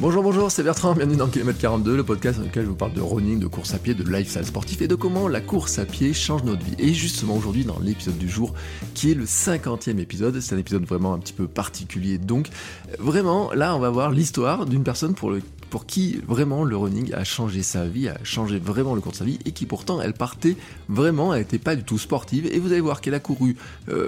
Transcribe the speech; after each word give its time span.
Bonjour, 0.00 0.22
bonjour, 0.22 0.50
c'est 0.50 0.62
Bertrand, 0.62 0.94
bienvenue 0.94 1.18
dans 1.18 1.28
Kilomètre 1.28 1.58
42, 1.58 1.94
le 1.94 2.02
podcast 2.02 2.38
dans 2.38 2.46
lequel 2.46 2.64
je 2.64 2.70
vous 2.70 2.74
parle 2.74 2.94
de 2.94 3.02
running, 3.02 3.38
de 3.38 3.46
course 3.46 3.74
à 3.74 3.78
pied, 3.78 3.92
de 3.92 4.02
lifestyle 4.02 4.46
sportif 4.46 4.80
et 4.80 4.88
de 4.88 4.94
comment 4.94 5.28
la 5.28 5.42
course 5.42 5.78
à 5.78 5.84
pied 5.84 6.14
change 6.14 6.42
notre 6.42 6.64
vie. 6.64 6.74
Et 6.78 6.94
justement 6.94 7.36
aujourd'hui 7.36 7.66
dans 7.66 7.78
l'épisode 7.78 8.16
du 8.16 8.26
jour, 8.26 8.54
qui 8.94 9.10
est 9.10 9.14
le 9.14 9.26
50e 9.26 9.98
épisode, 9.98 10.40
c'est 10.40 10.54
un 10.54 10.58
épisode 10.58 10.86
vraiment 10.86 11.12
un 11.12 11.18
petit 11.18 11.34
peu 11.34 11.46
particulier. 11.46 12.16
Donc 12.16 12.48
vraiment, 12.98 13.52
là 13.52 13.76
on 13.76 13.78
va 13.78 13.90
voir 13.90 14.10
l'histoire 14.10 14.64
d'une 14.64 14.84
personne 14.84 15.12
pour 15.12 15.30
le 15.30 15.42
pour 15.70 15.86
qui 15.86 16.20
vraiment 16.26 16.64
le 16.64 16.76
running 16.76 17.14
a 17.14 17.24
changé 17.24 17.62
sa 17.62 17.86
vie, 17.86 18.08
a 18.08 18.18
changé 18.24 18.58
vraiment 18.58 18.94
le 18.94 19.00
cours 19.00 19.12
de 19.12 19.16
sa 19.16 19.24
vie, 19.24 19.38
et 19.44 19.52
qui 19.52 19.66
pourtant 19.66 20.00
elle 20.00 20.12
partait 20.12 20.56
vraiment, 20.88 21.32
elle 21.32 21.40
n'était 21.40 21.58
pas 21.58 21.76
du 21.76 21.84
tout 21.84 21.98
sportive, 21.98 22.46
et 22.46 22.58
vous 22.58 22.72
allez 22.72 22.80
voir 22.80 23.00
qu'elle 23.00 23.14
a 23.14 23.20
couru 23.20 23.56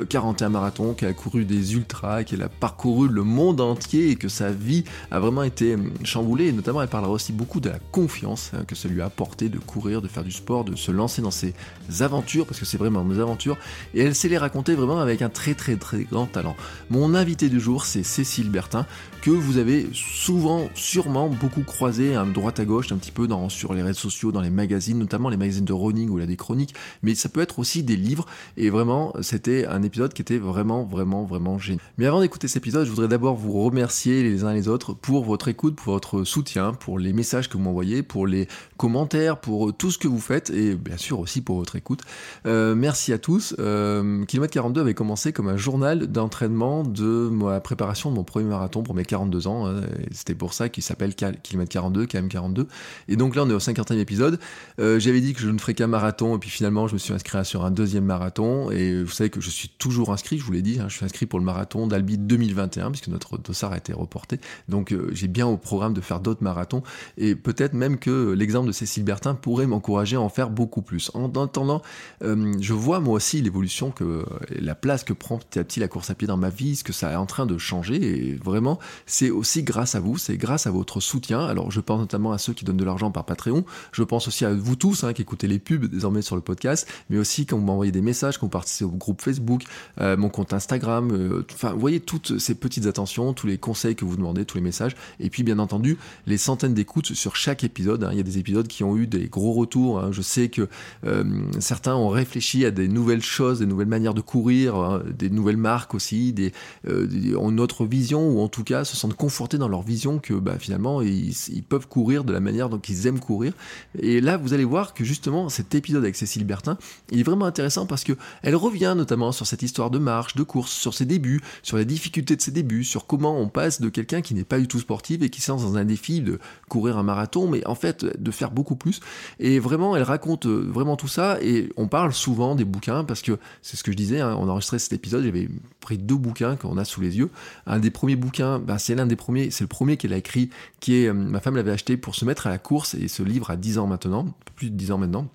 41 0.08 0.46
euh, 0.46 0.50
marathons, 0.50 0.94
qu'elle 0.94 1.10
a 1.10 1.12
couru 1.12 1.44
des 1.44 1.74
ultras, 1.74 2.24
qu'elle 2.24 2.42
a 2.42 2.48
parcouru 2.48 3.08
le 3.08 3.22
monde 3.22 3.60
entier, 3.60 4.10
et 4.10 4.16
que 4.16 4.28
sa 4.28 4.50
vie 4.50 4.84
a 5.10 5.20
vraiment 5.20 5.44
été 5.44 5.74
hum, 5.74 5.92
chamboulée, 6.02 6.48
et 6.48 6.52
notamment 6.52 6.82
elle 6.82 6.88
parlera 6.88 7.12
aussi 7.12 7.32
beaucoup 7.32 7.60
de 7.60 7.70
la 7.70 7.78
confiance 7.92 8.50
hein, 8.54 8.64
que 8.66 8.74
ça 8.74 8.88
lui 8.88 9.00
a 9.00 9.06
apporté 9.06 9.48
de 9.48 9.58
courir, 9.58 10.02
de 10.02 10.08
faire 10.08 10.24
du 10.24 10.32
sport, 10.32 10.64
de 10.64 10.74
se 10.74 10.90
lancer 10.90 11.22
dans 11.22 11.30
ses 11.30 11.54
aventures, 12.00 12.46
parce 12.46 12.58
que 12.58 12.66
c'est 12.66 12.78
vraiment 12.78 13.04
des 13.04 13.20
aventures, 13.20 13.56
et 13.94 14.02
elle 14.02 14.14
sait 14.14 14.28
les 14.28 14.38
raconter 14.38 14.74
vraiment 14.74 14.98
avec 14.98 15.22
un 15.22 15.28
très 15.28 15.54
très 15.54 15.76
très 15.76 16.02
grand 16.02 16.26
talent. 16.26 16.56
Mon 16.90 17.14
invité 17.14 17.48
du 17.48 17.60
jour, 17.60 17.84
c'est 17.84 18.02
Cécile 18.02 18.50
Bertin, 18.50 18.86
que 19.20 19.30
vous 19.30 19.58
avez 19.58 19.88
souvent, 19.92 20.68
sûrement 20.74 21.28
beaucoup 21.28 21.51
croisé 21.60 22.16
à 22.16 22.24
droite 22.24 22.58
à 22.60 22.64
gauche, 22.64 22.90
un 22.92 22.96
petit 22.96 23.12
peu 23.12 23.26
dans, 23.26 23.48
sur 23.48 23.74
les 23.74 23.82
réseaux 23.82 24.00
sociaux, 24.00 24.32
dans 24.32 24.40
les 24.40 24.50
magazines, 24.50 24.98
notamment 24.98 25.28
les 25.28 25.36
magazines 25.36 25.64
de 25.64 25.72
running 25.72 26.08
ou 26.08 26.16
là 26.16 26.26
des 26.26 26.36
chroniques, 26.36 26.74
mais 27.02 27.14
ça 27.14 27.28
peut 27.28 27.40
être 27.40 27.58
aussi 27.58 27.82
des 27.82 27.96
livres. 27.96 28.26
Et 28.56 28.70
vraiment, 28.70 29.12
c'était 29.20 29.66
un 29.66 29.82
épisode 29.82 30.12
qui 30.14 30.22
était 30.22 30.38
vraiment, 30.38 30.84
vraiment, 30.84 31.24
vraiment 31.24 31.58
génial. 31.58 31.82
Mais 31.98 32.06
avant 32.06 32.20
d'écouter 32.20 32.48
cet 32.48 32.58
épisode, 32.58 32.86
je 32.86 32.90
voudrais 32.90 33.08
d'abord 33.08 33.36
vous 33.36 33.52
remercier 33.62 34.22
les 34.22 34.44
uns 34.44 34.52
les 34.52 34.68
autres 34.68 34.94
pour 34.94 35.24
votre 35.24 35.48
écoute, 35.48 35.76
pour 35.76 35.92
votre 35.92 36.24
soutien, 36.24 36.72
pour 36.72 36.98
les 36.98 37.12
messages 37.12 37.48
que 37.48 37.56
vous 37.56 37.62
m'envoyez, 37.62 38.02
pour 38.02 38.26
les 38.26 38.48
commentaires, 38.76 39.38
pour 39.38 39.76
tout 39.76 39.90
ce 39.90 39.98
que 39.98 40.08
vous 40.08 40.20
faites 40.20 40.50
et 40.50 40.74
bien 40.74 40.96
sûr 40.96 41.20
aussi 41.20 41.40
pour 41.40 41.56
votre 41.58 41.76
écoute. 41.76 42.00
Euh, 42.46 42.74
merci 42.74 43.12
à 43.12 43.18
tous. 43.18 43.54
Euh, 43.58 44.24
Kilomètre 44.24 44.54
42 44.54 44.80
avait 44.80 44.94
commencé 44.94 45.32
comme 45.32 45.48
un 45.48 45.56
journal 45.56 46.06
d'entraînement 46.06 46.82
de 46.82 47.28
ma 47.30 47.60
préparation 47.60 48.10
de 48.10 48.16
mon 48.16 48.24
premier 48.24 48.48
marathon 48.48 48.82
pour 48.82 48.94
mes 48.94 49.04
42 49.04 49.46
ans. 49.46 49.66
Hein, 49.66 49.82
C'était 50.12 50.34
pour 50.34 50.54
ça 50.54 50.68
qu'il 50.68 50.82
s'appelle 50.82 51.14
Kilomètre 51.42 51.70
42, 51.70 52.06
KM42. 52.06 52.66
Et 53.08 53.16
donc 53.16 53.36
là, 53.36 53.42
on 53.44 53.50
est 53.50 53.54
au 53.54 53.58
50e 53.58 53.98
épisode. 53.98 54.38
Euh, 54.78 54.98
J'avais 54.98 55.20
dit 55.20 55.32
que 55.32 55.40
je 55.40 55.48
ne 55.48 55.58
ferais 55.58 55.74
qu'un 55.74 55.86
marathon, 55.86 56.36
et 56.36 56.38
puis 56.38 56.50
finalement, 56.50 56.88
je 56.88 56.94
me 56.94 56.98
suis 56.98 57.12
inscrit 57.12 57.44
sur 57.44 57.64
un 57.64 57.70
deuxième 57.70 58.04
marathon. 58.04 58.70
Et 58.70 59.02
vous 59.02 59.10
savez 59.10 59.30
que 59.30 59.40
je 59.40 59.50
suis 59.50 59.68
toujours 59.68 60.12
inscrit, 60.12 60.38
je 60.38 60.44
vous 60.44 60.52
l'ai 60.52 60.62
dit, 60.62 60.78
hein, 60.80 60.86
je 60.88 60.96
suis 60.96 61.04
inscrit 61.04 61.26
pour 61.26 61.38
le 61.38 61.44
marathon 61.44 61.86
d'Albi 61.86 62.18
2021, 62.18 62.90
puisque 62.90 63.08
notre 63.08 63.38
dossard 63.38 63.72
a 63.72 63.76
été 63.76 63.92
reporté. 63.92 64.38
Donc 64.68 64.92
euh, 64.92 65.10
j'ai 65.12 65.28
bien 65.28 65.46
au 65.46 65.56
programme 65.56 65.94
de 65.94 66.00
faire 66.00 66.20
d'autres 66.20 66.42
marathons. 66.42 66.82
Et 67.16 67.34
peut-être 67.34 67.74
même 67.74 67.98
que 67.98 68.32
l'exemple 68.32 68.66
de 68.66 68.72
Cécile 68.72 69.04
Bertin 69.04 69.34
pourrait 69.34 69.66
m'encourager 69.66 70.16
à 70.16 70.20
en 70.20 70.28
faire 70.28 70.50
beaucoup 70.50 70.82
plus. 70.82 71.10
En 71.14 71.32
attendant, 71.42 71.82
euh, 72.22 72.52
je 72.60 72.72
vois 72.72 73.00
moi 73.00 73.14
aussi 73.14 73.40
l'évolution 73.40 73.90
que 73.90 74.24
la 74.50 74.74
place 74.74 75.04
que 75.04 75.12
prend 75.12 75.38
petit 75.38 75.58
à 75.58 75.64
petit 75.64 75.80
la 75.80 75.88
course 75.88 76.10
à 76.10 76.14
pied 76.14 76.26
dans 76.26 76.36
ma 76.36 76.50
vie, 76.50 76.76
ce 76.76 76.84
que 76.84 76.92
ça 76.92 77.12
est 77.12 77.16
en 77.16 77.26
train 77.26 77.46
de 77.46 77.58
changer. 77.58 77.96
Et 77.96 78.34
vraiment, 78.34 78.78
c'est 79.06 79.30
aussi 79.30 79.62
grâce 79.62 79.94
à 79.94 80.00
vous, 80.00 80.18
c'est 80.18 80.36
grâce 80.36 80.66
à 80.66 80.70
votre 80.70 81.00
soutien. 81.00 81.31
Alors 81.40 81.70
je 81.70 81.80
pense 81.80 81.98
notamment 81.98 82.32
à 82.32 82.38
ceux 82.38 82.52
qui 82.52 82.64
donnent 82.64 82.76
de 82.76 82.84
l'argent 82.84 83.10
par 83.10 83.24
Patreon, 83.24 83.64
je 83.92 84.02
pense 84.02 84.28
aussi 84.28 84.44
à 84.44 84.52
vous 84.52 84.76
tous 84.76 85.04
hein, 85.04 85.12
qui 85.12 85.22
écoutez 85.22 85.46
les 85.46 85.58
pubs 85.58 85.86
désormais 85.86 86.22
sur 86.22 86.36
le 86.36 86.42
podcast, 86.42 86.88
mais 87.10 87.18
aussi 87.18 87.46
quand 87.46 87.56
vous 87.56 87.64
m'envoyez 87.64 87.92
des 87.92 88.02
messages, 88.02 88.38
quand 88.38 88.46
vous 88.46 88.50
participez 88.50 88.84
au 88.84 88.90
groupe 88.90 89.22
Facebook, 89.22 89.62
euh, 90.00 90.16
mon 90.16 90.28
compte 90.28 90.52
Instagram, 90.52 91.10
euh, 91.12 91.46
enfin 91.52 91.72
vous 91.72 91.80
voyez 91.80 92.00
toutes 92.00 92.38
ces 92.38 92.54
petites 92.54 92.86
attentions, 92.86 93.32
tous 93.32 93.46
les 93.46 93.58
conseils 93.58 93.96
que 93.96 94.04
vous 94.04 94.16
demandez, 94.16 94.44
tous 94.44 94.58
les 94.58 94.62
messages, 94.62 94.96
et 95.20 95.30
puis 95.30 95.42
bien 95.42 95.58
entendu 95.58 95.98
les 96.26 96.38
centaines 96.38 96.74
d'écoutes 96.74 97.14
sur 97.14 97.36
chaque 97.36 97.64
épisode. 97.64 98.04
Hein. 98.04 98.10
Il 98.12 98.16
y 98.16 98.20
a 98.20 98.24
des 98.24 98.38
épisodes 98.38 98.66
qui 98.66 98.84
ont 98.84 98.96
eu 98.96 99.06
des 99.06 99.28
gros 99.28 99.52
retours. 99.52 100.00
Hein. 100.00 100.10
Je 100.12 100.22
sais 100.22 100.48
que 100.48 100.68
euh, 101.06 101.24
certains 101.60 101.94
ont 101.94 102.08
réfléchi 102.08 102.64
à 102.64 102.70
des 102.70 102.88
nouvelles 102.88 103.22
choses, 103.22 103.60
des 103.60 103.66
nouvelles 103.66 103.88
manières 103.88 104.14
de 104.14 104.20
courir, 104.20 105.02
des 105.16 105.30
nouvelles 105.30 105.56
marques 105.56 105.94
aussi, 105.94 106.32
des, 106.32 106.52
des, 106.84 107.36
ont 107.36 107.52
autre 107.58 107.84
vision 107.86 108.28
ou 108.28 108.40
en 108.40 108.48
tout 108.48 108.64
cas 108.64 108.84
se 108.84 108.96
sentent 108.96 109.14
confortés 109.14 109.58
dans 109.58 109.68
leur 109.68 109.82
vision 109.82 110.18
que 110.18 110.34
bah, 110.34 110.56
finalement 110.58 111.02
ils, 111.02 111.21
ils, 111.22 111.62
peuvent 111.62 111.86
courir 111.86 112.24
de 112.24 112.32
la 112.32 112.40
manière 112.40 112.68
dont 112.68 112.78
ils 112.78 113.06
aiment 113.06 113.20
courir. 113.20 113.52
Et 113.98 114.20
là, 114.20 114.36
vous 114.36 114.52
allez 114.52 114.64
voir 114.64 114.94
que 114.94 115.04
justement 115.04 115.48
cet 115.48 115.74
épisode 115.74 116.02
avec 116.02 116.16
Cécile 116.16 116.44
Bertin, 116.44 116.76
il 117.10 117.20
est 117.20 117.22
vraiment 117.22 117.46
intéressant 117.46 117.86
parce 117.86 118.04
que 118.04 118.12
elle 118.42 118.56
revient 118.56 118.94
notamment 118.96 119.32
sur 119.32 119.46
cette 119.46 119.62
histoire 119.62 119.90
de 119.90 119.98
marche, 119.98 120.34
de 120.34 120.42
course, 120.42 120.72
sur 120.72 120.94
ses 120.94 121.06
débuts, 121.06 121.40
sur 121.62 121.76
les 121.76 121.84
difficultés 121.84 122.36
de 122.36 122.42
ses 122.42 122.50
débuts, 122.50 122.84
sur 122.84 123.06
comment 123.06 123.38
on 123.38 123.48
passe 123.48 123.80
de 123.80 123.88
quelqu'un 123.88 124.20
qui 124.20 124.34
n'est 124.34 124.44
pas 124.44 124.58
du 124.58 124.68
tout 124.68 124.80
sportif 124.80 125.22
et 125.22 125.30
qui 125.30 125.40
se 125.40 125.50
lance 125.50 125.62
dans 125.62 125.76
un 125.76 125.84
défi 125.84 126.20
de 126.20 126.38
courir 126.68 126.98
un 126.98 127.02
marathon, 127.02 127.48
mais 127.48 127.66
en 127.66 127.74
fait 127.74 128.04
de 128.04 128.30
faire 128.30 128.50
beaucoup 128.50 128.76
plus. 128.76 129.00
Et 129.38 129.58
vraiment, 129.58 129.96
elle 129.96 130.02
raconte 130.02 130.46
euh, 130.46 130.68
vraiment 130.68 130.96
tout 130.96 131.08
ça 131.08 131.38
et 131.42 131.72
on 131.76 131.88
parle 131.88 132.12
souvent 132.12 132.54
des 132.54 132.64
bouquins 132.64 133.04
parce 133.04 133.22
que 133.22 133.38
c'est 133.62 133.76
ce 133.76 133.82
que 133.82 133.92
je 133.92 133.96
disais, 133.96 134.20
hein, 134.20 134.36
on 134.38 134.48
enregistrait 134.48 134.78
cet 134.78 134.92
épisode, 134.92 135.24
j'avais 135.24 135.48
pris 135.80 135.98
deux 135.98 136.16
bouquins 136.16 136.56
qu'on 136.56 136.78
a 136.78 136.84
sous 136.84 137.00
les 137.00 137.18
yeux. 137.18 137.30
Un 137.66 137.78
des 137.78 137.90
premiers 137.90 138.16
bouquins, 138.16 138.58
ben, 138.58 138.78
c'est 138.78 138.94
l'un 138.94 139.06
des 139.06 139.16
premiers, 139.16 139.50
c'est 139.50 139.64
le 139.64 139.68
premier 139.68 139.96
qu'elle 139.96 140.12
a 140.12 140.16
écrit, 140.16 140.50
qui 140.80 140.94
est, 140.96 141.11
euh, 141.12 141.14
ma 141.14 141.40
femme 141.40 141.56
l'avait 141.56 141.70
acheté 141.70 141.96
pour 141.96 142.14
se 142.14 142.24
mettre 142.24 142.46
à 142.46 142.50
la 142.50 142.58
course 142.58 142.94
et 142.94 143.08
ce 143.08 143.22
livre 143.22 143.50
a 143.50 143.56
10 143.56 143.78
ans 143.78 143.86
maintenant, 143.86 144.26
plus 144.56 144.70
de 144.70 144.76
10 144.76 144.92
ans 144.92 144.98
maintenant. 144.98 145.28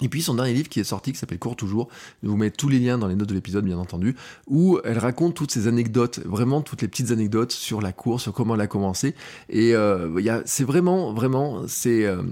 Et 0.00 0.08
puis 0.08 0.22
son 0.22 0.34
dernier 0.34 0.52
livre 0.52 0.68
qui 0.68 0.80
est 0.80 0.84
sorti, 0.84 1.12
qui 1.12 1.18
s'appelle 1.18 1.38
Cours 1.38 1.56
toujours, 1.56 1.88
je 2.22 2.28
vous 2.28 2.36
mets 2.36 2.50
tous 2.50 2.68
les 2.68 2.78
liens 2.78 2.98
dans 2.98 3.08
les 3.08 3.16
notes 3.16 3.28
de 3.28 3.34
l'épisode 3.34 3.64
bien 3.64 3.78
entendu, 3.78 4.14
où 4.46 4.78
elle 4.84 4.98
raconte 4.98 5.34
toutes 5.34 5.50
ces 5.50 5.66
anecdotes, 5.66 6.20
vraiment 6.24 6.60
toutes 6.62 6.82
les 6.82 6.88
petites 6.88 7.10
anecdotes 7.10 7.52
sur 7.52 7.80
la 7.80 7.92
course, 7.92 8.22
sur 8.22 8.32
comment 8.32 8.54
elle 8.54 8.60
a 8.60 8.66
commencé. 8.66 9.14
Et 9.48 9.74
euh, 9.74 10.42
c'est 10.44 10.64
vraiment, 10.64 11.12
vraiment, 11.12 11.66
c'est 11.66 12.04
euh, 12.04 12.22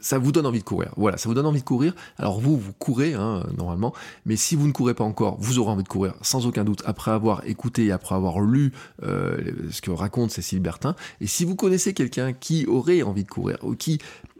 ça 0.00 0.18
vous 0.18 0.32
donne 0.32 0.46
envie 0.46 0.60
de 0.60 0.64
courir. 0.64 0.92
Voilà, 0.96 1.16
ça 1.16 1.28
vous 1.28 1.34
donne 1.34 1.46
envie 1.46 1.60
de 1.60 1.64
courir. 1.64 1.94
Alors 2.18 2.40
vous, 2.40 2.56
vous 2.56 2.72
courez 2.72 3.14
hein, 3.14 3.44
normalement, 3.56 3.92
mais 4.26 4.36
si 4.36 4.56
vous 4.56 4.66
ne 4.66 4.72
courez 4.72 4.94
pas 4.94 5.04
encore, 5.04 5.36
vous 5.40 5.58
aurez 5.58 5.70
envie 5.70 5.82
de 5.82 5.88
courir 5.88 6.14
sans 6.22 6.46
aucun 6.46 6.64
doute 6.64 6.82
après 6.86 7.10
avoir 7.10 7.46
écouté 7.46 7.86
et 7.86 7.92
après 7.92 8.14
avoir 8.14 8.40
lu 8.40 8.72
euh, 9.02 9.38
ce 9.70 9.80
que 9.80 9.90
raconte 9.90 10.30
Cécile 10.30 10.60
Bertin. 10.60 10.94
Et 11.20 11.26
si 11.26 11.44
vous 11.44 11.56
connaissez 11.56 11.94
quelqu'un 11.94 12.32
qui 12.32 12.66
aurait 12.66 13.02
envie 13.02 13.24
de 13.24 13.30
courir 13.30 13.58
ou 13.62 13.74
qui 13.74 13.98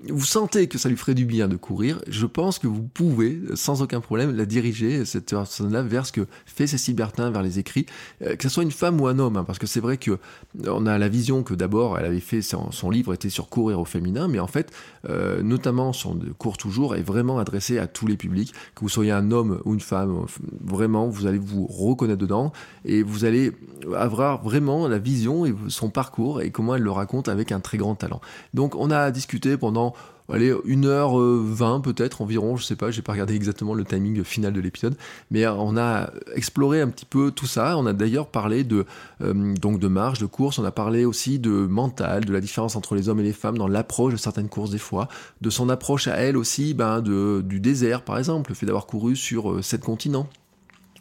vous 0.08 0.24
sentez 0.24 0.66
que 0.66 0.78
ça 0.78 0.88
lui 0.88 0.96
ferait 0.96 1.14
du 1.14 1.26
bien 1.26 1.46
de 1.46 1.56
courir, 1.56 2.00
je 2.08 2.24
pense 2.24 2.58
que 2.58 2.66
vous 2.66 2.82
pouvez, 2.82 3.38
sans 3.54 3.82
aucun 3.82 4.00
problème, 4.00 4.34
la 4.34 4.46
diriger, 4.46 5.04
cette 5.04 5.28
personne-là, 5.28 5.82
vers 5.82 6.06
ce 6.06 6.12
que 6.12 6.26
fait 6.46 6.66
Cécile 6.66 6.94
Bertin, 6.94 7.30
vers 7.30 7.42
les 7.42 7.58
écrits, 7.58 7.84
euh, 8.22 8.34
que 8.36 8.42
ce 8.42 8.48
soit 8.48 8.62
une 8.62 8.70
femme 8.70 8.98
ou 9.00 9.06
un 9.08 9.18
homme, 9.18 9.36
hein, 9.36 9.44
parce 9.44 9.58
que 9.58 9.66
c'est 9.66 9.80
vrai 9.80 9.98
que 9.98 10.18
on 10.66 10.86
a 10.86 10.96
la 10.96 11.08
vision 11.08 11.42
que 11.42 11.52
d'abord, 11.52 11.98
elle 11.98 12.06
avait 12.06 12.20
fait, 12.20 12.40
son, 12.40 12.72
son, 12.72 12.90
livre 12.90 13.12
était 13.12 13.28
sur 13.28 13.48
courir 13.48 13.78
au 13.78 13.84
féminin, 13.84 14.26
mais 14.26 14.40
en 14.40 14.46
fait, 14.46 14.72
euh, 15.08 15.42
notamment 15.50 15.92
son 15.92 16.18
cours 16.38 16.56
toujours 16.56 16.96
est 16.96 17.02
vraiment 17.02 17.38
adressé 17.38 17.78
à 17.78 17.86
tous 17.86 18.06
les 18.06 18.16
publics, 18.16 18.54
que 18.74 18.80
vous 18.80 18.88
soyez 18.88 19.10
un 19.10 19.30
homme 19.30 19.60
ou 19.64 19.74
une 19.74 19.80
femme, 19.80 20.24
vraiment, 20.64 21.08
vous 21.08 21.26
allez 21.26 21.38
vous 21.38 21.66
reconnaître 21.66 22.20
dedans, 22.20 22.52
et 22.84 23.02
vous 23.02 23.24
allez 23.24 23.52
avoir 23.94 24.42
vraiment 24.42 24.88
la 24.88 24.98
vision 24.98 25.44
et 25.44 25.54
son 25.68 25.90
parcours, 25.90 26.40
et 26.40 26.50
comment 26.50 26.76
elle 26.76 26.82
le 26.82 26.90
raconte 26.90 27.28
avec 27.28 27.52
un 27.52 27.60
très 27.60 27.76
grand 27.76 27.96
talent. 27.96 28.20
Donc 28.54 28.74
on 28.76 28.90
a 28.90 29.10
discuté 29.10 29.56
pendant 29.56 29.94
allez, 30.32 30.52
1h20 30.52 31.82
peut-être 31.82 32.22
environ, 32.22 32.56
je 32.56 32.64
sais 32.64 32.76
pas, 32.76 32.90
j'ai 32.90 33.02
pas 33.02 33.12
regardé 33.12 33.34
exactement 33.34 33.74
le 33.74 33.84
timing 33.84 34.22
final 34.24 34.52
de 34.52 34.60
l'épisode, 34.60 34.96
mais 35.30 35.46
on 35.46 35.76
a 35.76 36.10
exploré 36.34 36.80
un 36.80 36.88
petit 36.88 37.06
peu 37.06 37.30
tout 37.30 37.46
ça. 37.46 37.76
On 37.76 37.86
a 37.86 37.92
d'ailleurs 37.92 38.28
parlé 38.28 38.64
de 38.64 38.84
euh, 39.22 39.54
de 39.54 39.88
marche, 39.88 40.18
de 40.18 40.26
course. 40.26 40.58
On 40.58 40.64
a 40.64 40.70
parlé 40.70 41.04
aussi 41.04 41.38
de 41.38 41.50
mental, 41.50 42.24
de 42.24 42.32
la 42.32 42.40
différence 42.40 42.76
entre 42.76 42.94
les 42.94 43.08
hommes 43.08 43.20
et 43.20 43.24
les 43.24 43.32
femmes 43.32 43.58
dans 43.58 43.68
l'approche 43.68 44.12
de 44.12 44.18
certaines 44.18 44.48
courses 44.48 44.70
des 44.70 44.78
fois, 44.78 45.08
de 45.40 45.50
son 45.50 45.68
approche 45.68 46.08
à 46.08 46.16
elle 46.16 46.36
aussi, 46.36 46.74
ben 46.74 47.00
de 47.00 47.42
du 47.44 47.60
désert 47.60 48.02
par 48.02 48.18
exemple, 48.18 48.50
le 48.50 48.54
fait 48.54 48.66
d'avoir 48.66 48.86
couru 48.86 49.16
sur 49.16 49.52
euh, 49.52 49.62
sept 49.62 49.82
continents 49.82 50.28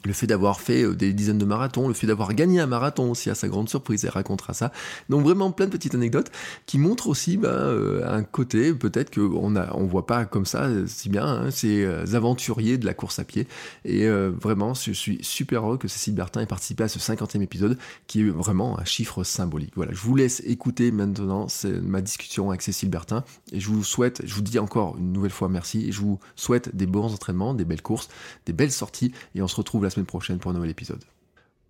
le 0.06 0.13
fait 0.13 0.28
d'avoir 0.28 0.62
fait 0.62 0.84
euh, 0.84 0.96
des 0.96 1.13
dizaines 1.13 1.38
de 1.38 1.46
marathons, 1.46 1.88
le 1.88 1.94
fait 1.94 2.07
d'avoir 2.07 2.34
gagné 2.34 2.60
un 2.60 2.68
marathon 2.68 3.12
aussi 3.12 3.30
à 3.30 3.36
sa 3.36 3.48
grande 3.48 3.69
surprise, 3.69 4.06
elle 4.06 4.12
racontera 4.12 4.54
ça. 4.54 4.72
Donc 5.10 5.24
vraiment 5.24 5.51
plein 5.51 5.66
de 5.66 5.72
petites 5.72 5.96
anecdotes 5.96 6.31
qui 6.66 6.78
montrent 6.78 7.07
aussi 7.07 7.38
ben, 7.38 7.50
euh, 7.50 8.07
un 8.10 8.24
côté 8.24 8.74
peut-être 8.74 9.13
qu'on 9.13 9.50
ne 9.50 9.62
on 9.74 9.86
voit 9.86 10.06
pas 10.06 10.25
comme 10.25 10.46
ça 10.46 10.63
euh, 10.63 10.86
si 10.88 11.10
bien 11.10 11.25
hein, 11.25 11.51
ces 11.51 11.86
aventuriers 12.16 12.78
de 12.78 12.86
la 12.86 12.94
course 12.94 13.19
à 13.19 13.24
pied. 13.24 13.48
Et 13.86 14.07
vraiment, 14.10 14.74
je 14.74 14.92
suis 14.92 15.19
super 15.22 15.66
heureux 15.66 15.78
que 15.78 15.88
Cécile 15.88 16.16
Bertin 16.16 16.42
ait 16.42 16.46
participé 16.46 16.84
à 16.84 16.88
ce 16.88 17.00
50e 17.00 17.42
épisode 17.42 17.78
qui 18.07 18.22
est 18.22 18.30
vraiment 18.30 18.80
un 18.80 18.86
chiffre 18.86 19.24
symbolique. 19.24 19.74
Voilà, 19.75 19.92
je 19.94 20.00
vous 20.00 20.16
laisse 20.16 20.42
écouter 20.46 20.92
maintenant 20.92 21.48
ma 21.81 22.01
discussion 22.01 22.50
avec 22.50 22.62
Cécile 22.62 22.90
Bertin 22.90 23.24
et 23.51 23.60
je 23.60 23.68
vous 23.68 23.84
souhaite, 23.84 24.22
je 24.25 24.34
vous 24.34 24.42
dis 24.42 24.60
encore 24.60 24.98
une 24.98 25.12
nouvelle 25.12 25.31
fois 25.31 25.50
merci 25.50 25.88
et 25.88 25.92
je 25.92 26.01
vous 26.01 26.19
souhaite 26.36 26.75
des 26.75 26.86
bons 26.86 27.13
entraînements, 27.13 27.54
des 27.54 27.66
belles 27.66 27.81
courses, 27.81 28.10
des 28.46 28.54
belles 28.54 28.72
sorties 28.72 29.12
et 29.36 29.42
on 29.42 29.48
se 29.48 29.56
retrouve 29.56 29.86
la 29.89 29.94
semaine 29.95 30.06
prochaine 30.06 30.38
pour 30.38 30.51
un 30.51 30.53
nouvel 30.53 30.69
épisode. 30.69 31.03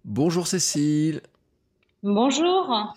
Bonjour 0.04 0.45
Cécile. 0.45 1.21
Bonjour. 2.04 2.94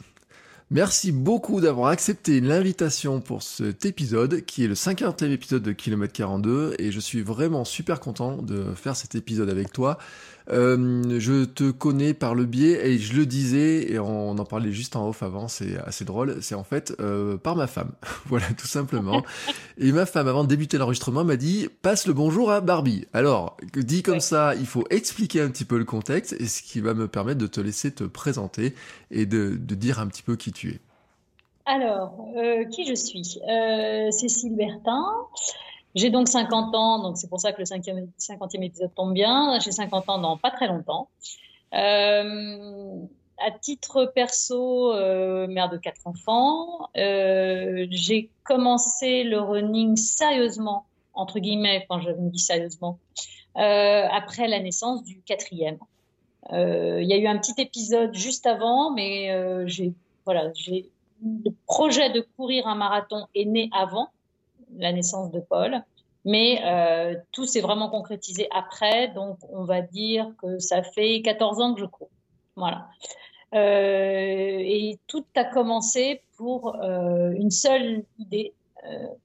Merci 0.71 1.13
beaucoup 1.13 1.61
d'avoir 1.61 1.91
accepté 1.91 2.41
l'invitation 2.41 3.21
pour 3.21 3.43
cet 3.43 3.85
épisode 3.87 4.41
qui 4.45 4.65
est 4.65 4.69
le 4.69 4.75
50e 4.75 5.31
épisode 5.31 5.63
de 5.63 5.73
Kilomètre 5.73 6.13
42 6.13 6.75
et 6.79 6.91
je 6.91 6.99
suis 6.99 7.23
vraiment 7.23 7.65
super 7.65 8.01
content 8.01 8.37
de 8.39 8.75
faire 8.75 8.97
cet 8.97 9.15
épisode 9.15 9.49
avec 9.49 9.73
toi. 9.73 9.99
Euh, 10.51 11.19
je 11.19 11.45
te 11.45 11.71
connais 11.71 12.15
par 12.15 12.35
le 12.35 12.45
biais, 12.45 12.87
et 12.87 12.99
je 12.99 13.15
le 13.15 13.27
disais, 13.27 13.93
et 13.93 13.99
on 13.99 14.31
en 14.31 14.45
parlait 14.45 14.73
juste 14.73 14.97
en 14.97 15.09
off 15.09 15.23
avant, 15.23 15.49
c'est 15.49 15.79
assez 15.79 16.05
drôle, 16.05 16.39
c'est 16.41 16.55
en 16.55 16.65
fait 16.65 16.95
euh, 17.01 17.37
par 17.37 17.57
ma 17.57 17.67
femme. 17.67 17.93
voilà, 18.27 18.47
tout 18.57 18.67
simplement. 18.67 19.23
et 19.79 19.93
ma 19.93 20.07
femme, 20.07 20.29
avant 20.29 20.45
de 20.45 20.49
débuter 20.49 20.79
l'enregistrement, 20.79 21.25
m'a 21.25 21.37
dit 21.37 21.69
passe 21.83 22.07
le 22.07 22.13
bonjour 22.13 22.51
à 22.51 22.61
Barbie. 22.61 23.07
Alors, 23.13 23.57
dit 23.75 24.03
comme 24.03 24.21
ça, 24.21 24.55
il 24.55 24.67
faut 24.67 24.85
expliquer 24.91 25.41
un 25.41 25.49
petit 25.49 25.65
peu 25.65 25.79
le 25.79 25.85
contexte, 25.85 26.35
et 26.39 26.47
ce 26.47 26.63
qui 26.63 26.81
va 26.81 26.95
me 26.95 27.09
permettre 27.09 27.39
de 27.39 27.47
te 27.47 27.61
laisser 27.61 27.93
te 27.93 28.05
présenter 28.05 28.75
et 29.11 29.27
de, 29.27 29.57
de 29.57 29.75
dire 29.75 30.01
un 30.01 30.07
petit 30.07 30.23
peu 30.23 30.37
qui 30.37 30.53
tu 30.53 30.71
es. 30.71 30.81
Alors, 31.65 32.29
euh, 32.37 32.65
qui 32.65 32.87
je 32.87 32.95
suis? 32.95 33.39
Cécile 34.11 34.57
Bertin. 34.57 35.05
J'ai 35.95 36.11
donc 36.11 36.29
50 36.29 36.75
ans, 36.75 37.03
donc 37.03 37.19
c'est 37.19 37.29
pour 37.29 37.41
ça 37.41 37.53
que 37.53 37.59
le 37.59 37.65
50e 37.65 38.65
épisode 38.65 38.95
tombe 38.95 39.13
bien. 39.13 39.59
J'ai 39.61 39.73
50 39.73 40.09
ans 40.09 40.19
dans 40.19 40.37
pas 40.37 40.51
très 40.51 40.67
longtemps. 40.67 41.09
Euh, 41.75 42.97
à 43.39 43.51
titre 43.51 44.07
perso, 44.15 44.93
euh, 44.93 45.47
mère 45.49 45.69
de 45.69 45.77
quatre 45.77 46.07
enfants, 46.07 46.89
euh, 46.97 47.87
j'ai 47.91 48.31
commencé 48.45 49.25
le 49.25 49.41
running 49.41 49.97
sérieusement, 49.97 50.87
entre 51.13 51.41
guillemets, 51.41 51.85
quand 51.89 52.01
je 52.01 52.11
me 52.11 52.31
dis 52.31 52.39
sérieusement, 52.39 52.99
après 53.55 54.49
la 54.49 54.61
naissance 54.61 55.03
du 55.03 55.21
quatrième. 55.21 55.79
Il 56.51 57.07
y 57.07 57.13
a 57.13 57.17
eu 57.17 57.27
un 57.27 57.39
petit 57.39 57.61
épisode 57.61 58.15
juste 58.15 58.47
avant, 58.47 58.93
mais 58.93 59.29
voilà, 60.25 60.53
le 61.23 61.51
projet 61.67 62.11
de 62.11 62.27
courir 62.37 62.67
un 62.67 62.77
marathon 62.77 63.27
est 63.35 63.45
né 63.45 63.69
avant 63.73 64.09
la 64.79 64.93
naissance 64.93 65.31
de 65.31 65.41
Paul. 65.41 65.83
Mais 66.25 66.61
euh, 66.65 67.17
tout 67.33 67.47
s'est 67.47 67.61
vraiment 67.61 67.91
concrétisé 67.91 68.49
après, 68.53 69.09
donc 69.09 69.39
on 69.51 69.65
va 69.65 69.83
dire 69.83 70.31
que 70.41 70.59
ça 70.59 70.83
fait 70.83 71.21
14 71.23 71.61
ans 71.61 71.75
que 71.75 71.81
je 71.81 71.87
cours. 71.87 72.11
Voilà. 72.55 72.87
Euh, 73.55 74.59
et 74.61 74.99
tout 75.09 75.25
a 75.35 75.45
commencé 75.45 76.23
pour 76.37 76.77
euh, 76.77 77.33
une 77.33 77.51
seule 77.51 78.05
idée, 78.19 78.55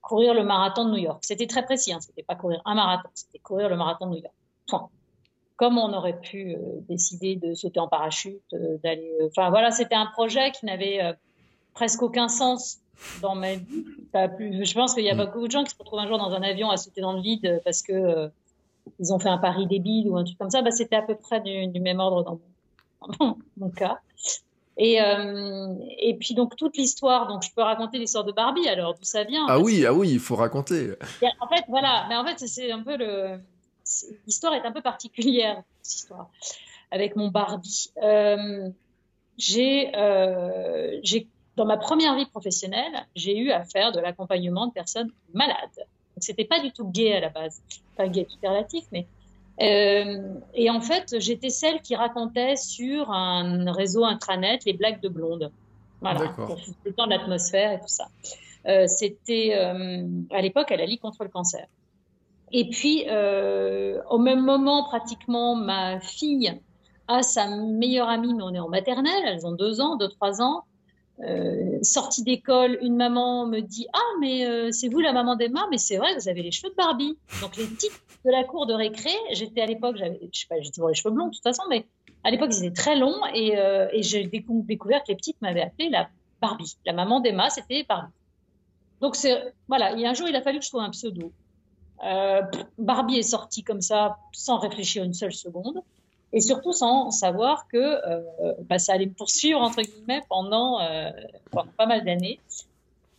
courir 0.01 0.35
le 0.35 0.43
marathon 0.43 0.85
de 0.85 0.91
New 0.91 0.97
York. 0.97 1.19
C'était 1.23 1.47
très 1.47 1.65
précis, 1.65 1.91
hein, 1.91 1.99
c'était 1.99 2.21
pas 2.21 2.35
courir 2.35 2.61
un 2.65 2.75
marathon, 2.75 3.09
c'était 3.15 3.39
courir 3.39 3.69
le 3.69 3.75
marathon 3.75 4.05
de 4.05 4.11
New 4.11 4.21
York. 4.21 4.89
Comme 5.55 5.79
on 5.79 5.91
aurait 5.93 6.19
pu 6.19 6.55
décider 6.87 7.37
de 7.37 7.55
sauter 7.55 7.79
en 7.79 7.87
parachute, 7.87 8.43
d'aller. 8.83 9.11
Enfin 9.25 9.49
voilà, 9.49 9.71
c'était 9.71 9.95
un 9.95 10.05
projet 10.05 10.51
qui 10.51 10.67
n'avait 10.67 11.17
presque 11.73 12.03
aucun 12.03 12.27
sens 12.27 12.77
dans 13.21 13.35
ma 13.35 13.55
vie. 13.55 13.85
je 14.13 14.73
pense 14.73 14.93
qu'il 14.93 15.03
y 15.03 15.09
a 15.09 15.15
mm. 15.15 15.25
beaucoup 15.25 15.47
de 15.47 15.51
gens 15.51 15.63
qui 15.63 15.71
se 15.71 15.75
retrouvent 15.77 15.99
un 15.99 16.07
jour 16.07 16.17
dans 16.17 16.31
un 16.31 16.41
avion 16.41 16.69
à 16.69 16.77
sauter 16.77 17.01
dans 17.01 17.13
le 17.13 17.21
vide 17.21 17.61
parce 17.63 17.81
que 17.81 17.93
euh, 17.93 18.27
ils 18.99 19.13
ont 19.13 19.19
fait 19.19 19.29
un 19.29 19.37
pari 19.37 19.67
débile 19.67 20.09
ou 20.09 20.17
un 20.17 20.23
truc 20.23 20.37
comme 20.37 20.49
ça. 20.49 20.61
Bah, 20.61 20.71
c'était 20.71 20.95
à 20.95 21.01
peu 21.01 21.15
près 21.15 21.41
du, 21.41 21.79
même 21.79 21.99
ordre 21.99 22.23
dans 22.23 22.39
mon, 23.19 23.37
mon 23.57 23.69
cas. 23.69 23.99
Et, 24.79 25.01
euh, 25.01 25.73
et 25.97 26.15
puis 26.15 26.35
donc 26.35 26.55
toute 26.55 26.77
l'histoire, 26.77 27.27
donc 27.27 27.43
je 27.43 27.49
peux 27.51 27.63
raconter 27.63 27.97
l'histoire 27.97 28.23
de 28.23 28.31
Barbie 28.31 28.67
alors 28.67 28.93
d'où 28.93 29.03
ça 29.03 29.23
vient. 29.23 29.45
Ah 29.49 29.59
oui, 29.59 29.85
ah 29.87 29.93
oui, 29.93 30.11
il 30.11 30.19
faut 30.19 30.35
raconter. 30.35 30.91
En 31.39 31.47
fait, 31.47 31.63
voilà, 31.67 32.05
mais 32.09 32.15
en 32.15 32.23
fait 32.23 32.37
c'est 32.47 32.71
un 32.71 32.83
peu 32.83 32.95
le, 32.95 33.39
l'histoire 34.27 34.53
est 34.53 34.65
un 34.65 34.71
peu 34.71 34.81
particulière 34.81 35.63
cette 35.81 36.01
histoire 36.01 36.29
avec 36.91 37.15
mon 37.15 37.29
Barbie. 37.29 37.91
Euh, 38.03 38.69
j'ai 39.37 39.95
euh, 39.95 40.99
j'ai 41.03 41.27
dans 41.57 41.65
ma 41.65 41.77
première 41.77 42.15
vie 42.15 42.25
professionnelle, 42.25 43.05
j'ai 43.15 43.37
eu 43.37 43.51
à 43.51 43.65
faire 43.65 43.91
de 43.91 43.99
l'accompagnement 43.99 44.67
de 44.67 44.71
personnes 44.71 45.11
malades. 45.33 45.75
Donc, 45.75 46.21
c'était 46.21 46.45
pas 46.45 46.61
du 46.61 46.71
tout 46.71 46.87
gay 46.87 47.13
à 47.13 47.19
la 47.19 47.29
base. 47.29 47.61
Pas 47.97 48.07
gay, 48.07 48.25
tout 48.25 48.37
est 48.41 48.47
relatif, 48.47 48.85
mais. 48.91 49.07
Euh, 49.59 50.35
et 50.53 50.69
en 50.69 50.81
fait, 50.81 51.15
j'étais 51.19 51.49
celle 51.49 51.81
qui 51.81 51.95
racontait 51.95 52.55
sur 52.55 53.11
un 53.11 53.71
réseau 53.71 54.05
intranet 54.05 54.63
les 54.65 54.73
blagues 54.73 55.01
de 55.01 55.09
blonde. 55.09 55.51
Voilà, 55.99 56.29
pour 56.29 56.59
temps 56.95 57.07
l'atmosphère 57.07 57.71
et 57.71 57.79
tout 57.79 57.87
ça. 57.87 58.07
Euh, 58.67 58.85
c'était 58.87 59.53
euh, 59.55 60.05
à 60.31 60.41
l'époque 60.41 60.71
à 60.71 60.77
la 60.77 60.85
Ligue 60.85 60.99
contre 60.99 61.23
le 61.23 61.29
cancer. 61.29 61.65
Et 62.51 62.69
puis, 62.69 63.05
euh, 63.09 63.99
au 64.11 64.19
même 64.19 64.43
moment, 64.45 64.83
pratiquement, 64.83 65.55
ma 65.55 65.99
fille 65.99 66.53
a 67.07 67.23
sa 67.23 67.47
meilleure 67.47 68.09
amie, 68.09 68.33
mais 68.35 68.43
on 68.43 68.53
est 68.53 68.59
en 68.59 68.69
maternelle, 68.69 69.23
elles 69.25 69.45
ont 69.47 69.53
deux 69.53 69.81
ans, 69.81 69.95
deux, 69.95 70.09
trois 70.09 70.41
ans, 70.41 70.63
euh, 71.19 71.79
sortie 71.81 72.23
d'école, 72.23 72.77
une 72.81 72.95
maman 72.95 73.47
me 73.47 73.59
dit 73.59 73.87
Ah, 73.93 73.99
mais 74.19 74.45
euh, 74.45 74.71
c'est 74.71 74.87
vous 74.87 74.99
la 74.99 75.13
maman 75.13 75.35
d'Emma, 75.35 75.67
mais 75.71 75.77
c'est 75.77 75.97
vrai, 75.97 76.13
vous 76.15 76.29
avez 76.29 76.43
les 76.43 76.51
cheveux 76.51 76.69
de 76.69 76.75
Barbie. 76.75 77.17
Donc, 77.41 77.57
les 77.57 77.67
types 77.67 77.93
de 78.23 78.31
la 78.31 78.43
cour 78.43 78.67
de 78.67 78.73
récré, 78.73 79.09
j'étais 79.31 79.61
à 79.61 79.65
l'époque, 79.65 79.97
je 79.97 80.03
sais 80.03 80.47
pas, 80.47 80.55
j'ai 80.61 80.69
toujours 80.69 80.89
les 80.89 80.95
cheveux 80.95 81.13
blonds 81.13 81.27
de 81.27 81.33
toute 81.33 81.43
façon, 81.43 81.63
mais 81.69 81.87
à 82.23 82.29
l'époque, 82.29 82.51
ils 82.51 82.65
étaient 82.65 82.75
très 82.75 82.95
longs 82.95 83.25
et, 83.33 83.57
euh, 83.57 83.87
j'ai 83.93 84.25
découvert 84.25 85.03
que 85.03 85.09
les 85.09 85.15
petites 85.15 85.41
m'avaient 85.41 85.63
appelé 85.63 85.89
la 85.89 86.07
Barbie. 86.39 86.77
La 86.85 86.93
maman 86.93 87.19
d'Emma, 87.19 87.49
c'était 87.49 87.83
Barbie. 87.87 88.13
Donc, 89.01 89.15
voilà, 89.67 89.93
il 89.93 89.99
y 89.99 90.05
a 90.05 90.09
un 90.09 90.13
jour, 90.13 90.27
il 90.27 90.35
a 90.35 90.41
fallu 90.41 90.59
que 90.59 90.65
je 90.65 90.69
trouve 90.69 90.81
un 90.81 90.89
pseudo. 90.91 91.31
Barbie 92.77 93.17
est 93.17 93.23
sortie 93.23 93.63
comme 93.63 93.81
ça, 93.81 94.17
sans 94.33 94.59
réfléchir 94.59 95.03
une 95.03 95.13
seule 95.13 95.33
seconde 95.33 95.81
et 96.33 96.41
surtout 96.41 96.73
sans 96.73 97.11
savoir 97.11 97.67
que 97.67 97.77
euh, 97.77 98.53
bah, 98.63 98.79
ça 98.79 98.93
allait 98.93 99.05
me 99.05 99.13
poursuivre 99.13 99.61
entre 99.61 99.81
guillemets 99.81 100.23
pendant, 100.29 100.81
euh, 100.81 101.09
pendant 101.51 101.71
pas 101.77 101.85
mal 101.85 102.03
d'années. 102.03 102.39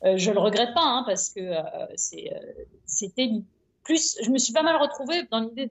Euh, 0.04 0.16
je 0.16 0.30
le 0.30 0.38
regrette 0.38 0.74
pas 0.74 0.84
hein, 0.84 1.02
parce 1.06 1.30
que 1.30 1.40
euh, 1.40 1.86
c'était 2.86 3.30
plus. 3.82 4.16
Je 4.22 4.30
me 4.30 4.38
suis 4.38 4.52
pas 4.52 4.62
mal 4.62 4.76
retrouvée 4.76 5.26
dans 5.30 5.40
l'idée. 5.40 5.70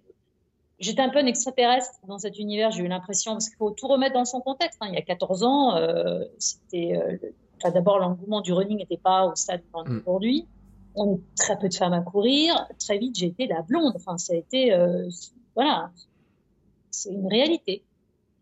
J'étais 0.80 1.02
un 1.02 1.10
peu 1.10 1.20
un 1.20 1.26
extraterrestre 1.26 1.92
dans 2.08 2.18
cet 2.18 2.38
univers. 2.38 2.72
J'ai 2.72 2.84
eu 2.84 2.88
l'impression 2.88 3.34
parce 3.34 3.48
qu'il 3.48 3.58
faut 3.58 3.72
tout 3.72 3.88
remettre 3.88 4.14
dans 4.14 4.26
son 4.26 4.42
contexte. 4.42 4.78
Hein. 4.82 4.88
Il 4.90 4.96
y 4.96 4.98
a 4.98 5.02
14 5.02 5.44
ans, 5.44 5.76
c'était 6.38 7.20
enfin, 7.58 7.72
d'abord 7.72 7.98
l'engouement 7.98 8.42
du 8.42 8.54
running 8.54 8.78
n'était 8.78 8.98
pas 8.98 9.26
au 9.26 9.36
stade 9.36 9.62
mm. 9.74 10.02
aujourd'hui. 10.02 10.46
On 10.94 11.16
est 11.16 11.20
très 11.36 11.58
peu 11.58 11.68
de 11.68 11.74
femmes 11.74 11.94
à 11.94 12.02
courir. 12.02 12.68
Très 12.80 13.00
vite, 13.00 13.18
j'ai 13.18 13.28
été 13.28 13.48
la 13.48 13.64
blonde. 13.64 13.94
Enfin, 13.96 14.20
ça 14.20 14.34
a 14.34 14.36
été 14.36 14.72
voilà 15.56 15.90
c'est 16.92 17.12
une 17.12 17.28
réalité. 17.28 17.84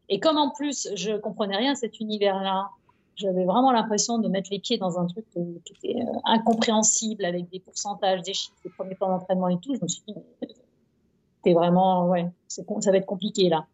Et 0.10 0.20
comme 0.20 0.38
en 0.38 0.52
plus, 0.52 0.90
je 0.96 1.18
comprenais 1.18 1.58
rien 1.58 1.72
à 1.72 1.76
cet 1.76 2.00
univers-là, 2.00 2.70
j'avais 3.16 3.46
vraiment 3.46 3.72
l'impression 3.72 4.20
de 4.20 4.28
mettre 4.28 4.50
les 4.52 4.60
pieds 4.60 4.78
dans 4.78 5.00
un 5.00 5.06
truc 5.08 5.26
qui 5.32 5.40
était 5.74 6.00
euh, 6.00 6.20
incompréhensible 6.26 7.26
avec 7.26 7.50
des 7.50 7.60
pourcentages, 7.60 8.22
des 8.24 8.34
chiffres, 8.34 8.58
des 8.64 8.70
premiers 8.70 8.96
temps 8.96 9.10
d'entraînement 9.10 9.48
et 9.48 9.58
tout. 9.60 9.76
Je 9.76 9.82
me 9.82 9.88
suis 9.88 10.04
dit, 10.08 10.14
c'est 11.44 11.54
vraiment, 11.54 12.08
ouais, 12.10 12.28
ça 12.48 12.64
va 12.92 12.98
être 12.98 13.06
compliqué 13.06 13.50
là. 13.50 13.66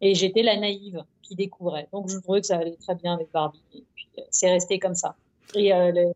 Et 0.00 0.14
j'étais 0.14 0.42
la 0.42 0.56
naïve 0.56 1.04
qui 1.22 1.34
découvrait. 1.34 1.88
Donc 1.92 2.08
je 2.08 2.18
trouvais 2.18 2.40
que 2.40 2.46
ça 2.46 2.56
allait 2.56 2.76
très 2.76 2.94
bien 2.94 3.14
avec 3.14 3.30
Barbie. 3.32 3.62
Et 3.74 3.84
puis 3.94 4.08
euh, 4.18 4.22
c'est 4.30 4.50
resté 4.50 4.78
comme 4.78 4.94
ça. 4.94 5.14
Et 5.54 5.72
euh, 5.72 6.12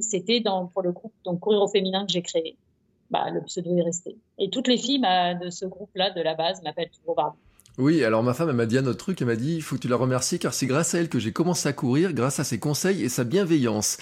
c'était 0.00 0.42
pour 0.72 0.82
le 0.82 0.92
groupe 0.92 1.12
donc 1.24 1.40
courir 1.40 1.62
au 1.62 1.68
féminin 1.68 2.06
que 2.06 2.12
j'ai 2.12 2.22
créé. 2.22 2.56
Bah, 3.10 3.30
le 3.32 3.42
pseudo 3.42 3.76
est 3.76 3.82
resté. 3.82 4.16
Et 4.38 4.50
toutes 4.50 4.68
les 4.68 4.76
filles 4.76 5.00
de 5.00 5.50
ce 5.50 5.64
groupe-là, 5.64 6.10
de 6.10 6.20
la 6.20 6.34
base, 6.34 6.62
m'appellent 6.62 6.90
toujours 6.90 7.14
Barbie. 7.14 7.38
Oui, 7.78 8.02
alors 8.02 8.24
ma 8.24 8.34
femme, 8.34 8.48
elle 8.48 8.56
m'a 8.56 8.66
dit 8.66 8.76
un 8.76 8.86
autre 8.86 8.98
truc, 8.98 9.20
elle 9.20 9.28
m'a 9.28 9.36
dit, 9.36 9.54
il 9.54 9.62
faut 9.62 9.76
que 9.76 9.80
tu 9.80 9.88
la 9.88 9.94
remercies 9.94 10.40
car 10.40 10.52
c'est 10.52 10.66
grâce 10.66 10.96
à 10.96 10.98
elle 10.98 11.08
que 11.08 11.20
j'ai 11.20 11.32
commencé 11.32 11.68
à 11.68 11.72
courir, 11.72 12.12
grâce 12.12 12.40
à 12.40 12.44
ses 12.44 12.58
conseils 12.58 13.04
et 13.04 13.08
sa 13.08 13.22
bienveillance. 13.22 13.98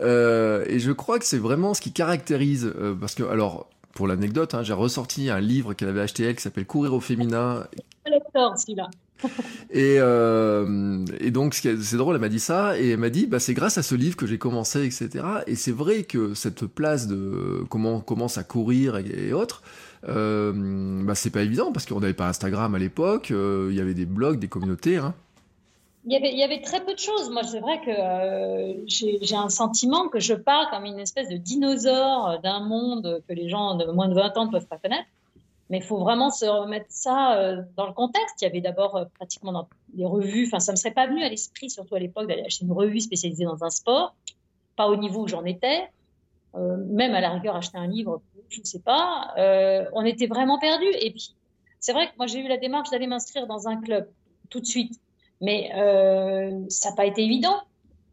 Euh, 0.00 0.64
et 0.68 0.78
je 0.78 0.92
crois 0.92 1.18
que 1.18 1.24
c'est 1.24 1.38
vraiment 1.38 1.74
ce 1.74 1.80
qui 1.80 1.92
caractérise, 1.92 2.72
euh, 2.76 2.94
parce 2.94 3.16
que, 3.16 3.24
alors, 3.24 3.68
pour 3.96 4.06
l'anecdote, 4.06 4.54
hein, 4.54 4.62
j'ai 4.62 4.74
ressorti 4.74 5.30
un 5.30 5.40
livre 5.40 5.72
qu'elle 5.72 5.88
avait 5.88 6.02
acheté 6.02 6.24
elle 6.24 6.36
qui 6.36 6.42
s'appelle 6.42 6.66
Courir 6.66 6.92
au 6.92 7.00
féminin. 7.00 7.66
celui-là. 8.56 8.90
et, 9.70 9.96
euh, 9.98 11.02
et, 11.18 11.30
donc, 11.30 11.54
c'est 11.54 11.96
drôle, 11.96 12.14
elle 12.14 12.20
m'a 12.20 12.28
dit 12.28 12.38
ça, 12.38 12.78
et 12.78 12.90
elle 12.90 12.98
m'a 12.98 13.08
dit, 13.08 13.26
bah, 13.26 13.40
c'est 13.40 13.54
grâce 13.54 13.78
à 13.78 13.82
ce 13.82 13.94
livre 13.94 14.14
que 14.14 14.26
j'ai 14.26 14.36
commencé, 14.36 14.84
etc. 14.84 15.24
Et 15.46 15.56
c'est 15.56 15.72
vrai 15.72 16.04
que 16.04 16.34
cette 16.34 16.66
place 16.66 17.06
de 17.06 17.64
comment 17.70 17.96
on 17.96 18.00
commence 18.00 18.36
à 18.36 18.44
courir 18.44 18.98
et, 18.98 19.32
autres, 19.32 19.62
euh, 20.08 21.02
bah, 21.02 21.14
c'est 21.14 21.30
pas 21.30 21.42
évident, 21.42 21.72
parce 21.72 21.86
qu'on 21.86 22.00
n'avait 22.00 22.12
pas 22.12 22.28
Instagram 22.28 22.74
à 22.74 22.78
l'époque, 22.78 23.30
euh, 23.30 23.68
il 23.70 23.76
y 23.76 23.80
avait 23.80 23.94
des 23.94 24.06
blogs, 24.06 24.38
des 24.38 24.48
communautés. 24.48 24.98
Hein. 24.98 25.14
Il 26.08 26.12
y, 26.12 26.42
avait, 26.44 26.60
très 26.60 26.84
peu 26.84 26.94
de 26.94 26.98
choses. 27.00 27.30
Moi, 27.30 27.42
c'est 27.42 27.58
vrai 27.58 27.80
que 27.80 27.90
euh, 27.90 28.84
j'ai 28.86 29.34
un 29.34 29.48
sentiment 29.48 30.08
que 30.08 30.20
je 30.20 30.34
parle 30.34 30.70
comme 30.70 30.84
une 30.84 31.00
espèce 31.00 31.28
de 31.28 31.36
dinosaure 31.36 32.38
d'un 32.42 32.60
monde 32.60 33.24
que 33.28 33.34
les 33.34 33.48
gens 33.48 33.74
de 33.74 33.86
moins 33.86 34.08
de 34.08 34.14
20 34.14 34.36
ans 34.36 34.46
ne 34.46 34.52
peuvent 34.52 34.68
pas 34.68 34.78
connaître. 34.78 35.08
Mais 35.68 35.78
il 35.78 35.82
faut 35.82 35.98
vraiment 35.98 36.30
se 36.30 36.46
remettre 36.46 36.86
ça 36.90 37.36
euh, 37.38 37.62
dans 37.76 37.88
le 37.88 37.92
contexte. 37.92 38.40
Il 38.40 38.44
y 38.44 38.48
avait 38.48 38.60
d'abord 38.60 38.96
euh, 38.96 39.04
pratiquement 39.16 39.52
dans 39.52 39.68
les 39.96 40.04
revues, 40.04 40.46
enfin 40.46 40.60
ça 40.60 40.72
me 40.72 40.76
serait 40.76 40.92
pas 40.92 41.06
venu 41.08 41.24
à 41.24 41.28
l'esprit, 41.28 41.70
surtout 41.70 41.96
à 41.96 41.98
l'époque, 41.98 42.28
d'aller 42.28 42.44
acheter 42.44 42.64
une 42.64 42.72
revue 42.72 43.00
spécialisée 43.00 43.44
dans 43.44 43.64
un 43.64 43.70
sport, 43.70 44.14
pas 44.76 44.86
au 44.86 44.96
niveau 44.96 45.22
où 45.22 45.28
j'en 45.28 45.44
étais, 45.44 45.88
euh, 46.54 46.76
même 46.86 47.14
à 47.14 47.20
la 47.20 47.30
rigueur 47.30 47.56
acheter 47.56 47.78
un 47.78 47.86
livre, 47.86 48.22
je 48.48 48.60
ne 48.60 48.64
sais 48.64 48.78
pas. 48.80 49.34
Euh, 49.38 49.84
on 49.92 50.04
était 50.04 50.26
vraiment 50.26 50.58
perdus. 50.58 50.94
Et 51.00 51.10
puis 51.10 51.34
c'est 51.80 51.92
vrai 51.92 52.06
que 52.06 52.12
moi 52.16 52.26
j'ai 52.26 52.38
eu 52.38 52.48
la 52.48 52.58
démarche 52.58 52.90
d'aller 52.90 53.06
m'inscrire 53.06 53.46
dans 53.46 53.66
un 53.66 53.80
club 53.80 54.08
tout 54.50 54.60
de 54.60 54.66
suite, 54.66 55.00
mais 55.40 55.70
euh, 55.74 56.64
ça 56.68 56.90
n'a 56.90 56.96
pas 56.96 57.06
été 57.06 57.22
évident. 57.22 57.56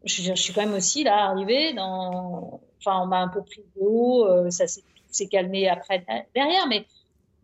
Je, 0.04 0.34
suis 0.34 0.52
quand 0.52 0.62
même 0.62 0.74
aussi 0.74 1.02
là 1.02 1.30
arrivée 1.30 1.72
dans, 1.72 2.60
enfin 2.78 3.00
on 3.02 3.06
m'a 3.06 3.20
un 3.20 3.28
peu 3.28 3.42
pris 3.42 3.62
de 3.74 3.80
haut, 3.80 4.26
euh, 4.26 4.50
ça 4.50 4.66
s'est 4.66 5.28
calmé 5.28 5.68
après 5.68 6.04
derrière, 6.34 6.66
mais 6.68 6.84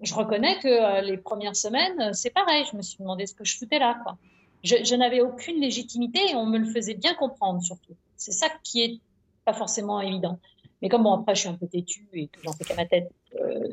je 0.02 0.14
reconnais 0.14 0.58
que 0.58 0.68
euh, 0.68 1.00
les 1.00 1.16
premières 1.16 1.56
semaines, 1.56 2.12
c'est 2.12 2.30
pareil. 2.30 2.64
Je 2.70 2.76
me 2.76 2.82
suis 2.82 2.98
demandé 2.98 3.26
ce 3.26 3.34
que 3.34 3.44
je 3.44 3.56
foutais 3.56 3.78
là. 3.78 3.98
Quoi. 4.02 4.18
Je, 4.62 4.94
n'avais 4.94 5.22
aucune 5.22 5.60
légitimité 5.60 6.20
et 6.30 6.34
on 6.34 6.46
me 6.46 6.58
le 6.58 6.66
faisait 6.66 6.94
bien 6.94 7.14
comprendre 7.14 7.62
surtout. 7.62 7.96
C'est 8.16 8.32
ça 8.32 8.48
qui 8.62 8.82
est 8.82 9.00
pas 9.46 9.54
forcément 9.54 10.00
évident. 10.00 10.38
Mais 10.82 10.90
comme 10.90 11.02
bon 11.02 11.12
après 11.12 11.34
je 11.34 11.40
suis 11.40 11.48
un 11.48 11.54
peu 11.54 11.66
têtue 11.66 12.08
et 12.12 12.28
que 12.28 12.40
j'en 12.42 12.52
fais 12.52 12.64
qu'à 12.64 12.74
ma 12.74 12.86
tête, 12.86 13.10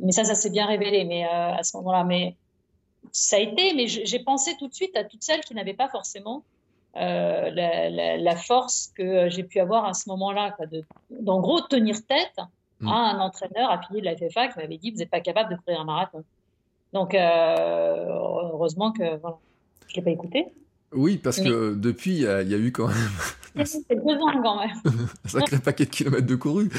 mais 0.01 0.11
ça 0.11 0.23
ça 0.23 0.35
s'est 0.35 0.49
bien 0.49 0.65
révélé. 0.65 1.03
Mais 1.03 1.23
à 1.25 1.63
ce 1.63 1.75
moment-là, 1.77 2.03
mais 2.05 2.35
ça 3.11 3.37
a 3.37 3.39
été. 3.39 3.73
Mais 3.73 3.87
j'ai 3.87 4.19
pensé 4.19 4.55
tout 4.57 4.67
de 4.67 4.73
suite 4.73 4.95
à 4.95 5.03
toutes 5.03 5.23
celles 5.23 5.41
qui 5.41 5.53
n'avaient 5.53 5.73
pas 5.73 5.89
forcément 5.89 6.43
euh, 6.95 7.51
la, 7.51 7.89
la, 7.89 8.17
la, 8.17 8.35
force 8.35 8.91
que 8.95 9.29
j'ai 9.29 9.43
pu 9.43 9.59
avoir 9.59 9.85
à 9.85 9.93
ce 9.93 10.09
moment-là, 10.09 10.55
d'en 11.11 11.41
gros 11.41 11.61
tenir 11.61 11.95
tête 12.07 12.37
mmh. 12.79 12.87
à 12.87 12.91
un 12.91 13.19
entraîneur 13.19 13.69
affilié 13.69 14.01
de 14.01 14.05
la 14.05 14.15
FFA 14.15 14.47
qui 14.47 14.57
m'avait 14.57 14.77
dit 14.77 14.89
vous 14.91 14.97
n'êtes 14.97 15.11
pas 15.11 15.19
capable 15.19 15.51
de 15.51 15.59
courir 15.61 15.81
un 15.81 15.85
marathon. 15.85 16.23
Donc 16.93 17.13
euh, 17.13 18.05
heureusement 18.09 18.91
que 18.91 19.17
voilà, 19.17 19.37
je 19.87 19.95
l'ai 19.95 20.01
pas 20.01 20.09
écouté. 20.09 20.47
Oui, 20.91 21.17
parce 21.17 21.39
Mais... 21.39 21.49
que 21.49 21.75
depuis, 21.75 22.15
il 22.15 22.21
y, 22.21 22.23
y, 22.23 22.55
a 22.55 22.57
eu 22.57 22.71
quand 22.71 22.87
même. 22.87 23.65
C'est 23.65 23.87
deux 23.89 24.15
ans 24.15 24.41
quand 24.41 24.59
même. 24.59 24.77
un 25.25 25.27
sacré 25.27 25.59
paquet 25.59 25.85
de 25.85 25.89
kilomètres 25.91 26.25
de 26.25 26.35
couru. 26.35 26.69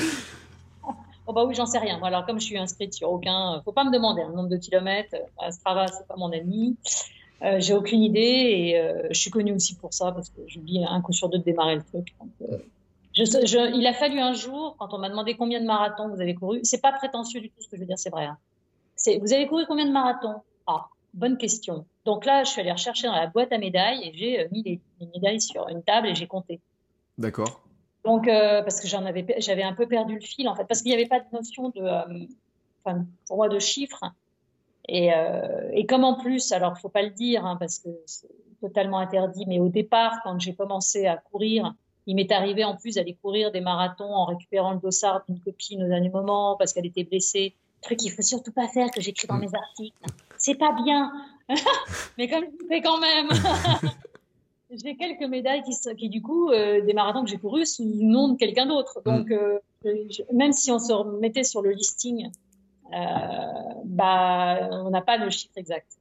Oh 1.29 1.35
bah 1.35 1.45
oui, 1.45 1.55
j'en 1.55 1.67
sais 1.67 1.79
rien. 1.79 2.01
Alors 2.03 2.25
comme 2.25 2.41
je 2.41 2.47
suis 2.47 2.59
inscrite 2.59 2.95
sur 2.95 3.13
aucun, 3.13 3.61
faut 3.63 3.73
pas 3.73 3.85
me 3.85 3.93
demander 3.93 4.23
le 4.27 4.33
nombre 4.33 4.49
de 4.49 4.57
kilomètres. 4.57 5.15
Strava, 5.51 5.87
c'est 5.89 6.07
pas 6.09 6.17
mon 6.17 6.33
ami. 6.33 6.77
Euh, 7.43 7.61
j'ai 7.61 7.75
aucune 7.75 8.03
idée 8.03 8.21
et 8.21 8.81
euh, 8.81 9.07
je 9.11 9.19
suis 9.21 9.31
connue 9.31 9.53
aussi 9.53 9.77
pour 9.77 9.95
ça 9.95 10.11
parce 10.11 10.31
que 10.31 10.41
dis 10.59 10.85
un 10.85 11.01
coup 11.01 11.13
sur 11.13 11.29
deux 11.29 11.39
de 11.39 11.45
démarrer 11.45 11.77
le 11.77 11.83
truc. 11.83 12.15
Euh, 12.43 12.59
il 13.15 13.87
a 13.87 13.93
fallu 13.93 14.19
un 14.19 14.33
jour, 14.33 14.75
quand 14.79 14.93
on 14.95 14.99
m'a 14.99 15.09
demandé 15.09 15.37
combien 15.37 15.61
de 15.61 15.67
marathons 15.67 16.09
vous 16.09 16.21
avez 16.21 16.35
couru, 16.35 16.61
c'est 16.63 16.81
pas 16.81 16.93
prétentieux 16.93 17.41
du 17.41 17.51
tout 17.51 17.61
ce 17.61 17.69
que 17.69 17.77
je 17.77 17.81
veux 17.81 17.87
dire, 17.87 17.99
c'est 17.99 18.11
vrai. 18.11 18.25
Hein. 18.25 18.39
Vous 19.21 19.33
avez 19.33 19.47
couru 19.47 19.67
combien 19.67 19.87
de 19.87 19.93
marathons? 19.93 20.41
Ah, 20.67 20.87
bonne 21.15 21.37
question. 21.37 21.85
Donc 22.05 22.25
là, 22.25 22.43
je 22.45 22.51
suis 22.51 22.61
allée 22.61 22.73
rechercher 22.73 23.07
dans 23.07 23.15
la 23.15 23.27
boîte 23.27 23.53
à 23.53 23.59
médailles 23.59 24.01
et 24.03 24.13
j'ai 24.17 24.49
mis 24.51 24.63
les, 24.63 24.81
médailles 25.15 25.41
sur 25.41 25.69
une 25.69 25.83
table 25.83 26.09
et 26.09 26.15
j'ai 26.15 26.27
compté. 26.27 26.61
D'accord. 27.19 27.61
Donc, 28.09 28.27
euh, 28.27 28.63
parce 28.63 28.81
que 28.81 28.89
j'en 28.89 29.05
avais, 29.05 29.27
j'avais 29.37 29.63
un 29.63 29.75
peu 29.75 29.87
perdu 29.87 30.15
le 30.15 30.23
fil 30.23 30.49
en 30.49 30.55
fait, 30.55 30.65
parce 30.65 30.81
qu'il 30.81 30.89
n'y 30.93 30.95
avait 30.95 31.09
pas 31.09 31.21
de 31.21 31.27
notion 31.31 31.69
de, 31.69 31.83
euh, 31.83 32.27
enfin, 32.83 33.05
pour 33.27 33.37
moi, 33.37 33.51
de 33.51 33.59
chiffres. 33.59 34.03
Et, 34.89 35.13
euh, 35.13 35.69
et 35.75 35.85
comme 35.85 36.05
en 36.05 36.15
plus, 36.15 36.51
alors 36.53 36.79
faut 36.79 36.89
pas 36.89 37.03
le 37.03 37.11
dire 37.11 37.45
hein, 37.45 37.59
parce 37.61 37.81
que 37.81 37.91
c'est 38.07 38.31
totalement 38.63 38.99
interdit, 38.99 39.45
mais 39.47 39.59
au 39.59 39.69
départ, 39.69 40.21
quand 40.25 40.41
j'ai 40.41 40.55
commencé 40.55 41.07
à 41.07 41.19
courir, 41.19 41.75
il 42.07 42.17
m'est 42.17 42.33
arrivé 42.33 42.65
en 42.65 42.77
plus 42.77 42.95
d'aller 42.95 43.13
courir 43.13 43.53
des 43.53 43.61
marathons 43.61 44.15
en 44.15 44.25
récupérant 44.25 44.73
le 44.73 44.81
dossard 44.81 45.23
d'une 45.29 45.39
copine 45.41 45.85
au 45.85 45.89
dernier 45.89 46.09
moment 46.09 46.57
parce 46.59 46.73
qu'elle 46.73 46.87
était 46.87 47.05
blessée. 47.05 47.57
Truc 47.83 47.99
qu'il 47.99 48.11
faut 48.11 48.23
surtout 48.23 48.53
pas 48.53 48.69
faire 48.69 48.91
que 48.91 49.03
j'écris 49.03 49.29
dans 49.29 49.37
mes 49.37 49.55
articles. 49.55 49.99
C'est 50.39 50.55
pas 50.55 50.73
bien, 50.83 51.13
mais 52.17 52.27
comme 52.27 52.45
je 52.45 52.67
fais 52.69 52.81
quand 52.81 53.01
même. 53.01 53.29
j'ai 54.71 54.97
quelques 54.97 55.23
médailles 55.29 55.63
qui, 55.63 55.97
qui 55.97 56.09
du 56.09 56.23
coup, 56.23 56.51
euh, 56.51 56.81
des 56.83 56.93
marathons 56.93 57.25
que 57.25 57.31
j'ai 57.31 57.39
courus 57.39 57.77
sous 57.77 57.85
le 57.85 58.05
nom 58.05 58.29
de 58.29 58.37
quelqu'un 58.37 58.67
d'autre. 58.67 59.01
Donc, 59.05 59.31
euh, 59.31 59.59
je, 59.85 60.23
même 60.33 60.53
si 60.53 60.71
on 60.71 60.79
se 60.79 60.93
remettait 60.93 61.45
sur 61.45 61.63
le 61.63 61.71
listing, 61.71 62.31
euh, 62.93 62.97
bah, 63.85 64.69
on 64.71 64.91
n'a 64.91 65.01
pas 65.01 65.17
le 65.17 65.31
chiffre 65.31 65.55
exact. 65.57 65.93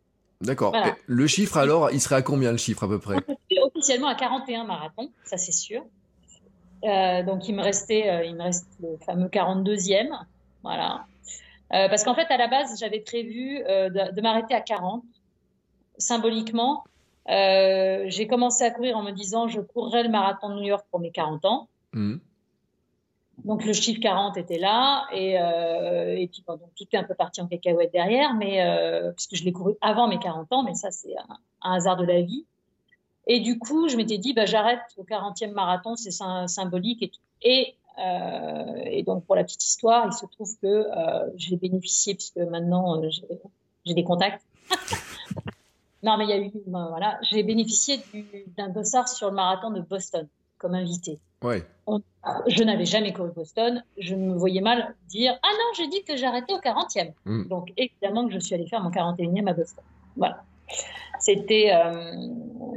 D'accord. 0.41 0.71
Voilà. 0.71 0.95
Le 1.07 1.27
chiffre, 1.27 1.57
alors, 1.57 1.91
il 1.91 2.01
serait 2.01 2.15
à 2.15 2.21
combien 2.21 2.51
le 2.51 2.57
chiffre 2.57 2.83
à 2.83 2.87
peu 2.87 2.99
près? 2.99 3.15
Officiellement 3.61 4.07
à 4.07 4.15
41 4.15 4.65
marathons, 4.65 5.11
ça 5.23 5.37
c'est 5.37 5.51
sûr. 5.51 5.83
Donc, 6.83 7.47
il 7.47 7.55
me 7.55 7.61
restait, 7.61 8.27
il 8.27 8.35
me 8.35 8.43
reste 8.43 8.67
le 8.81 8.97
fameux 9.03 9.27
42e. 9.27 10.09
Voilà. 10.61 11.05
Parce 11.69 12.03
qu'en 12.03 12.13
fait, 12.13 12.27
à 12.29 12.37
la 12.37 12.47
base, 12.47 12.79
j'avais 12.79 12.99
prévu 12.99 13.59
de, 13.59 14.13
de 14.13 14.21
m'arrêter 14.21 14.53
à 14.53 14.61
40, 14.61 15.03
symboliquement. 15.97 16.83
Euh, 17.29 18.05
j'ai 18.07 18.27
commencé 18.27 18.63
à 18.63 18.71
courir 18.71 18.97
en 18.97 19.03
me 19.03 19.11
disant 19.11 19.47
je 19.47 19.59
courrai 19.59 20.03
le 20.03 20.09
marathon 20.09 20.49
de 20.49 20.55
New 20.55 20.67
York 20.67 20.85
pour 20.89 20.99
mes 20.99 21.11
40 21.11 21.45
ans. 21.45 21.67
Mmh. 21.93 22.17
Donc 23.43 23.65
le 23.65 23.73
chiffre 23.73 23.99
40 24.01 24.37
était 24.37 24.57
là 24.57 25.05
et, 25.13 25.39
euh, 25.39 26.15
et 26.17 26.27
puis 26.27 26.43
bon, 26.47 26.53
donc, 26.53 26.69
tout 26.75 26.85
est 26.91 26.97
un 26.97 27.03
peu 27.03 27.13
parti 27.13 27.39
en 27.41 27.47
cacahuète 27.47 27.91
derrière, 27.91 28.33
mais 28.33 28.61
euh, 28.61 29.11
puisque 29.11 29.35
je 29.35 29.43
l'ai 29.43 29.51
couru 29.51 29.75
avant 29.81 30.07
mes 30.07 30.17
40 30.17 30.51
ans, 30.53 30.63
mais 30.63 30.73
ça 30.73 30.89
c'est 30.89 31.15
un, 31.17 31.37
un, 31.61 31.73
hasard 31.75 31.97
de 31.97 32.05
la 32.05 32.21
vie. 32.21 32.45
Et 33.27 33.41
du 33.41 33.59
coup, 33.59 33.89
je 33.89 33.97
m'étais 33.97 34.17
dit 34.17 34.33
bah 34.33 34.45
j'arrête 34.45 34.79
au 34.95 35.03
40e 35.03 35.51
marathon, 35.51 35.95
c'est 35.95 36.11
symbolique 36.11 37.03
et 37.03 37.09
tout. 37.09 37.19
Et, 37.41 37.75
et 38.85 39.03
donc 39.03 39.25
pour 39.25 39.35
la 39.35 39.43
petite 39.43 39.63
histoire, 39.63 40.07
il 40.07 40.13
se 40.13 40.25
trouve 40.25 40.49
que 40.61 40.87
j'ai 41.35 41.57
bénéficié 41.57 42.15
puisque 42.15 42.37
maintenant 42.37 43.01
j'ai 43.85 43.93
des 43.93 44.03
contacts. 44.05 44.43
Non, 46.07 46.15
mais 46.17 46.23
il 46.23 46.29
y 46.29 46.33
a 46.33 46.37
eu, 46.37 46.51
ben, 46.65 46.87
voilà, 46.87 47.19
j'ai 47.29 47.43
bénéficié 47.43 47.99
d'un 48.55 48.69
dossard 48.69 49.09
sur 49.09 49.27
le 49.27 49.35
marathon 49.35 49.71
de 49.71 49.81
Boston 49.81 50.25
comme 50.57 50.73
invité. 50.73 51.19
Ouais. 51.43 51.65
On, 51.85 52.01
je 52.47 52.63
n'avais 52.63 52.85
jamais 52.85 53.11
couru 53.11 53.31
Boston. 53.35 53.83
Je 53.97 54.15
me 54.15 54.33
voyais 54.37 54.61
mal 54.61 54.95
dire 55.09 55.37
Ah 55.43 55.49
non, 55.51 55.65
j'ai 55.75 55.87
dit 55.89 56.03
que 56.03 56.15
j'arrêtais 56.15 56.53
au 56.53 56.59
40e. 56.59 57.11
Mm. 57.25 57.47
Donc, 57.49 57.73
évidemment 57.75 58.25
que 58.25 58.33
je 58.33 58.39
suis 58.39 58.55
allée 58.55 58.67
faire 58.67 58.81
mon 58.81 58.89
41e 58.89 59.47
à 59.49 59.53
Boston. 59.53 59.83
Voilà. 60.15 60.43
C'était 61.19 61.73
euh, 61.73 62.13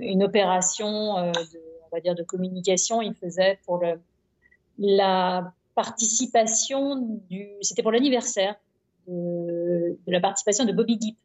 une 0.01 0.25
opération, 0.25 1.17
euh, 1.19 1.31
de, 1.31 1.61
on 1.87 1.97
va 1.97 2.01
dire, 2.01 2.17
de 2.17 2.25
communication. 2.25 3.01
Il 3.01 3.15
faisait 3.15 3.61
pour 3.65 3.79
le, 3.79 4.01
la 4.77 5.53
participation 5.77 6.97
du. 7.31 7.49
C'était 7.61 7.83
pour 7.83 7.93
l'anniversaire 7.93 8.57
de, 9.07 9.97
de 10.05 10.13
la 10.13 10.21
participation 10.21 10.65
de 10.65 10.73
Bobby 10.73 10.99
Gibb 11.01 11.17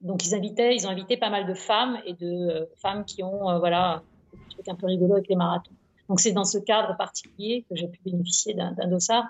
donc 0.00 0.26
ils 0.26 0.34
invitaient, 0.34 0.74
ils 0.74 0.86
ont 0.86 0.90
invité 0.90 1.16
pas 1.16 1.30
mal 1.30 1.46
de 1.46 1.54
femmes 1.54 1.98
et 2.04 2.14
de 2.14 2.50
euh, 2.50 2.66
femmes 2.76 3.04
qui 3.04 3.22
ont 3.22 3.50
euh, 3.50 3.58
voilà 3.58 4.02
un 4.68 4.74
peu 4.74 4.86
rigolo 4.86 5.14
avec 5.14 5.28
les 5.28 5.36
marathons. 5.36 5.72
Donc 6.08 6.20
c'est 6.20 6.32
dans 6.32 6.44
ce 6.44 6.58
cadre 6.58 6.96
particulier 6.96 7.64
que 7.68 7.76
j'ai 7.76 7.88
pu 7.88 8.00
bénéficier 8.04 8.54
d'un 8.54 8.88
dossard 8.88 9.26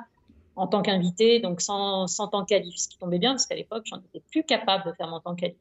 en 0.56 0.66
tant 0.66 0.82
qu'invité, 0.82 1.40
donc 1.40 1.61
sans, 1.61 2.06
sans 2.06 2.28
temps 2.28 2.44
qualif, 2.44 2.75
ce 2.76 2.88
qui 2.88 2.99
tombait 2.99 3.18
bien 3.18 3.32
parce 3.32 3.46
qu'à 3.46 3.54
l'époque 3.54 3.85
j'en 3.87 3.99
étais 3.99 4.23
plus 4.30 4.44
capable 4.44 4.85
de 4.87 4.92
faire 4.92 5.08
mon 5.08 5.20
temps 5.20 5.35
qualif. 5.35 5.56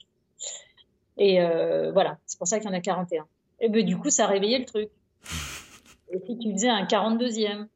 Et 1.18 1.42
euh, 1.42 1.92
voilà, 1.92 2.18
c'est 2.26 2.38
pour 2.38 2.48
ça 2.48 2.60
qu'il 2.60 2.70
y 2.70 2.72
en 2.74 2.78
a 2.78 2.82
41. 2.82 3.26
Et 3.62 3.70
ben 3.70 3.86
du 3.86 3.98
coup 3.98 4.10
ça 4.10 4.26
a 4.26 4.28
réveillé 4.28 4.60
le 4.60 4.66
truc. 4.66 4.90
Et 6.12 6.20
puis 6.20 6.38
tu 6.38 6.52
faisais 6.54 6.70
un 6.70 6.84
42e. 6.86 7.68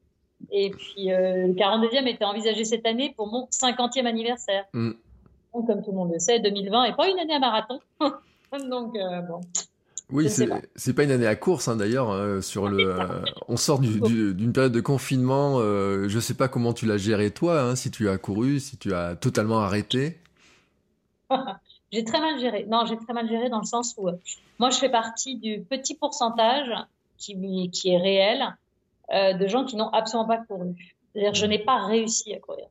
Et 0.52 0.70
puis 0.70 1.08
le 1.08 1.54
42e 1.54 2.08
était 2.08 2.26
envisagé 2.26 2.64
cette 2.64 2.86
année 2.86 3.14
pour 3.16 3.28
mon 3.28 3.46
50e 3.52 4.06
anniversaire. 4.06 4.66
Mm 4.74 4.94
comme 5.52 5.84
tout 5.84 5.92
le 5.92 5.98
monde 5.98 6.12
le 6.14 6.20
sait, 6.20 6.40
2020 6.40 6.90
n'est 6.90 6.96
pas 6.96 7.10
une 7.10 7.20
année 7.20 7.34
à 7.34 7.40
marathon. 7.40 7.80
Donc, 8.70 8.96
euh, 8.96 9.22
bon. 9.22 9.42
Oui, 10.12 10.30
c'est 10.30 10.48
pas. 10.48 10.60
pas 10.96 11.04
une 11.04 11.12
année 11.12 11.28
à 11.28 11.36
course 11.36 11.68
hein, 11.68 11.76
d'ailleurs. 11.76 12.10
Euh, 12.10 12.42
sur 12.42 12.68
le, 12.68 13.00
euh, 13.00 13.22
on 13.48 13.58
sort 13.58 13.80
d'une 13.80 14.34
du, 14.34 14.52
période 14.52 14.72
de 14.72 14.82
confinement. 14.82 15.60
Euh, 15.60 16.08
je 16.08 16.20
sais 16.20 16.34
pas 16.34 16.48
comment 16.48 16.74
tu 16.74 16.88
l'as 16.88 16.98
géré 16.98 17.32
toi, 17.32 17.62
hein, 17.62 17.76
si 17.76 17.92
tu 17.92 18.10
as 18.10 18.18
couru, 18.18 18.60
si 18.60 18.78
tu 18.78 18.94
as 18.94 19.16
totalement 19.16 19.60
arrêté. 19.60 20.20
j'ai 21.92 22.04
très 22.04 22.20
mal 22.20 22.40
géré. 22.40 22.66
Non, 22.68 22.86
j'ai 22.88 22.98
très 22.98 23.14
mal 23.14 23.30
géré 23.30 23.50
dans 23.50 23.60
le 23.60 23.66
sens 23.66 23.94
où 23.98 24.10
moi 24.58 24.72
je 24.72 24.80
fais 24.80 24.90
partie 24.90 25.36
du 25.36 25.62
petit 25.62 25.94
pourcentage 25.94 26.72
qui, 27.18 27.70
qui 27.70 27.90
est 27.92 27.98
réel 27.98 28.58
de 29.12 29.48
gens 29.48 29.66
qui 29.66 29.76
n'ont 29.76 29.90
absolument 29.90 30.28
pas 30.28 30.38
couru. 30.38 30.76
C'est-à-dire, 31.14 31.34
je 31.34 31.46
n'ai 31.46 31.60
pas 31.60 31.86
réussi 31.86 32.34
à 32.34 32.40
courir. 32.40 32.68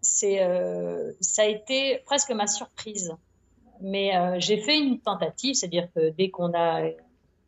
Euh, 0.00 0.02
c'est, 0.02 0.42
euh, 0.42 1.12
ça 1.20 1.42
a 1.42 1.46
été 1.46 2.02
presque 2.06 2.30
ma 2.32 2.46
surprise. 2.46 3.14
Mais 3.82 4.12
j'ai 4.40 4.58
fait 4.58 4.78
une 4.78 4.98
tentative, 4.98 5.54
c'est-à-dire 5.54 5.88
que 5.94 6.10
dès 6.10 6.28
qu'on 6.28 6.52
a, 6.52 6.82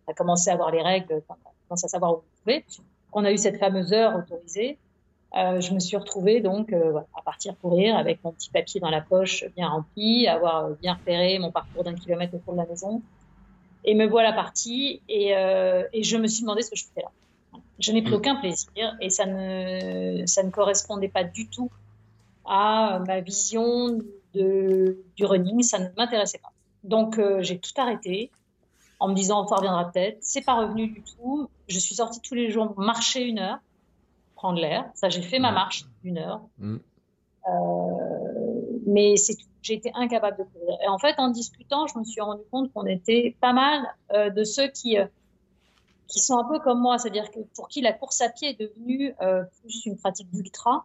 a, 0.08 0.14
commencé 0.16 0.48
à 0.48 0.54
avoir 0.54 0.70
les 0.70 0.80
règles, 0.80 1.22
on 1.28 1.34
a 1.34 1.36
commencé 1.68 1.84
à 1.84 1.88
savoir 1.88 2.12
où 2.12 2.16
on 2.16 2.42
pouvait, 2.42 2.64
qu'on 3.10 3.24
a 3.26 3.32
eu 3.32 3.36
cette 3.36 3.58
fameuse 3.58 3.92
heure 3.92 4.16
autorisée, 4.16 4.78
euh, 5.34 5.60
je 5.60 5.72
me 5.72 5.80
suis 5.80 5.96
retrouvée 5.96 6.40
donc 6.40 6.72
euh, 6.72 7.00
à 7.16 7.22
partir 7.22 7.54
courir 7.58 7.96
avec 7.96 8.22
mon 8.22 8.32
petit 8.32 8.50
papier 8.50 8.80
dans 8.80 8.90
la 8.90 9.00
poche 9.00 9.44
bien 9.56 9.68
rempli, 9.68 10.28
avoir 10.28 10.66
euh, 10.66 10.74
bien 10.80 10.92
repéré 10.92 11.38
mon 11.38 11.50
parcours 11.50 11.84
d'un 11.84 11.94
kilomètre 11.94 12.34
autour 12.34 12.52
de 12.52 12.58
la 12.58 12.66
maison. 12.66 13.00
Et 13.84 13.94
me 13.94 14.06
voilà 14.06 14.32
partie 14.32 15.00
et, 15.08 15.34
euh, 15.34 15.84
et 15.92 16.02
je 16.02 16.18
me 16.18 16.26
suis 16.26 16.42
demandé 16.42 16.62
ce 16.62 16.70
que 16.70 16.76
je 16.76 16.84
faisais 16.84 17.02
là. 17.02 17.10
Je 17.78 17.92
n'ai 17.92 18.02
pris 18.02 18.12
mm. 18.12 18.16
aucun 18.16 18.36
plaisir 18.36 18.96
et 19.00 19.08
ça 19.08 19.24
ne, 19.24 20.24
ça 20.26 20.42
ne 20.42 20.50
correspondait 20.50 21.08
pas 21.08 21.24
du 21.24 21.48
tout 21.48 21.70
à 22.44 23.00
ma 23.06 23.20
vision 23.20 23.98
de, 24.34 24.98
du 25.16 25.24
running. 25.24 25.62
Ça 25.62 25.78
ne 25.78 25.88
m'intéressait 25.96 26.38
pas. 26.38 26.52
Donc 26.84 27.20
j'ai 27.40 27.58
tout 27.58 27.72
arrêté 27.76 28.30
en 28.98 29.08
me 29.08 29.14
disant 29.14 29.46
ça 29.46 29.56
reviendra 29.56 29.90
peut-être. 29.90 30.18
C'est 30.20 30.44
pas 30.44 30.54
revenu 30.54 30.88
du 30.88 31.02
tout. 31.02 31.48
Je 31.68 31.78
suis 31.78 31.94
sortie 31.94 32.20
tous 32.20 32.34
les 32.34 32.50
jours 32.50 32.74
marcher 32.78 33.22
une 33.22 33.38
heure 33.38 33.58
prendre 34.42 34.60
l'air. 34.60 34.90
Ça, 34.94 35.08
j'ai 35.08 35.22
fait 35.22 35.38
ma 35.38 35.52
marche 35.52 35.84
d'une 36.02 36.18
heure. 36.18 36.40
Mm. 36.58 36.76
Euh, 37.48 38.80
mais 38.86 39.16
c'est 39.16 39.36
tout. 39.36 39.46
J'ai 39.62 39.74
été 39.74 39.92
incapable 39.94 40.38
de 40.38 40.42
courir. 40.42 40.76
Et 40.82 40.88
en 40.88 40.98
fait, 40.98 41.14
en 41.18 41.28
discutant, 41.28 41.86
je 41.86 41.96
me 41.96 42.02
suis 42.02 42.20
rendu 42.20 42.42
compte 42.50 42.72
qu'on 42.72 42.84
était 42.84 43.36
pas 43.40 43.52
mal 43.52 43.80
euh, 44.12 44.28
de 44.30 44.42
ceux 44.42 44.66
qui, 44.66 44.98
euh, 44.98 45.06
qui 46.08 46.18
sont 46.18 46.36
un 46.36 46.42
peu 46.42 46.58
comme 46.58 46.80
moi, 46.80 46.98
c'est-à-dire 46.98 47.30
que 47.30 47.38
pour 47.54 47.68
qui 47.68 47.80
la 47.80 47.92
course 47.92 48.20
à 48.20 48.28
pied 48.28 48.48
est 48.48 48.60
devenue 48.60 49.14
plus 49.60 49.86
une 49.86 49.96
pratique 49.96 50.28
d'ultra, 50.32 50.84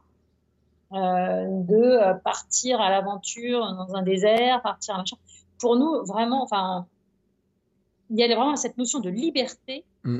de 0.91 2.19
partir 2.21 2.79
à 2.79 2.89
l'aventure 2.89 3.59
dans 3.59 3.95
un 3.95 4.03
désert, 4.03 4.61
partir 4.61 4.95
à 4.95 4.99
machin. 4.99 5.17
Pour 5.59 5.75
nous, 5.75 6.05
vraiment, 6.05 6.43
enfin, 6.43 6.87
il 8.09 8.19
y 8.19 8.23
a 8.23 8.35
vraiment 8.35 8.55
cette 8.55 8.77
notion 8.77 8.99
de 8.99 9.09
liberté 9.09 9.83
mm. 10.03 10.19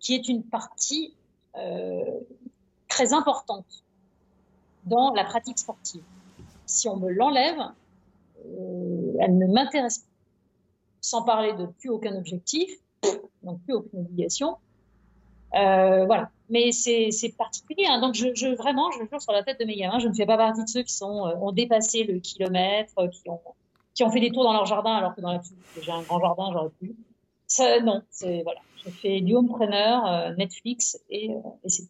qui 0.00 0.14
est 0.14 0.28
une 0.28 0.42
partie 0.42 1.14
euh, 1.56 2.20
très 2.88 3.12
importante 3.12 3.84
dans 4.84 5.12
la 5.12 5.24
pratique 5.24 5.58
sportive. 5.58 6.02
Si 6.64 6.88
on 6.88 6.96
me 6.96 7.10
l'enlève, 7.10 7.60
euh, 8.46 9.16
elle 9.20 9.38
ne 9.38 9.46
m'intéresse 9.46 9.98
pas. 9.98 10.04
Sans 11.02 11.22
parler 11.22 11.52
de 11.52 11.66
plus 11.66 11.90
aucun 11.90 12.16
objectif, 12.16 12.68
donc 13.44 13.60
plus 13.62 13.74
aucune 13.74 14.00
obligation. 14.00 14.56
Euh, 15.54 16.04
voilà. 16.04 16.30
Mais 16.48 16.72
c'est 16.72 17.34
particulier. 17.36 17.86
Hein. 17.88 18.00
Donc, 18.00 18.14
je, 18.14 18.28
je, 18.34 18.48
vraiment, 18.48 18.90
je 18.92 18.98
jure 19.08 19.20
sur 19.20 19.32
la 19.32 19.42
tête 19.42 19.58
de 19.60 19.64
mes 19.64 19.76
gamins, 19.76 19.98
je 19.98 20.08
ne 20.08 20.14
fais 20.14 20.26
pas 20.26 20.36
partie 20.36 20.62
de 20.62 20.68
ceux 20.68 20.82
qui 20.82 20.92
sont, 20.92 21.32
ont 21.40 21.52
dépassé 21.52 22.04
le 22.04 22.20
kilomètre, 22.20 22.94
qui 23.10 23.28
ont, 23.28 23.40
qui 23.94 24.04
ont 24.04 24.10
fait 24.10 24.20
des 24.20 24.30
tours 24.30 24.44
dans 24.44 24.52
leur 24.52 24.66
jardin, 24.66 24.94
alors 24.94 25.14
que 25.14 25.20
dans 25.20 25.32
la 25.32 25.40
j'ai 25.80 25.90
un 25.90 26.02
grand 26.02 26.20
jardin, 26.20 26.50
j'aurais 26.52 26.70
pu. 26.80 26.94
Ça, 27.46 27.80
non, 27.80 28.02
c'est 28.10 28.42
voilà. 28.42 28.60
Je 28.84 28.90
fais 28.90 29.20
du 29.20 29.34
homepreneur, 29.34 30.06
euh, 30.06 30.34
Netflix 30.34 31.00
et, 31.10 31.30
euh, 31.30 31.38
et 31.64 31.68
c'est 31.68 31.88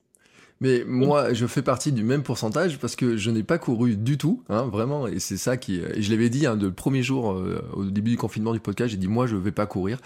mais 0.61 0.85
moi, 0.87 1.35
je 1.35 1.47
fais 1.47 1.61
partie 1.61 1.93
du 1.93 2.03
même 2.03 2.23
pourcentage 2.23 2.79
parce 2.79 2.97
que 2.97 3.19
je 3.19 3.31
n'ai 3.31 3.43
pas 3.43 3.59
couru 3.59 3.97
du 3.97 4.17
tout, 4.17 4.43
hein, 4.49 4.63
vraiment. 4.63 5.07
Et 5.07 5.21
c'est 5.21 5.37
ça 5.37 5.59
qui. 5.59 5.77
Et 5.77 6.01
je 6.01 6.11
l'avais 6.11 6.31
dit 6.31 6.47
hein, 6.47 6.57
de 6.57 6.67
le 6.67 6.73
premier 6.73 7.03
jour 7.03 7.33
euh, 7.33 7.63
au 7.75 7.85
début 7.85 8.11
du 8.11 8.17
confinement 8.17 8.55
du 8.55 8.61
podcast, 8.61 8.91
j'ai 8.91 8.97
dit 8.97 9.09
moi 9.09 9.27
je 9.27 9.37
vais 9.37 9.53
pas 9.53 9.67
courir. 9.67 9.99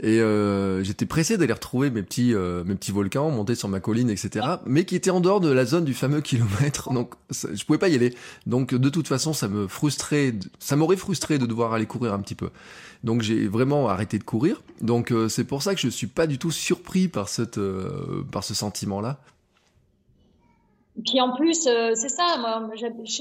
Et 0.00 0.20
euh, 0.20 0.84
j'étais 0.84 1.06
pressé 1.06 1.38
d'aller 1.38 1.52
retrouver 1.52 1.90
mes 1.90 2.02
petits 2.02 2.34
euh, 2.34 2.62
mes 2.64 2.74
petits 2.74 2.92
volcans, 2.92 3.30
monter 3.30 3.56
sur 3.56 3.68
ma 3.68 3.80
colline, 3.80 4.10
etc. 4.10 4.46
Mais 4.64 4.84
qui 4.84 4.94
étaient 4.94 5.10
en 5.10 5.20
dehors 5.20 5.40
de 5.40 5.50
la 5.50 5.64
zone 5.64 5.84
du 5.84 5.94
fameux 5.94 6.20
kilomètre, 6.22 6.92
donc 6.92 7.14
je 7.30 7.64
pouvais 7.64 7.78
pas 7.78 7.88
y 7.88 7.94
aller. 7.94 8.14
Donc 8.46 8.74
de 8.74 8.88
toute 8.88 9.08
façon, 9.08 9.32
ça 9.32 9.48
me 9.48 9.66
frustrait, 9.66 10.34
ça 10.60 10.76
m'aurait 10.76 10.96
frustré 10.96 11.38
de 11.38 11.46
devoir 11.46 11.72
aller 11.72 11.86
courir 11.86 12.12
un 12.12 12.20
petit 12.20 12.34
peu. 12.36 12.50
Donc 13.02 13.22
j'ai 13.22 13.48
vraiment 13.48 13.88
arrêté 13.88 14.18
de 14.18 14.24
courir. 14.24 14.62
Donc 14.82 15.10
euh, 15.10 15.28
c'est 15.28 15.44
pour 15.44 15.62
ça 15.62 15.74
que 15.74 15.80
je 15.80 15.88
suis 15.88 16.06
pas 16.06 16.28
du 16.28 16.38
tout 16.38 16.50
surpris 16.52 17.08
par 17.08 17.28
cette 17.28 17.58
par 18.30 18.44
ce 18.44 18.54
sentiment 18.54 19.00
là 19.00 19.18
puis 21.04 21.20
en 21.20 21.34
plus, 21.36 21.66
euh, 21.66 21.92
c'est 21.94 22.08
ça, 22.08 22.36
moi, 22.38 22.70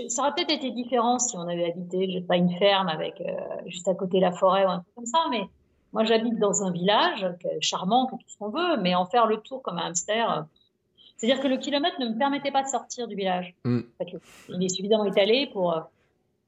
ça 0.07 0.21
aurait 0.21 0.33
peut-être 0.33 0.51
été 0.51 0.71
différent 0.71 1.19
si 1.19 1.35
on 1.35 1.41
avait 1.41 1.71
habité, 1.71 2.09
je 2.09 2.19
sais 2.19 2.25
pas, 2.25 2.37
une 2.37 2.55
ferme 2.57 2.87
avec 2.87 3.19
euh, 3.19 3.33
juste 3.65 3.87
à 3.87 3.93
côté 3.93 4.19
la 4.19 4.31
forêt 4.31 4.65
ou 4.65 4.69
un 4.69 4.79
truc 4.79 4.95
comme 4.95 5.05
ça, 5.05 5.25
mais 5.29 5.43
moi 5.91 6.05
j'habite 6.05 6.39
dans 6.39 6.63
un 6.63 6.71
village 6.71 7.25
charmant, 7.59 8.05
que 8.05 8.15
tout 8.15 8.27
ce 8.27 8.37
qu'on 8.37 8.49
veut, 8.49 8.77
mais 8.77 8.95
en 8.95 9.05
faire 9.05 9.25
le 9.25 9.37
tour 9.37 9.61
comme 9.61 9.77
un 9.77 9.87
hamster, 9.87 10.31
euh, 10.31 10.41
c'est-à-dire 11.17 11.41
que 11.41 11.47
le 11.47 11.57
kilomètre 11.57 11.99
ne 11.99 12.07
me 12.07 12.17
permettait 12.17 12.51
pas 12.51 12.63
de 12.63 12.67
sortir 12.67 13.07
du 13.07 13.15
village. 13.15 13.53
Mm. 13.65 13.81
il 14.49 14.63
est 14.63 14.69
suffisamment 14.69 15.05
étalé 15.05 15.49
pour. 15.51 15.77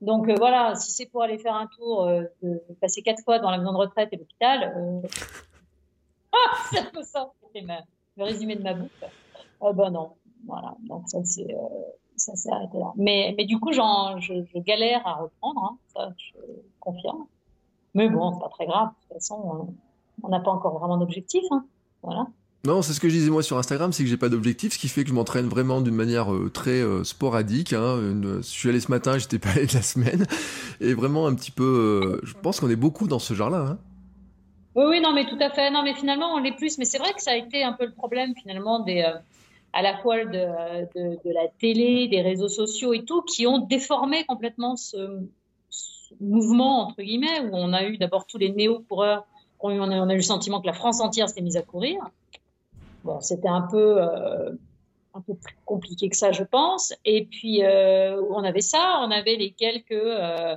donc 0.02 0.30
voilà, 0.30 0.76
si 0.76 0.92
c'est 0.92 1.08
pour 1.08 1.24
aller 1.24 1.38
faire 1.38 1.56
un 1.56 1.68
tour, 1.68 2.06
de 2.42 2.62
passer 2.80 3.02
quatre 3.02 3.24
fois 3.24 3.40
dans 3.40 3.52
la 3.52 3.58
maison 3.58 3.74
de 3.74 3.78
retraite 3.78 4.10
et 4.14 4.18
l'hôpital, 4.18 4.74
ah, 6.34 6.58
c'est 6.72 6.80
un 6.80 6.86
peu 6.86 7.04
ça, 7.04 7.32
c'est 7.54 7.62
le 8.18 8.24
résumé 8.24 8.56
de 8.56 8.64
ma 8.64 8.74
boucle. 8.74 9.10
Oh 9.60 9.74
ben 9.74 9.90
non, 9.90 10.12
voilà, 10.48 10.76
donc 10.88 11.04
ça 11.08 11.20
c'est 11.24 11.54
euh, 11.54 11.68
ça 12.18 12.36
s'est 12.36 12.52
arrêté 12.52 12.78
là. 12.80 12.92
Mais, 12.96 13.34
mais 13.38 13.46
du 13.46 13.60
coup, 13.60 13.72
genre, 13.72 14.20
je, 14.20 14.34
je, 14.54 14.60
galère 14.60 15.06
à 15.06 15.16
reprendre, 15.16 15.64
hein, 15.64 15.78
ça 15.94 16.10
je 16.18 16.40
confirme. 16.80 17.26
Mais 17.94 18.10
bon, 18.10 18.34
c'est 18.34 18.40
pas 18.40 18.50
très 18.50 18.66
grave. 18.66 18.90
De 18.90 18.94
toute 19.04 19.14
façon, 19.14 19.76
on 20.24 20.30
n'a 20.30 20.40
pas 20.40 20.52
encore 20.52 20.78
vraiment 20.78 20.98
d'objectif. 20.98 21.44
Hein. 21.52 21.66
Voilà. 22.04 22.28
Non, 22.66 22.82
c'est 22.82 22.94
ce 22.94 23.00
que 23.00 23.08
je 23.08 23.14
disais 23.14 23.30
moi 23.30 23.44
sur 23.44 23.58
Instagram, 23.58 23.94
c'est 23.94 24.04
que 24.04 24.10
j'ai 24.10 24.18
pas 24.18 24.30
d'objectif, 24.30 24.74
ce 24.74 24.80
qui 24.80 24.88
fait 24.88 25.04
que 25.04 25.10
je 25.10 25.14
m'entraîne 25.14 25.48
vraiment 25.48 25.80
d'une 25.80 25.96
manière 25.96 26.34
euh, 26.34 26.50
très 26.50 26.82
euh, 26.82 27.04
sporadique. 27.04 27.74
Hein, 27.74 27.98
une, 27.98 28.38
je 28.38 28.42
suis 28.42 28.70
allé 28.70 28.80
ce 28.80 28.92
matin, 28.92 29.18
j'étais 29.18 29.40
pas 29.40 29.50
allé 29.50 29.68
de 29.68 29.74
la 29.74 29.82
semaine, 29.82 30.26
et 30.82 30.94
vraiment 30.94 31.28
un 31.28 31.36
petit 31.36 31.52
peu. 31.52 32.20
je 32.24 32.34
pense 32.34 32.60
qu'on 32.60 32.70
est 32.70 32.76
beaucoup 32.76 33.08
dans 33.08 33.20
ce 33.20 33.34
genre-là. 33.34 33.60
Hein. 33.60 33.78
Oui, 34.76 34.86
oui, 34.90 35.02
non, 35.02 35.14
mais 35.14 35.26
tout 35.26 35.38
à 35.40 35.50
fait. 35.50 35.72
Non, 35.72 35.82
mais 35.84 35.96
finalement, 35.96 36.34
on 36.34 36.38
l'est 36.38 36.56
plus. 36.56 36.78
Mais 36.78 36.86
c'est 36.86 37.00
vrai 37.00 37.14
que 37.14 37.22
ça 37.22 37.32
a 37.32 37.36
été 37.36 37.64
un 37.64 37.74
peu 37.74 37.86
le 37.86 37.94
problème 37.94 38.34
finalement 38.36 38.80
des 38.80 39.04
à 39.74 39.82
la 39.82 39.98
fois 39.98 40.26
de, 40.26 41.32
la 41.32 41.48
télé, 41.60 42.08
des 42.08 42.22
réseaux 42.22 42.50
sociaux 42.50 42.94
et 42.94 43.04
tout, 43.04 43.22
qui 43.22 43.46
ont 43.48 43.60
déformé 43.60 44.26
complètement 44.26 44.76
ce, 44.76 45.22
mouvement, 46.22 46.88
entre 46.88 47.02
guillemets, 47.02 47.42
où 47.42 47.50
on 47.52 47.74
a 47.74 47.84
eu 47.84 47.98
d'abord 47.98 48.26
tous 48.26 48.38
les 48.38 48.50
néo-coureurs, 48.50 49.26
on, 49.60 49.72
on 49.80 50.10
a 50.10 50.14
eu 50.14 50.18
le 50.18 50.22
sentiment 50.22 50.62
que 50.62 50.68
la 50.68 50.74
France 50.74 51.02
entière 51.02 51.28
s'était 51.28 51.42
mise 51.42 51.58
à 51.58 51.62
courir. 51.62 52.02
Bon, 53.04 53.20
c'était 53.20 53.50
un 53.50 53.62
peu, 53.62 54.02
euh, 54.02 54.52
un 55.18 55.22
peu 55.22 55.34
plus 55.36 55.56
compliqué 55.66 56.10
que 56.10 56.18
ça, 56.18 56.32
je 56.32 56.44
pense. 56.44 56.94
Et 57.04 57.26
puis, 57.26 57.64
euh, 57.64 58.22
on 58.30 58.44
avait 58.44 58.62
ça, 58.62 59.00
on 59.02 59.12
avait 59.12 59.36
les 59.36 59.52
quelques 59.52 59.92
euh, 59.92 60.56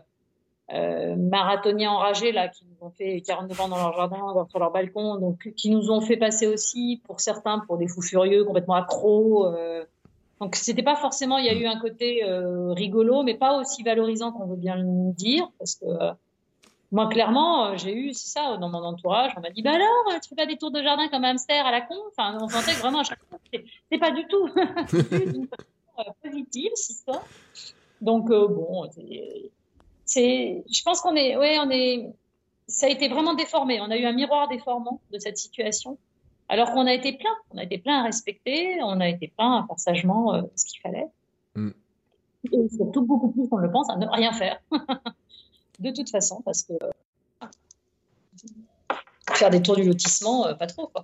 euh, 0.72 1.16
marathoniens 1.16 1.90
enragés 1.90 2.32
là 2.32 2.48
qui 2.48 2.64
ont 2.82 2.90
fait 2.90 3.20
49 3.20 3.60
ans 3.60 3.68
dans 3.68 3.76
leur 3.76 3.94
jardin, 3.94 4.46
sur 4.48 4.58
leur 4.58 4.70
balcon, 4.70 5.16
donc 5.16 5.52
qui 5.56 5.70
nous 5.70 5.90
ont 5.90 6.00
fait 6.00 6.16
passer 6.16 6.46
aussi 6.46 7.00
pour 7.04 7.20
certains 7.20 7.60
pour 7.60 7.78
des 7.78 7.88
fous 7.88 8.02
furieux, 8.02 8.44
complètement 8.44 8.74
accros. 8.74 9.46
Euh. 9.46 9.84
donc 10.40 10.56
c'était 10.56 10.82
pas 10.82 10.96
forcément, 10.96 11.38
il 11.38 11.46
y 11.46 11.48
a 11.48 11.54
eu 11.54 11.66
un 11.66 11.78
côté 11.78 12.24
euh, 12.24 12.72
rigolo, 12.72 13.22
mais 13.22 13.34
pas 13.34 13.58
aussi 13.58 13.82
valorisant 13.82 14.32
qu'on 14.32 14.46
veut 14.46 14.56
bien 14.56 14.76
le 14.76 15.12
dire, 15.12 15.48
parce 15.58 15.74
que 15.76 15.86
euh, 15.86 16.12
moi 16.92 17.08
clairement 17.08 17.76
j'ai 17.76 17.94
eu 17.94 18.12
ça 18.12 18.56
dans 18.56 18.68
mon 18.68 18.82
entourage, 18.82 19.32
on 19.36 19.40
m'a 19.40 19.50
dit 19.50 19.62
bah 19.62 19.72
alors 19.74 20.20
tu 20.20 20.30
fais 20.30 20.34
pas 20.34 20.46
des 20.46 20.56
tours 20.56 20.72
de 20.72 20.82
jardin 20.82 21.08
comme 21.08 21.24
un 21.24 21.30
hamster 21.30 21.64
à 21.64 21.70
la 21.70 21.82
con, 21.82 21.96
enfin 22.08 22.36
on 22.40 22.48
sentait 22.48 22.72
vraiment 22.72 23.00
à 23.00 23.04
chaque 23.04 23.22
fois 23.28 23.38
c'est 23.52 23.98
pas 23.98 24.10
du 24.10 24.26
tout 24.26 24.48
positive 26.22 26.70
cette. 26.74 27.10
Donc 28.00 28.28
bon 28.28 28.88
c'est, 30.10 30.64
je 30.68 30.82
pense 30.82 31.00
qu'on 31.00 31.14
est, 31.14 31.36
ouais, 31.36 31.58
on 31.60 31.70
est, 31.70 32.08
ça 32.70 32.86
a 32.86 32.88
été 32.88 33.08
vraiment 33.08 33.34
déformé. 33.34 33.80
On 33.80 33.90
a 33.90 33.96
eu 33.96 34.04
un 34.04 34.12
miroir 34.12 34.48
déformant 34.48 35.00
de 35.12 35.18
cette 35.18 35.36
situation, 35.36 35.98
alors 36.48 36.72
qu'on 36.72 36.86
a 36.86 36.94
été 36.94 37.12
plein. 37.12 37.34
On 37.50 37.58
a 37.58 37.64
été 37.64 37.78
plein 37.78 38.00
à 38.00 38.02
respecter, 38.04 38.78
on 38.82 39.00
a 39.00 39.08
été 39.08 39.28
plein 39.28 39.58
à 39.58 39.66
faire 39.66 39.78
sagement 39.78 40.34
euh, 40.34 40.42
ce 40.56 40.64
qu'il 40.64 40.80
fallait. 40.80 41.06
Mm. 41.54 41.70
Et 42.52 42.68
surtout 42.74 43.02
beaucoup 43.02 43.30
plus, 43.30 43.46
on 43.50 43.56
le 43.56 43.70
pense, 43.70 43.90
à 43.90 43.96
ne 43.96 44.06
rien 44.06 44.32
faire. 44.32 44.60
de 45.80 45.90
toute 45.90 46.10
façon, 46.10 46.40
parce 46.44 46.62
que 46.62 46.72
euh, 46.72 47.46
faire 49.32 49.50
des 49.50 49.60
tours 49.60 49.76
du 49.76 49.84
lotissement, 49.84 50.46
euh, 50.46 50.54
pas 50.54 50.66
trop, 50.66 50.86
quoi. 50.86 51.02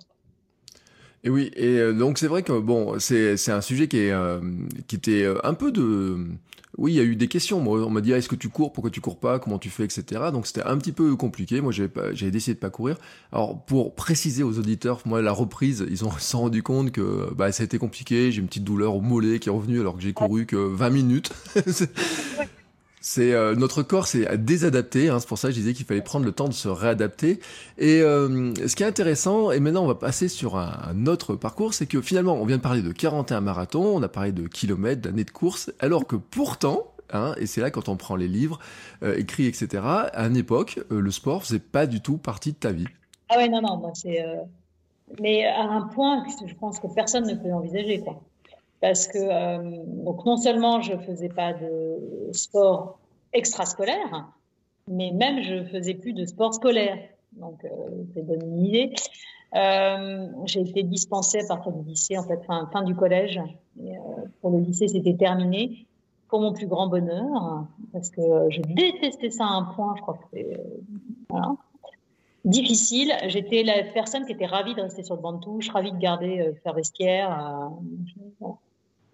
Et 1.23 1.29
oui, 1.29 1.51
et 1.55 1.93
donc 1.93 2.19
c'est 2.19 2.27
vrai 2.27 2.43
que 2.43 2.57
bon, 2.57 2.99
c'est 2.99 3.49
un 3.49 3.59
sujet 3.59 3.87
qui 3.87 3.97
est 3.97 4.13
qui 4.87 4.95
était 4.95 5.25
un 5.43 5.55
peu 5.55 5.71
de 5.71 6.27
oui, 6.77 6.93
il 6.93 6.95
y 6.95 6.99
a 6.99 7.03
eu 7.03 7.15
des 7.15 7.27
questions. 7.27 7.59
Moi, 7.59 7.79
on 7.85 7.89
m'a 7.89 8.01
dit, 8.01 8.13
ah, 8.13 8.17
est-ce 8.17 8.29
que 8.29 8.35
tu 8.35 8.49
cours? 8.49 8.71
Pourquoi 8.71 8.91
tu 8.91 9.01
cours 9.01 9.19
pas? 9.19 9.39
Comment 9.39 9.57
tu 9.57 9.69
fais? 9.69 9.83
Etc. 9.83 10.03
Donc 10.31 10.45
c'était 10.45 10.63
un 10.63 10.77
petit 10.77 10.91
peu 10.91 11.15
compliqué. 11.15 11.59
Moi, 11.59 11.71
j'avais 11.71 12.31
décidé 12.31 12.53
de 12.53 12.59
pas 12.59 12.69
courir. 12.69 12.97
Alors, 13.31 13.63
pour 13.65 13.95
préciser 13.95 14.43
aux 14.43 14.59
auditeurs, 14.59 15.01
moi, 15.05 15.21
la 15.21 15.31
reprise, 15.31 15.85
ils 15.89 16.05
ont 16.05 16.11
se 16.19 16.35
rendu 16.35 16.61
compte 16.61 16.91
que 16.91 17.33
bah, 17.35 17.51
ça 17.51 17.63
a 17.63 17.65
été 17.65 17.79
compliqué. 17.79 18.31
J'ai 18.31 18.41
une 18.41 18.47
petite 18.47 18.63
douleur 18.63 18.95
au 18.95 19.01
mollet 19.01 19.39
qui 19.39 19.49
est 19.49 19.51
revenue 19.51 19.79
alors 19.79 19.95
que 19.95 20.01
j'ai 20.01 20.13
couru 20.13 20.45
que 20.45 20.55
20 20.55 20.89
minutes. 20.89 21.31
C'est 22.99 23.33
euh, 23.33 23.55
notre 23.55 23.83
corps 23.83 24.07
s'est 24.07 24.37
désadapté, 24.37 25.09
hein, 25.09 25.19
c'est 25.19 25.27
pour 25.27 25.37
ça 25.37 25.49
que 25.49 25.53
je 25.53 25.59
disais 25.59 25.73
qu'il 25.73 25.85
fallait 25.85 26.01
prendre 26.01 26.25
le 26.25 26.31
temps 26.31 26.47
de 26.47 26.53
se 26.53 26.67
réadapter. 26.67 27.39
Et 27.77 28.01
euh, 28.01 28.53
ce 28.67 28.75
qui 28.75 28.83
est 28.83 28.87
intéressant, 28.87 29.51
et 29.51 29.59
maintenant 29.59 29.83
on 29.83 29.87
va 29.87 29.95
passer 29.95 30.27
sur 30.27 30.57
un, 30.57 31.05
autre 31.05 31.35
parcours, 31.35 31.73
c'est 31.73 31.85
que 31.85 32.01
finalement 32.01 32.33
on 32.33 32.45
vient 32.45 32.57
de 32.57 32.61
parler 32.61 32.81
de 32.81 32.91
41 32.91 33.41
marathons, 33.41 33.95
on 33.95 34.01
a 34.01 34.07
parlé 34.07 34.31
de 34.31 34.47
kilomètres, 34.47 35.01
d'années 35.01 35.25
de 35.25 35.31
course, 35.31 35.71
alors 35.79 36.07
que 36.07 36.15
pourtant 36.15 36.91
hein, 37.13 37.35
et 37.37 37.45
c'est 37.45 37.61
là 37.61 37.69
quand 37.69 37.87
on 37.87 37.97
prend 37.97 38.15
les 38.15 38.27
livres, 38.27 38.59
écrits, 39.03 39.45
etc. 39.45 39.83
À 39.85 40.25
une 40.25 40.35
époque, 40.35 40.79
le 40.89 41.11
sport 41.11 41.43
faisait 41.43 41.59
pas 41.59 41.85
du 41.85 42.01
tout 42.01 42.17
partie 42.17 42.51
de 42.51 42.57
ta 42.57 42.71
vie. 42.71 42.87
Ah 43.29 43.37
ouais, 43.37 43.47
non, 43.47 43.61
non, 43.61 43.77
moi 43.77 43.91
c'est. 43.93 44.25
Mais 45.21 45.45
à 45.45 45.61
un 45.61 45.81
point 45.83 46.23
que 46.23 46.47
je 46.47 46.55
pense 46.55 46.79
que 46.79 46.87
personne 46.87 47.27
ne 47.27 47.35
peut 47.35 47.53
envisager, 47.53 48.01
quoi. 48.01 48.21
Parce 48.79 49.07
que, 49.07 50.03
donc 50.03 50.25
non 50.25 50.37
seulement 50.37 50.81
je 50.81 50.97
faisais 50.97 51.29
pas 51.29 51.53
de 51.53 51.97
sport 52.31 52.99
extrascolaire, 53.33 54.27
mais 54.87 55.11
même 55.11 55.41
je 55.41 55.63
faisais 55.65 55.93
plus 55.93 56.13
de 56.13 56.25
sport 56.25 56.53
scolaire. 56.53 56.97
Donc, 57.33 57.63
euh, 57.65 57.69
ça 58.13 58.21
donne 58.21 58.41
une 58.41 58.65
idée. 58.65 58.93
Euh, 59.55 60.27
j'ai 60.45 60.61
été 60.61 60.83
dispensée 60.83 61.39
à 61.39 61.47
partir 61.47 61.71
du 61.71 61.87
lycée, 61.89 62.17
en 62.17 62.23
fait, 62.23 62.43
fin, 62.45 62.69
fin 62.71 62.83
du 62.83 62.95
collège. 62.95 63.39
Euh, 63.79 63.93
pour 64.41 64.51
le 64.51 64.59
lycée, 64.59 64.87
c'était 64.87 65.15
terminé. 65.15 65.85
Pour 66.29 66.41
mon 66.41 66.51
plus 66.51 66.67
grand 66.67 66.87
bonheur, 66.87 67.65
parce 67.93 68.09
que 68.09 68.49
je 68.49 68.61
détestais 68.61 69.29
ça 69.29 69.45
à 69.45 69.53
un 69.53 69.63
point, 69.63 69.93
je 69.95 70.01
crois 70.01 70.15
que 70.15 70.23
c'était 70.25 70.59
voilà. 71.29 71.55
difficile. 72.43 73.13
J'étais 73.27 73.63
la 73.63 73.81
personne 73.93 74.25
qui 74.25 74.33
était 74.33 74.45
ravie 74.45 74.75
de 74.75 74.81
rester 74.81 75.03
sur 75.03 75.15
le 75.15 75.21
banc 75.21 75.31
de 75.31 75.39
touche, 75.39 75.69
ravie 75.69 75.93
de 75.93 75.97
garder 75.97 76.51
faire 76.63 76.73
vestiaire. 76.73 77.71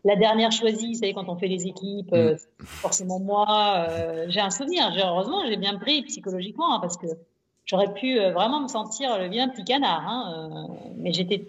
La 0.05 0.15
dernière 0.15 0.51
choisie, 0.51 0.93
vous 0.93 0.99
savez, 0.99 1.13
quand 1.13 1.29
on 1.29 1.37
fait 1.37 1.47
les 1.47 1.65
équipes, 1.65 2.13
mm. 2.13 2.35
forcément 2.59 3.19
moi, 3.19 3.87
j'ai 4.27 4.41
un 4.41 4.49
souvenir. 4.49 4.91
Heureusement, 4.97 5.45
j'ai 5.47 5.57
bien 5.57 5.77
pris 5.77 6.01
psychologiquement, 6.03 6.75
hein, 6.75 6.79
parce 6.79 6.97
que 6.97 7.07
j'aurais 7.65 7.93
pu 7.93 8.19
euh, 8.19 8.31
vraiment 8.31 8.61
me 8.61 8.67
sentir 8.67 9.17
le 9.17 9.27
vilain 9.27 9.49
petit 9.49 9.63
canard. 9.63 10.03
Hein, 10.07 10.49
euh, 10.51 10.91
mais 10.97 11.13
j'étais 11.13 11.45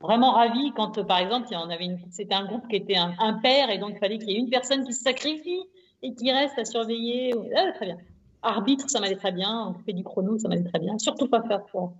vraiment 0.00 0.32
ravie 0.32 0.72
quand, 0.74 0.98
euh, 0.98 1.04
par 1.04 1.18
exemple, 1.18 1.48
on 1.52 1.70
avait 1.70 1.84
une, 1.84 1.98
c'était 2.10 2.34
un 2.34 2.46
groupe 2.46 2.68
qui 2.68 2.76
était 2.76 2.96
un, 2.96 3.34
père 3.34 3.70
et 3.70 3.78
donc 3.78 3.92
il 3.94 3.98
fallait 3.98 4.18
qu'il 4.18 4.30
y 4.30 4.34
ait 4.34 4.40
une 4.40 4.50
personne 4.50 4.84
qui 4.84 4.92
se 4.92 5.02
sacrifie 5.02 5.64
et 6.02 6.14
qui 6.14 6.30
reste 6.30 6.58
à 6.58 6.64
surveiller. 6.64 7.34
Ah, 7.56 7.72
très 7.72 7.86
bien. 7.86 7.98
Arbitre, 8.42 8.88
ça 8.88 9.00
m'allait 9.00 9.16
très 9.16 9.32
bien. 9.32 9.68
On 9.68 9.84
fait 9.84 9.92
du 9.92 10.04
chrono, 10.04 10.38
ça 10.38 10.48
m'allait 10.48 10.64
très 10.64 10.78
bien. 10.78 10.98
Surtout 10.98 11.26
pas 11.26 11.42
faire 11.42 11.66
fort. 11.68 11.92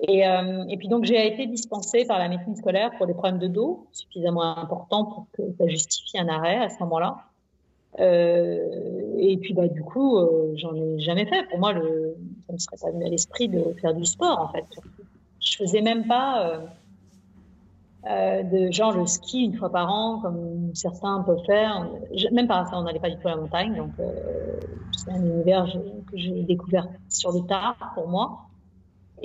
Et, 0.00 0.22
et, 0.22 0.76
puis 0.76 0.88
donc 0.88 1.04
j'ai 1.04 1.26
été 1.26 1.46
dispensée 1.46 2.04
par 2.04 2.18
la 2.18 2.28
médecine 2.28 2.56
scolaire 2.56 2.90
pour 2.98 3.06
des 3.06 3.14
problèmes 3.14 3.38
de 3.38 3.46
dos 3.46 3.86
suffisamment 3.92 4.42
importants 4.58 5.04
pour 5.04 5.26
que 5.32 5.42
ça 5.56 5.66
justifie 5.68 6.18
un 6.18 6.28
arrêt 6.28 6.56
à 6.56 6.68
ce 6.68 6.78
moment-là. 6.80 7.24
Euh, 8.00 9.14
et 9.18 9.36
puis 9.36 9.54
bah 9.54 9.68
du 9.68 9.82
coup, 9.82 10.18
euh, 10.18 10.52
j'en 10.56 10.74
ai 10.74 10.98
jamais 10.98 11.26
fait. 11.26 11.48
Pour 11.48 11.58
moi, 11.58 11.72
le, 11.72 12.16
ça 12.46 12.52
me 12.52 12.58
serait 12.58 12.76
pas 12.80 12.90
venu 12.90 13.06
à 13.06 13.08
l'esprit 13.08 13.48
de 13.48 13.62
faire 13.80 13.94
du 13.94 14.04
sport 14.04 14.40
en 14.40 14.48
fait. 14.48 14.64
Je 15.40 15.56
faisais 15.56 15.80
même 15.80 16.06
pas 16.06 16.48
euh, 16.48 16.58
euh 18.10 18.42
de 18.42 18.72
genre 18.72 18.92
le 18.92 19.06
ski 19.06 19.44
une 19.44 19.54
fois 19.54 19.70
par 19.70 19.92
an 19.92 20.20
comme 20.20 20.70
certains 20.74 21.22
peuvent 21.22 21.44
faire. 21.46 21.88
même 22.32 22.48
par 22.48 22.68
ça, 22.68 22.78
on 22.78 22.82
n'allait 22.82 22.98
pas 22.98 23.10
du 23.10 23.16
tout 23.16 23.28
à 23.28 23.32
la 23.32 23.36
montagne, 23.36 23.76
donc 23.76 23.92
c'est 24.96 25.10
un 25.10 25.22
univers 25.22 25.66
que 26.10 26.16
j'ai 26.16 26.42
découvert 26.42 26.88
sur 27.08 27.32
le 27.32 27.40
tard 27.46 27.76
pour 27.94 28.08
moi. 28.08 28.40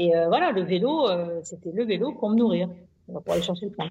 Et 0.01 0.11
voilà, 0.27 0.51
le 0.51 0.61
vélo, 0.61 1.07
c'était 1.43 1.71
le 1.73 1.83
vélo 1.83 2.13
pour 2.13 2.29
me 2.29 2.35
nourrir, 2.35 2.69
pour 3.07 3.33
aller 3.33 3.41
chercher 3.41 3.65
le 3.65 3.71
pain. 3.71 3.89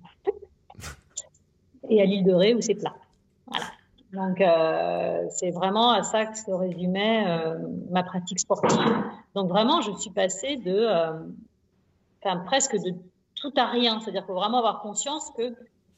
Et 1.90 2.00
à 2.00 2.04
l'île 2.06 2.24
de 2.24 2.32
Ré 2.32 2.54
où 2.54 2.62
c'est 2.62 2.74
plat. 2.74 2.94
Voilà. 3.46 3.66
Donc, 4.12 4.40
euh, 4.40 5.26
c'est 5.30 5.50
vraiment 5.50 5.90
à 5.90 6.02
ça 6.02 6.26
que 6.26 6.38
se 6.38 6.50
résumait 6.50 7.24
euh, 7.28 7.58
ma 7.90 8.02
pratique 8.02 8.40
sportive. 8.40 8.78
Donc, 9.34 9.48
vraiment, 9.48 9.82
je 9.82 9.92
suis 9.92 10.10
passée 10.10 10.56
de, 10.56 10.74
euh, 10.74 11.12
enfin, 12.22 12.38
presque 12.46 12.74
de 12.76 12.94
tout 13.34 13.52
à 13.56 13.66
rien. 13.66 14.00
C'est-à-dire 14.00 14.22
qu'il 14.22 14.28
faut 14.28 14.40
vraiment 14.40 14.58
avoir 14.58 14.80
conscience 14.80 15.30
que 15.36 15.54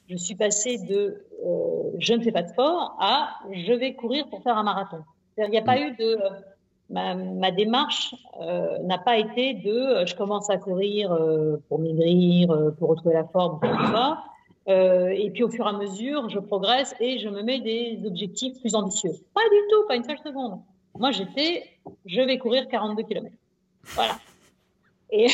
je 0.08 0.16
suis 0.16 0.34
passée 0.34 0.78
de 0.78 1.24
euh, 1.46 1.90
je 1.98 2.14
ne 2.14 2.20
fais 2.20 2.32
pas 2.32 2.42
de 2.42 2.48
sport 2.48 2.96
à 2.98 3.30
je 3.52 3.72
vais 3.72 3.94
courir 3.94 4.28
pour 4.28 4.42
faire 4.42 4.58
un 4.58 4.64
marathon. 4.64 5.04
Il 5.38 5.48
n'y 5.48 5.58
a 5.58 5.62
pas 5.62 5.76
mm. 5.76 5.82
eu 5.82 5.96
de. 5.96 6.18
Ma, 6.90 7.14
ma 7.14 7.50
démarche 7.52 8.14
n'a 8.82 8.98
pas 8.98 9.16
été 9.16 9.54
de 9.54 10.04
je 10.06 10.14
commence 10.16 10.50
à 10.50 10.56
courir 10.56 11.16
pour 11.68 11.78
maigrir, 11.78 12.48
pour 12.78 12.88
retrouver 12.90 13.14
la 13.14 13.24
forme, 13.24 13.60
euh, 14.68 15.08
et 15.08 15.30
puis 15.30 15.42
au 15.42 15.48
fur 15.48 15.66
et 15.66 15.68
à 15.68 15.72
mesure, 15.72 16.28
je 16.28 16.38
progresse 16.38 16.94
et 17.00 17.18
je 17.18 17.28
me 17.28 17.42
mets 17.42 17.60
des 17.60 17.98
objectifs 18.06 18.60
plus 18.60 18.74
ambitieux. 18.74 19.12
Pas 19.34 19.48
du 19.50 19.56
tout, 19.70 19.86
pas 19.88 19.96
une 19.96 20.04
seule 20.04 20.18
seconde. 20.18 20.60
Moi, 20.98 21.10
j'étais, 21.12 21.64
je 22.04 22.20
vais 22.20 22.38
courir 22.38 22.68
42 22.68 23.02
km. 23.04 23.34
Voilà. 23.82 24.18
Et 25.10 25.26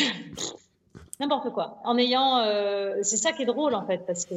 n'importe 1.21 1.51
quoi. 1.51 1.79
En 1.85 1.99
ayant, 1.99 2.39
euh, 2.39 2.99
c'est 3.03 3.17
ça 3.17 3.33
qui 3.33 3.43
est 3.43 3.47
drôle 3.47 3.75
en 3.75 3.85
fait, 3.85 4.07
parce 4.07 4.25
que 4.25 4.35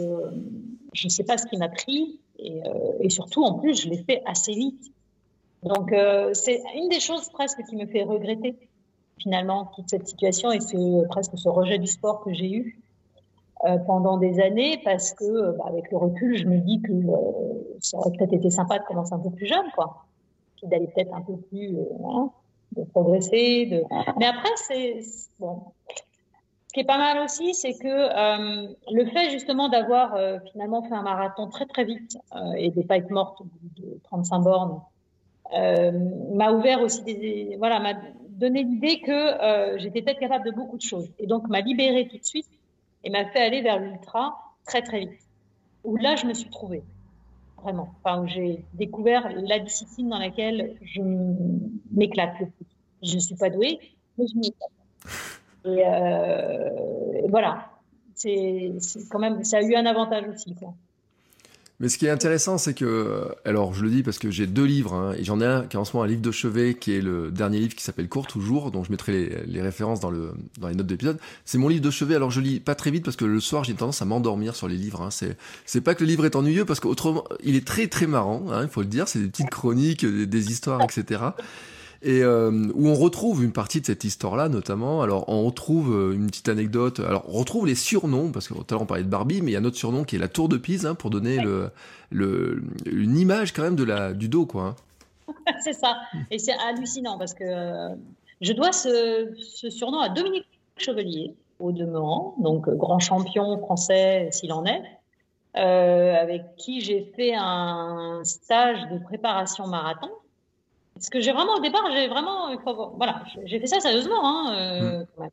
je 0.94 1.06
ne 1.06 1.10
sais 1.10 1.24
pas 1.24 1.38
ce 1.38 1.46
qui 1.46 1.58
m'a 1.58 1.70
pris 1.70 2.20
euh, 2.40 2.98
et, 3.00 3.10
surtout 3.10 3.44
en 3.44 3.54
plus, 3.54 3.84
je 3.84 3.90
l'ai 3.90 4.04
fait 4.04 4.22
assez 4.26 4.54
vite. 4.54 4.92
Donc 5.63 5.93
c'est 6.34 6.62
une 6.76 6.89
des 6.89 7.00
choses 7.00 7.30
presque 7.30 7.62
qui 7.65 7.76
me 7.76 7.86
fait 7.86 8.04
regretter 8.04 8.56
finalement 9.17 9.65
toute 9.76 9.89
cette 9.89 10.08
situation 10.08 10.52
et 10.52 10.62
ce, 10.62 11.06
presque 11.08 11.38
ce 11.38 11.50
rejet 11.50 11.78
du 11.78 11.88
sport 11.88 12.24
que 12.24 12.34
j'ai 12.34 12.52
eu. 12.52 12.80
Euh, 13.65 13.78
pendant 13.78 14.15
des 14.15 14.39
années 14.39 14.80
parce 14.86 15.13
que, 15.13 15.26
euh, 15.26 15.52
bah, 15.58 15.65
avec 15.67 15.91
le 15.91 15.98
recul, 15.98 16.38
je 16.38 16.45
me 16.45 16.60
dis 16.60 16.82
que 16.82 16.93
euh, 16.93 17.76
ça 17.82 17.98
aurait 17.98 18.12
peut-être 18.12 18.32
été 18.32 18.50
sympa 18.50 18.80
de 18.80 18.86
commencer 18.86 19.13
un 19.13 19.19
peu 19.19 19.32
plus 19.32 19.48
jeune, 19.48 19.69
quoi, 19.76 20.06
d'aller 20.63 20.88
peut-être 20.88 21.13
un 21.13 21.22
peu 21.22 21.36
plus, 21.36 21.78
hein, 22.06 22.32
de 22.78 22.84
progresser. 22.86 23.65
De... 23.65 23.84
Mais 24.17 24.28
après, 24.28 24.50
c'est 24.56 25.02
bon. 25.39 25.63
Ce 26.67 26.74
qui 26.74 26.80
est 26.80 26.86
pas 26.86 26.98
mal 26.98 27.22
aussi, 27.22 27.54
c'est 27.54 27.74
que 27.74 28.93
le 28.93 29.06
fait 29.08 29.32
justement 29.32 29.67
d'avoir 29.67 30.15
finalement 30.52 30.84
fait 30.84 30.93
un 30.93 31.02
marathon 31.02 31.48
très 31.48 31.65
très 31.65 31.84
vite 31.84 32.15
et 32.58 32.69
de 32.69 32.82
pas 32.84 32.98
être 32.98 33.10
morte 33.10 33.41
de 33.78 34.00
35 34.04 34.39
bornes 34.39 34.80
m'a 35.52 36.52
ouvert 36.52 36.82
aussi 36.82 37.04
des, 37.04 37.56
voilà, 37.58 37.80
m'a 37.80 37.94
donné 38.30 38.64
l'idée 38.64 39.02
que 39.02 39.78
j'étais 39.80 40.02
peut-être 40.02 40.20
capable 40.20 40.46
de 40.46 40.52
beaucoup 40.52 40.78
de 40.78 40.82
choses 40.82 41.10
et 41.20 41.28
donc 41.28 41.48
m'a 41.50 41.62
libérée 41.62 42.08
tout 42.08 42.18
de 42.18 42.26
suite 42.26 42.48
et 43.04 43.10
m'a 43.10 43.26
fait 43.26 43.40
aller 43.40 43.62
vers 43.62 43.80
l'ultra 43.80 44.38
très 44.66 44.82
très 44.82 45.00
vite. 45.02 45.20
Où 45.84 45.96
là, 45.98 46.16
je 46.16 46.26
me 46.26 46.34
suis 46.34 46.50
trouvée, 46.50 46.84
vraiment. 47.62 47.90
Enfin, 48.04 48.22
où 48.22 48.28
j'ai 48.28 48.64
découvert 48.74 49.30
la 49.34 49.60
discipline 49.60 50.10
dans 50.10 50.20
laquelle 50.20 50.76
je 50.82 51.02
m'éclate 51.92 52.40
le 52.40 52.48
plus. 52.48 52.66
Je 53.02 53.16
ne 53.16 53.20
suis 53.20 53.36
pas 53.36 53.50
douée, 53.50 53.80
mais 54.18 54.26
je 54.28 54.36
m'éclate. 54.36 54.72
Et, 55.66 55.86
euh, 55.86 57.24
et 57.24 57.30
voilà, 57.30 57.70
c'est 58.16 58.74
quand 59.10 59.20
même, 59.20 59.44
ça 59.44 59.58
a 59.58 59.62
eu 59.62 59.76
un 59.76 59.86
avantage 59.86 60.28
aussi. 60.28 60.54
Quoi. 60.56 60.74
Mais 61.80 61.88
ce 61.88 61.98
qui 61.98 62.08
est 62.08 62.10
intéressant, 62.10 62.58
c'est 62.58 62.74
que, 62.74 63.30
alors 63.46 63.74
je 63.74 63.84
le 63.84 63.89
dis 63.89 64.04
parce 64.04 64.20
que 64.20 64.30
j'ai 64.30 64.48
deux 64.48 64.65
livres, 64.65 64.94
hein, 64.94 65.13
et 65.18 65.24
j'en 65.24 65.39
ai 65.39 65.46
un 65.46 65.62
qui 65.63 65.78
est 65.78 65.80
en 65.80 65.86
ce 65.86 65.96
moment 65.96 66.04
un 66.04 66.08
livre 66.08 66.22
de 66.22 66.32
chevet, 66.32 66.74
qui 66.74 66.94
est 66.94 67.02
le 67.02 67.32
dernier 67.32 67.60
livre 67.60 67.74
qui 67.74 67.84
s'appelle 67.84 68.10
Court 68.10 68.28
toujours, 68.28 68.70
dont 68.70 68.84
je 68.84 68.92
mettrai 68.92 69.44
les, 69.48 69.62
références 69.62 70.02
dans, 70.02 70.12
le, 70.12 70.34
dans 70.60 70.68
les 70.68 70.76
notes 70.76 70.88
d'épisode. 70.88 71.20
C'est 71.46 71.58
mon 71.58 71.70
livre 71.70 71.82
de 71.82 71.89
chevet, 71.89 72.15
alors 72.15 72.32
je 72.32 72.42
lis 72.42 72.60
pas 72.60 72.76
très 72.76 72.92
vite 72.92 73.06
parce 73.06 73.15
que 73.15 73.24
le 73.24 73.39
soir 73.39 73.63
j'ai 73.63 73.74
tendance 73.76 74.02
à 74.02 74.06
m'endormir 74.06 74.56
sur 74.56 74.68
les 74.68 74.76
livres. 74.76 75.02
Hein. 75.02 75.12
C'est, 75.12 75.38
c'est 75.65 75.82
pas 75.82 75.96
que 75.96 76.04
le 76.04 76.10
livre 76.10 76.26
est 76.26 76.36
ennuyeux, 76.36 76.65
parce 76.65 76.82
qu'autrement, 76.82 77.24
il 77.44 77.56
est 77.56 77.65
très 77.65 77.88
très 77.88 78.08
marrant, 78.08 78.48
hein, 78.52 78.63
il 78.63 78.70
faut 78.70 78.82
le 78.82 78.88
dire, 78.88 79.08
c'est 79.08 79.20
des 79.20 79.30
petites 79.30 79.50
chroniques, 79.50 80.06
des 80.06 80.52
histoires, 80.52 80.82
etc 80.82 81.32
et 82.02 82.24
euh, 82.24 82.72
où 82.74 82.88
on 82.88 82.96
retrouve 82.96 83.44
une 83.44 83.52
partie 83.52 83.82
de 83.82 83.86
cette 83.86 84.04
histoire-là, 84.04 84.48
notamment. 84.48 85.02
Alors, 85.02 85.26
on 85.28 85.44
retrouve 85.46 85.94
euh, 85.94 86.14
une 86.14 86.28
petite 86.28 86.48
anecdote. 86.48 87.00
Alors, 87.02 87.26
on 87.28 87.40
retrouve 87.40 87.68
les 87.68 87.76
surnoms, 87.76 88.32
parce 88.32 88.48
que 88.48 88.54
tout 88.54 88.62
à 88.62 88.72
l'heure 88.72 88.84
on 88.84 88.86
parlait 88.86 89.04
de 89.04 89.10
Barbie, 89.10 89.42
mais 89.42 89.52
il 89.52 89.54
y 89.54 89.58
a 89.58 89.60
un 89.60 89.66
autre 89.66 89.78
surnom 89.78 90.04
qui 90.04 90.16
est 90.16 90.20
la 90.20 90.30
Tour 90.30 90.48
de 90.48 90.58
Pise, 90.58 90.86
hein, 90.86 90.96
pour 90.96 91.10
donner 91.10 91.38
le, 91.40 91.70
le, 92.10 92.64
une 92.86 93.18
image 93.18 93.52
quand 93.52 93.64
même 93.64 93.76
de 93.76 93.84
la, 93.84 94.14
du 94.14 94.30
dos, 94.30 94.46
quoi. 94.46 94.76
Hein. 95.28 95.34
c'est 95.64 95.74
ça. 95.74 95.98
Et 96.32 96.40
c'est 96.40 96.54
hallucinant, 96.54 97.18
parce 97.18 97.34
que 97.34 97.44
euh, 97.44 97.96
je 98.40 98.54
dois 98.54 98.72
ce, 98.72 99.34
ce, 99.38 99.70
surnom 99.70 100.00
à 100.00 100.10
Dominique 100.10 100.48
Chevalier, 100.78 101.36
au 101.60 101.74
demeurant, 101.74 102.36
donc 102.40 102.70
grand 102.70 103.00
champion 103.00 103.58
français 103.58 104.30
s'il 104.32 104.54
en 104.54 104.66
est. 104.66 104.82
Euh, 105.58 106.14
avec 106.16 106.56
qui 106.58 106.80
j'ai 106.80 107.12
fait 107.16 107.34
un 107.36 108.22
stage 108.24 108.88
de 108.90 109.00
préparation 109.00 109.66
marathon 109.66 110.12
parce 111.00 111.10
que 111.10 111.22
j'ai 111.22 111.32
vraiment, 111.32 111.56
au 111.56 111.62
départ, 111.62 111.90
j'ai 111.94 112.10
vraiment, 112.10 112.50
voilà, 112.98 113.24
j'ai 113.46 113.58
fait 113.58 113.68
ça 113.68 113.80
sérieusement, 113.80 114.20
hein, 114.22 114.54
euh, 114.54 115.06
mm. 115.18 115.30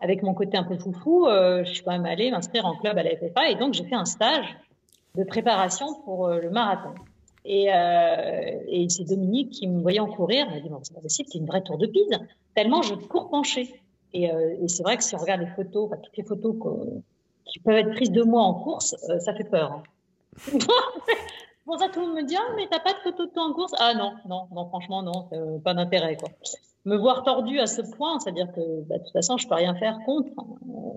avec 0.00 0.24
mon 0.24 0.34
côté 0.34 0.56
un 0.56 0.64
peu 0.64 0.76
foufou, 0.76 1.28
euh, 1.28 1.62
je 1.64 1.72
suis 1.72 1.84
quand 1.84 1.92
même 1.92 2.04
allée 2.04 2.32
m'inscrire 2.32 2.66
en 2.66 2.74
club 2.74 2.98
à 2.98 3.04
la 3.04 3.10
FFA 3.10 3.48
et 3.48 3.54
donc 3.54 3.74
j'ai 3.74 3.84
fait 3.84 3.94
un 3.94 4.06
stage 4.06 4.56
de 5.14 5.22
préparation 5.22 5.86
pour 6.04 6.26
euh, 6.26 6.40
le 6.40 6.50
marathon. 6.50 6.94
Et, 7.44 7.66
et 7.66 8.88
c'est 8.88 9.04
Dominique 9.04 9.50
qui 9.50 9.68
me 9.68 9.82
voyait 9.82 10.00
en 10.00 10.06
courir, 10.06 10.48
m'a 10.48 10.60
dit 10.60 10.70
bon, 10.70 10.80
c'est 10.82 10.94
pas 10.94 11.02
possible, 11.02 11.28
c'est 11.30 11.38
une 11.38 11.46
vraie 11.46 11.62
tour 11.62 11.76
de 11.76 11.86
pise, 11.86 12.18
tellement 12.54 12.80
je 12.80 12.94
cours 12.94 13.28
penché. 13.28 13.82
Et, 14.14 14.24
et 14.24 14.68
c'est 14.68 14.82
vrai 14.82 14.96
que 14.96 15.04
si 15.04 15.14
on 15.14 15.18
regarde 15.18 15.42
les 15.42 15.46
photos, 15.48 15.90
enfin, 15.90 16.00
toutes 16.02 16.16
les 16.16 16.24
photos 16.24 16.56
qui 17.44 17.58
peuvent 17.58 17.76
être 17.76 17.90
prises 17.90 18.12
de 18.12 18.22
moi 18.22 18.42
en 18.42 18.54
course, 18.54 18.96
ça 19.18 19.34
fait 19.34 19.44
peur. 19.44 19.72
Hein. 19.72 19.82
Bon, 21.66 21.78
ça, 21.78 21.88
tout 21.88 22.00
le 22.00 22.06
monde 22.06 22.16
me 22.16 22.22
dit, 22.22 22.36
ah, 22.36 22.52
mais 22.56 22.66
t'as 22.70 22.80
pas 22.80 22.92
de 22.92 22.98
photo 22.98 23.26
de 23.26 23.30
toi 23.30 23.44
en 23.44 23.52
course? 23.54 23.72
Ah 23.78 23.94
non, 23.94 24.14
non, 24.26 24.48
non, 24.52 24.68
franchement, 24.68 25.02
non, 25.02 25.28
euh, 25.32 25.58
pas 25.58 25.72
d'intérêt, 25.72 26.16
quoi. 26.16 26.28
Me 26.84 26.96
voir 26.96 27.22
tordu 27.22 27.58
à 27.58 27.66
ce 27.66 27.80
point, 27.80 28.18
c'est-à-dire 28.20 28.52
que, 28.52 28.82
bah, 28.82 28.98
de 28.98 29.04
toute 29.04 29.12
façon, 29.12 29.38
je 29.38 29.48
peux 29.48 29.54
rien 29.54 29.74
faire 29.74 29.98
contre. 30.04 30.28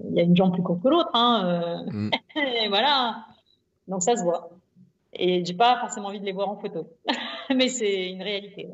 Il 0.10 0.16
y 0.16 0.20
a 0.20 0.24
une 0.24 0.36
jambe 0.36 0.52
plus 0.52 0.64
courte 0.64 0.84
que 0.84 0.90
l'autre, 0.90 1.12
hein. 1.14 1.86
Euh, 1.88 1.92
mm. 1.92 2.12
et 2.36 2.68
voilà. 2.68 3.26
Donc 3.88 4.04
ça 4.04 4.18
se 4.18 4.24
voit. 4.24 4.50
Et 5.14 5.46
j'ai 5.46 5.54
pas 5.54 5.80
forcément 5.80 6.10
envie 6.10 6.20
de 6.20 6.26
les 6.26 6.34
voir 6.34 6.50
en 6.50 6.58
photo. 6.58 6.88
mais 7.56 7.70
c'est 7.70 8.10
une 8.10 8.22
réalité. 8.22 8.70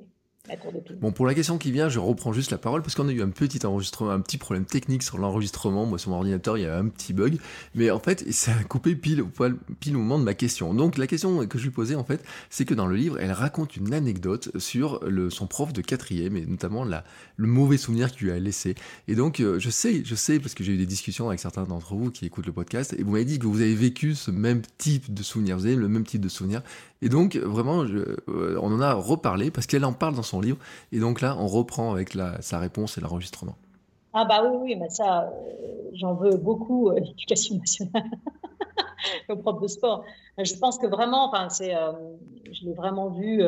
Bon, 0.99 1.13
pour 1.13 1.25
la 1.25 1.33
question 1.33 1.57
qui 1.57 1.71
vient, 1.71 1.87
je 1.87 1.99
reprends 1.99 2.33
juste 2.33 2.51
la 2.51 2.57
parole 2.57 2.81
parce 2.81 2.95
qu'on 2.95 3.07
a 3.07 3.13
eu 3.13 3.21
un 3.21 3.29
petit 3.29 3.65
enregistrement, 3.65 4.11
un 4.11 4.19
petit 4.19 4.37
problème 4.37 4.65
technique 4.65 5.01
sur 5.01 5.17
l'enregistrement. 5.17 5.85
Moi, 5.85 5.97
sur 5.97 6.09
mon 6.09 6.17
ordinateur, 6.17 6.57
il 6.57 6.63
y 6.63 6.65
a 6.65 6.77
un 6.77 6.89
petit 6.89 7.13
bug. 7.13 7.37
Mais 7.75 7.89
en 7.91 7.99
fait, 7.99 8.29
ça 8.33 8.51
a 8.51 8.63
coupé 8.65 8.97
pile 8.97 9.21
au, 9.21 9.29
pile 9.79 9.95
au 9.95 9.99
moment 9.99 10.19
de 10.19 10.25
ma 10.25 10.33
question. 10.33 10.73
Donc, 10.73 10.97
la 10.97 11.07
question 11.07 11.47
que 11.47 11.57
je 11.57 11.63
lui 11.63 11.71
posais, 11.71 11.95
en 11.95 12.03
fait, 12.03 12.21
c'est 12.49 12.65
que 12.65 12.73
dans 12.73 12.87
le 12.87 12.97
livre, 12.97 13.17
elle 13.21 13.31
raconte 13.31 13.77
une 13.77 13.93
anecdote 13.93 14.51
sur 14.59 14.99
son 15.29 15.47
prof 15.47 15.71
de 15.71 15.81
quatrième 15.81 16.35
et 16.35 16.45
notamment 16.45 16.83
le 16.83 17.47
mauvais 17.47 17.77
souvenir 17.77 18.11
qu'il 18.11 18.27
lui 18.27 18.33
a 18.33 18.39
laissé. 18.39 18.75
Et 19.07 19.15
donc, 19.15 19.39
euh, 19.39 19.59
je 19.59 19.69
sais, 19.69 20.03
je 20.03 20.15
sais, 20.15 20.41
parce 20.41 20.55
que 20.55 20.65
j'ai 20.65 20.73
eu 20.73 20.77
des 20.77 20.85
discussions 20.85 21.29
avec 21.29 21.39
certains 21.39 21.63
d'entre 21.63 21.95
vous 21.95 22.11
qui 22.11 22.25
écoutent 22.25 22.47
le 22.47 22.53
podcast 22.53 22.93
et 22.99 23.03
vous 23.03 23.11
m'avez 23.11 23.23
dit 23.23 23.39
que 23.39 23.47
vous 23.47 23.61
avez 23.61 23.75
vécu 23.75 24.13
ce 24.13 24.29
même 24.29 24.61
type 24.77 25.13
de 25.13 25.23
souvenir. 25.23 25.55
Vous 25.55 25.67
avez 25.67 25.77
le 25.77 25.87
même 25.87 26.03
type 26.03 26.21
de 26.21 26.27
souvenir. 26.29 26.61
Et 27.03 27.09
donc, 27.09 27.35
vraiment, 27.35 27.83
euh, 27.83 28.15
on 28.61 28.71
en 28.71 28.79
a 28.79 28.93
reparlé 28.93 29.51
parce 29.51 29.67
qu'elle 29.67 29.83
en 29.83 29.91
parle 29.91 30.15
dans 30.15 30.23
son 30.23 30.39
livre. 30.39 30.57
Et 30.93 30.99
donc 31.01 31.19
là, 31.19 31.35
on 31.37 31.47
reprend 31.47 31.91
avec 31.91 32.17
sa 32.39 32.59
réponse 32.59 32.97
et 32.97 33.01
l'enregistrement. 33.01 33.55
Ah 34.13 34.23
bah 34.23 34.41
oui, 34.45 34.57
oui, 34.61 34.75
mais 34.77 34.89
ça, 34.89 35.23
euh, 35.23 35.89
j'en 35.95 36.13
veux 36.13 36.37
beaucoup 36.37 36.89
euh, 36.89 36.99
l'éducation 36.99 37.57
nationale 37.57 38.09
au 39.29 39.35
prof 39.35 39.61
de 39.61 39.67
sport. 39.67 40.05
Je 40.37 40.55
pense 40.55 40.77
que 40.77 40.87
vraiment, 40.87 41.27
enfin, 41.27 41.49
c'est, 41.49 41.75
je 42.49 42.65
l'ai 42.65 42.73
vraiment 42.73 43.09
vu. 43.09 43.41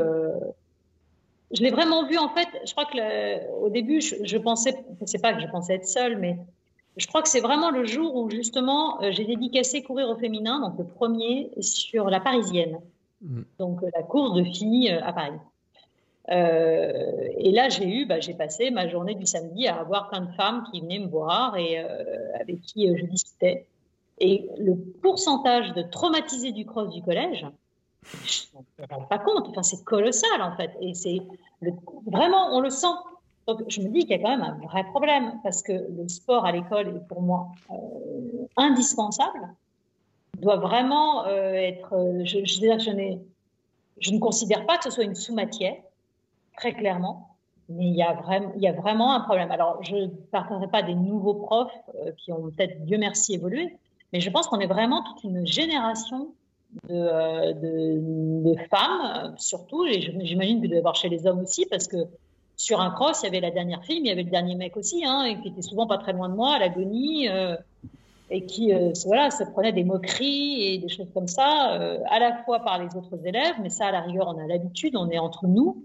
je 1.52 1.62
l'ai 1.64 1.72
vraiment 1.72 2.06
vu 2.06 2.18
en 2.18 2.30
fait. 2.30 2.50
Je 2.66 2.72
crois 2.74 2.86
que 2.86 3.62
au 3.62 3.70
début, 3.70 4.02
je, 4.02 4.16
je 4.22 4.38
pensais, 4.38 4.76
c'est 5.06 5.22
pas 5.22 5.34
que 5.34 5.40
je 5.40 5.48
pensais 5.48 5.76
être 5.76 5.88
seule, 5.88 6.18
mais 6.18 6.38
je 6.98 7.08
crois 7.08 7.22
que 7.22 7.30
c'est 7.30 7.40
vraiment 7.40 7.72
le 7.72 7.86
jour 7.86 8.16
où 8.18 8.30
justement 8.30 9.00
j'ai 9.12 9.24
dédicacé 9.24 9.82
courir 9.82 10.10
au 10.10 10.18
féminin, 10.18 10.60
donc 10.60 10.78
le 10.78 10.86
premier 10.86 11.52
sur 11.62 12.10
la 12.10 12.20
parisienne. 12.20 12.80
Mm. 13.22 13.42
donc 13.60 13.84
euh, 13.84 13.90
la 13.96 14.04
course 14.04 14.34
de 14.34 14.44
filles 14.44 14.92
euh, 14.92 15.04
à 15.04 15.14
Paris. 15.14 15.40
Euh, 16.32 17.30
et 17.38 17.52
là, 17.52 17.70
j'ai 17.70 17.88
eu, 17.88 18.06
bah, 18.06 18.20
j'ai 18.20 18.34
passé 18.34 18.72
ma 18.72 18.88
journée 18.88 19.16
du 19.16 19.26
samedi 19.26 19.68
à 19.68 19.80
avoir 19.80 20.10
plein 20.10 20.22
de 20.22 20.32
femmes 20.34 20.64
qui 20.72 20.82
venaient 20.82 21.00
me 21.00 21.08
voir 21.08 21.56
et 21.56 21.78
avec 22.40 22.62
qui 22.62 22.88
je 22.98 23.06
discutais. 23.06 23.68
Et 24.20 24.50
le 24.58 24.76
pourcentage 24.76 25.74
de 25.74 25.84
traumatisés 25.84 26.52
du 26.52 26.66
cross 26.66 26.90
du 26.90 27.04
collège, 27.04 27.46
je 28.26 28.44
ne 28.56 28.88
me 28.88 28.94
rends 28.96 29.04
pas 29.04 29.20
compte. 29.20 29.50
Enfin, 29.50 29.62
c'est 29.62 29.84
colossal 29.84 30.42
en 30.42 30.56
fait. 30.56 30.72
Et 30.82 30.96
c'est 30.96 31.22
vraiment, 32.08 32.56
on 32.56 32.60
le 32.60 32.72
sent. 32.72 32.88
Donc, 33.48 33.62
je 33.68 33.80
me 33.82 33.90
dis 33.90 34.00
qu'il 34.00 34.10
y 34.10 34.14
a 34.16 34.18
quand 34.20 34.36
même 34.36 34.42
un 34.42 34.58
vrai 34.66 34.84
problème 34.86 35.40
parce 35.44 35.62
que 35.62 35.74
le 35.74 36.08
sport 36.08 36.44
à 36.44 36.52
l'école 36.52 36.88
est 36.88 37.08
pour 37.08 37.22
moi 37.22 37.50
indispensable 38.58 39.54
doit 40.36 40.58
vraiment 40.58 41.26
euh, 41.26 41.54
être. 41.54 41.94
Euh, 41.94 42.24
je, 42.26 44.12
ne 44.12 44.20
considère 44.20 44.66
pas 44.66 44.78
que 44.78 44.84
ce 44.84 44.90
soit 44.90 45.04
une 45.04 45.16
sous-matière, 45.16 45.76
très 46.58 46.74
clairement, 46.74 47.36
mais 47.70 47.86
il 47.86 47.96
y, 47.96 48.04
a 48.04 48.14
vraiment, 48.74 49.14
un 49.14 49.22
problème. 49.22 49.52
Alors, 49.52 49.82
je 49.84 49.96
ne 49.96 50.08
parlerai 50.08 50.68
pas 50.68 50.84
des 50.84 50.96
nouveaux 50.96 51.34
profs 51.34 51.72
euh, 51.96 52.12
qui 52.18 52.32
ont 52.32 52.44
peut-être, 52.44 52.86
Dieu 52.86 52.98
merci, 52.98 53.34
évolué, 53.34 53.78
mais 54.14 54.20
je 54.20 54.30
pense 54.30 54.48
qu'on 54.48 54.60
est 54.60 54.68
vraiment 54.68 55.04
toute 55.04 55.24
une 55.24 55.46
génération 55.46 56.34
de 56.90 58.56
femmes, 58.70 59.34
surtout, 59.38 59.86
et 59.86 60.02
j'imagine 60.02 60.62
que 60.62 60.68
doit 60.68 60.76
y 60.76 60.80
avoir 60.80 60.96
chez 60.96 61.08
les 61.08 61.26
hommes 61.26 61.40
aussi, 61.40 61.66
parce 61.68 61.88
que 61.88 61.98
sur 62.58 62.82
un 62.82 62.92
cross, 62.92 63.22
il 63.22 63.26
y 63.26 63.30
avait 63.30 63.40
la 63.40 63.52
dernière 63.52 63.84
fille, 63.84 64.02
mais 64.02 64.08
il 64.08 64.10
y 64.10 64.12
avait 64.12 64.24
le 64.24 64.30
dernier 64.30 64.56
mec 64.56 64.76
aussi, 64.76 65.06
hein, 65.06 65.24
et 65.24 65.40
qui 65.42 65.48
était 65.48 65.62
souvent 65.62 65.88
pas 65.88 65.98
très 65.98 66.12
loin 66.12 66.28
de 66.28 66.36
moi, 66.36 66.56
à 66.56 66.60
l'agonie 66.60 67.30
et 68.30 68.46
qui 68.46 68.74
euh, 68.74 68.92
voilà, 69.06 69.30
se 69.30 69.44
prenait 69.44 69.72
des 69.72 69.84
moqueries 69.84 70.64
et 70.64 70.78
des 70.80 70.90
choses 70.90 71.10
comme 71.14 71.28
ça, 71.28 71.76
euh, 71.80 72.00
à 72.10 72.20
la 72.20 72.44
fois 72.44 72.60
par 72.60 72.82
les 72.82 72.96
autres 72.96 73.26
élèves, 73.26 73.56
mais 73.62 73.70
ça, 73.70 73.88
à 73.88 73.92
la 73.92 74.02
rigueur, 74.02 74.28
on 74.28 74.44
a 74.44 74.48
l'habitude, 74.48 74.96
on 74.96 75.10
est 75.10 75.20
entre 75.20 75.48
nous, 75.48 75.84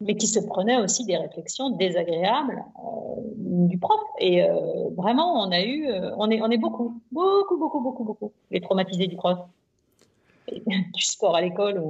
mais 0.00 0.16
qui 0.16 0.26
se 0.26 0.40
prenait 0.40 0.78
aussi 0.78 1.04
des 1.04 1.16
réflexions 1.16 1.70
désagréables 1.70 2.64
euh, 2.78 3.20
du 3.68 3.78
prof. 3.78 4.00
Et 4.18 4.42
vraiment, 4.96 5.42
on 5.42 5.50
a 5.52 5.62
eu, 5.62 5.88
on, 6.18 6.28
est, 6.30 6.42
on 6.42 6.50
est 6.50 6.58
beaucoup, 6.58 7.00
beaucoup, 7.12 7.56
beaucoup, 7.56 7.80
beaucoup, 7.80 8.04
beaucoup, 8.04 8.32
les 8.50 8.60
traumatisés 8.60 9.06
du 9.06 9.16
prof, 9.16 9.38
du 10.48 11.02
sport 11.02 11.36
à 11.36 11.40
l'école. 11.40 11.82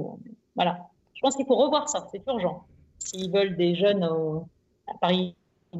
Voilà. 0.55 0.87
Je 1.15 1.21
pense 1.21 1.35
qu'il 1.35 1.45
faut 1.45 1.55
revoir 1.55 1.89
ça, 1.89 2.07
c'est 2.11 2.21
urgent, 2.27 2.63
s'ils 2.99 3.31
veulent 3.31 3.55
des 3.57 3.75
jeunes 3.75 4.07
à 4.87 4.97
Paris 4.99 5.35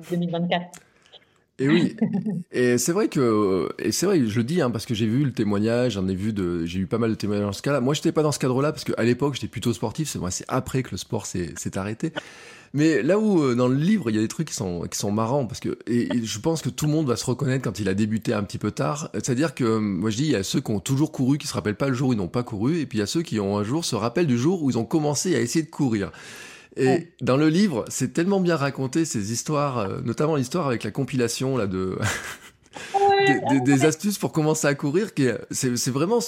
2024. 0.10 0.87
Et 1.60 1.70
oui, 1.70 1.96
et 2.52 2.78
c'est 2.78 2.92
vrai 2.92 3.08
que, 3.08 3.70
et 3.80 3.92
c'est 3.92 4.06
vrai, 4.06 4.26
je 4.26 4.38
le 4.38 4.44
dis, 4.44 4.62
hein, 4.62 4.70
parce 4.70 4.86
que 4.86 4.94
j'ai 4.94 5.08
vu 5.08 5.24
le 5.24 5.34
témoignage, 5.34 5.94
j'en 5.94 6.08
ai 6.08 6.16
vu 6.16 6.34
de, 6.34 6.66
j'ai 6.66 6.80
eu 6.80 6.88
pas 6.88 7.00
mal 7.00 7.10
de 7.10 7.16
témoignages 7.16 7.46
dans 7.46 7.54
ce 7.54 7.62
cas-là. 7.64 7.82
Moi, 7.82 7.94
j'étais 7.94 8.12
pas 8.12 8.24
dans 8.24 8.32
ce 8.32 8.40
cadre-là 8.40 8.72
parce 8.72 8.84
qu'à 8.84 9.04
l'époque, 9.04 9.34
j'étais 9.36 9.48
plutôt 9.48 9.74
sportif. 9.74 10.10
C'est 10.10 10.20
moi, 10.20 10.32
c'est 10.32 10.46
après 10.48 10.84
que 10.84 10.92
le 10.92 10.98
sport 10.98 11.26
s'est 11.26 11.78
arrêté. 11.78 12.14
Mais 12.74 13.02
là 13.02 13.18
où 13.18 13.42
euh, 13.42 13.56
dans 13.56 13.68
le 13.68 13.76
livre, 13.76 14.10
il 14.10 14.16
y 14.16 14.20
a 14.20 14.22
des 14.22 14.28
trucs 14.28 14.50
qui 14.50 14.54
sont 14.54 14.82
qui 14.92 14.98
sont 14.98 15.12
marrants 15.12 15.46
parce 15.46 15.60
que 15.60 15.80
et, 15.88 16.10
je 16.24 16.40
pense 16.40 16.62
que 16.62 16.70
tout 16.70 16.86
le 16.86 16.92
monde 16.92 17.08
va 17.08 17.16
se 17.16 17.26
reconnaître 17.26 17.64
quand 17.64 17.80
il 17.80 17.88
a 17.90 17.94
débuté 17.94 18.34
un 18.34 18.44
petit 18.44 18.58
peu 18.58 18.72
tard. 18.72 19.10
C'est-à-dire 19.14 19.56
que 19.56 19.78
moi 19.78 20.10
je 20.10 20.18
dis 20.18 20.26
il 20.26 20.32
y 20.32 20.36
a 20.36 20.44
ceux 20.44 20.60
qui 20.60 20.72
ont 20.72 20.80
toujours 20.80 21.12
couru 21.12 21.38
qui 21.38 21.48
se 21.48 21.54
rappellent 21.54 21.76
pas 21.76 21.88
le 21.88 21.94
jour 21.94 22.10
où 22.10 22.14
ils 22.14 22.18
n'ont 22.18 22.28
pas 22.28 22.44
couru 22.44 22.80
et 22.80 22.86
puis 22.86 22.98
il 22.98 23.02
y 23.02 23.04
a 23.04 23.08
ceux 23.08 23.22
qui 23.22 23.40
ont 23.40 23.58
un 23.58 23.64
jour 23.64 23.86
se 23.86 23.96
rappellent 23.96 24.28
du 24.28 24.38
jour 24.38 24.64
où 24.64 24.70
ils 24.70 24.78
ont 24.78 24.86
commencé 24.86 25.36
à 25.36 25.40
essayer 25.40 25.64
de 25.64 25.70
courir. 25.70 26.12
Et 26.78 27.14
dans 27.22 27.38
le 27.38 27.50
livre, 27.50 27.86
c'est 27.90 28.14
tellement 28.14 28.40
bien 28.40 28.56
raconté 28.56 29.06
ces 29.06 29.32
histoires, 29.32 29.80
euh, 29.80 30.02
notamment 30.02 30.36
l'histoire 30.36 30.68
avec 30.68 30.84
la 30.84 30.92
compilation 30.92 31.58
là 31.58 31.68
de 31.68 31.98
des, 33.66 33.86
astuces 33.86 34.18
pour 34.18 34.32
commencer 34.32 34.68
à 34.68 34.76
courir, 34.76 35.14
qui 35.14 35.28
c'est 35.52 35.90
vraiment, 35.90 36.20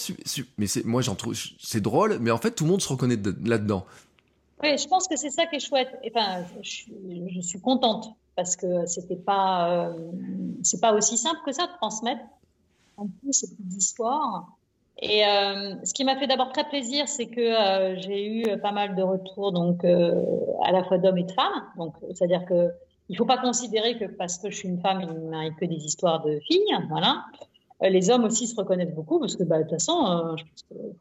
mais 0.57 0.67
c'est 0.67 0.85
moi 0.85 1.01
j'en 1.01 1.15
trouve 1.15 1.35
c'est 1.62 1.81
drôle, 1.81 2.17
mais 2.19 2.31
en 2.31 2.38
fait 2.38 2.51
tout 2.51 2.63
le 2.63 2.71
monde 2.71 2.81
se 2.81 2.89
reconnaît 2.89 3.19
là-dedans. 3.43 3.85
Oui, 4.62 4.77
je 4.77 4.88
pense 4.88 5.07
que 5.07 5.15
c'est 5.15 5.29
ça 5.29 5.45
qui 5.45 5.55
est 5.55 5.59
chouette. 5.59 5.89
Enfin, 6.07 6.43
je, 6.62 6.83
je 7.33 7.41
suis 7.41 7.62
contente 7.62 8.13
parce 8.35 8.55
que 8.55 8.85
c'était 8.85 9.15
pas, 9.15 9.89
euh, 9.89 9.93
c'est 10.63 10.81
pas 10.81 10.93
aussi 10.93 11.17
simple 11.17 11.39
que 11.45 11.51
ça 11.51 11.67
de 11.67 11.71
transmettre 11.73 12.23
en 12.97 13.07
plus 13.07 13.33
ces 13.33 13.49
petites 13.49 13.73
histoires. 13.73 14.47
Et 15.01 15.25
euh, 15.25 15.75
ce 15.83 15.93
qui 15.93 16.03
m'a 16.03 16.17
fait 16.17 16.27
d'abord 16.27 16.51
très 16.51 16.67
plaisir, 16.67 17.07
c'est 17.07 17.27
que 17.27 17.39
euh, 17.39 17.95
j'ai 17.97 18.25
eu 18.25 18.57
pas 18.62 18.73
mal 18.73 18.95
de 18.95 19.01
retours, 19.01 19.53
donc 19.53 19.85
euh, 19.85 20.25
à 20.63 20.73
la 20.73 20.83
fois 20.83 20.97
d'hommes 20.97 21.17
et 21.17 21.23
de 21.23 21.31
femmes. 21.31 21.63
Donc, 21.77 21.95
c'est-à-dire 22.13 22.45
que 22.45 22.69
il 23.07 23.17
faut 23.17 23.25
pas 23.25 23.38
considérer 23.38 23.97
que 23.97 24.05
parce 24.05 24.38
que 24.38 24.51
je 24.51 24.57
suis 24.57 24.67
une 24.67 24.81
femme, 24.81 25.01
il 25.01 25.07
ne 25.07 25.29
m'arrive 25.29 25.55
que 25.55 25.65
des 25.65 25.83
histoires 25.85 26.23
de 26.23 26.39
filles, 26.41 26.77
voilà. 26.89 27.25
Les 27.81 28.09
hommes 28.09 28.25
aussi 28.25 28.45
se 28.45 28.55
reconnaissent 28.55 28.93
beaucoup 28.93 29.19
parce 29.19 29.38
que, 29.38 29.43
bah, 29.43 29.57
de 29.57 29.63
toute 29.63 29.71
façon, 29.71 30.35
je 30.35 30.43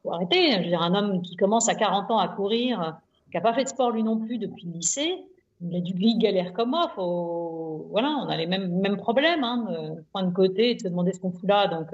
faut 0.01 0.13
arrêter. 0.13 0.53
Je 0.53 0.59
veux 0.59 0.69
dire, 0.69 0.81
un 0.81 0.95
homme 0.95 1.23
qui 1.23 1.35
commence 1.35 1.69
à 1.69 1.75
40 1.75 2.11
ans 2.13 2.19
à 2.19 2.29
courir, 2.29 2.97
qui 3.31 3.37
n'a 3.37 3.41
pas 3.41 3.53
fait 3.53 3.65
de 3.65 3.69
sport 3.69 3.91
lui 3.91 4.05
non 4.05 4.17
plus 4.17 4.39
depuis 4.39 4.67
le 4.67 4.75
lycée, 4.75 5.17
il 5.61 5.77
a 5.77 5.81
du 5.81 5.93
galère 6.19 6.53
comme 6.53 6.71
moi. 6.71 6.93
Faut... 6.95 7.89
Voilà, 7.91 8.17
on 8.25 8.29
a 8.29 8.37
les 8.37 8.47
mêmes, 8.47 8.79
mêmes 8.79 8.97
problèmes, 8.97 9.43
hein, 9.43 9.67
de 9.69 10.05
prendre 10.13 10.29
de 10.29 10.35
côté 10.35 10.77
de 10.77 10.81
se 10.81 10.89
demander 10.89 11.13
ce 11.13 11.19
qu'on 11.19 11.33
fout 11.33 11.49
là. 11.49 11.67
Donc, 11.67 11.89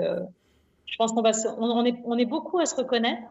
je 0.86 0.96
pense 0.96 1.12
qu'on 1.12 1.22
va 1.22 1.32
on, 1.58 2.18
est, 2.18 2.24
beaucoup 2.24 2.58
à 2.58 2.66
se 2.66 2.76
reconnaître. 2.76 3.22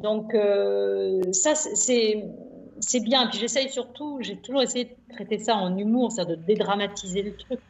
Donc, 0.00 0.34
euh, 0.34 1.22
ça, 1.32 1.54
c'est, 1.54 2.24
c'est 2.80 3.00
bien. 3.00 3.26
Puis 3.28 3.38
j'essaye 3.38 3.70
surtout, 3.70 4.18
j'ai 4.20 4.36
toujours 4.36 4.62
essayé 4.62 4.84
de 4.84 5.14
traiter 5.14 5.38
ça 5.38 5.56
en 5.56 5.76
humour, 5.76 6.12
c'est-à-dire 6.12 6.36
de 6.36 6.42
dédramatiser 6.42 7.22
le 7.22 7.36
truc. 7.36 7.60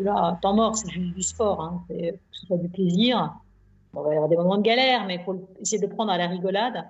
Là, 0.00 0.38
temps 0.40 0.54
mort, 0.54 0.76
c'est 0.76 0.88
juste 0.88 1.14
du 1.14 1.22
sport, 1.22 1.60
hein. 1.60 1.84
que 1.88 1.94
ce 2.30 2.46
soit 2.46 2.56
du 2.56 2.68
plaisir. 2.68 3.34
on 3.92 4.02
va 4.02 4.12
y 4.14 4.16
avoir 4.16 4.28
des 4.28 4.36
moments 4.36 4.56
de 4.56 4.62
galère, 4.62 5.04
mais 5.04 5.16
il 5.16 5.24
faut 5.24 5.48
essayer 5.60 5.84
de 5.84 5.92
prendre 5.92 6.12
à 6.12 6.18
la 6.18 6.28
rigolade. 6.28 6.84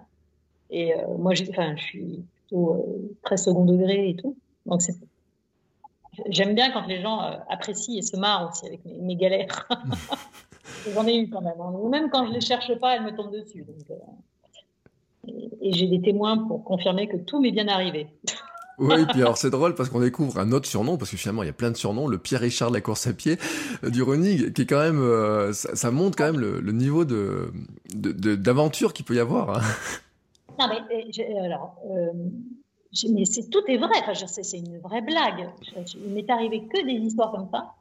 Et 0.70 0.94
euh, 0.94 1.16
moi, 1.18 1.34
je 1.34 1.44
suis 1.44 2.24
plutôt 2.46 2.74
euh, 2.74 3.16
très 3.22 3.38
second 3.38 3.64
degré 3.64 4.10
et 4.10 4.16
tout. 4.16 4.36
Donc, 4.66 4.82
j'aime 6.28 6.54
bien 6.54 6.70
quand 6.72 6.86
les 6.86 7.00
gens 7.00 7.20
apprécient 7.48 7.98
et 7.98 8.02
se 8.02 8.16
marrent 8.16 8.50
aussi 8.50 8.66
avec 8.66 8.84
mes 8.84 9.16
galères. 9.16 9.66
J'en 10.94 11.06
ai 11.06 11.16
eu 11.16 11.30
quand 11.30 11.40
même. 11.40 11.60
Hein. 11.60 11.72
Même 11.90 12.10
quand 12.10 12.24
je 12.24 12.30
ne 12.30 12.34
les 12.34 12.40
cherche 12.40 12.72
pas, 12.78 12.96
elles 12.96 13.04
me 13.04 13.14
tombent 13.14 13.32
dessus. 13.32 13.64
Euh, 13.90 13.94
et, 15.60 15.72
j'ai 15.72 15.86
des 15.86 16.00
témoins 16.00 16.38
pour 16.38 16.64
confirmer 16.64 17.08
que 17.08 17.16
tout 17.16 17.40
m'est 17.40 17.50
bien 17.52 17.68
arrivé. 17.68 18.06
Oui, 18.78 18.94
et 19.00 19.06
puis 19.06 19.22
alors 19.22 19.36
c'est 19.36 19.50
drôle 19.50 19.74
parce 19.74 19.88
qu'on 19.88 19.98
découvre 19.98 20.38
un 20.38 20.52
autre 20.52 20.68
surnom, 20.68 20.96
parce 20.96 21.10
que 21.10 21.16
finalement 21.16 21.42
il 21.42 21.46
y 21.46 21.50
a 21.50 21.54
plein 21.54 21.72
de 21.72 21.76
surnoms, 21.76 22.06
le 22.06 22.16
Pierre 22.16 22.40
Richard 22.40 22.70
de 22.70 22.76
la 22.76 22.80
course 22.80 23.08
à 23.08 23.12
pied 23.12 23.36
euh, 23.82 23.90
du 23.90 24.04
running, 24.04 24.52
qui 24.52 24.62
est 24.62 24.66
quand 24.66 24.78
même, 24.78 25.00
euh, 25.00 25.52
ça, 25.52 25.90
montre 25.90 26.16
quand 26.16 26.26
même 26.26 26.38
le, 26.38 26.60
niveau 26.70 27.04
de, 27.04 27.52
d'aventure 27.92 28.92
qu'il 28.92 29.04
peut 29.04 29.16
y 29.16 29.20
avoir. 29.20 29.58
Hein. 29.58 29.62
Non 30.60 30.66
mais, 30.68 31.40
alors, 31.44 31.76
mais 33.10 33.24
c'est, 33.24 33.50
tout 33.50 33.62
est 33.66 33.76
vrai, 33.76 33.90
enfin, 34.00 34.14
c'est, 34.14 34.58
une 34.58 34.78
vraie 34.78 35.02
blague. 35.02 35.50
Il 35.94 36.14
m'est 36.14 36.30
arrivé 36.30 36.66
que 36.66 36.84
des 36.84 37.04
histoires 37.04 37.30
comme 37.30 37.48
ça. 37.52 37.74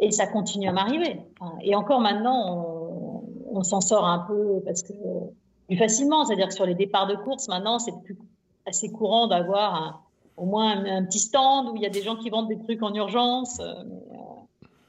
Et 0.00 0.10
ça 0.10 0.26
continue 0.26 0.68
à 0.68 0.72
m'arriver. 0.72 1.20
Et 1.62 1.74
encore 1.74 2.00
maintenant, 2.00 3.22
on, 3.52 3.62
s'en 3.62 3.80
sort 3.80 4.06
un 4.06 4.20
peu 4.20 4.62
parce 4.64 4.82
que 4.82 4.94
plus 5.66 5.76
facilement. 5.76 6.24
C'est-à-dire 6.24 6.48
que 6.48 6.54
sur 6.54 6.66
les 6.66 6.74
départs 6.74 7.06
de 7.06 7.16
course, 7.16 7.48
maintenant, 7.48 7.78
c'est 7.78 7.92
plus 8.02 8.18
assez 8.66 8.90
courant 8.90 9.26
d'avoir 9.26 10.02
au 10.36 10.46
moins 10.46 10.84
un, 10.86 11.04
petit 11.04 11.18
stand 11.18 11.68
où 11.68 11.76
il 11.76 11.82
y 11.82 11.86
a 11.86 11.90
des 11.90 12.02
gens 12.02 12.16
qui 12.16 12.30
vendent 12.30 12.48
des 12.48 12.58
trucs 12.58 12.82
en 12.82 12.94
urgence. 12.94 13.60
Euh, 13.60 13.84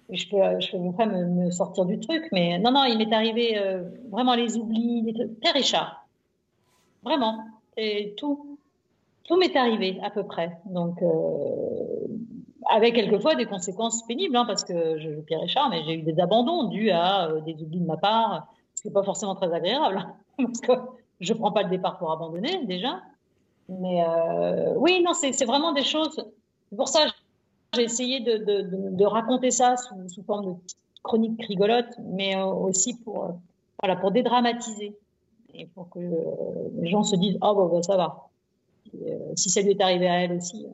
mais, 0.09 0.17
je 0.17 0.29
peux, 0.29 0.37
je 0.59 0.71
peux 0.71 0.77
me, 0.77 1.25
me, 1.25 1.51
sortir 1.51 1.85
du 1.85 1.99
truc. 1.99 2.27
Mais 2.31 2.57
non, 2.59 2.71
non, 2.71 2.85
il 2.85 2.97
m'est 2.97 3.13
arrivé 3.13 3.57
euh, 3.57 3.83
vraiment 4.09 4.35
les 4.35 4.55
oublis, 4.57 5.01
les 5.01 5.13
trucs. 5.13 5.39
Père 5.41 5.53
Richard. 5.53 6.07
Vraiment. 7.03 7.39
Et 7.75 8.13
tout. 8.17 8.57
tout 9.25 9.37
m'est 9.37 9.55
arrivé 9.55 9.99
à 10.03 10.09
peu 10.09 10.23
près. 10.23 10.57
Donc, 10.65 11.01
euh, 11.01 12.07
avec 12.71 12.95
quelquefois 12.95 13.35
des 13.35 13.45
conséquences 13.45 14.03
pénibles, 14.03 14.35
hein, 14.35 14.45
parce 14.45 14.63
que 14.63 14.97
je 14.97 15.13
joue 15.13 15.21
Pierre 15.21 15.41
Richard, 15.41 15.69
mais 15.69 15.83
j'ai 15.83 15.95
eu 15.95 16.01
des 16.01 16.19
abandons 16.19 16.65
dus 16.65 16.89
à 16.89 17.29
euh, 17.29 17.41
des 17.41 17.61
oublis 17.61 17.79
de 17.79 17.85
ma 17.85 17.97
part, 17.97 18.47
ce 18.75 18.81
qui 18.81 18.87
n'est 18.87 18.93
pas 18.93 19.03
forcément 19.03 19.35
très 19.35 19.51
agréable, 19.53 19.97
hein, 19.97 20.15
parce 20.37 20.61
que 20.61 20.71
je 21.19 21.33
ne 21.33 21.37
prends 21.37 21.51
pas 21.51 21.63
le 21.63 21.69
départ 21.69 21.97
pour 21.99 22.11
abandonner 22.11 22.65
déjà. 22.65 23.01
Mais 23.69 24.03
euh, 24.03 24.73
oui, 24.77 25.01
non, 25.03 25.13
c'est 25.13 25.45
vraiment 25.45 25.71
des 25.71 25.83
choses. 25.83 26.25
Pour 26.75 26.87
ça, 26.87 27.05
j'ai 27.73 27.83
essayé 27.83 28.19
de, 28.19 29.05
raconter 29.05 29.51
ça 29.51 29.75
sous, 29.77 30.23
forme 30.23 30.45
de 30.45 30.59
chronique 31.03 31.41
rigolote, 31.45 31.93
mais 31.99 32.35
aussi 32.41 32.97
pour, 32.97 33.39
voilà, 33.81 33.95
pour 33.95 34.11
dédramatiser 34.11 34.97
et 35.53 35.67
pour 35.67 35.89
que 35.89 35.99
les 35.99 36.89
gens 36.89 37.03
se 37.03 37.15
disent 37.15 37.37
oh, 37.41 37.53
bon, 37.53 37.81
ça 37.81 37.97
va. 37.97 38.29
Euh, 38.95 39.33
si 39.35 39.49
ça 39.49 39.61
lui 39.61 39.71
est 39.71 39.81
arrivé 39.81 40.07
à 40.07 40.23
elle 40.23 40.33
aussi, 40.33 40.65
euh, 40.65 40.73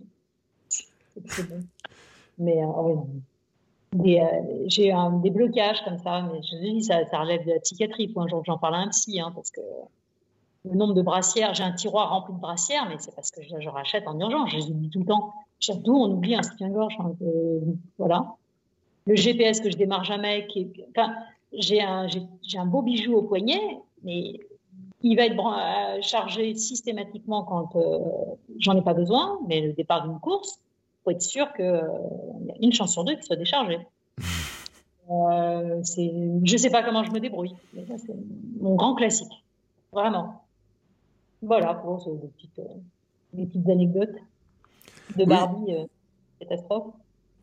Mais 2.39 2.63
euh, 2.63 2.95
j'ai 4.67 4.93
des 5.23 5.30
blocages 5.30 5.84
comme 5.84 5.97
ça, 5.97 6.21
mais 6.21 6.41
je 6.43 6.58
dis 6.58 6.84
ça, 6.84 7.06
ça 7.06 7.19
relève 7.19 7.45
de 7.45 7.53
la 7.53 7.60
psychiatrie. 7.60 8.13
Un 8.15 8.27
jour 8.27 8.43
j'en 8.45 8.58
parle 8.58 8.75
à 8.75 8.80
un 8.80 8.89
psy, 8.89 9.19
hein, 9.19 9.32
parce 9.34 9.49
que 9.49 9.62
le 10.65 10.75
nombre 10.75 10.93
de 10.93 11.01
brassières, 11.01 11.53
j'ai 11.53 11.63
un 11.63 11.71
tiroir 11.71 12.10
rempli 12.10 12.34
de 12.34 12.39
brassières, 12.39 12.88
mais 12.89 12.97
c'est 12.99 13.15
parce 13.15 13.32
que 13.32 13.41
je, 13.41 13.69
rachète 13.69 14.08
en 14.08 14.19
urgence, 14.19 14.51
je 14.51 14.58
les 14.58 14.69
oublie 14.69 14.89
tout 14.89 14.99
le 14.99 15.06
temps. 15.06 15.34
Surtout, 15.60 15.95
on 15.95 16.12
oublie 16.12 16.36
un 16.36 16.43
soutien-gorge. 16.43 16.95
Hein, 16.99 17.13
voilà. 17.97 18.36
Le 19.06 19.15
GPS 19.15 19.62
que 19.62 19.71
je 19.71 19.77
démarre 19.77 20.03
jamais, 20.03 20.45
qui 20.47 20.69
enfin, 20.89 21.15
j'ai 21.53 21.82
un, 21.82 22.08
un 22.56 22.65
beau 22.65 22.82
bijou 22.82 23.15
au 23.15 23.21
poignet, 23.21 23.80
mais 24.03 24.41
il 25.01 25.15
va 25.15 25.25
être 25.25 25.38
euh, 25.38 26.01
chargé 26.01 26.56
systématiquement 26.56 27.43
quand 27.43 27.75
euh, 27.75 27.99
j'en 28.60 28.75
ai 28.75 28.82
pas 28.82 28.93
besoin, 28.93 29.39
mais 29.47 29.62
le 29.62 29.73
départ 29.73 30.08
d'une 30.08 30.19
course, 30.19 30.60
faut 31.08 31.12
être 31.12 31.22
sûr 31.22 31.54
qu'il 31.54 31.63
euh, 31.63 31.82
y 32.48 32.52
a 32.52 32.56
une 32.62 32.74
chance 32.74 32.91
sur 32.91 33.06
deux 33.06 33.13
qu'il 33.13 33.24
soit 33.24 33.38
déchargé. 33.38 33.80
euh, 35.10 35.82
je 36.43 36.58
sais 36.58 36.70
pas 36.70 36.84
comment 36.84 37.06
je 37.06 37.12
me 37.12 37.20
débrouille, 37.20 37.56
mais 37.74 37.86
ça 37.86 37.98
c'est 37.98 38.15
mon 38.60 38.76
grand 38.76 38.93
classique, 38.96 39.32
vraiment. 39.93 40.43
Voilà 41.41 41.76
pour 41.76 42.04
des 42.06 42.28
petites, 42.28 42.62
des 43.34 43.46
petites 43.46 43.70
anecdotes 43.70 44.15
de 45.15 45.24
Barbie 45.24 45.88
catastrophe. 46.39 46.93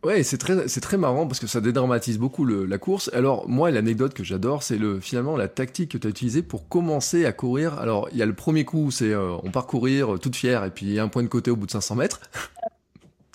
Ouais, 0.05 0.22
c'est 0.22 0.37
très, 0.37 0.68
c'est 0.68 0.83
très 0.83 0.98
marrant 0.98 1.27
parce 1.27 1.40
que 1.40 1.46
ça 1.46 1.62
dédramatise 1.62 2.18
beaucoup 2.18 2.44
la 2.44 2.77
course. 2.77 3.09
Alors, 3.14 3.48
moi, 3.48 3.70
l'anecdote 3.70 4.12
que 4.12 4.22
j'adore, 4.22 4.62
c'est 4.62 4.77
le, 4.77 5.00
finalement 5.00 5.35
la 5.35 5.48
tactique 5.48 5.92
que 5.92 5.98
tu 5.98 6.07
as 6.07 6.11
utilisée 6.11 6.42
pour 6.42 6.68
commencer 6.68 7.24
à 7.24 7.33
courir. 7.33 7.79
Alors, 7.79 8.11
il 8.12 8.18
y 8.18 8.22
a 8.22 8.27
le 8.27 8.35
premier 8.35 8.66
coup, 8.66 8.90
c'est 8.90 9.12
euh, 9.14 9.35
on 9.42 9.50
part 9.50 9.66
courir 9.66 10.14
euh, 10.14 10.18
toute 10.18 10.37
fière 10.37 10.62
et 10.64 10.70
puis 10.70 10.98
un 11.00 11.09
point 11.09 11.22
de 11.22 11.29
côté 11.29 11.50
au 11.50 11.57
bout 11.57 11.64
de 11.64 11.70
500 11.70 11.94
mètres. 11.94 12.20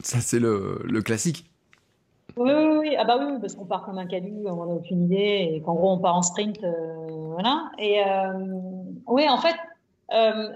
Ça, 0.03 0.19
c'est 0.21 0.39
le, 0.39 0.81
le, 0.85 1.01
classique. 1.01 1.45
Oui, 2.37 2.51
oui, 2.51 2.77
oui, 2.77 2.95
Ah 2.97 3.05
bah 3.05 3.17
oui, 3.19 3.37
parce 3.41 3.55
qu'on 3.55 3.65
part 3.65 3.83
comme 3.83 3.97
un 3.97 4.05
calu, 4.05 4.33
on 4.45 4.65
n'a 4.65 4.73
aucune 4.73 5.03
idée 5.05 5.51
et 5.53 5.61
qu'en 5.61 5.73
gros, 5.73 5.91
on 5.91 5.99
part 5.99 6.15
en 6.15 6.21
sprint. 6.21 6.63
Euh, 6.63 7.05
voilà. 7.33 7.71
Et 7.77 8.01
oui, 9.07 9.27
en 9.27 9.37
fait, 9.37 9.55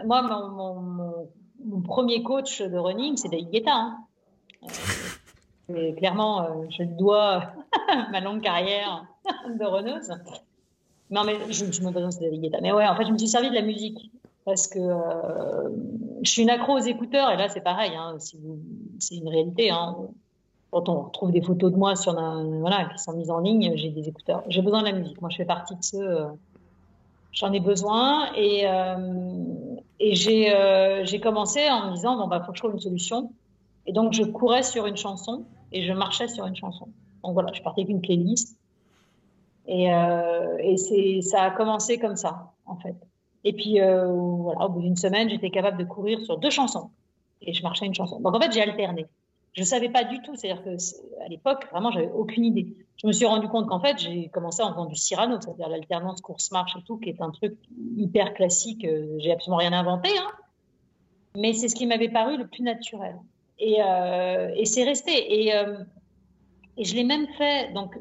moi, 0.06 0.22
mon, 0.22 0.50
mon, 0.80 1.30
mon, 1.66 1.82
premier 1.82 2.24
coach 2.24 2.62
de 2.62 2.78
running, 2.78 3.18
c'est 3.18 3.30
David 3.30 3.50
Guetta. 3.52 3.74
Hein. 3.74 3.98
Et 5.70 5.94
clairement, 5.96 6.44
euh, 6.44 6.66
je 6.70 6.84
dois 6.84 7.54
ma 8.12 8.20
longue 8.20 8.42
carrière 8.42 9.06
de 9.48 9.66
reneuse. 9.66 10.12
Non, 11.10 11.24
mais 11.24 11.38
je, 11.50 11.72
je 11.72 11.82
me 11.82 11.92
balance 11.92 12.20
de 12.20 12.30
Guetta. 12.30 12.60
Mais 12.62 12.72
ouais, 12.72 12.86
en 12.86 12.96
fait, 12.96 13.06
je 13.06 13.12
me 13.12 13.18
suis 13.18 13.30
servi 13.30 13.50
de 13.50 13.56
la 13.56 13.62
musique 13.62 14.12
parce 14.46 14.68
que 14.68 14.80
euh, 14.80 15.70
je 16.22 16.30
suis 16.30 16.42
une 16.42 16.50
accro 16.50 16.74
aux 16.74 16.80
écouteurs 16.80 17.32
et 17.32 17.38
là, 17.38 17.50
c'est 17.50 17.62
pareil. 17.62 17.94
Hein, 17.96 18.18
c'est 18.20 19.16
une 19.16 19.28
réalité. 19.28 19.72
Hein. 19.72 19.96
Quand 20.72 20.90
on 20.90 21.04
retrouve 21.04 21.32
des 21.32 21.42
photos 21.42 21.72
de 21.72 21.78
moi 21.78 21.96
sur 21.96 22.18
un, 22.18 22.60
voilà, 22.60 22.86
qui 22.86 22.98
sont 22.98 23.14
mises 23.14 23.30
en 23.30 23.40
ligne, 23.40 23.74
j'ai 23.76 23.90
des 23.90 24.08
écouteurs. 24.08 24.44
J'ai 24.48 24.62
besoin 24.62 24.82
de 24.82 24.88
la 24.88 24.94
musique. 24.94 25.22
Moi, 25.22 25.30
je 25.30 25.38
fais 25.38 25.46
partie 25.46 25.76
de 25.76 25.84
ceux. 25.84 26.02
Euh, 26.02 26.26
j'en 27.32 27.52
ai 27.52 27.60
besoin 27.60 28.32
et, 28.36 28.66
et 30.00 30.14
j'ai 30.16 31.20
commencé 31.20 31.68
en 31.68 31.90
me 31.90 31.96
disant 31.96 32.16
bon 32.16 32.28
bah 32.28 32.44
faut 32.46 32.52
que 32.52 32.58
je 32.58 32.62
trouve 32.62 32.74
une 32.74 32.80
solution. 32.80 33.32
Et 33.88 33.92
donc, 33.92 34.14
je 34.14 34.24
courais 34.24 34.62
sur 34.62 34.86
une 34.86 34.98
chanson 34.98 35.46
et 35.72 35.84
je 35.84 35.94
marchais 35.94 36.28
sur 36.28 36.46
une 36.46 36.56
chanson. 36.56 36.90
Donc 37.24 37.34
voilà, 37.34 37.52
je 37.54 37.62
partais 37.62 37.82
avec 37.82 37.90
une 37.90 38.02
playlist. 38.02 38.58
Et, 39.68 39.94
euh, 39.94 41.22
ça 41.22 41.44
a 41.44 41.52
commencé 41.52 41.98
comme 41.98 42.16
ça, 42.16 42.52
en 42.66 42.76
fait. 42.78 42.96
Et 43.44 43.54
puis, 43.54 43.82
euh, 43.82 44.08
voilà, 44.08 44.66
au 44.66 44.70
bout 44.70 44.82
d'une 44.82 44.96
semaine, 44.96 45.30
j'étais 45.30 45.50
capable 45.50 45.78
de 45.78 45.84
courir 45.84 46.20
sur 46.22 46.38
deux 46.38 46.50
chansons. 46.50 46.90
Et 47.42 47.54
je 47.54 47.62
marchais 47.64 47.86
une 47.86 47.94
chanson. 47.94 48.20
Donc 48.20 48.34
en 48.36 48.40
fait, 48.40 48.52
j'ai 48.52 48.62
alterné. 48.62 49.06
Je 49.54 49.62
ne 49.62 49.66
savais 49.66 49.90
pas 49.90 50.04
du 50.04 50.22
tout. 50.22 50.36
C'est-à-dire 50.36 50.64
qu'à 50.64 51.28
l'époque, 51.28 51.68
vraiment, 51.72 51.92
j'avais 51.92 52.10
aucune 52.12 52.46
idée. 52.46 52.74
Je 52.96 53.08
me 53.08 53.12
suis 53.12 53.26
rendu 53.26 53.48
compte 53.50 53.68
qu'en 53.68 53.80
fait, 53.80 53.98
j'ai 54.00 54.30
commencé 54.30 54.64
en 54.64 54.72
faisant 54.72 54.86
du 54.86 54.96
Cyrano, 54.96 55.40
c'est-à-dire 55.40 55.68
l'alternance 55.68 56.22
course-marche 56.22 56.76
et 56.78 56.84
tout, 56.84 56.98
qui 56.98 57.10
est 57.10 57.22
un 57.22 57.32
truc 57.32 57.58
hyper 57.98 58.34
classique. 58.34 58.86
Euh, 58.86 59.16
j'ai 59.20 59.32
absolument 59.32 59.58
rien 59.58 59.74
inventé, 59.74 60.10
hein. 60.18 60.32
Mais 61.36 61.54
c'est 61.54 61.68
ce 61.68 61.76
qui 61.76 61.88
m'avait 61.88 62.10
paru 62.10 62.38
le 62.38 62.48
plus 62.48 62.64
naturel. 62.64 63.16
Et, 63.60 63.78
euh, 63.82 64.52
et 64.56 64.66
c'est 64.66 64.84
resté. 64.84 65.46
Et, 65.46 65.56
euh, 65.56 65.78
et 66.78 66.84
je 66.84 66.96
l'ai 66.96 67.04
même 67.04 67.28
fait. 67.38 67.74
Donc, 67.74 67.98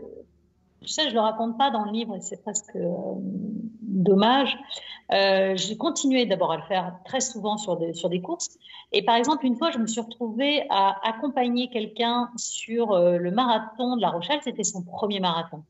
ça, 0.87 1.09
je 1.09 1.15
le 1.15 1.21
raconte 1.21 1.59
pas 1.59 1.71
dans 1.71 1.85
le 1.85 1.93
livre, 1.93 2.17
c'est 2.21 2.43
presque 2.43 2.77
euh, 2.77 3.15
dommage. 3.93 4.57
Euh, 5.13 5.57
j'ai 5.57 5.77
continué 5.77 6.27
d'abord 6.27 6.53
à 6.53 6.57
le 6.57 6.63
faire 6.63 6.95
très 7.05 7.21
souvent 7.21 7.57
sur 7.57 7.77
des, 7.77 8.21
courses. 8.21 8.59
Et 8.93 9.05
par 9.05 9.17
exemple, 9.17 9.47
une 9.47 9.57
fois, 9.57 9.71
je 9.71 9.79
me 9.79 9.87
suis 9.87 10.01
retrouvée 10.01 10.65
à 10.71 10.97
accompagner 11.07 11.69
quelqu'un 11.69 12.31
sur 12.37 12.99
le 12.99 13.31
marathon 13.31 13.97
de 13.97 14.01
La 14.01 14.11
Rochelle. 14.11 14.41
C'était 14.43 14.65
son 14.65 14.83
premier 14.83 15.21
marathon. 15.21 15.63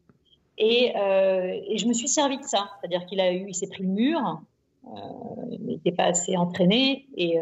Et, 0.59 0.93
euh, 0.97 1.61
et, 1.69 1.79
je 1.79 1.87
me 1.87 1.93
suis 1.93 2.09
servi 2.09 2.39
de 2.39 2.45
ça. 2.45 2.71
C'est-à-dire 2.81 3.07
qu'il 3.07 3.21
a 3.21 3.33
eu, 3.33 3.47
il 3.49 3.55
s'est 3.55 3.69
pris 3.69 3.83
le 3.83 3.89
mur. 3.89 4.43
Euh, 4.87 4.99
il 5.51 5.67
n'était 5.67 5.93
pas 5.93 6.05
assez 6.05 6.37
entraîné 6.37 7.07
et 7.17 7.39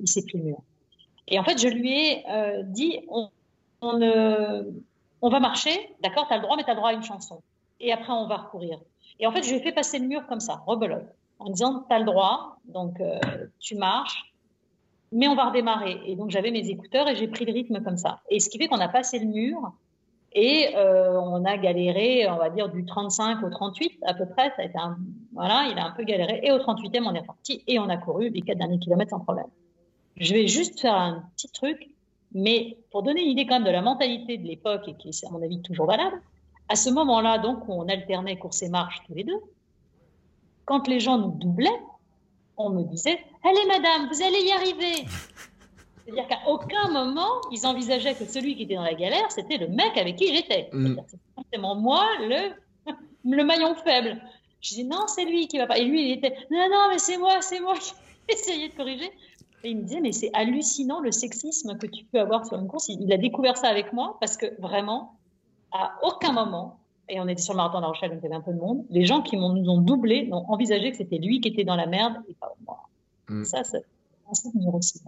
il 0.00 0.08
s'est 0.08 0.22
pris 0.22 0.38
le 0.38 0.44
mur. 0.44 0.58
Et 1.28 1.38
en 1.38 1.44
fait, 1.44 1.58
je 1.58 1.68
lui 1.68 1.92
ai 1.92 2.24
euh, 2.30 2.62
dit, 2.62 3.00
on, 3.08 3.30
euh, 3.82 4.62
on, 5.20 5.28
va 5.28 5.40
marcher, 5.40 5.94
d'accord, 6.02 6.26
tu 6.26 6.32
as 6.32 6.36
le 6.36 6.42
droit, 6.42 6.56
mais 6.56 6.64
tu 6.64 6.70
as 6.70 6.74
le 6.74 6.78
droit 6.78 6.90
à 6.90 6.94
une 6.94 7.02
chanson. 7.02 7.42
Et 7.80 7.92
après, 7.92 8.12
on 8.12 8.26
va 8.26 8.38
recourir. 8.38 8.80
Et 9.20 9.26
en 9.26 9.32
fait, 9.32 9.42
je 9.42 9.50
lui 9.50 9.56
ai 9.56 9.62
fait 9.62 9.72
passer 9.72 9.98
le 9.98 10.06
mur 10.06 10.26
comme 10.26 10.40
ça, 10.40 10.62
rebelote, 10.66 11.08
en 11.38 11.50
disant, 11.50 11.84
tu 11.88 11.94
as 11.94 11.98
le 11.98 12.04
droit, 12.04 12.58
donc 12.66 13.00
euh, 13.00 13.18
tu 13.58 13.76
marches, 13.76 14.32
mais 15.12 15.28
on 15.28 15.34
va 15.34 15.46
redémarrer. 15.46 16.00
Et 16.06 16.16
donc, 16.16 16.30
j'avais 16.30 16.50
mes 16.50 16.68
écouteurs 16.68 17.08
et 17.08 17.16
j'ai 17.16 17.28
pris 17.28 17.44
le 17.44 17.52
rythme 17.52 17.82
comme 17.82 17.96
ça. 17.96 18.20
Et 18.30 18.40
ce 18.40 18.48
qui 18.48 18.58
fait 18.58 18.68
qu'on 18.68 18.80
a 18.80 18.88
passé 18.88 19.18
le 19.18 19.26
mur 19.26 19.72
et 20.32 20.76
euh, 20.76 21.18
on 21.20 21.44
a 21.44 21.56
galéré, 21.56 22.28
on 22.28 22.36
va 22.36 22.50
dire, 22.50 22.68
du 22.68 22.84
35 22.84 23.42
au 23.42 23.50
38 23.50 23.98
à 24.06 24.14
peu 24.14 24.26
près. 24.26 24.50
Ça 24.50 24.62
a 24.62 24.64
été 24.64 24.78
un, 24.78 24.98
voilà, 25.32 25.68
il 25.72 25.78
a 25.78 25.86
un 25.86 25.92
peu 25.92 26.04
galéré. 26.04 26.40
Et 26.42 26.52
au 26.52 26.58
38e, 26.58 27.04
on 27.04 27.14
est 27.14 27.24
parti 27.24 27.64
et 27.66 27.78
on 27.78 27.88
a 27.88 27.96
couru 27.96 28.28
les 28.28 28.42
quatre 28.42 28.58
derniers 28.58 28.78
kilomètres 28.78 29.10
sans 29.10 29.20
problème. 29.20 29.46
Je 30.16 30.34
vais 30.34 30.46
juste 30.46 30.80
faire 30.80 30.94
un 30.94 31.24
petit 31.36 31.48
truc, 31.48 31.88
mais 32.32 32.76
pour 32.90 33.02
donner 33.02 33.22
une 33.22 33.30
idée 33.30 33.46
quand 33.46 33.54
même 33.54 33.64
de 33.64 33.70
la 33.70 33.82
mentalité 33.82 34.36
de 34.36 34.46
l'époque 34.46 34.86
et 34.88 34.94
qui 34.94 35.08
est 35.08 35.24
à 35.24 35.30
mon 35.30 35.42
avis 35.42 35.62
toujours 35.62 35.86
valable, 35.86 36.20
à 36.68 36.76
ce 36.76 36.90
moment-là, 36.90 37.38
donc, 37.38 37.68
on 37.68 37.88
alternait 37.88 38.36
course 38.36 38.62
et 38.62 38.68
marche 38.68 39.00
tous 39.06 39.14
les 39.14 39.24
deux, 39.24 39.40
quand 40.64 40.86
les 40.86 41.00
gens 41.00 41.18
nous 41.18 41.32
doublaient, 41.32 41.80
on 42.56 42.70
me 42.70 42.82
disait 42.82 43.18
Allez, 43.44 43.66
madame, 43.66 44.08
vous 44.12 44.22
allez 44.22 44.40
y 44.40 44.52
arriver. 44.52 45.06
C'est-à-dire 46.04 46.26
qu'à 46.26 46.48
aucun 46.48 46.90
moment, 46.90 47.40
ils 47.52 47.66
envisageaient 47.66 48.14
que 48.14 48.24
celui 48.24 48.56
qui 48.56 48.64
était 48.64 48.74
dans 48.74 48.82
la 48.82 48.94
galère, 48.94 49.30
c'était 49.30 49.58
le 49.58 49.68
mec 49.68 49.96
avec 49.96 50.16
qui 50.16 50.34
j'étais. 50.34 50.68
Mm. 50.72 50.96
C'est 51.06 51.18
forcément 51.34 51.74
moi, 51.74 52.06
le, 52.20 52.52
le 53.24 53.44
maillon 53.44 53.74
faible. 53.74 54.20
Je 54.60 54.70
disais 54.70 54.84
Non, 54.84 55.06
c'est 55.06 55.24
lui 55.24 55.48
qui 55.48 55.58
va 55.58 55.66
pas. 55.66 55.78
Et 55.78 55.84
lui, 55.84 56.10
il 56.10 56.12
était 56.12 56.34
Non, 56.50 56.68
non, 56.70 56.88
mais 56.90 56.98
c'est 56.98 57.16
moi, 57.16 57.40
c'est 57.40 57.60
moi 57.60 57.74
qui 57.78 57.92
essayé 58.28 58.68
de 58.68 58.74
corriger. 58.74 59.10
Et 59.64 59.70
il 59.70 59.78
me 59.78 59.82
disait, 59.82 60.00
mais 60.00 60.12
c'est 60.12 60.30
hallucinant 60.34 61.00
le 61.00 61.10
sexisme 61.10 61.76
que 61.78 61.86
tu 61.86 62.04
peux 62.04 62.20
avoir 62.20 62.46
sur 62.46 62.58
une 62.58 62.68
course. 62.68 62.88
Il, 62.88 63.12
a 63.12 63.16
découvert 63.16 63.56
ça 63.56 63.68
avec 63.68 63.92
moi 63.92 64.16
parce 64.20 64.36
que 64.36 64.46
vraiment, 64.60 65.17
à 65.72 65.98
aucun 66.02 66.32
moment, 66.32 66.78
et 67.08 67.20
on 67.20 67.28
était 67.28 67.42
sur 67.42 67.54
le 67.54 67.58
marathon 67.58 67.78
de 67.78 67.82
La 67.82 67.88
Rochelle, 67.88 68.10
donc 68.10 68.20
il 68.22 68.24
y 68.24 68.26
avait 68.26 68.36
un 68.36 68.40
peu 68.40 68.52
de 68.52 68.58
monde, 68.58 68.84
les 68.90 69.04
gens 69.04 69.22
qui 69.22 69.36
nous 69.36 69.68
ont 69.68 69.80
doublé 69.80 70.26
n'ont 70.26 70.44
envisagé 70.48 70.90
que 70.90 70.96
c'était 70.96 71.18
lui 71.18 71.40
qui 71.40 71.48
était 71.48 71.64
dans 71.64 71.76
la 71.76 71.86
merde 71.86 72.16
et 72.28 72.34
pas 72.34 72.52
moi. 72.66 72.88
Mm. 73.28 73.44
Ça, 73.44 73.64
c'est 73.64 73.84
un 74.30 74.34
souvenir 74.34 74.74
aussi. 74.74 75.00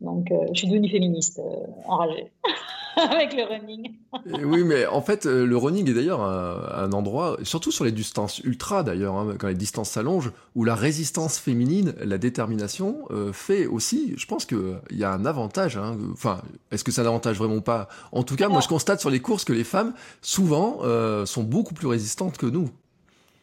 Donc, 0.00 0.30
euh, 0.30 0.46
je 0.52 0.58
suis 0.58 0.68
devenue 0.68 0.88
féministe, 0.88 1.38
euh, 1.38 1.66
enragée. 1.86 2.32
avec 3.10 3.34
le 3.34 3.44
running. 3.44 3.96
oui, 4.44 4.64
mais 4.64 4.86
en 4.86 5.02
fait, 5.02 5.26
euh, 5.26 5.46
le 5.46 5.56
running 5.56 5.88
est 5.88 5.94
d'ailleurs 5.94 6.22
un, 6.22 6.92
endroit, 6.92 7.36
surtout 7.42 7.70
sur 7.70 7.84
les 7.84 7.92
distances 7.92 8.40
ultra 8.40 8.82
d'ailleurs, 8.82 9.16
hein, 9.16 9.34
quand 9.38 9.48
les 9.48 9.54
distances 9.54 9.90
s'allongent, 9.90 10.32
où 10.54 10.64
la 10.64 10.74
résistance 10.74 11.38
féminine, 11.38 11.94
la 12.02 12.18
détermination, 12.18 12.98
euh, 13.10 13.32
fait 13.32 13.66
aussi, 13.66 14.14
je 14.16 14.26
pense 14.26 14.44
qu'il 14.44 14.80
y 14.90 15.04
a 15.04 15.12
un 15.12 15.24
avantage. 15.24 15.76
Hein, 15.76 15.96
enfin, 16.12 16.40
est-ce 16.70 16.84
que 16.84 16.92
ça 16.92 17.02
avantage 17.02 17.38
vraiment 17.38 17.60
pas? 17.60 17.88
En 18.12 18.22
tout 18.22 18.36
cas, 18.36 18.48
moi 18.48 18.60
je 18.60 18.68
constate 18.68 19.00
sur 19.00 19.10
les 19.10 19.20
courses 19.20 19.44
que 19.44 19.52
les 19.52 19.64
femmes, 19.64 19.94
souvent, 20.22 20.78
euh, 20.82 21.26
sont 21.26 21.42
beaucoup 21.42 21.74
plus 21.74 21.86
résistantes 21.86 22.36
que 22.36 22.46
nous. 22.46 22.70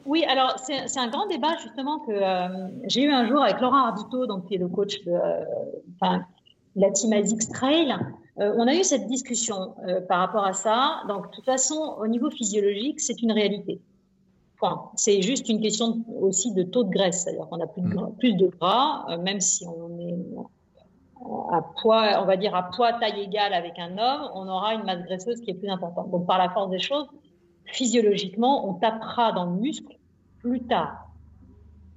Oui, 0.07 0.23
alors 0.23 0.55
c'est 0.57 0.97
un 0.97 1.09
grand 1.09 1.27
débat 1.27 1.57
justement 1.61 1.99
que 1.99 2.11
euh, 2.11 2.67
j'ai 2.85 3.03
eu 3.03 3.11
un 3.11 3.27
jour 3.27 3.43
avec 3.43 3.59
Laurent 3.59 3.87
Ardito, 3.87 4.25
donc 4.25 4.47
qui 4.47 4.55
est 4.55 4.57
le 4.57 4.69
coach 4.69 5.03
de 5.03 5.11
euh, 5.11 6.17
la 6.77 6.91
team 6.91 7.11
ASICS 7.11 7.49
Trail. 7.49 7.93
Euh, 8.39 8.53
on 8.57 8.67
a 8.67 8.75
eu 8.75 8.83
cette 8.83 9.07
discussion 9.07 9.75
par 10.07 10.19
rapport 10.19 10.45
à 10.45 10.53
ça. 10.53 11.01
Donc 11.07 11.29
de 11.29 11.35
toute 11.35 11.45
façon, 11.45 11.95
au 11.99 12.07
niveau 12.07 12.29
physiologique, 12.29 12.99
c'est 12.99 13.21
une 13.21 13.31
réalité. 13.31 13.81
C'est 14.95 15.21
juste 15.21 15.49
une 15.49 15.61
question 15.61 16.03
aussi 16.19 16.51
de 16.51 16.63
taux 16.63 16.83
de 16.83 16.89
graisse, 16.89 17.23
c'est-à-dire 17.23 17.47
qu'on 17.47 17.61
a 17.61 17.67
plus 17.67 17.81
de, 17.81 17.89
gras, 17.89 18.09
plus 18.17 18.33
de 18.33 18.47
gras, 18.47 19.17
même 19.17 19.39
si 19.39 19.65
on 19.67 19.99
est 19.99 20.15
à 21.51 21.61
poids, 21.81 22.21
on 22.21 22.25
va 22.25 22.37
dire 22.37 22.55
à 22.55 22.63
poids 22.63 22.93
taille 22.93 23.21
égale 23.21 23.53
avec 23.53 23.77
un 23.77 23.97
homme, 23.97 24.31
on 24.33 24.47
aura 24.47 24.73
une 24.73 24.83
masse 24.83 25.03
graisseuse 25.03 25.41
qui 25.41 25.51
est 25.51 25.55
plus 25.55 25.69
importante. 25.69 26.09
Donc 26.11 26.25
par 26.25 26.37
la 26.37 26.49
force 26.49 26.69
des 26.69 26.79
choses, 26.79 27.07
physiologiquement, 27.65 28.67
on 28.67 28.73
tapera 28.73 29.31
dans 29.31 29.45
le 29.45 29.59
muscle 29.59 29.95
plus 30.39 30.61
tard. 30.63 31.07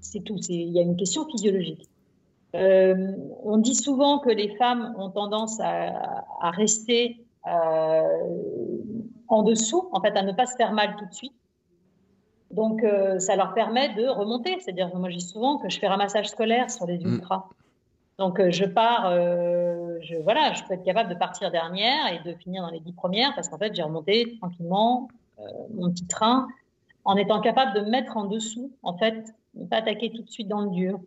C'est 0.00 0.20
tout. 0.20 0.36
Il 0.48 0.70
y 0.70 0.78
a 0.78 0.82
une 0.82 0.96
question 0.96 1.26
physiologique. 1.26 1.88
Euh, 2.54 3.12
on 3.44 3.58
dit 3.58 3.74
souvent 3.74 4.18
que 4.18 4.30
les 4.30 4.56
femmes 4.56 4.94
ont 4.98 5.10
tendance 5.10 5.60
à, 5.60 6.50
rester 6.50 7.24
euh, 7.46 8.02
en 9.28 9.42
dessous, 9.42 9.88
en 9.92 10.00
fait, 10.00 10.16
à 10.16 10.22
ne 10.22 10.32
pas 10.32 10.46
se 10.46 10.56
faire 10.56 10.72
mal 10.72 10.96
tout 10.96 11.06
de 11.06 11.14
suite. 11.14 11.34
Donc, 12.50 12.82
euh, 12.82 13.20
ça 13.20 13.36
leur 13.36 13.54
permet 13.54 13.94
de 13.94 14.08
remonter. 14.08 14.58
C'est-à-dire 14.60 14.90
que 14.90 14.96
moi, 14.96 15.10
je 15.10 15.16
dis 15.16 15.24
souvent 15.24 15.58
que 15.58 15.68
je 15.68 15.78
fais 15.78 15.86
ramassage 15.86 16.28
scolaire 16.28 16.70
sur 16.70 16.86
les 16.86 16.98
mm. 16.98 17.14
ultras. 17.14 17.48
Donc, 18.18 18.42
je 18.50 18.64
pars, 18.66 19.10
je, 19.12 20.22
voilà, 20.22 20.52
je 20.52 20.62
peux 20.64 20.74
être 20.74 20.84
capable 20.84 21.08
de 21.08 21.14
partir 21.14 21.50
dernière 21.50 22.12
et 22.12 22.28
de 22.28 22.36
finir 22.36 22.62
dans 22.62 22.68
les 22.68 22.80
dix 22.80 22.92
premières 22.92 23.34
parce 23.34 23.48
qu'en 23.48 23.56
fait, 23.56 23.74
j'ai 23.74 23.82
remonté 23.82 24.36
tranquillement 24.38 25.08
mon 25.72 25.90
petit 25.90 26.06
train 26.06 26.46
en 27.06 27.16
étant 27.16 27.40
capable 27.40 27.72
de 27.72 27.88
mettre 27.88 28.18
en 28.18 28.26
dessous, 28.26 28.72
en 28.82 28.94
fait, 28.98 29.24
ne 29.54 29.64
pas 29.64 29.76
attaquer 29.76 30.10
tout 30.10 30.22
de 30.22 30.28
suite 30.28 30.48
dans 30.48 30.60
le 30.60 30.70
dur. 30.70 31.00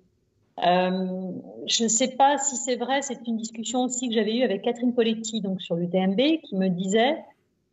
Euh, 0.59 1.31
je 1.65 1.83
ne 1.83 1.89
sais 1.89 2.09
pas 2.09 2.37
si 2.37 2.57
c'est 2.57 2.75
vrai, 2.75 3.01
c'est 3.01 3.25
une 3.25 3.37
discussion 3.37 3.83
aussi 3.83 4.07
que 4.07 4.13
j'avais 4.13 4.35
eue 4.35 4.43
avec 4.43 4.61
Catherine 4.61 4.93
Poletti 4.93 5.41
donc 5.41 5.61
sur 5.61 5.75
l'UTMB, 5.75 6.41
qui 6.43 6.55
me 6.55 6.67
disait, 6.69 7.17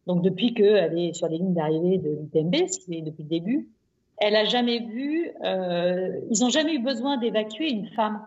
donc 0.06 0.22
depuis 0.22 0.54
qu'elle 0.54 0.98
est 0.98 1.12
sur 1.12 1.28
les 1.28 1.38
lignes 1.38 1.54
d'arrivée 1.54 1.98
de 1.98 2.10
l'UTMB, 2.10 2.68
ce 2.68 2.78
qui 2.78 2.98
est 2.98 3.02
depuis 3.02 3.22
le 3.22 3.28
début, 3.28 3.68
elle 4.16 4.36
a 4.36 4.44
jamais 4.44 4.80
vu, 4.80 5.30
euh, 5.44 6.20
ils 6.30 6.40
n'ont 6.40 6.50
jamais 6.50 6.74
eu 6.74 6.78
besoin 6.78 7.16
d'évacuer 7.16 7.70
une 7.70 7.88
femme. 7.88 8.22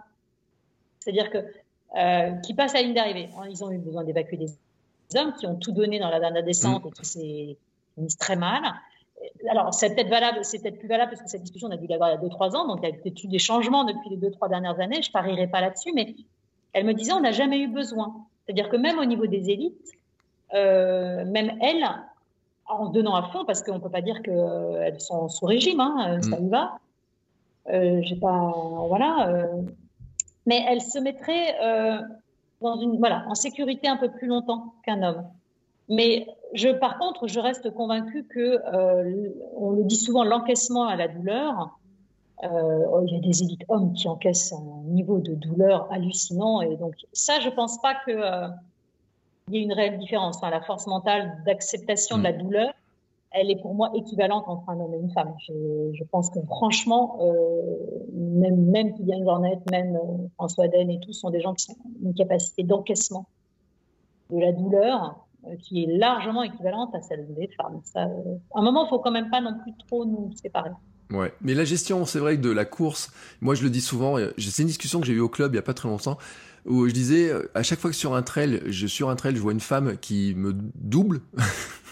C'est-à-dire 0.99 1.30
que 1.30 1.39
euh, 1.95 2.32
qui 2.38 2.56
passe 2.56 2.74
à 2.74 2.78
la 2.78 2.84
ligne 2.84 2.95
d'arrivée. 2.95 3.30
Ils 3.49 3.64
ont 3.64 3.72
eu 3.72 3.78
besoin 3.78 4.04
d'évacuer 4.04 4.38
des 4.38 4.49
hommes 5.16 5.34
qui 5.34 5.45
ont 5.45 5.56
tout 5.56 5.72
donné 5.72 5.99
dans 5.99 6.10
la 6.10 6.20
dernière 6.20 6.43
descente 6.43 6.84
mm. 6.84 6.88
et 6.88 6.91
qui 6.91 7.06
s'est 7.06 7.58
mis 7.97 8.16
très 8.18 8.36
mal 8.36 8.64
alors, 9.49 9.74
c'est 9.74 9.93
peut-être 9.93 10.09
valable, 10.09 10.39
c'est 10.43 10.61
peut-être 10.61 10.80
plus 10.80 10.88
valable 10.88 11.11
parce 11.11 11.21
que 11.21 11.30
cette 11.30 11.41
discussion, 11.41 11.67
on 11.67 11.71
a 11.71 11.78
dû 11.78 11.88
l'avoir 11.88 12.09
il 12.09 12.13
y 12.13 12.17
a 12.17 12.30
2-3 12.30 12.55
ans, 12.55 12.67
donc 12.67 12.80
il 12.84 12.89
y 12.89 12.91
a 12.91 12.95
peut-être 12.95 13.24
eu 13.24 13.28
des 13.28 13.39
changements 13.39 13.84
depuis 13.84 14.09
les 14.09 14.17
2-3 14.17 14.49
dernières 14.49 14.80
années, 14.80 15.01
je 15.01 15.11
parierai 15.11 15.47
pas 15.47 15.61
là-dessus, 15.61 15.91
mais 15.93 16.15
elle 16.74 16.86
me 16.86 16.93
disait, 16.93 17.13
on 17.13 17.21
n'a 17.21 17.32
jamais 17.32 17.59
eu 17.59 17.67
besoin. 17.67 18.13
C'est-à-dire 18.45 18.69
que 18.69 18.78
même 18.78 18.99
au 18.99 19.05
niveau 19.05 19.28
des 19.28 19.49
élites, 19.49 19.91
euh, 20.53 21.24
même 21.26 21.57
elles, 21.61 21.86
en 22.67 22.89
donnant 22.89 23.15
à 23.15 23.24
fond, 23.32 23.45
parce 23.45 23.61
qu'on 23.63 23.76
ne 23.76 23.80
peut 23.80 23.89
pas 23.89 24.01
dire 24.01 24.21
qu'elles 24.21 25.01
sont 25.01 25.30
sous 25.30 25.45
régime, 25.45 25.80
hein, 25.80 26.21
ça 26.21 26.39
mm. 26.39 26.45
y 26.45 26.49
va, 26.49 26.80
euh, 27.69 28.01
j'ai 28.01 28.15
pas, 28.15 28.53
voilà, 28.88 29.30
euh, 29.30 29.61
mais 30.45 30.63
elles 30.67 30.82
se 30.82 30.99
mettraient 30.99 31.55
dans 32.61 32.80
une, 32.80 32.97
voilà, 32.97 33.26
en 33.28 33.36
sécurité 33.36 33.88
un 33.88 33.97
peu 33.97 34.09
plus 34.09 34.28
longtemps 34.28 34.74
qu'un 34.86 35.01
homme. 35.03 35.24
Mais 35.89 36.28
je, 36.54 36.70
par 36.70 36.99
contre, 36.99 37.28
je 37.28 37.39
reste 37.39 37.72
convaincue 37.74 38.26
que, 38.26 38.39
euh, 38.39 39.30
on 39.58 39.72
le 39.72 39.84
dit 39.84 39.95
souvent, 39.95 40.24
l'encaissement 40.24 40.86
à 40.86 40.95
la 40.95 41.08
douleur. 41.08 41.80
Euh, 42.43 42.86
oh, 42.91 43.04
il 43.08 43.14
y 43.14 43.18
a 43.18 43.20
des 43.20 43.41
élites 43.41 43.64
hommes 43.70 43.93
qui 43.93 44.08
encaissent 44.08 44.54
un 44.54 44.84
niveau 44.86 45.20
de 45.20 45.34
douleur 45.34 45.88
hallucinant, 45.91 46.62
et 46.62 46.76
donc 46.76 46.95
ça, 47.14 47.39
je 47.39 47.49
pense 47.49 47.82
pas 47.82 47.95
que 48.06 48.12
euh, 48.12 48.47
y 49.49 49.58
ait 49.58 49.62
une 49.62 49.74
réelle 49.74 49.97
différence. 49.97 50.38
Enfin, 50.38 50.49
la 50.49 50.62
force 50.62 50.86
mentale 50.86 51.41
d'acceptation 51.45 52.18
de 52.18 52.24
la 52.24 52.34
mm. 52.34 52.38
douleur, 52.38 52.74
elle 53.32 53.49
est 53.49 53.60
pour 53.62 53.74
moi 53.74 53.91
équivalente 53.95 54.43
entre 54.47 54.70
un 54.70 54.80
homme 54.80 54.93
et 54.93 54.99
une 54.99 55.12
femme. 55.12 55.34
Je, 55.47 55.54
je 55.93 56.04
pense 56.04 56.30
que 56.30 56.39
franchement, 56.41 57.18
même, 58.14 58.70
même 58.70 58.93
Kylian 58.93 59.24
Jornet, 59.24 59.60
même 59.72 59.97
François 60.36 60.68
Den 60.68 60.91
et 60.91 60.99
tout 60.99 61.14
sont 61.14 61.32
des 61.32 61.41
gens 61.41 61.56
qui 61.56 61.72
ont 61.72 61.78
une 62.04 62.14
capacité 62.14 62.62
d'encaissement 62.62 63.26
de 64.30 64.39
la 64.39 64.51
douleur 64.51 65.26
qui 65.62 65.84
est 65.84 65.98
largement 65.98 66.44
équivalente 66.44 66.94
à 66.96 67.02
celle 67.02 67.26
des 67.34 67.50
femmes. 67.58 67.82
Euh, 67.96 68.36
à 68.56 68.60
un 68.60 68.64
moment, 68.64 68.86
il 68.86 68.89
faut 68.89 69.00
quand 69.00 69.12
même 69.12 69.30
pas 69.30 69.41
non 69.41 69.58
plus 69.62 69.74
trop 69.88 70.06
nous 70.06 70.32
séparer. 70.41 70.72
Ouais, 71.12 71.34
mais 71.41 71.54
la 71.54 71.66
gestion, 71.66 72.06
c'est 72.06 72.20
vrai 72.20 72.38
que 72.38 72.41
de 72.41 72.50
la 72.50 72.66
course, 72.66 73.12
moi 73.41 73.56
je 73.56 73.64
le 73.64 73.70
dis 73.70 73.82
souvent, 73.82 74.18
c'est 74.38 74.62
une 74.62 74.68
discussion 74.68 75.00
que 75.00 75.06
j'ai 75.06 75.14
eue 75.14 75.20
au 75.20 75.30
club 75.30 75.54
il 75.54 75.58
y 75.58 75.60
a 75.60 75.64
pas 75.64 75.74
très 75.74 75.88
longtemps, 75.88 76.18
où 76.66 76.88
je 76.88 76.94
disais, 76.94 77.30
euh, 77.30 77.52
à 77.54 77.62
chaque 77.62 77.80
fois 77.80 77.91
que 77.91 77.96
sur 77.96 78.16
un 78.16 78.24
trail, 78.24 78.62
sur 78.72 79.10
un 79.10 79.16
trail, 79.16 79.36
je 79.36 79.41
vois 79.41 79.52
une 79.52 79.60
femme 79.60 79.98
qui 79.98 80.34
me 80.36 80.54
double, 80.54 81.22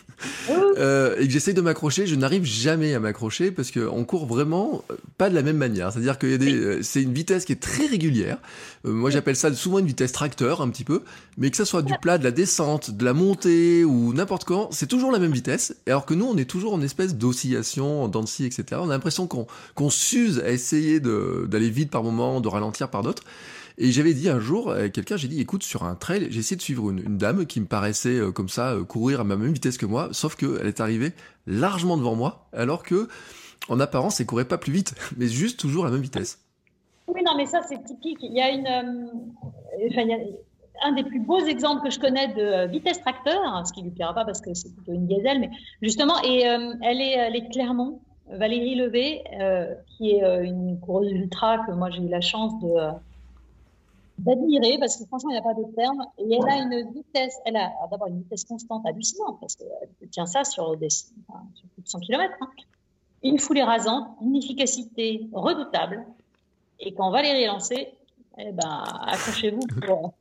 euh, 0.50 1.16
et 1.18 1.28
que 1.28 1.32
j'essaye 1.32 1.54
de 1.54 1.62
m'accrocher, 1.62 2.08
je 2.08 2.16
n'arrive 2.16 2.44
jamais 2.44 2.94
à 2.94 3.00
m'accrocher 3.00 3.52
parce 3.52 3.72
qu'on 3.72 4.04
court 4.04 4.26
vraiment 4.26 4.84
euh, 4.92 4.96
pas 5.18 5.30
de 5.30 5.36
la 5.36 5.42
même 5.42 5.58
manière. 5.58 5.92
C'est-à-dire 5.92 6.18
que 6.18 6.28
euh, 6.28 6.80
c'est 6.82 7.02
une 7.02 7.14
vitesse 7.14 7.46
qui 7.46 7.52
est 7.52 7.62
très 7.62 7.86
régulière. 7.86 8.38
moi, 8.84 9.10
j'appelle 9.10 9.36
ça 9.36 9.54
souvent 9.54 9.80
une 9.80 9.86
vitesse 9.86 10.12
tracteur, 10.12 10.62
un 10.62 10.70
petit 10.70 10.84
peu. 10.84 11.04
Mais 11.38 11.50
que 11.50 11.58
ça 11.58 11.66
soit 11.66 11.82
du 11.82 11.94
plat, 12.02 12.18
de 12.18 12.24
la 12.24 12.32
descente, 12.32 12.92
de 12.92 13.06
la 13.06 13.14
montée 13.14 13.84
ou 13.84 14.14
n'importe 14.14 14.46
quand, 14.46 14.70
c'est 14.72 14.88
toujours 14.88 15.12
la 15.12 15.20
même 15.20 15.32
vitesse. 15.32 15.76
Alors 15.88 16.06
que 16.06 16.14
nous, 16.14 16.26
on 16.26 16.38
est 16.38 16.46
toujours 16.46 16.74
en 16.74 16.82
espèce 16.82 17.16
d'oscillation, 17.16 18.04
en 18.04 18.08
dents 18.08 18.22
etc. 18.22 18.64
On 18.74 18.90
a 18.90 18.94
l'impression 18.94 19.28
qu'on 19.28 19.90
s'use 19.90 20.40
à 20.40 20.52
essayer 20.52 21.00
d'aller 21.00 21.70
vite 21.70 21.92
par 21.92 22.04
moment, 22.04 22.42
de 22.42 22.48
ralentir 22.48 22.90
par 22.90 23.04
d'autres. 23.04 23.24
Et 23.78 23.92
j'avais 23.92 24.14
dit 24.14 24.30
un 24.30 24.40
jour 24.40 24.72
à 24.72 24.90
quelqu'un, 24.90 25.18
j'ai 25.18 25.28
dit, 25.28 25.40
écoute, 25.40 25.64
sur 25.64 25.84
un 25.84 25.96
trail, 25.96 26.28
j'ai 26.30 26.40
essayé 26.40 26.56
de 26.56 26.62
suivre 26.62 26.90
une, 26.92 27.18
dame 27.18 27.46
qui 27.46 27.60
me 27.60 27.66
paraissait 27.66 28.18
euh, 28.18 28.32
comme 28.32 28.50
ça 28.50 28.74
euh, 28.74 28.84
courir 28.84 29.22
à 29.22 29.24
ma 29.24 29.36
même 29.36 29.54
vitesse 29.54 29.78
que 29.78 29.86
moi, 29.86 30.10
sauf 30.12 30.36
qu'elle 30.36 30.68
est 30.68 30.80
arrivée 30.80 31.14
largement 31.48 31.98
devant 31.98 32.16
moi, 32.16 32.48
alors 32.54 32.84
que 32.84 33.08
en 33.70 33.80
apparence, 33.80 34.20
elle 34.20 34.26
courait 34.26 34.46
pas 34.46 34.58
plus 34.58 34.74
vite, 34.74 34.96
mais 35.18 35.28
juste 35.28 35.60
toujours 35.60 35.86
à 35.86 35.88
la 35.88 35.94
même 35.94 36.02
vitesse. 36.02 36.40
Oui, 37.08 37.22
non, 37.26 37.34
mais 37.36 37.46
ça, 37.46 37.62
c'est 37.68 37.84
typique. 37.84 38.20
Il 38.22 38.34
y 38.34 38.42
a 38.42 38.50
une. 38.50 38.68
Euh, 38.68 39.88
enfin, 39.90 40.02
il 40.02 40.10
y 40.10 40.14
a 40.14 40.20
un 40.84 40.94
des 40.94 41.04
plus 41.04 41.20
beaux 41.20 41.46
exemples 41.46 41.84
que 41.84 41.92
je 41.92 42.00
connais 42.00 42.30
de 42.30 42.72
vitesse 42.72 43.02
tracteur, 43.02 43.40
hein, 43.44 43.64
ce 43.66 43.74
qui 43.74 43.84
lui 43.84 43.92
plaira 43.92 44.14
pas 44.14 44.26
parce 44.26 44.42
que 44.42 44.54
c'est 44.54 44.74
plutôt 44.74 44.94
une 44.94 45.06
diesel, 45.06 45.40
mais 45.40 45.50
justement, 45.82 46.16
et 46.24 46.40
elle, 46.42 47.02
est, 47.02 47.12
elle 47.12 47.50
Clermont, 47.50 48.00
Valérie 48.32 48.74
Levé, 48.76 49.22
qui 49.86 50.12
est 50.12 50.44
une 50.44 50.80
coureuse 50.80 51.12
ultra 51.12 51.60
que 51.68 51.72
moi 51.74 51.92
j'ai 51.92 52.02
eu 52.02 52.08
la 52.08 52.22
chance 52.22 52.60
de, 52.62 52.70
d'admirer 54.22 54.78
parce 54.80 54.98
que 54.98 55.06
franchement, 55.06 55.30
il 55.32 55.34
n'y 55.34 55.40
a 55.40 55.42
pas 55.42 55.54
de 55.54 55.64
terme. 55.76 56.06
Et 56.18 56.34
elle 56.34 56.50
a 56.50 56.58
une 56.58 56.92
vitesse, 56.94 57.38
elle 57.46 57.58
a 57.58 57.72
d'abord 57.90 58.08
une 58.08 58.20
vitesse 58.20 58.46
constante 58.46 58.86
hallucinante 58.86 59.40
parce 59.40 59.56
qu'elle 59.56 60.10
tient 60.10 60.26
ça 60.26 60.44
sur, 60.44 60.78
des, 60.78 60.90
sur 60.90 61.14
plus 61.74 61.84
de 61.84 61.88
100 61.88 62.00
km. 62.00 62.34
Hein. 62.42 62.50
Une 63.24 63.40
foulée 63.40 63.64
rasante, 63.64 64.08
une 64.22 64.36
efficacité 64.36 65.28
redoutable. 65.34 66.06
Et 66.80 66.94
quand 66.94 67.12
Valérie 67.12 67.44
est 67.44 67.48
lancée, 67.48 67.94
eh 68.38 68.52
ben, 68.52 68.84
accrochez-vous 69.08 69.62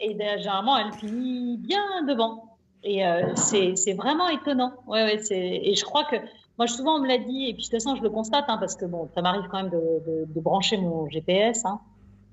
et 0.00 0.14
ben, 0.14 0.38
généralement, 0.38 0.76
elle 0.76 0.92
finit 0.92 1.56
bien 1.56 2.02
devant. 2.02 2.56
Et 2.82 3.06
euh, 3.06 3.34
c'est 3.36 3.94
vraiment 3.94 4.28
étonnant. 4.28 4.72
Ouais, 4.86 5.04
ouais, 5.04 5.20
et 5.30 5.74
je 5.74 5.84
crois 5.84 6.04
que 6.04 6.16
moi, 6.58 6.66
souvent, 6.66 6.96
on 6.96 7.00
me 7.00 7.08
l'a 7.08 7.18
dit, 7.18 7.48
et 7.48 7.54
puis 7.54 7.64
de 7.64 7.68
toute 7.68 7.72
façon, 7.72 7.96
je 7.96 8.02
le 8.02 8.10
constate, 8.10 8.46
hein, 8.48 8.56
parce 8.58 8.76
que 8.76 8.86
bon, 8.86 9.08
ça 9.14 9.20
m'arrive 9.20 9.46
quand 9.50 9.62
même 9.62 9.70
de, 9.70 9.76
de, 9.76 10.24
de, 10.26 10.40
brancher 10.40 10.78
mon 10.78 11.08
GPS. 11.08 11.64
Hein 11.64 11.80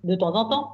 de 0.04 0.16
temps 0.16 0.36
en 0.36 0.50
temps. 0.50 0.74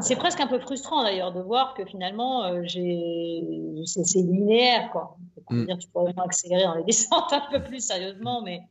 C'est 0.00 0.16
presque 0.16 0.40
un 0.40 0.46
peu 0.46 0.58
frustrant 0.58 1.02
d'ailleurs 1.02 1.32
de 1.32 1.40
voir 1.40 1.74
que 1.74 1.84
finalement 1.84 2.44
euh, 2.44 2.62
c'est 2.66 4.22
linéaire 4.22 4.90
quoi. 4.90 5.16
Mm. 5.50 5.66
Dire, 5.66 5.78
tu 5.78 5.88
pourrais 5.88 6.06
vraiment 6.06 6.24
accélérer 6.24 6.64
dans 6.64 6.74
les 6.74 6.84
descentes 6.86 7.32
un 7.32 7.42
peu 7.50 7.62
plus 7.62 7.80
sérieusement, 7.80 8.42
mais 8.42 8.62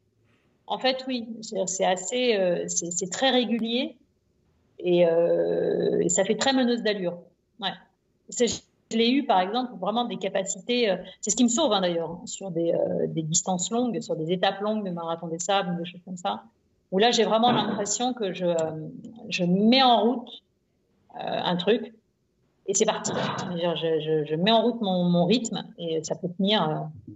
en 0.67 0.79
fait 0.79 1.03
oui, 1.07 1.27
c'est 1.41 1.85
assez, 1.85 2.35
euh, 2.35 2.65
c'est 2.67 3.11
très 3.11 3.29
régulier 3.29 3.97
euh, 4.83 5.99
et, 5.99 6.09
ça 6.09 6.23
fait 6.25 6.35
très 6.35 6.53
meneuse 6.53 6.81
d'allure. 6.81 7.19
Ouais. 7.59 7.69
Je 8.29 8.97
l'ai 8.97 9.11
eu 9.11 9.25
par 9.25 9.41
exemple 9.41 9.73
vraiment 9.79 10.05
des 10.05 10.17
capacités, 10.17 10.95
c'est 11.21 11.29
ce 11.29 11.35
qui 11.35 11.43
me 11.43 11.49
sauve 11.49 11.71
hein, 11.71 11.81
d'ailleurs 11.81 12.19
sur 12.25 12.49
des, 12.49 12.73
des, 13.09 13.21
distances 13.21 13.69
longues, 13.69 13.99
sur 14.01 14.15
des 14.15 14.31
étapes 14.31 14.61
longues 14.61 14.85
de 14.85 14.91
marathon 14.91 15.27
des 15.27 15.39
sables, 15.39 15.77
des 15.77 15.85
choses 15.85 16.01
comme 16.03 16.17
ça 16.17 16.43
où 16.91 16.97
là, 16.97 17.11
j'ai 17.11 17.23
vraiment 17.23 17.51
l'impression 17.51 18.13
que 18.13 18.33
je, 18.33 18.45
je, 19.29 19.43
mets 19.43 19.83
en 19.83 20.01
route 20.01 20.29
euh, 21.15 21.19
un 21.19 21.55
truc 21.55 21.93
et 22.67 22.73
c'est 22.73 22.85
parti. 22.85 23.11
Je, 23.51 24.25
je, 24.27 24.35
mets 24.35 24.51
en 24.51 24.61
route 24.61 24.81
mon, 24.81 25.03
mon, 25.03 25.25
rythme 25.25 25.65
et 25.77 26.03
ça 26.03 26.15
peut 26.15 26.29
tenir. 26.29 26.89
Il 27.07 27.11
euh, 27.11 27.15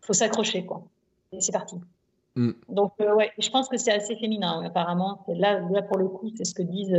faut 0.00 0.12
s'accrocher, 0.12 0.64
quoi. 0.64 0.82
Et 1.32 1.40
c'est 1.40 1.52
parti. 1.52 1.76
Mm. 2.36 2.52
Donc, 2.68 2.92
euh, 3.00 3.14
ouais, 3.14 3.32
je 3.38 3.50
pense 3.50 3.68
que 3.68 3.76
c'est 3.76 3.92
assez 3.92 4.16
féminin, 4.16 4.62
apparemment. 4.64 5.24
Là, 5.28 5.60
là, 5.60 5.82
pour 5.82 5.98
le 5.98 6.08
coup, 6.08 6.30
c'est 6.36 6.44
ce 6.44 6.54
que 6.54 6.62
disent 6.62 6.96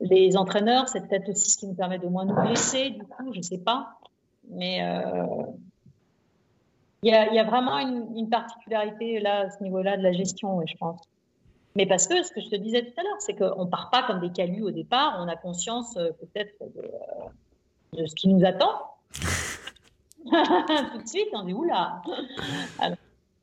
les 0.00 0.36
entraîneurs. 0.36 0.88
C'est 0.88 1.06
peut-être 1.06 1.28
aussi 1.28 1.50
ce 1.50 1.58
qui 1.58 1.66
nous 1.66 1.74
permet 1.74 1.98
de 1.98 2.08
moins 2.08 2.24
nous 2.24 2.34
blesser, 2.34 2.90
du 2.90 3.04
coup, 3.04 3.32
je 3.32 3.40
sais 3.42 3.58
pas. 3.58 3.90
Mais 4.50 4.78
Il 7.02 7.10
y 7.10 7.14
a, 7.14 7.28
il 7.28 7.34
y 7.34 7.38
a 7.38 7.44
vraiment 7.44 7.78
une, 7.78 8.16
une, 8.16 8.28
particularité 8.28 9.20
là, 9.20 9.42
à 9.42 9.50
ce 9.50 9.62
niveau-là 9.62 9.96
de 9.96 10.02
la 10.02 10.12
gestion, 10.12 10.60
je 10.66 10.76
pense. 10.76 11.00
Mais 11.78 11.86
parce 11.86 12.08
que 12.08 12.20
ce 12.24 12.32
que 12.32 12.40
je 12.40 12.48
te 12.48 12.56
disais 12.56 12.84
tout 12.84 12.92
à 13.00 13.04
l'heure, 13.04 13.20
c'est 13.20 13.36
qu'on 13.36 13.64
ne 13.64 13.70
part 13.70 13.88
pas 13.90 14.02
comme 14.02 14.18
des 14.18 14.32
calus 14.32 14.64
au 14.64 14.72
départ, 14.72 15.16
on 15.20 15.28
a 15.28 15.36
conscience 15.36 15.96
euh, 15.96 16.10
peut-être 16.10 16.52
de, 16.74 18.00
de, 18.00 18.04
ce 18.04 18.16
qui 18.16 18.26
nous 18.26 18.44
attend. 18.44 18.96
tout 20.24 21.00
de 21.00 21.06
suite, 21.08 21.28
on 21.32 21.44
dit 21.44 21.54
oula. 21.54 22.02
Alors, 22.80 22.98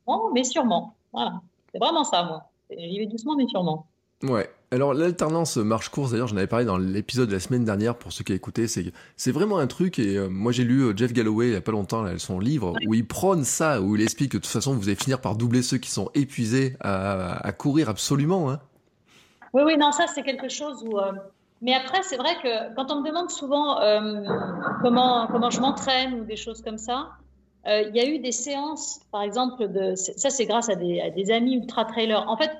bon, 0.06 0.30
mais 0.34 0.44
sûrement. 0.44 0.94
Voilà. 1.14 1.40
C'est 1.72 1.78
vraiment 1.78 2.04
ça, 2.04 2.24
moi. 2.24 2.50
J'y 2.70 2.98
vais 2.98 3.06
doucement, 3.06 3.36
mais 3.36 3.46
sûrement. 3.46 3.86
Ouais. 4.22 4.50
Alors 4.76 4.92
l'alternance 4.92 5.56
marche-course, 5.56 6.10
d'ailleurs, 6.10 6.26
j'en 6.26 6.36
avais 6.36 6.46
parlé 6.46 6.66
dans 6.66 6.76
l'épisode 6.76 7.30
de 7.30 7.32
la 7.32 7.40
semaine 7.40 7.64
dernière 7.64 7.96
pour 7.96 8.12
ceux 8.12 8.24
qui 8.24 8.34
écouté, 8.34 8.68
c'est 8.68 8.92
c'est 9.16 9.32
vraiment 9.32 9.56
un 9.56 9.66
truc 9.66 9.98
et 9.98 10.18
euh, 10.18 10.28
moi 10.28 10.52
j'ai 10.52 10.64
lu 10.64 10.82
euh, 10.82 10.92
Jeff 10.94 11.14
Galloway 11.14 11.46
il 11.46 11.52
y 11.54 11.56
a 11.56 11.62
pas 11.62 11.72
longtemps 11.72 12.04
son 12.18 12.38
livre 12.38 12.74
où 12.86 12.92
il 12.92 13.06
prône 13.06 13.42
ça, 13.42 13.80
où 13.80 13.96
il 13.96 14.02
explique 14.02 14.32
que 14.32 14.36
de 14.36 14.42
toute 14.42 14.52
façon 14.52 14.74
vous 14.74 14.88
allez 14.88 14.94
finir 14.94 15.22
par 15.22 15.34
doubler 15.34 15.62
ceux 15.62 15.78
qui 15.78 15.90
sont 15.90 16.10
épuisés 16.14 16.76
à, 16.80 17.38
à 17.38 17.52
courir 17.52 17.88
absolument. 17.88 18.50
Hein. 18.50 18.60
Oui, 19.54 19.62
oui, 19.64 19.78
non, 19.78 19.92
ça 19.92 20.08
c'est 20.14 20.22
quelque 20.22 20.50
chose 20.50 20.84
où. 20.86 20.98
Euh, 20.98 21.12
mais 21.62 21.72
après, 21.72 22.02
c'est 22.02 22.18
vrai 22.18 22.34
que 22.42 22.74
quand 22.74 22.92
on 22.92 23.00
me 23.00 23.08
demande 23.08 23.30
souvent 23.30 23.78
comment 24.82 25.26
comment 25.28 25.48
je 25.48 25.58
m'entraîne 25.58 26.20
ou 26.20 26.24
des 26.26 26.36
choses 26.36 26.60
comme 26.60 26.76
ça, 26.76 27.12
il 27.64 27.92
y 27.94 28.00
a 28.00 28.06
eu 28.06 28.18
des 28.18 28.30
séances, 28.32 29.00
par 29.10 29.22
exemple, 29.22 29.68
de 29.68 29.94
ça 29.94 30.28
c'est 30.28 30.44
grâce 30.44 30.68
à 30.68 30.74
des, 30.74 31.00
à 31.00 31.08
des 31.08 31.30
amis 31.30 31.54
ultra 31.54 31.86
trailers. 31.86 32.28
En 32.28 32.36
fait 32.36 32.50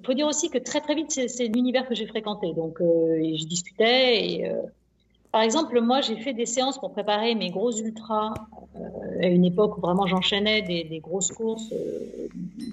il 0.00 0.06
faut 0.06 0.14
dire 0.14 0.26
aussi 0.26 0.50
que 0.50 0.58
très 0.58 0.80
très 0.80 0.94
vite, 0.94 1.10
c'est 1.10 1.46
l'univers 1.46 1.88
que 1.88 1.94
j'ai 1.94 2.06
fréquenté. 2.06 2.52
Donc, 2.52 2.80
euh, 2.80 3.16
je 3.36 3.44
discutais. 3.44 4.24
Et, 4.24 4.48
euh, 4.48 4.62
par 5.32 5.42
exemple, 5.42 5.80
moi, 5.80 6.00
j'ai 6.00 6.16
fait 6.16 6.32
des 6.32 6.46
séances 6.46 6.78
pour 6.78 6.92
préparer 6.92 7.34
mes 7.34 7.50
gros 7.50 7.72
ultras 7.72 8.32
euh, 8.76 9.22
à 9.22 9.26
une 9.26 9.44
époque 9.44 9.76
où 9.76 9.80
vraiment 9.80 10.06
j'enchaînais 10.06 10.62
des, 10.62 10.84
des, 10.84 11.00
grosses 11.00 11.32
courses 11.32 11.72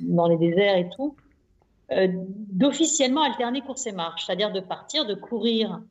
dans 0.02 0.28
les 0.28 0.38
déserts 0.38 0.78
et 0.78 0.90
tout, 0.90 1.16
d'officiellement 2.52 3.22
alterner 3.22 3.62
course 3.62 3.86
et 3.88 3.92
marche, 3.92 4.26
c'est-à-dire 4.26 4.52
de 4.52 4.60
partir, 4.60 5.06
de 5.06 5.14
courir 5.14 5.82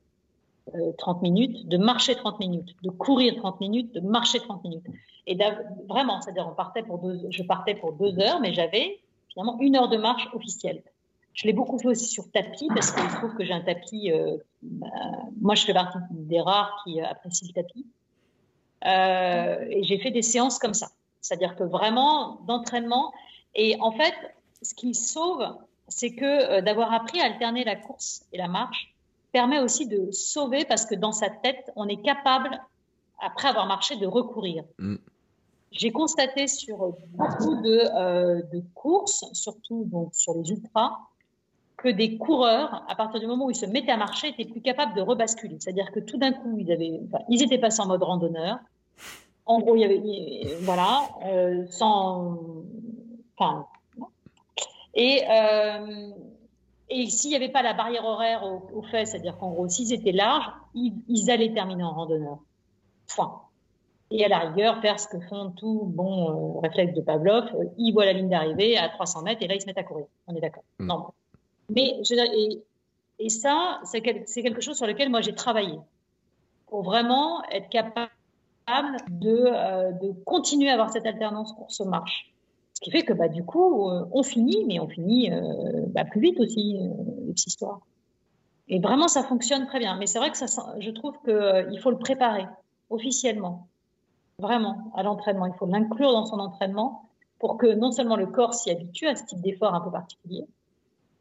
30 0.99 1.22
minutes, 1.22 1.68
de 1.68 1.76
marcher 1.76 2.14
30 2.14 2.41
minutes, 2.41 2.74
de 2.82 2.91
courir 2.91 3.37
30 3.37 3.61
minutes, 3.61 3.95
de 3.95 4.01
marcher 4.01 4.41
30 4.41 4.64
minutes. 4.64 4.87
Et 5.26 5.39
vraiment, 5.89 6.20
c'est-à-dire 6.20 6.49
on 6.49 7.30
je 7.30 7.43
partais 7.43 7.74
pour 7.74 7.93
deux 7.93 8.18
heures, 8.18 8.41
mais 8.41 8.53
j'avais 8.53 8.99
finalement 9.28 9.59
une 9.61 9.76
heure 9.76 9.89
de 9.89 9.99
marche 9.99 10.28
officielle. 10.32 10.82
Je 11.35 11.49
l'ai 11.49 11.53
beaucoup 11.53 11.78
fait 11.78 11.89
aussi 11.89 12.07
sur 12.07 12.30
tapis 12.30 12.68
parce 12.68 12.93
qu'il 12.93 13.11
se 13.11 13.16
trouve 13.16 13.35
que 13.35 13.45
j'ai 13.45 13.53
un 13.53 13.61
tapis. 13.61 14.12
Euh, 14.12 14.37
bah, 14.62 14.87
moi, 15.41 15.57
je 15.57 15.64
fais 15.64 15.74
partie 15.74 15.99
des 16.11 16.41
rares 16.41 16.80
qui 16.85 17.01
euh, 17.01 17.07
apprécient 17.07 17.49
le 17.49 17.53
tapis. 17.53 17.87
Euh, 18.87 19.66
et 19.68 19.82
j'ai 19.82 19.99
fait 19.99 20.12
des 20.12 20.22
séances 20.22 20.61
comme 20.61 20.74
ça. 20.74 20.91
C'est-à-dire 21.20 21.57
que 21.57 21.64
vraiment 21.64 22.41
d'entraînement. 22.47 23.12
Et 23.57 23.76
en 23.80 23.91
fait, 23.91 24.14
ce 24.62 24.74
qui 24.74 24.95
sauve, 24.95 25.45
c'est 25.89 26.14
que 26.14 26.61
d'avoir 26.61 26.93
appris 26.93 27.20
à 27.20 27.24
alterner 27.24 27.64
la 27.64 27.76
course 27.76 28.24
et 28.32 28.39
la 28.39 28.49
marche 28.49 28.95
permet 29.32 29.59
aussi 29.59 29.89
de 29.89 30.12
sauver 30.12 30.64
parce 30.64 30.87
que 30.87 30.95
dans 30.95 31.12
sa 31.12 31.30
tête, 31.30 31.72
on 31.74 31.89
est 31.89 32.01
capable, 32.01 32.61
après 33.20 33.49
avoir 33.49 33.66
marché, 33.66 33.97
de 33.97 34.07
recourir. 34.07 34.64
Mm. 34.78 34.97
J'ai 35.72 35.91
constaté 35.91 36.47
sur 36.47 36.95
beaucoup 37.09 37.57
de, 37.57 38.49
de, 38.53 38.62
courses, 38.74 39.24
surtout 39.32 39.85
donc 39.87 40.14
sur 40.14 40.35
les 40.35 40.49
ultras, 40.51 40.97
que 41.85 41.91
des 41.91 42.16
coureurs, 42.16 42.82
à 42.89 42.95
partir 42.95 43.20
du 43.20 43.26
moment 43.26 43.45
où 43.45 43.51
ils 43.51 43.57
se 43.57 43.66
mettaient 43.66 43.93
à 43.93 43.99
marcher, 43.99 44.28
étaient 44.28 44.51
plus 44.51 44.62
capables 44.62 44.95
de 44.95 45.03
rebasculer. 45.03 45.57
C'est-à-dire 45.61 45.93
que 45.93 46.01
tout 46.01 46.16
d'un 46.16 46.32
coup, 46.32 46.57
ils, 46.59 46.72
avaient, 46.72 46.99
ils 47.28 47.43
étaient 47.43 47.59
passés 47.59 47.82
en 47.82 47.87
mode 47.87 48.03
randonneur. 48.03 48.57
En 49.45 49.61
gros, 49.61 49.76
il 49.76 49.80
y 49.80 49.85
avait, 49.85 50.57
voilà, 50.62 51.03
euh, 51.26 51.66
sans, 51.68 52.39
enfin, 53.37 53.66
et, 54.95 55.24
euh, 55.28 56.11
et 56.89 57.07
s'il 57.11 57.30
n'y 57.30 57.37
avait 57.37 57.51
pas 57.51 57.61
la 57.61 57.74
barrière 57.74 58.07
horaire 58.07 58.43
au, 58.45 58.80
fait, 58.85 59.05
c'est-à-dire 59.05 59.37
qu'en 59.37 59.51
gros, 59.51 59.68
s'ils 59.68 59.93
étaient 59.93 60.12
larges, 60.12 60.51
ils, 60.74 61.30
allaient 61.30 61.53
terminer 61.53 61.85
en 61.85 61.93
randonneur. 61.93 62.39
Point. 63.14 63.43
Et 64.11 64.24
à 64.24 64.28
la 64.28 64.39
rigueur, 64.39 64.80
faire 64.80 64.99
ce 64.99 65.09
que 65.09 65.20
font 65.28 65.51
tous 65.51 65.85
bons 65.85 66.30
euh, 66.30 66.61
réflexes 66.61 66.95
de 66.95 67.03
Pavlov, 67.03 67.45
ils 67.76 67.93
voient 67.93 68.07
la 68.07 68.14
ligne 68.14 68.30
d'arrivée 68.30 68.78
à 68.78 68.89
300 68.89 69.22
mètres 69.22 69.43
et 69.43 69.49
là, 69.49 69.55
ils 69.55 69.61
se 69.61 69.66
mettent 69.66 69.76
à 69.76 69.82
courir. 69.82 70.07
On 70.26 70.35
est 70.35 70.41
d'accord. 70.41 70.64
Mm. 70.78 70.87
Non, 70.87 71.07
mais 71.69 72.01
et, 73.19 73.29
ça, 73.29 73.81
c'est 73.85 74.01
quelque 74.01 74.61
chose 74.61 74.77
sur 74.77 74.87
lequel 74.87 75.09
moi 75.09 75.21
j'ai 75.21 75.35
travaillé 75.35 75.79
pour 76.67 76.83
vraiment 76.83 77.43
être 77.51 77.69
capable 77.69 78.11
de, 79.11 79.47
euh, 79.47 79.93
continuer 80.25 80.71
à 80.71 80.75
avoir 80.75 80.91
cette 80.91 81.07
alternance 81.07 81.53
course-marche. 81.53 82.33
Ce 82.73 82.81
qui 82.81 82.91
fait 82.91 83.03
que 83.03 83.12
bah, 83.12 83.29
du 83.29 83.45
coup, 83.45 83.89
euh, 83.89 84.05
on 84.12 84.23
finit, 84.23 84.65
mais 84.67 84.81
on 84.81 84.89
finit 84.89 85.33
euh, 85.33 85.87
bah, 85.89 86.05
plus 86.05 86.21
vite 86.21 86.41
aussi, 86.41 86.79
les 87.27 87.35
histoires. 87.47 87.81
Et 88.69 88.81
vraiment, 88.81 89.09
ça 89.09 89.23
fonctionne 89.23 89.67
très 89.67 89.79
bien. 89.79 89.97
Mais 89.97 90.07
c'est 90.07 90.19
vrai 90.19 90.31
que 90.31 90.39
je 90.39 90.91
trouve 90.91 91.15
qu'il 91.25 91.81
faut 91.81 91.91
le 91.91 91.99
préparer 91.99 92.47
officiellement, 92.91 93.69
vraiment, 94.39 94.91
à 94.97 95.03
l'entraînement. 95.03 95.47
Il 95.47 95.55
faut 95.55 95.67
l'inclure 95.67 96.12
dans 96.12 96.27
son 96.27 96.39
entraînement 96.39 97.09
pour 97.39 97.59
que 97.59 97.67
non 97.67 97.93
seulement 97.93 98.17
le 98.17 98.27
corps 98.27 98.55
s'y 98.55 98.71
habitue 98.71 99.07
à 99.07 99.17
ce 99.17 99.25
type 99.25 99.41
d'effort 99.41 99.75
un 99.75 99.81
peu 99.81 99.91
particulier, 99.91 100.47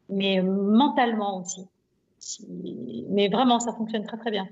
mais 0.08 0.42
mentalement 0.42 1.40
aussi. 1.40 1.66
Mais 3.10 3.28
vraiment, 3.28 3.60
ça 3.60 3.72
fonctionne 3.72 4.04
très 4.04 4.18
très 4.18 4.30
bien. 4.30 4.48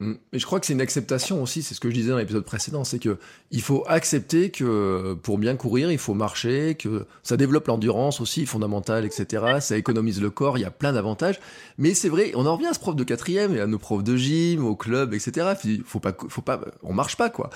Mm. 0.00 0.14
Mais 0.32 0.38
je 0.38 0.46
crois 0.46 0.58
que 0.58 0.66
c'est 0.66 0.72
une 0.72 0.80
acceptation 0.80 1.42
aussi, 1.42 1.62
c'est 1.62 1.74
ce 1.74 1.80
que 1.80 1.90
je 1.90 1.94
disais 1.94 2.10
dans 2.10 2.16
l'épisode 2.16 2.44
précédent, 2.44 2.84
c'est 2.84 2.98
que 2.98 3.18
il 3.50 3.60
faut 3.60 3.84
accepter 3.86 4.50
que 4.50 5.14
pour 5.22 5.38
bien 5.38 5.56
courir, 5.56 5.92
il 5.92 5.98
faut 5.98 6.14
marcher, 6.14 6.74
que 6.74 7.06
ça 7.22 7.36
développe 7.36 7.66
l'endurance 7.66 8.20
aussi, 8.20 8.46
fondamentale, 8.46 9.04
etc. 9.04 9.60
Ça 9.60 9.76
économise 9.76 10.20
le 10.20 10.30
corps, 10.30 10.58
il 10.58 10.62
y 10.62 10.64
a 10.64 10.70
plein 10.70 10.92
d'avantages. 10.92 11.38
Mais 11.78 11.94
c'est 11.94 12.08
vrai, 12.08 12.32
on 12.34 12.46
en 12.46 12.54
revient 12.54 12.68
à 12.68 12.74
ce 12.74 12.80
prof 12.80 12.96
de 12.96 13.04
quatrième 13.04 13.54
et 13.54 13.60
à 13.60 13.66
nos 13.66 13.78
profs 13.78 14.04
de 14.04 14.16
gym, 14.16 14.64
au 14.64 14.74
club, 14.74 15.14
etc. 15.14 15.54
Faut 15.84 16.00
pas, 16.00 16.12
faut 16.28 16.42
pas, 16.42 16.60
on 16.82 16.92
marche 16.94 17.16
pas 17.16 17.30
quoi. 17.30 17.50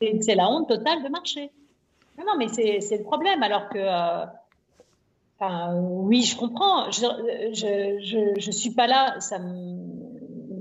C'est 0.00 0.34
la 0.34 0.48
honte 0.48 0.68
totale 0.68 1.04
de 1.04 1.08
marcher. 1.08 1.50
Non, 2.18 2.24
non 2.26 2.36
mais 2.36 2.48
c'est 2.48 2.96
le 2.96 3.04
problème, 3.04 3.42
alors 3.42 3.68
que 3.68 3.78
euh, 3.78 4.26
oui, 5.40 6.22
je 6.22 6.36
comprends. 6.36 6.90
Je, 6.90 7.06
je, 7.52 8.40
je, 8.40 8.50
suis 8.50 8.70
pas 8.70 8.86
là. 8.86 9.18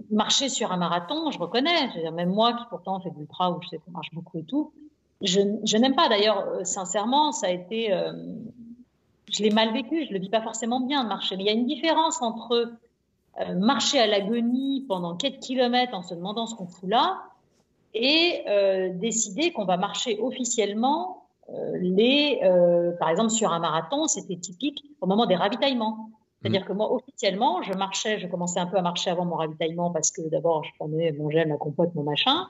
Marcher 0.09 0.49
sur 0.49 0.71
un 0.71 0.77
marathon, 0.77 1.31
je 1.31 1.39
reconnais. 1.39 2.11
même 2.11 2.29
moi 2.29 2.53
qui 2.53 2.63
pourtant 2.69 2.99
fais 2.99 3.11
de 3.11 3.17
l'ultra 3.17 3.51
où 3.51 3.61
je 3.61 3.69
sais 3.69 3.77
qu'on 3.77 3.91
marche 3.91 4.11
beaucoup 4.13 4.39
et 4.39 4.43
tout, 4.43 4.71
je, 5.21 5.77
n'aime 5.77 5.95
pas. 5.95 6.07
D'ailleurs, 6.07 6.47
euh, 6.47 6.63
sincèrement, 6.63 7.31
ça 7.31 7.47
a 7.47 7.49
été, 7.49 7.93
euh, 7.93 8.13
je 9.29 9.43
l'ai 9.43 9.49
mal 9.49 9.73
vécu. 9.73 10.05
Je 10.05 10.13
le 10.13 10.19
vis 10.19 10.29
pas 10.29 10.41
forcément 10.41 10.79
bien 10.79 11.03
de 11.03 11.09
marcher. 11.09 11.35
Mais 11.35 11.43
il 11.43 11.47
y 11.47 11.49
a 11.49 11.53
une 11.53 11.67
différence 11.67 12.21
entre 12.21 12.71
euh, 13.41 13.55
marcher 13.55 13.99
à 13.99 14.07
l'agonie 14.07 14.85
pendant 14.87 15.15
4 15.15 15.39
kilomètres 15.39 15.93
en 15.93 16.03
se 16.03 16.15
demandant 16.15 16.47
ce 16.47 16.55
qu'on 16.55 16.67
fout 16.67 16.89
là 16.89 17.21
et 17.95 18.43
décider 18.93 19.51
qu'on 19.51 19.65
va 19.65 19.75
marcher 19.75 20.19
officiellement 20.21 21.18
euh, 21.18 21.18
les, 21.79 22.39
euh, 22.43 22.91
par 22.99 23.09
exemple, 23.09 23.29
sur 23.29 23.51
un 23.51 23.59
marathon, 23.59 24.07
c'était 24.07 24.35
typique 24.35 24.85
au 25.01 25.07
moment 25.07 25.25
des 25.25 25.35
ravitaillements. 25.35 26.09
C'est-à-dire 26.41 26.61
mmh. 26.61 26.65
que 26.65 26.73
moi, 26.73 26.93
officiellement, 26.93 27.61
je 27.63 27.73
marchais, 27.73 28.19
je 28.19 28.27
commençais 28.27 28.59
un 28.59 28.67
peu 28.67 28.77
à 28.77 28.81
marcher 28.81 29.09
avant 29.09 29.25
mon 29.25 29.35
ravitaillement 29.35 29.91
parce 29.91 30.11
que 30.11 30.21
d'abord, 30.29 30.63
je 30.63 30.71
prenais 30.79 31.11
mon 31.11 31.29
gel, 31.29 31.47
ma 31.49 31.57
compote, 31.57 31.93
mon 31.95 32.03
machin. 32.03 32.47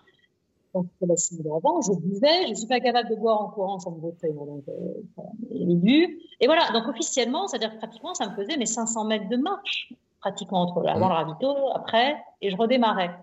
Donc, 0.76 0.86
la 1.02 1.16
avant, 1.56 1.82
je 1.82 2.00
buvais, 2.00 2.48
je 2.50 2.54
suis 2.54 2.68
pas 2.68 2.80
capable 2.80 3.10
de 3.10 3.16
boire 3.16 3.42
en 3.42 3.50
courant 3.50 3.80
sans 3.80 3.92
me 3.92 4.02
voter. 4.02 4.32
Donc, 4.32 4.64
euh. 4.68 6.08
Et 6.40 6.46
voilà. 6.46 6.70
Donc, 6.72 6.88
officiellement, 6.88 7.48
c'est-à-dire 7.48 7.74
que 7.74 7.78
pratiquement, 7.78 8.14
ça 8.14 8.30
me 8.30 8.36
faisait 8.36 8.58
mes 8.58 8.68
500 8.68 9.06
mètres 9.06 9.30
de 9.30 9.38
marche, 9.38 9.92
pratiquement 10.20 10.62
entre 10.62 10.88
avant 10.88 11.08
mmh. 11.08 11.10
le 11.10 11.16
ravito, 11.16 11.56
après, 11.74 12.18
et 12.42 12.52
je 12.52 12.58
redémarrais. 12.58 13.16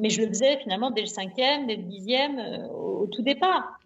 Mais 0.00 0.10
je 0.10 0.22
le 0.22 0.28
faisais 0.28 0.58
finalement 0.58 0.90
dès 0.90 1.02
le 1.02 1.06
cinquième, 1.06 1.68
dès 1.68 1.76
le 1.76 1.82
dixième, 1.82 2.40
au 2.72 3.06
tout 3.06 3.22
départ 3.22 3.79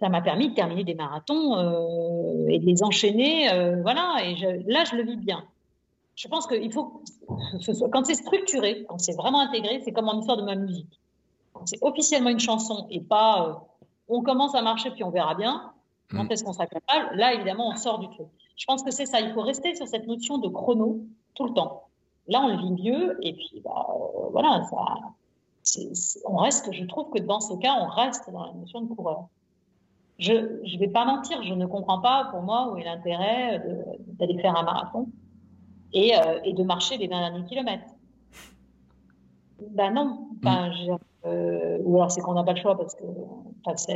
ça 0.00 0.08
m'a 0.08 0.20
permis 0.20 0.50
de 0.50 0.54
terminer 0.54 0.84
des 0.84 0.94
marathons 0.94 1.56
euh, 1.58 2.48
et 2.48 2.58
de 2.58 2.66
les 2.66 2.82
enchaîner. 2.82 3.52
Euh, 3.52 3.82
voilà, 3.82 4.18
et 4.24 4.62
là, 4.66 4.84
je 4.84 4.96
le 4.96 5.02
vis 5.02 5.16
bien. 5.16 5.44
Je 6.14 6.28
pense 6.28 6.46
qu'il 6.46 6.72
faut, 6.72 7.02
quand 7.92 8.04
c'est 8.04 8.14
structuré, 8.14 8.84
quand 8.88 8.98
c'est 8.98 9.16
vraiment 9.16 9.40
intégré, 9.40 9.80
c'est 9.84 9.92
comme 9.92 10.08
en 10.08 10.18
histoire 10.18 10.36
de 10.36 10.42
ma 10.42 10.54
musique. 10.54 11.00
Quand 11.52 11.66
c'est 11.66 11.78
officiellement 11.80 12.30
une 12.30 12.40
chanson 12.40 12.86
et 12.90 13.00
pas 13.00 13.48
euh, 13.48 13.52
on 14.08 14.22
commence 14.22 14.54
à 14.54 14.62
marcher 14.62 14.90
puis 14.90 15.04
on 15.04 15.10
verra 15.10 15.34
bien, 15.34 15.72
quand 16.10 16.24
mm. 16.24 16.32
est-ce 16.32 16.44
qu'on 16.44 16.52
sera 16.52 16.66
capable, 16.66 17.16
là, 17.16 17.34
évidemment, 17.34 17.68
on 17.68 17.76
sort 17.76 17.98
du 17.98 18.08
truc. 18.08 18.26
Je 18.56 18.64
pense 18.66 18.82
que 18.82 18.90
c'est 18.90 19.06
ça. 19.06 19.20
Il 19.20 19.32
faut 19.32 19.42
rester 19.42 19.74
sur 19.74 19.86
cette 19.86 20.06
notion 20.06 20.38
de 20.38 20.48
chrono 20.48 21.00
tout 21.34 21.44
le 21.44 21.54
temps. 21.54 21.84
Là, 22.26 22.40
on 22.42 22.48
le 22.48 22.56
vit 22.56 22.82
mieux 22.82 23.18
et 23.22 23.32
puis, 23.32 23.62
bah, 23.64 23.86
voilà, 24.32 24.64
ça, 24.64 24.76
on 26.24 26.36
reste, 26.36 26.72
je 26.72 26.84
trouve 26.84 27.10
que 27.10 27.18
dans 27.18 27.40
ce 27.40 27.54
cas, 27.54 27.76
on 27.80 27.86
reste 27.86 28.30
dans 28.30 28.44
la 28.44 28.52
notion 28.54 28.80
de 28.80 28.92
coureur 28.92 29.28
je 30.18 30.32
ne 30.32 30.78
vais 30.78 30.88
pas 30.88 31.04
mentir, 31.04 31.42
je 31.42 31.54
ne 31.54 31.66
comprends 31.66 32.00
pas 32.00 32.28
pour 32.30 32.42
moi 32.42 32.72
où 32.72 32.76
est 32.76 32.84
l'intérêt 32.84 33.62
d'aller 34.18 34.38
faire 34.38 34.56
un 34.56 34.64
marathon 34.64 35.08
et, 35.92 36.16
euh, 36.16 36.40
et, 36.44 36.52
de 36.52 36.62
marcher 36.64 36.98
les 36.98 37.06
20 37.06 37.30
derniers 37.30 37.44
kilomètres. 37.44 37.94
Ben 39.70 39.92
non. 39.92 40.28
Enfin, 40.38 40.70
mm. 40.70 40.98
euh, 41.26 41.78
ou 41.82 41.96
alors 41.96 42.10
c'est 42.10 42.20
qu'on 42.20 42.34
n'a 42.34 42.44
pas 42.44 42.52
le 42.52 42.60
choix 42.60 42.76
parce 42.76 42.94
que, 42.94 43.04
enfin, 43.64 43.94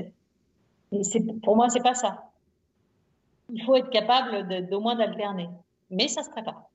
Et 0.92 1.02
pour 1.42 1.56
moi, 1.56 1.68
c'est 1.68 1.82
pas 1.82 1.94
ça. 1.94 2.30
Il 3.50 3.62
faut 3.64 3.74
être 3.74 3.90
capable 3.90 4.68
d'au 4.68 4.80
moins 4.80 4.96
d'alterner. 4.96 5.48
Mais 5.90 6.08
ça 6.08 6.22
se 6.22 6.30
prépare. 6.30 6.70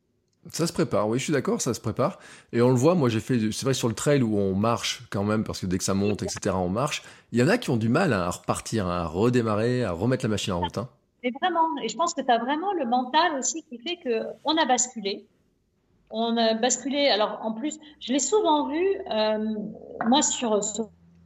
Ça 0.51 0.67
se 0.67 0.73
prépare, 0.73 1.07
oui, 1.07 1.19
je 1.19 1.25
suis 1.25 1.33
d'accord, 1.33 1.61
ça 1.61 1.73
se 1.73 1.79
prépare. 1.79 2.19
Et 2.53 2.61
on 2.61 2.69
le 2.69 2.75
voit, 2.75 2.95
moi 2.95 3.09
j'ai 3.09 3.19
fait, 3.19 3.51
c'est 3.51 3.65
vrai, 3.65 3.73
sur 3.73 3.87
le 3.87 3.93
trail 3.93 4.21
où 4.21 4.37
on 4.37 4.55
marche 4.55 5.03
quand 5.09 5.23
même, 5.23 5.43
parce 5.43 5.59
que 5.59 5.65
dès 5.65 5.77
que 5.77 5.83
ça 5.83 5.93
monte, 5.93 6.23
etc., 6.23 6.55
on 6.57 6.69
marche. 6.69 7.03
Il 7.31 7.39
y 7.39 7.43
en 7.43 7.47
a 7.47 7.57
qui 7.57 7.69
ont 7.69 7.77
du 7.77 7.89
mal 7.89 8.13
à 8.13 8.29
repartir, 8.29 8.87
à 8.87 9.05
redémarrer, 9.05 9.83
à 9.83 9.91
remettre 9.91 10.25
la 10.25 10.29
machine 10.29 10.53
en 10.53 10.59
route. 10.59 10.77
Hein. 10.77 10.87
Et 11.23 11.31
vraiment, 11.41 11.67
et 11.83 11.89
je 11.89 11.97
pense 11.97 12.13
que 12.13 12.21
tu 12.21 12.31
as 12.31 12.37
vraiment 12.37 12.73
le 12.73 12.85
mental 12.85 13.37
aussi 13.37 13.63
qui 13.63 13.77
fait 13.79 13.97
qu'on 13.97 14.57
a 14.57 14.65
basculé. 14.65 15.25
On 16.09 16.37
a 16.37 16.53
basculé, 16.53 17.09
alors 17.09 17.39
en 17.41 17.51
plus, 17.51 17.77
je 17.99 18.13
l'ai 18.13 18.19
souvent 18.19 18.69
vu, 18.69 18.85
euh, 19.11 19.55
moi 20.07 20.21
sur 20.21 20.63
ce 20.63 20.81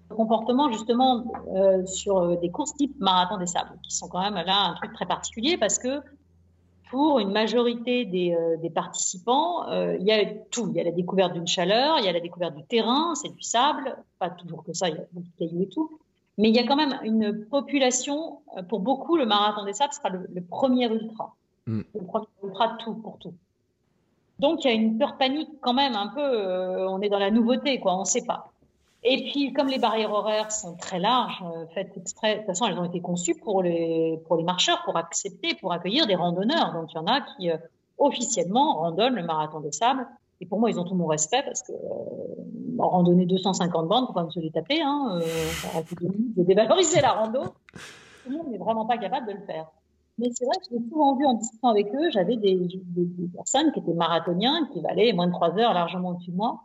comportement 0.09 0.71
justement 0.71 1.31
euh, 1.55 1.85
sur 1.85 2.37
des 2.39 2.49
courses 2.49 2.73
type 2.75 2.99
marathon 2.99 3.37
des 3.37 3.45
sables, 3.45 3.77
qui 3.83 3.95
sont 3.95 4.07
quand 4.07 4.21
même 4.21 4.43
là 4.45 4.71
un 4.71 4.73
truc 4.73 4.93
très 4.93 5.05
particulier 5.05 5.57
parce 5.57 5.77
que 5.77 6.01
pour 6.91 7.19
une 7.19 7.31
majorité 7.31 8.03
des, 8.03 8.35
euh, 8.35 8.69
participants, 8.69 9.65
euh, 9.69 9.95
il 9.97 10.05
y 10.05 10.11
a 10.11 10.25
tout. 10.51 10.67
Il 10.69 10.75
y 10.75 10.81
a 10.81 10.83
la 10.83 10.91
découverte 10.91 11.31
d'une 11.31 11.47
chaleur, 11.47 11.97
il 11.99 12.05
y 12.05 12.09
a 12.09 12.11
la 12.11 12.19
découverte 12.19 12.53
du 12.53 12.63
terrain, 12.63 13.15
c'est 13.15 13.33
du 13.33 13.41
sable, 13.41 13.95
pas 14.19 14.29
toujours 14.29 14.65
que 14.65 14.73
ça, 14.73 14.89
il 14.89 14.95
y 14.95 14.99
a 14.99 15.05
beaucoup 15.13 15.27
de 15.27 15.39
cailloux 15.39 15.61
et 15.63 15.69
tout. 15.69 15.99
Mais 16.37 16.49
il 16.49 16.55
y 16.55 16.59
a 16.59 16.67
quand 16.67 16.75
même 16.75 16.99
une 17.03 17.45
population, 17.45 18.39
euh, 18.57 18.63
pour 18.63 18.81
beaucoup, 18.81 19.15
le 19.15 19.25
marathon 19.25 19.63
des 19.63 19.73
sables 19.73 19.93
sera 19.93 20.09
le, 20.09 20.41
premier 20.41 20.91
ultra. 20.91 21.33
Mm. 21.65 21.81
Le 21.95 22.01
premier 22.01 22.27
ultra 22.43 22.67
de 22.73 22.77
tout, 22.83 22.93
pour 22.95 23.17
tout. 23.19 23.33
Donc 24.39 24.65
il 24.65 24.67
y 24.67 24.71
a 24.71 24.73
une 24.73 24.97
peur 24.97 25.17
panique 25.17 25.49
quand 25.61 25.73
même, 25.73 25.95
un 25.95 26.09
peu, 26.09 26.87
on 26.87 26.99
est 26.99 27.09
dans 27.09 27.19
la 27.19 27.31
nouveauté, 27.31 27.79
quoi, 27.79 27.95
on 27.95 28.01
ne 28.01 28.05
sait 28.05 28.25
pas. 28.25 28.51
Et 29.03 29.31
puis, 29.31 29.51
comme 29.53 29.67
les 29.67 29.79
barrières 29.79 30.11
horaires 30.11 30.51
sont 30.51 30.75
très 30.75 30.99
larges, 30.99 31.43
euh, 31.43 31.65
faites 31.73 31.97
exprès, 31.97 32.33
de 32.33 32.37
toute 32.39 32.47
façon, 32.47 32.65
elles 32.67 32.77
ont 32.77 32.85
été 32.85 33.01
conçues 33.01 33.35
pour 33.35 33.63
les, 33.63 34.21
pour 34.27 34.35
les 34.35 34.43
marcheurs, 34.43 34.83
pour 34.85 34.95
accepter, 34.95 35.55
pour 35.55 35.73
accueillir 35.73 36.05
des 36.05 36.15
randonneurs. 36.15 36.73
Donc, 36.73 36.91
il 36.93 36.95
y 36.95 36.99
en 36.99 37.07
a 37.07 37.21
qui, 37.21 37.49
euh, 37.49 37.57
officiellement, 37.97 38.75
randonnent 38.75 39.15
le 39.15 39.23
marathon 39.23 39.59
des 39.59 39.71
sables. 39.71 40.07
Et 40.41 40.45
pour 40.45 40.59
moi, 40.59 40.71
ils 40.71 40.79
ont 40.79 40.83
tout 40.83 40.95
mon 40.95 41.05
respect 41.05 41.43
parce 41.43 41.61
que 41.61 41.71
euh, 41.71 41.75
randonner 42.79 43.25
250 43.27 43.87
bandes, 43.87 44.07
faut 44.07 44.13
pas 44.13 44.23
me 44.23 44.31
se 44.31 44.39
les 44.39 44.49
taper, 44.49 44.81
hein, 44.81 45.19
euh, 45.21 45.81
de 46.35 46.43
dévaloriser 46.43 46.99
la 46.99 47.11
rando. 47.11 47.43
Tout 48.23 48.31
le 48.31 48.37
monde 48.37 48.47
n'est 48.49 48.57
vraiment 48.57 48.85
pas 48.85 48.97
capable 48.97 49.27
de 49.27 49.33
le 49.33 49.45
faire. 49.45 49.67
Mais 50.17 50.29
c'est 50.33 50.45
vrai 50.45 50.57
que 50.57 50.65
j'ai 50.71 50.89
souvent 50.89 51.15
vu 51.15 51.25
en 51.25 51.35
discutant 51.35 51.69
avec 51.69 51.93
eux, 51.93 52.09
j'avais 52.11 52.37
des, 52.37 52.55
des, 52.55 52.81
des, 53.05 53.27
personnes 53.35 53.71
qui 53.71 53.79
étaient 53.79 53.93
marathoniens, 53.93 54.67
qui 54.73 54.81
valaient 54.81 55.13
moins 55.13 55.27
de 55.27 55.31
3 55.31 55.57
heures 55.57 55.73
largement 55.73 56.09
au-dessus 56.09 56.31
de 56.31 56.35
moi, 56.35 56.63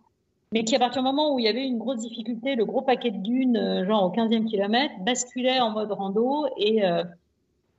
mais 0.52 0.64
qui 0.64 0.76
à 0.76 0.78
partir 0.78 1.02
du 1.02 1.08
moment 1.08 1.34
où 1.34 1.38
il 1.38 1.44
y 1.44 1.48
avait 1.48 1.66
une 1.66 1.78
grosse 1.78 1.98
difficulté, 1.98 2.54
le 2.54 2.64
gros 2.64 2.82
paquet 2.82 3.10
de 3.10 3.18
dunes, 3.18 3.56
euh, 3.56 3.86
genre 3.86 4.04
au 4.04 4.10
15e 4.10 4.44
kilomètre, 4.44 4.94
basculait 5.00 5.60
en 5.60 5.70
mode 5.70 5.90
rando 5.90 6.46
et, 6.56 6.84
euh, 6.84 7.04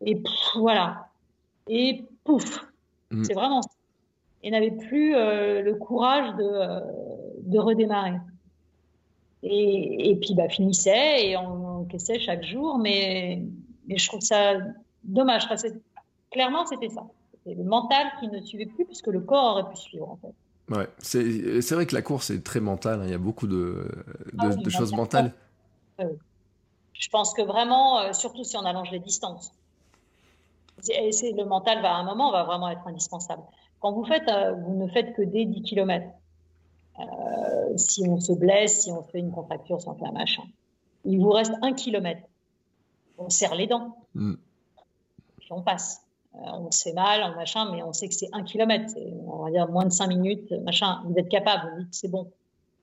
et 0.05 0.21
voilà. 0.55 1.07
Et 1.69 2.03
pouf, 2.23 2.65
mm. 3.11 3.23
c'est 3.23 3.33
vraiment 3.33 3.61
ça. 3.61 3.69
Et 4.43 4.51
n'avait 4.51 4.71
plus 4.71 5.15
euh, 5.15 5.61
le 5.61 5.75
courage 5.75 6.35
de, 6.35 7.49
de 7.49 7.59
redémarrer. 7.59 8.17
Et, 9.43 10.09
et, 10.09 10.15
puis 10.17 10.33
bah, 10.33 10.49
finissait 10.49 11.27
et 11.27 11.37
on 11.37 11.81
encaissait 11.81 12.19
chaque 12.19 12.43
jour, 12.43 12.77
mais, 12.77 13.41
mais 13.87 13.97
je 13.97 14.07
trouve 14.07 14.21
ça 14.21 14.55
dommage. 15.03 15.47
clairement, 16.31 16.65
c'était 16.65 16.89
ça. 16.89 17.07
C'était 17.31 17.55
le 17.55 17.63
mental 17.63 18.07
qui 18.19 18.27
ne 18.27 18.41
suivait 18.41 18.65
plus 18.65 18.85
puisque 18.85 19.07
le 19.07 19.21
corps 19.21 19.53
aurait 19.53 19.69
pu 19.69 19.77
suivre 19.77 20.09
en 20.09 20.17
fait. 20.17 20.33
Ouais, 20.69 20.87
c'est 20.99 21.71
vrai 21.71 21.85
que 21.85 21.95
la 21.95 22.01
course 22.01 22.29
est 22.29 22.43
très 22.43 22.59
mentale, 22.59 23.01
hein. 23.01 23.05
il 23.05 23.11
y 23.11 23.13
a 23.13 23.17
beaucoup 23.17 23.47
de, 23.47 23.87
de, 24.33 24.67
ah 24.67 24.69
choses 24.69 24.91
mentales. 24.93 25.33
Je 25.97 27.09
pense 27.09 27.33
que 27.33 27.41
vraiment, 27.41 28.01
euh, 28.01 28.13
surtout 28.13 28.43
si 28.43 28.57
on 28.57 28.65
allonge 28.65 28.91
les 28.91 28.99
distances, 28.99 29.53
le 30.87 31.43
mental 31.45 31.81
va 31.81 31.95
à 31.95 31.97
un 31.97 32.03
moment 32.03 32.31
va 32.31 32.43
vraiment 32.43 32.69
être 32.69 32.85
indispensable. 32.87 33.43
Quand 33.79 33.93
vous 33.93 34.05
faites, 34.05 34.27
euh, 34.29 34.53
vous 34.53 34.75
ne 34.75 34.87
faites 34.87 35.15
que 35.15 35.21
des 35.21 35.45
10 35.45 35.61
km. 35.63 36.05
Euh, 36.99 37.77
si 37.77 38.07
on 38.07 38.19
se 38.19 38.33
blesse, 38.33 38.83
si 38.83 38.91
on 38.91 39.03
fait 39.03 39.19
une 39.19 39.31
contracture, 39.31 39.79
si 39.79 39.87
on 39.87 39.95
fait 39.95 40.07
un 40.07 40.11
machin, 40.11 40.43
il 41.05 41.19
vous 41.19 41.29
reste 41.29 41.53
un 41.61 41.73
kilomètre. 41.73 42.27
On 43.19 43.29
serre 43.29 43.55
les 43.55 43.67
dents, 43.67 43.97
mm. 44.15 44.35
puis 45.37 45.47
on 45.51 45.61
passe. 45.61 46.01
Euh, 46.37 46.51
on 46.53 46.71
se 46.71 46.83
fait 46.83 46.93
mal, 46.93 47.21
on 47.23 47.35
machin, 47.35 47.71
mais 47.71 47.81
on 47.83 47.93
sait 47.93 48.07
que 48.07 48.13
c'est 48.13 48.29
un 48.31 48.43
kilomètre, 48.43 48.93
on 49.27 49.43
va 49.43 49.51
dire 49.51 49.67
moins 49.69 49.85
de 49.85 49.91
cinq 49.91 50.07
minutes, 50.07 50.51
machin. 50.63 51.01
Vous 51.05 51.15
êtes 51.17 51.29
capable, 51.29 51.71
vous 51.73 51.83
dites 51.83 51.93
c'est 51.93 52.09
bon. 52.09 52.31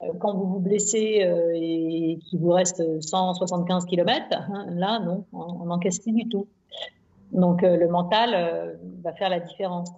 Euh, 0.02 0.12
quand 0.18 0.34
vous 0.34 0.46
vous 0.46 0.58
blessez 0.58 1.22
euh, 1.22 1.52
et 1.54 2.18
qu'il 2.24 2.40
vous 2.40 2.50
reste 2.50 2.82
175 3.00 3.84
km, 3.86 4.26
hein, 4.32 4.66
là, 4.70 4.98
non, 4.98 5.24
on 5.32 5.66
n'encaisse 5.66 6.00
plus 6.00 6.12
du 6.12 6.28
tout. 6.28 6.48
Donc 7.32 7.62
le 7.62 7.88
mental 7.88 8.78
va 9.02 9.12
faire 9.12 9.28
la 9.28 9.40
différence. 9.40 9.90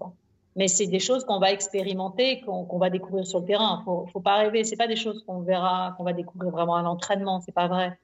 Mais 0.54 0.68
c'est 0.68 0.86
des 0.86 1.00
choses 1.00 1.24
qu'on 1.24 1.38
va 1.38 1.52
expérimenter, 1.52 2.40
qu'on 2.40 2.78
va 2.78 2.88
découvrir 2.88 3.26
sur 3.26 3.40
le 3.40 3.44
terrain. 3.44 3.82
Faut, 3.84 4.06
faut 4.10 4.20
pas 4.20 4.36
rêver. 4.36 4.64
C'est 4.64 4.76
pas 4.76 4.86
des 4.86 4.96
choses 4.96 5.22
qu'on 5.26 5.40
verra, 5.40 5.94
qu'on 5.98 6.04
va 6.04 6.14
découvrir 6.14 6.50
vraiment 6.50 6.76
à 6.76 6.82
l'entraînement. 6.82 7.42
C'est 7.42 7.52
pas 7.52 7.68
vrai. 7.68 7.98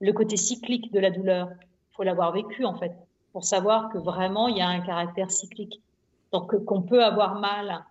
Le 0.00 0.10
côté 0.14 0.38
cyclique 0.38 0.90
de 0.90 1.00
la 1.00 1.10
douleur, 1.10 1.50
faut 1.92 2.02
l'avoir 2.02 2.32
vécu 2.32 2.64
en 2.64 2.78
fait 2.78 2.92
pour 3.36 3.44
savoir 3.44 3.90
que 3.90 3.98
vraiment 3.98 4.48
il 4.48 4.56
y 4.56 4.62
a 4.62 4.68
un 4.68 4.80
caractère 4.80 5.30
cyclique. 5.30 5.82
Donc 6.32 6.56
qu'on 6.64 6.80
peut 6.80 7.04
avoir 7.04 7.38
mal 7.38 7.84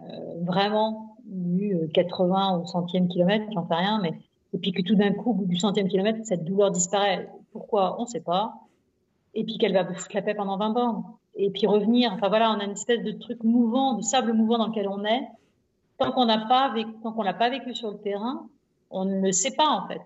euh, 0.00 0.04
vraiment 0.42 1.16
du 1.24 1.88
80 1.94 2.58
au 2.58 2.66
centième 2.66 3.08
kilomètre, 3.08 3.46
j'en 3.54 3.66
sais 3.66 3.74
rien, 3.74 4.00
mais 4.02 4.12
et 4.52 4.58
puis 4.58 4.72
que 4.72 4.82
tout 4.82 4.94
d'un 4.94 5.12
coup, 5.12 5.30
au 5.30 5.32
bout 5.32 5.46
du 5.46 5.56
centième 5.56 5.88
kilomètre, 5.88 6.18
cette 6.24 6.44
douleur 6.44 6.70
disparaît. 6.70 7.26
Pourquoi? 7.52 7.96
On 7.98 8.02
ne 8.02 8.06
sait 8.06 8.20
pas. 8.20 8.52
Et 9.32 9.44
puis 9.44 9.56
qu'elle 9.56 9.72
va 9.72 9.82
vous 9.82 9.94
foutre 9.94 10.14
la 10.14 10.20
paix 10.20 10.34
pendant 10.34 10.58
20 10.58 10.70
bornes. 10.74 11.04
Et 11.36 11.48
puis 11.48 11.66
revenir. 11.66 12.12
Enfin 12.12 12.28
voilà, 12.28 12.50
on 12.50 12.60
a 12.60 12.64
une 12.64 12.72
espèce 12.72 13.02
de 13.02 13.12
truc 13.12 13.42
mouvant, 13.44 13.94
de 13.94 14.02
sable 14.02 14.34
mouvant 14.34 14.58
dans 14.58 14.66
lequel 14.66 14.88
on 14.88 15.06
est. 15.06 15.26
Tant 15.96 16.12
qu'on 16.12 16.26
n'a 16.26 16.44
pas 16.48 16.70
vécu, 16.74 16.92
tant 17.02 17.12
qu'on 17.12 17.22
l'a 17.22 17.32
pas 17.32 17.48
vécu 17.48 17.74
sur 17.74 17.92
le 17.92 17.96
terrain, 17.96 18.46
on 18.90 19.06
ne 19.06 19.22
le 19.22 19.32
sait 19.32 19.52
pas 19.52 19.70
en 19.70 19.88
fait. 19.88 20.02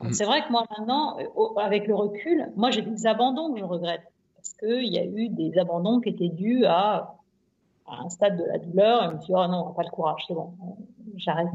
Mm. 0.00 0.12
C'est 0.14 0.24
vrai 0.24 0.42
que 0.44 0.50
moi 0.50 0.64
maintenant, 0.76 1.16
euh, 1.20 1.60
avec 1.60 1.86
le 1.86 1.94
recul, 1.94 2.50
moi 2.56 2.72
j'ai 2.72 2.82
des 2.82 3.06
abandons 3.06 3.52
que 3.52 3.60
je 3.60 3.64
regrette 3.64 4.02
parce 4.46 4.54
qu'il 4.70 4.92
y 4.92 4.98
a 4.98 5.04
eu 5.04 5.28
des 5.28 5.58
abandons 5.58 6.00
qui 6.00 6.10
étaient 6.10 6.28
dus 6.28 6.64
à, 6.66 7.14
un 7.88 8.08
stade 8.08 8.38
de 8.38 8.44
la 8.44 8.58
douleur. 8.58 9.02
Et 9.02 9.06
je 9.06 9.14
me 9.14 9.20
suis 9.20 9.26
dit, 9.26 9.32
oh 9.36 9.48
non, 9.48 9.72
pas 9.72 9.82
le 9.82 9.90
courage, 9.90 10.22
c'est 10.26 10.34
bon, 10.34 10.54
j'arrête. 11.16 11.48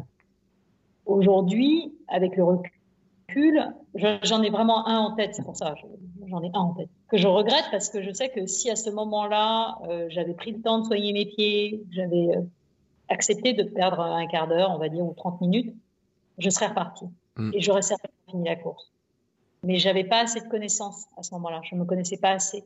Aujourd'hui, 1.05 1.93
avec 2.07 2.35
le 2.35 2.43
recul, 2.43 3.73
j'en 3.95 4.41
ai 4.41 4.49
vraiment 4.49 4.87
un 4.87 4.99
en 4.99 5.15
tête, 5.15 5.35
c'est 5.35 5.43
pour 5.43 5.55
ça, 5.55 5.75
j'en 6.27 6.43
ai 6.43 6.51
un 6.53 6.59
en 6.59 6.73
tête, 6.73 6.89
que 7.09 7.17
je 7.17 7.27
regrette 7.27 7.65
parce 7.71 7.89
que 7.89 8.01
je 8.01 8.11
sais 8.11 8.29
que 8.29 8.45
si 8.45 8.69
à 8.69 8.75
ce 8.75 8.89
moment-là, 8.91 9.77
euh, 9.89 10.05
j'avais 10.09 10.33
pris 10.33 10.51
le 10.51 10.61
temps 10.61 10.79
de 10.79 10.85
soigner 10.85 11.11
mes 11.13 11.25
pieds, 11.25 11.83
j'avais 11.91 12.35
euh, 12.35 12.41
accepté 13.09 13.53
de 13.53 13.63
perdre 13.63 14.01
un 14.01 14.27
quart 14.27 14.47
d'heure, 14.47 14.71
on 14.71 14.77
va 14.77 14.89
dire, 14.89 15.05
ou 15.05 15.13
30 15.13 15.41
minutes, 15.41 15.73
je 16.37 16.49
serais 16.49 16.67
reparti. 16.67 17.05
Mm. 17.37 17.51
Et 17.53 17.61
j'aurais 17.61 17.81
certainement 17.81 18.15
fini 18.29 18.45
la 18.45 18.55
course. 18.55 18.91
Mais 19.63 19.77
j'avais 19.77 20.03
pas 20.03 20.21
assez 20.21 20.39
de 20.39 20.47
connaissances 20.47 21.05
à 21.17 21.23
ce 21.23 21.33
moment-là. 21.35 21.61
Je 21.63 21.75
me 21.75 21.85
connaissais 21.85 22.17
pas 22.17 22.31
assez 22.31 22.63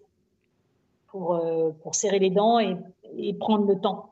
pour, 1.16 1.36
euh, 1.36 1.70
pour 1.82 1.96
serrer 1.96 2.20
les 2.20 2.30
dents 2.30 2.60
et, 2.60 2.76
prendre 3.40 3.66
le 3.66 3.80
temps. 3.80 4.12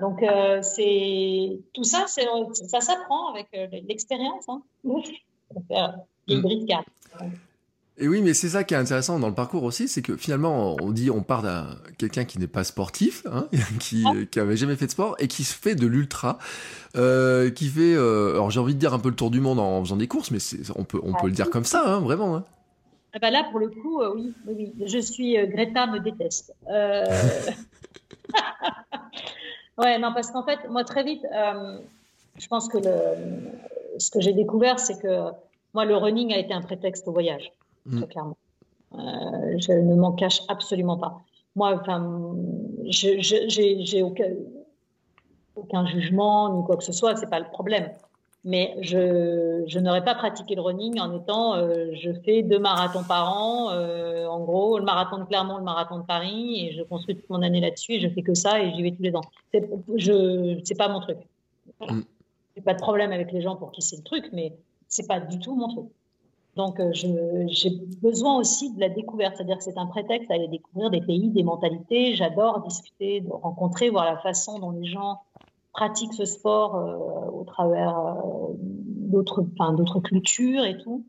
Donc, 0.00 0.22
euh, 0.22 0.62
c'est 0.62 1.60
tout 1.74 1.84
ça, 1.84 2.06
ça 2.06 2.80
s'apprend 2.80 3.28
avec 3.30 3.48
euh, 3.54 3.66
l'expérience. 3.86 4.46
Hein. 4.48 4.62
Mmh. 4.84 5.00
Et 7.98 8.08
oui, 8.08 8.22
mais 8.22 8.32
c'est 8.32 8.48
ça 8.48 8.64
qui 8.64 8.72
est 8.72 8.78
intéressant 8.78 9.18
dans 9.18 9.28
le 9.28 9.34
parcours 9.34 9.64
aussi, 9.64 9.86
c'est 9.86 10.00
que 10.00 10.16
finalement, 10.16 10.76
on 10.80 10.92
dit, 10.92 11.10
on 11.10 11.22
part 11.22 11.42
d'un 11.42 11.76
quelqu'un 11.98 12.24
qui 12.24 12.38
n'est 12.38 12.46
pas 12.46 12.64
sportif, 12.64 13.26
hein, 13.30 13.46
qui, 13.80 14.04
ah. 14.06 14.12
qui 14.30 14.40
avait 14.40 14.56
jamais 14.56 14.76
fait 14.76 14.86
de 14.86 14.92
sport 14.92 15.14
et 15.18 15.28
qui 15.28 15.44
se 15.44 15.54
fait 15.54 15.74
de 15.74 15.86
l'ultra, 15.86 16.38
qui 16.94 17.68
fait, 17.68 17.94
alors 17.94 18.50
j'ai 18.50 18.60
envie 18.60 18.74
de 18.74 18.80
dire 18.80 18.94
un 18.94 18.98
peu 18.98 19.10
le 19.10 19.16
tour 19.16 19.30
du 19.30 19.40
monde 19.40 19.58
en, 19.58 19.84
faisant 19.84 19.96
des 19.96 20.08
courses, 20.08 20.30
mais 20.30 20.38
on 20.74 20.84
peut, 20.84 21.00
on 21.02 21.12
peut 21.12 21.26
le 21.26 21.34
dire 21.34 21.50
comme 21.50 21.64
ça, 21.64 21.82
hein, 21.84 22.00
vraiment. 22.00 22.36
Hein. 22.36 22.44
Ah 23.14 23.18
bah 23.18 23.30
là, 23.30 23.44
pour 23.50 23.58
le 23.58 23.68
coup, 23.68 24.00
euh, 24.00 24.12
oui, 24.14 24.34
oui, 24.46 24.74
je 24.84 24.98
suis 24.98 25.38
euh, 25.38 25.46
Greta 25.46 25.86
me 25.86 25.98
déteste. 25.98 26.54
Euh... 26.70 27.04
ouais, 29.78 29.98
non, 29.98 30.12
parce 30.12 30.30
qu'en 30.30 30.42
fait, 30.42 30.68
moi, 30.68 30.84
très 30.84 31.04
vite, 31.04 31.24
euh, 31.32 31.78
je 32.38 32.46
pense 32.48 32.68
que 32.68 32.76
le, 32.78 33.98
ce 33.98 34.10
que 34.10 34.20
j'ai 34.20 34.34
découvert, 34.34 34.78
c'est 34.78 35.00
que 35.00 35.30
moi, 35.72 35.86
le 35.86 35.96
running 35.96 36.34
a 36.34 36.38
été 36.38 36.52
un 36.52 36.60
prétexte 36.60 37.08
au 37.08 37.12
voyage, 37.12 37.50
mm. 37.86 37.98
très 37.98 38.06
clairement. 38.08 38.36
je 38.92 39.72
ne 39.72 39.94
m'en 39.94 40.12
cache 40.12 40.42
absolument 40.48 40.98
pas. 40.98 41.22
Moi, 41.56 41.80
enfin, 41.80 42.36
j'ai 42.84 44.02
aucun, 44.02 44.32
aucun 45.56 45.86
jugement 45.86 46.54
ni 46.54 46.64
quoi 46.64 46.76
que 46.76 46.84
ce 46.84 46.92
soit, 46.92 47.16
c'est 47.16 47.30
pas 47.30 47.40
le 47.40 47.48
problème 47.48 47.90
mais 48.48 48.74
je, 48.80 49.62
je 49.66 49.78
n'aurais 49.78 50.02
pas 50.02 50.14
pratiqué 50.14 50.54
le 50.54 50.62
running 50.62 50.98
en 50.98 51.14
étant, 51.14 51.54
euh, 51.54 51.90
je 51.92 52.10
fais 52.24 52.42
deux 52.42 52.58
marathons 52.58 53.04
par 53.04 53.30
an, 53.30 53.70
euh, 53.72 54.24
en 54.26 54.40
gros, 54.40 54.78
le 54.78 54.86
marathon 54.86 55.18
de 55.18 55.24
Clermont, 55.24 55.58
le 55.58 55.64
marathon 55.64 55.98
de 55.98 56.04
Paris, 56.04 56.66
et 56.66 56.72
je 56.72 56.82
construis 56.82 57.14
toute 57.14 57.28
mon 57.28 57.42
année 57.42 57.60
là-dessus, 57.60 57.92
et 57.92 58.00
je 58.00 58.08
fais 58.08 58.22
que 58.22 58.32
ça, 58.32 58.62
et 58.62 58.72
j'y 58.72 58.82
vais 58.82 58.92
tous 58.92 59.02
les 59.02 59.14
ans. 59.14 59.20
C'est, 59.52 59.68
je, 59.96 60.58
c'est 60.64 60.78
pas 60.78 60.88
mon 60.88 61.00
truc. 61.00 61.18
Voilà. 61.78 61.92
Mm. 61.92 62.04
J'ai 62.56 62.62
pas 62.62 62.72
de 62.72 62.80
problème 62.80 63.12
avec 63.12 63.32
les 63.32 63.42
gens 63.42 63.54
pour 63.54 63.70
qui 63.70 63.82
c'est 63.82 63.98
le 63.98 64.02
truc, 64.02 64.30
mais 64.32 64.54
c'est 64.88 65.06
pas 65.06 65.20
du 65.20 65.38
tout 65.38 65.54
mon 65.54 65.68
truc. 65.68 65.86
Donc, 66.56 66.80
euh, 66.80 66.90
j'ai 66.92 67.70
besoin 68.02 68.38
aussi 68.38 68.72
de 68.72 68.80
la 68.80 68.88
découverte, 68.88 69.36
c'est-à-dire 69.36 69.58
que 69.58 69.62
c'est 69.62 69.78
un 69.78 69.86
prétexte 69.86 70.30
à 70.30 70.34
aller 70.34 70.48
découvrir 70.48 70.88
des 70.90 71.02
pays, 71.02 71.28
des 71.28 71.44
mentalités. 71.44 72.16
J'adore 72.16 72.62
discuter, 72.62 73.22
rencontrer, 73.30 73.90
voir 73.90 74.06
la 74.06 74.16
façon 74.16 74.58
dont 74.58 74.70
les 74.70 74.86
gens 74.86 75.20
pratiquent 75.72 76.14
ce 76.14 76.24
sport 76.24 76.76
euh, 76.76 77.30
au 77.30 77.44
travers 77.44 77.98
euh, 77.98 78.54
d'autres 78.58 79.44
enfin, 79.58 79.76
cultures 80.02 80.64
et 80.64 80.78
tout. 80.78 81.04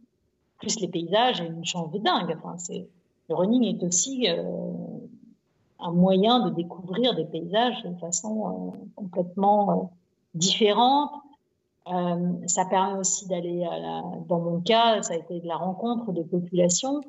Plus 0.59 0.79
les 0.79 0.87
paysages, 0.87 1.41
et 1.41 1.45
une 1.45 1.65
chance 1.65 1.91
de 1.91 1.99
dingue. 1.99 2.37
Enfin, 2.43 2.55
le 3.29 3.35
running 3.35 3.63
est 3.63 3.83
aussi 3.83 4.27
un 4.27 5.91
moyen 5.91 6.45
de 6.45 6.49
découvrir 6.49 7.15
des 7.15 7.23
paysages 7.23 7.81
de 7.83 7.95
façon 7.95 8.73
complètement 8.95 9.93
différente 10.33 11.11
euh, 11.91 12.33
ça 12.45 12.65
permet 12.65 12.99
aussi 12.99 13.27
d'aller, 13.27 13.65
dans 14.27 14.39
mon 14.39 14.61
cas, 14.61 15.01
ça 15.01 15.13
a 15.13 15.17
été 15.17 15.39
de 15.39 15.47
la 15.47 15.55
rencontre 15.55 16.11
de 16.11 16.21
populations. 16.21 17.01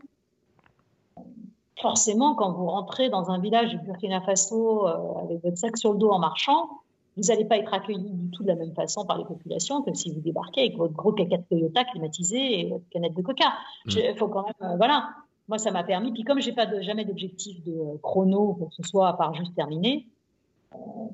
Forcément, 1.81 2.35
quand 2.35 2.53
vous 2.53 2.67
rentrez 2.67 3.09
dans 3.11 3.31
un 3.31 3.39
village 3.39 3.71
du 3.71 3.79
Burkina 3.79 4.21
Faso 4.21 4.87
euh, 4.87 5.23
avec 5.23 5.43
votre 5.43 5.59
sac 5.59 5.77
sur 5.77 5.93
le 5.93 5.99
dos 5.99 6.11
en 6.11 6.19
marchant, 6.19 6.69
vous 7.17 7.25
n'allez 7.25 7.45
pas 7.45 7.59
être 7.59 7.73
accueilli 7.75 8.11
du 8.13 8.31
tout 8.31 8.43
de 8.43 8.49
la 8.49 8.55
même 8.55 8.75
façon 8.75 9.05
par 9.05 9.19
les 9.19 9.25
populations 9.25 9.83
que 9.83 9.93
si 9.95 10.13
vous 10.13 10.21
débarquez 10.21 10.61
avec 10.63 10.77
votre 10.77 10.95
gros 10.95 11.13
caca 11.13 11.37
de 11.39 11.43
Toyota 11.43 11.85
climatisé 11.85 12.61
et 12.61 12.69
votre 12.69 12.89
canette 12.91 13.15
de 13.15 13.23
coca. 13.23 13.53
Il 13.87 14.13
mm. 14.13 14.17
faut 14.17 14.29
quand 14.29 14.45
même, 14.45 14.71
euh, 14.71 14.77
voilà. 14.77 15.11
Moi, 15.49 15.59
ça 15.59 15.73
m'a 15.73 15.83
permis. 15.83 16.13
Puis 16.13 16.23
comme 16.23 16.41
j'ai 16.41 16.53
pas 16.53 16.67
de, 16.67 16.81
jamais 16.81 17.05
d'objectif 17.05 17.63
de 17.65 17.99
chrono 18.03 18.55
pour 18.55 18.69
que 18.69 18.77
ce 18.77 18.83
soit 18.85 19.09
à 19.09 19.13
part 19.15 19.35
juste 19.35 19.55
terminer, 19.55 20.07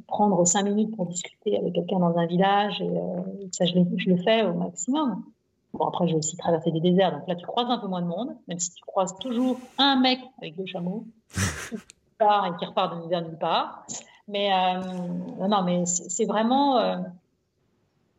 prendre 0.07 0.45
cinq 0.47 0.65
minutes 0.65 0.95
pour 0.95 1.07
discuter 1.07 1.57
avec 1.59 1.73
quelqu'un 1.73 1.99
dans 1.99 2.17
un 2.17 2.27
village, 2.27 2.81
et, 2.81 2.89
euh, 2.89 3.47
ça, 3.53 3.65
je, 3.65 3.75
le 3.75 4.17
fais 4.19 4.43
au 4.43 4.53
maximum. 4.55 5.25
Bon, 5.73 5.87
après, 5.87 6.09
j'ai 6.09 6.15
aussi 6.15 6.37
traversé 6.37 6.71
des 6.71 6.81
déserts, 6.81 7.13
donc 7.13 7.27
là, 7.27 7.35
tu 7.35 7.47
croises 7.47 7.71
un 7.71 7.79
peu 7.79 7.87
moins 7.87 8.03
de 8.03 8.07
monde, 8.07 8.37
même 8.49 8.59
si 8.59 8.73
tu 8.73 8.85
croises 8.85 9.15
toujours 9.19 9.59
un 9.79 9.99
mec 9.99 10.21
avec 10.39 10.57
deux 10.57 10.67
chameaux, 10.67 11.07
qui 11.71 11.77
part 12.19 12.47
et 12.47 12.57
qui 12.59 12.65
repart 12.67 12.95
de 12.95 13.17
nulle 13.17 13.39
part. 13.39 13.87
Mais 14.29 14.53
euh, 14.53 15.49
non, 15.49 15.63
mais 15.63 15.87
c'est 15.87 16.25
vraiment, 16.25 16.79
euh, 16.79 16.97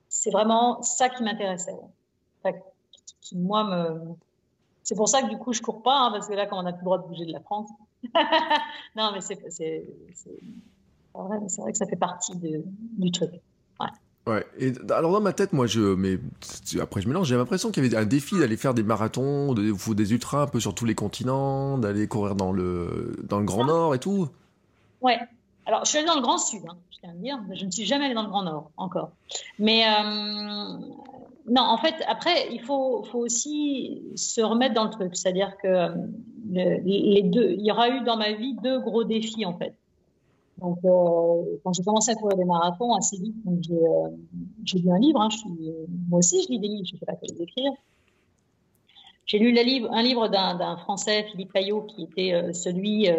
c'est 0.10 0.32
vraiment 0.32 0.82
ça 0.82 1.10
qui 1.10 1.24
m'intéressait. 1.24 1.76
Qui, 3.22 3.38
moi, 3.38 3.64
me... 3.66 4.16
c'est 4.84 4.95
pour 4.95 5.10
ça 5.10 5.22
que 5.22 5.28
du 5.28 5.38
coup, 5.38 5.51
je 5.51 5.62
cours 5.62 5.84
pas, 5.84 6.05
hein, 6.05 6.12
parce 6.12 6.28
que 6.28 6.34
là, 6.34 6.45
quand 6.45 6.60
on 6.60 6.64
n'a 6.64 6.72
plus 6.72 6.80
le 6.80 6.86
droit 6.86 6.97
de 6.97 7.08
bouger 7.08 7.26
de 7.26 7.34
la 7.34 7.41
France, 7.41 7.70
non, 8.95 9.12
mais 9.14 9.22
c'est 9.22 9.38
c'est 9.49 9.84
vrai 11.18 11.72
que 11.72 11.78
ça 11.78 11.86
fait 11.88 11.95
partie 11.97 12.34
du 12.36 13.12
truc. 13.12 13.32
Ouais. 14.28 14.45
Et 14.60 14.74
alors 14.91 15.14
dans 15.14 15.22
ma 15.22 15.32
tête, 15.32 15.53
moi, 15.53 15.68
je, 15.68 15.80
mais 15.80 16.20
après 16.82 17.01
je 17.01 17.08
mélange, 17.08 17.28
j'ai 17.28 17.38
l'impression 17.38 17.72
qu'il 17.72 17.84
y 17.86 17.88
avait 17.88 17.95
un 17.95 18.05
défi 18.05 18.38
d'aller 18.38 18.58
faire 18.58 18.74
des 18.74 18.84
marathons, 18.84 19.53
de, 19.53 19.72
ou 19.72 19.95
des 19.95 20.12
ultras 20.12 20.41
un 20.43 20.47
peu 20.47 20.60
sur 20.60 20.76
tous 20.76 20.84
les 20.84 20.95
continents, 20.95 21.78
d'aller 21.78 22.08
courir 22.10 22.36
dans 22.36 22.51
le, 22.51 23.16
dans 23.24 23.39
le 23.39 23.45
Grand 23.45 23.66
Nord 23.66 23.95
et 23.95 23.99
tout. 23.99 24.28
Ouais. 25.01 25.18
Alors 25.68 25.84
je 25.84 25.89
suis 25.89 25.97
allée 25.97 26.07
dans 26.07 26.15
le 26.15 26.22
Grand 26.22 26.38
Sud, 26.38 26.61
hein, 26.65 26.78
je 26.91 26.99
tiens 26.99 27.09
à 27.09 27.13
dire. 27.13 27.39
Je 27.53 27.65
ne 27.65 27.72
suis 27.72 27.84
jamais 27.84 28.05
allée 28.05 28.13
dans 28.13 28.24
le 28.24 28.30
Grand 28.30 28.43
Nord 28.43 28.72
encore. 28.78 29.11
Mais 29.59 29.84
euh, 29.86 30.78
non, 31.49 31.61
en 31.61 31.78
fait, 31.78 31.95
après, 32.07 32.47
il 32.53 32.61
faut, 32.61 33.05
aussi 33.13 34.01
se 34.15 34.39
remettre 34.39 34.74
dans 34.74 34.86
le 34.86 34.89
truc. 34.91 35.18
C'est-à-dire 35.18 35.57
que 35.61 35.68
euh, 35.68 35.89
les 36.53 37.22
deux, 37.24 37.51
il 37.51 37.65
y 37.65 37.72
aura 37.72 37.89
eu 37.89 38.01
dans 38.05 38.15
ma 38.15 38.32
vie 38.32 38.55
deux 38.63 38.80
gros 38.80 39.03
défis 39.03 39.45
en 39.45 39.57
fait. 39.57 39.76
Donc, 40.59 40.80
euh, 40.86 41.59
quand 41.63 41.74
j'ai 41.74 41.84
commencé 41.84 42.11
à 42.11 42.15
courir 42.15 42.38
des 42.38 42.45
marathons, 42.45 42.95
assez 42.95 43.18
vite, 43.18 43.36
j'ai 44.63 44.80
lu 44.80 44.89
un 44.89 44.99
livre. 44.99 45.20
Hein, 45.20 45.28
moi 46.07 46.20
aussi, 46.20 46.43
je 46.43 46.47
lis 46.49 46.59
des 46.59 46.68
livres, 46.70 46.86
je 46.86 46.95
ne 46.95 46.99
sais 46.99 47.05
pas 47.05 47.13
que 47.13 47.26
les 47.30 47.41
écrire. 47.43 47.74
J'ai 49.26 49.38
lu 49.38 49.49
un 49.91 50.01
livre 50.01 50.30
d'un 50.30 50.78
Français, 50.78 51.26
Philippe 51.30 51.51
Payot, 51.51 51.82
qui 51.82 52.03
était 52.03 52.53
celui, 52.53 53.09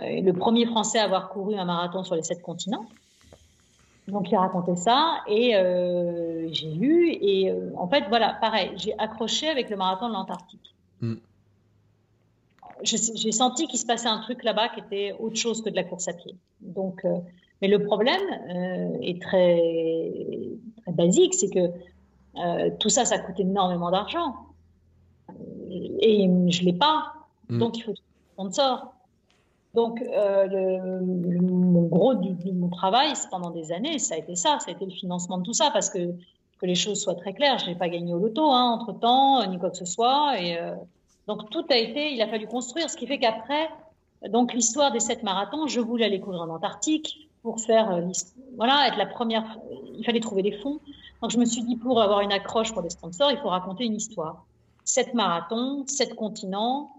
le 0.00 0.32
premier 0.32 0.66
Français 0.66 0.98
à 0.98 1.04
avoir 1.04 1.28
couru 1.30 1.54
un 1.56 1.64
marathon 1.64 2.04
sur 2.04 2.14
les 2.14 2.22
sept 2.22 2.42
continents. 2.42 2.86
Donc, 4.08 4.30
il 4.30 4.36
racontait 4.36 4.76
ça 4.76 5.20
et 5.26 5.52
j'ai 6.52 6.70
lu. 6.70 7.10
Et 7.12 7.52
en 7.76 7.88
fait, 7.88 8.04
voilà, 8.08 8.36
pareil, 8.40 8.72
j'ai 8.76 8.98
accroché 8.98 9.48
avec 9.48 9.70
le 9.70 9.76
marathon 9.76 10.08
de 10.08 10.14
l'Antarctique. 10.14 10.74
Mm 11.00 11.14
j'ai 12.84 13.32
senti 13.32 13.66
qu'il 13.66 13.78
se 13.78 13.86
passait 13.86 14.08
un 14.08 14.20
truc 14.20 14.44
là-bas 14.44 14.68
qui 14.70 14.80
était 14.80 15.14
autre 15.18 15.36
chose 15.36 15.62
que 15.62 15.70
de 15.70 15.76
la 15.76 15.84
course 15.84 16.08
à 16.08 16.12
pied. 16.12 16.34
Donc, 16.60 17.04
euh, 17.04 17.18
mais 17.62 17.68
le 17.68 17.82
problème 17.84 18.20
euh, 18.50 18.98
est 19.00 19.20
très, 19.20 19.62
très 20.82 20.92
basique, 20.92 21.34
c'est 21.34 21.48
que 21.48 21.70
euh, 22.36 22.70
tout 22.78 22.88
ça, 22.88 23.04
ça 23.04 23.18
coûte 23.18 23.38
énormément 23.38 23.90
d'argent. 23.90 24.34
Et, 26.00 26.24
je 26.48 26.60
ne 26.60 26.64
l'ai 26.66 26.72
pas. 26.72 27.12
Mm. 27.48 27.58
Donc, 27.58 27.78
il 27.78 27.82
faut 27.82 27.92
un 27.92 28.50
sponsor. 28.50 28.93
Donc, 29.74 30.00
le, 30.00 31.00
mon 31.00 31.82
gros 31.82 32.14
de 32.14 32.52
mon 32.52 32.68
travail, 32.68 33.12
pendant 33.30 33.50
des 33.50 33.72
années, 33.72 33.98
ça 33.98 34.14
a 34.14 34.18
été 34.18 34.36
ça, 34.36 34.58
ça 34.60 34.66
a 34.68 34.70
été 34.70 34.84
le 34.84 34.92
financement 34.92 35.38
de 35.38 35.42
tout 35.42 35.52
ça, 35.52 35.70
parce 35.72 35.90
que 35.90 36.14
que 36.60 36.66
les 36.66 36.76
choses 36.76 37.00
soient 37.00 37.16
très 37.16 37.32
claires, 37.32 37.58
je 37.58 37.66
n'ai 37.66 37.74
pas 37.74 37.88
gagné 37.88 38.14
au 38.14 38.18
loto 38.20 38.44
hein, 38.52 38.78
entre 38.78 38.92
temps, 38.92 39.44
ni 39.50 39.58
quoi 39.58 39.70
que 39.70 39.76
ce 39.76 39.84
soit, 39.84 40.40
et 40.40 40.56
donc 41.26 41.50
tout 41.50 41.64
a 41.70 41.76
été, 41.76 42.12
il 42.12 42.22
a 42.22 42.28
fallu 42.28 42.46
construire, 42.46 42.88
ce 42.88 42.96
qui 42.96 43.06
fait 43.06 43.18
qu'après, 43.18 43.68
donc 44.28 44.52
l'histoire 44.52 44.92
des 44.92 45.00
sept 45.00 45.22
marathons, 45.22 45.66
je 45.66 45.80
voulais 45.80 46.06
aller 46.06 46.20
courir 46.20 46.42
en 46.42 46.48
Antarctique 46.48 47.28
pour 47.42 47.60
faire, 47.60 47.90
euh, 47.90 48.00
voilà, 48.56 48.88
être 48.88 48.96
la 48.96 49.06
première. 49.06 49.58
Il 49.98 50.04
fallait 50.04 50.20
trouver 50.20 50.42
les 50.42 50.58
fonds. 50.58 50.80
Donc 51.20 51.30
je 51.30 51.38
me 51.38 51.44
suis 51.44 51.62
dit 51.62 51.76
pour 51.76 52.00
avoir 52.00 52.20
une 52.20 52.32
accroche 52.32 52.72
pour 52.72 52.82
les 52.82 52.90
sponsors, 52.90 53.30
il 53.30 53.38
faut 53.38 53.48
raconter 53.48 53.84
une 53.84 53.96
histoire. 53.96 54.44
Sept 54.84 55.14
marathons, 55.14 55.84
sept 55.86 56.14
continents, 56.14 56.90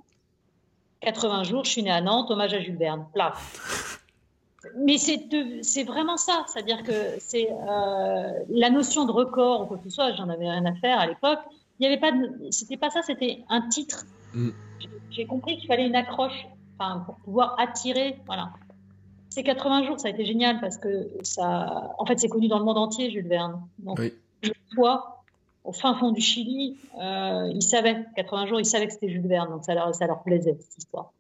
80 1.06 1.43
jours. 1.43 1.64
Je 1.64 1.72
suis 1.72 1.84
née 1.84 1.91
à 1.91 2.01
Nantes, 2.01 2.30
hommage 2.30 2.53
à 2.53 2.60
Jules 2.60 2.78
Verne. 2.78 3.06
Mais 4.78 4.97
c'est 4.97 5.84
vraiment 5.84 6.18
ça, 6.18 6.43
c'est-à-dire 6.47 6.84
que 6.84 6.91
c'est 7.20 7.49
euh, 7.49 8.32
la 8.49 8.70
notion 8.70 9.06
de 9.06 9.12
record 9.12 9.62
ou 9.62 9.66
quoi 9.68 9.78
que 9.78 9.84
ce 9.84 9.89
soit. 9.89 10.14
J'en 10.16 10.28
avais 10.28 10.49
rien 10.49 10.66
à 10.66 10.74
faire 10.74 10.99
à 10.99 11.06
l'époque 11.08 11.39
il 11.80 11.84
y 11.84 11.88
avait 11.88 11.99
pas, 11.99 12.12
c'était 12.51 12.78
pas 12.78 12.89
ça, 12.89 13.01
c'était 13.01 13.43
un 13.49 13.68
titre. 13.68 14.06
Mm. 14.34 14.49
J'ai 15.12 15.26
compris 15.26 15.58
qu'il 15.58 15.68
fallait 15.68 15.88
une 15.88 15.95
accroche, 15.95 16.47
enfin, 16.78 17.03
pour 17.06 17.16
pouvoir 17.16 17.56
attirer, 17.60 18.18
voilà. 18.26 18.51
Ces 19.30 19.43
80 19.43 19.84
jours, 19.88 19.99
ça 19.99 20.08
a 20.08 20.12
été 20.12 20.26
génial 20.26 20.62
parce 20.62 20.78
que 20.78 21.10
ça, 21.24 21.93
en 21.97 22.06
fait, 22.06 22.18
c'est 22.20 22.30
connu 22.30 22.47
dans 22.47 22.60
le 22.60 22.66
monde 22.66 22.78
entier, 22.78 23.12
Jules 23.12 23.28
Verne. 23.28 23.62
Donc, 23.80 23.99
je 24.41 24.51
vois, 24.76 25.14
au 25.66 25.72
fin 25.72 25.95
fond 25.95 26.11
du 26.11 26.22
Chili, 26.22 26.78
euh, 26.99 27.51
ils 27.53 27.63
savaient, 27.63 28.05
80 28.16 28.45
jours, 28.47 28.59
ils 28.59 28.66
savaient 28.66 28.88
que 28.88 28.93
c'était 28.93 29.09
Jules 29.09 29.28
Verne, 29.28 29.49
donc 29.49 29.63
ça 29.63 29.74
leur, 29.74 30.24
plaisait, 30.24 30.57
cette 30.59 30.78
histoire. 30.78 31.11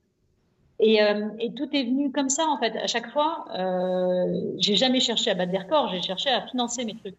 Et, 0.79 1.01
euh, 1.01 1.29
et, 1.39 1.53
tout 1.53 1.69
est 1.73 1.83
venu 1.83 2.11
comme 2.11 2.29
ça, 2.29 2.45
en 2.47 2.57
fait. 2.57 2.75
À 2.77 2.87
chaque 2.87 3.09
fois, 3.11 3.45
euh, 3.57 4.51
j'ai 4.57 4.75
jamais 4.75 4.99
cherché 4.99 5.31
à 5.31 5.33
battre 5.33 5.51
des 5.51 5.57
records, 5.57 5.89
j'ai 5.89 6.01
cherché 6.01 6.29
à 6.29 6.45
financer 6.47 6.83
mes 6.83 6.95
trucs. 6.95 7.15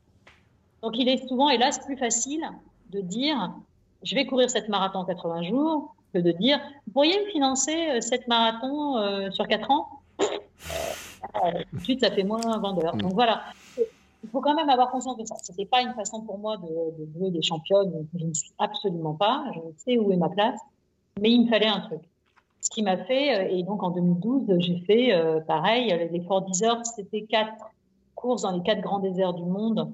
Donc, 0.82 0.98
il 0.98 1.08
est 1.08 1.26
souvent, 1.26 1.48
hélas, 1.48 1.78
plus 1.78 1.96
facile 1.96 2.42
de 2.90 3.00
dire 3.00 3.52
je 4.02 4.14
vais 4.14 4.26
courir 4.26 4.50
cette 4.50 4.68
marathon 4.68 5.00
en 5.00 5.04
80 5.04 5.42
jours 5.42 5.94
que 6.14 6.18
de 6.18 6.32
dire 6.32 6.60
vous 6.86 6.92
pourriez 6.92 7.18
me 7.24 7.30
financer 7.30 7.90
euh, 7.90 8.00
cette 8.00 8.28
marathon 8.28 8.96
euh, 8.98 9.30
sur 9.30 9.46
4 9.46 9.70
ans? 9.70 9.88
Euh, 10.20 11.52
Tout 11.70 11.76
de 11.76 11.82
suite, 11.82 12.00
ça 12.00 12.10
fait 12.10 12.22
moins 12.22 12.58
vendeur. 12.58 12.96
Donc 12.96 13.12
voilà, 13.12 13.44
il 14.22 14.30
faut 14.30 14.40
quand 14.40 14.54
même 14.54 14.68
avoir 14.68 14.90
conscience 14.90 15.16
de 15.16 15.24
ça. 15.24 15.36
Ce 15.42 15.52
n'était 15.52 15.66
pas 15.66 15.82
une 15.82 15.94
façon 15.94 16.22
pour 16.22 16.38
moi 16.38 16.56
de, 16.56 17.06
jouer 17.14 17.30
des 17.30 17.42
championnes, 17.42 18.06
je 18.18 18.26
ne 18.26 18.34
suis 18.34 18.52
absolument 18.58 19.14
pas, 19.14 19.44
je 19.54 19.60
sais 19.76 19.98
où 19.98 20.10
est 20.12 20.16
ma 20.16 20.28
place, 20.28 20.60
mais 21.20 21.30
il 21.30 21.44
me 21.44 21.48
fallait 21.48 21.68
un 21.68 21.80
truc. 21.80 22.00
Ce 22.60 22.70
qui 22.70 22.82
m'a 22.82 22.96
fait, 22.96 23.56
et 23.56 23.62
donc 23.62 23.82
en 23.82 23.90
2012, 23.90 24.58
j'ai 24.58 24.80
fait 24.80 25.12
pareil, 25.46 25.88
l'effort 26.10 26.42
10 26.42 26.62
heures, 26.64 26.84
c'était 26.84 27.22
quatre 27.22 27.70
courses 28.16 28.42
dans 28.42 28.50
les 28.50 28.62
quatre 28.62 28.80
grands 28.80 28.98
déserts 28.98 29.34
du 29.34 29.44
monde 29.44 29.92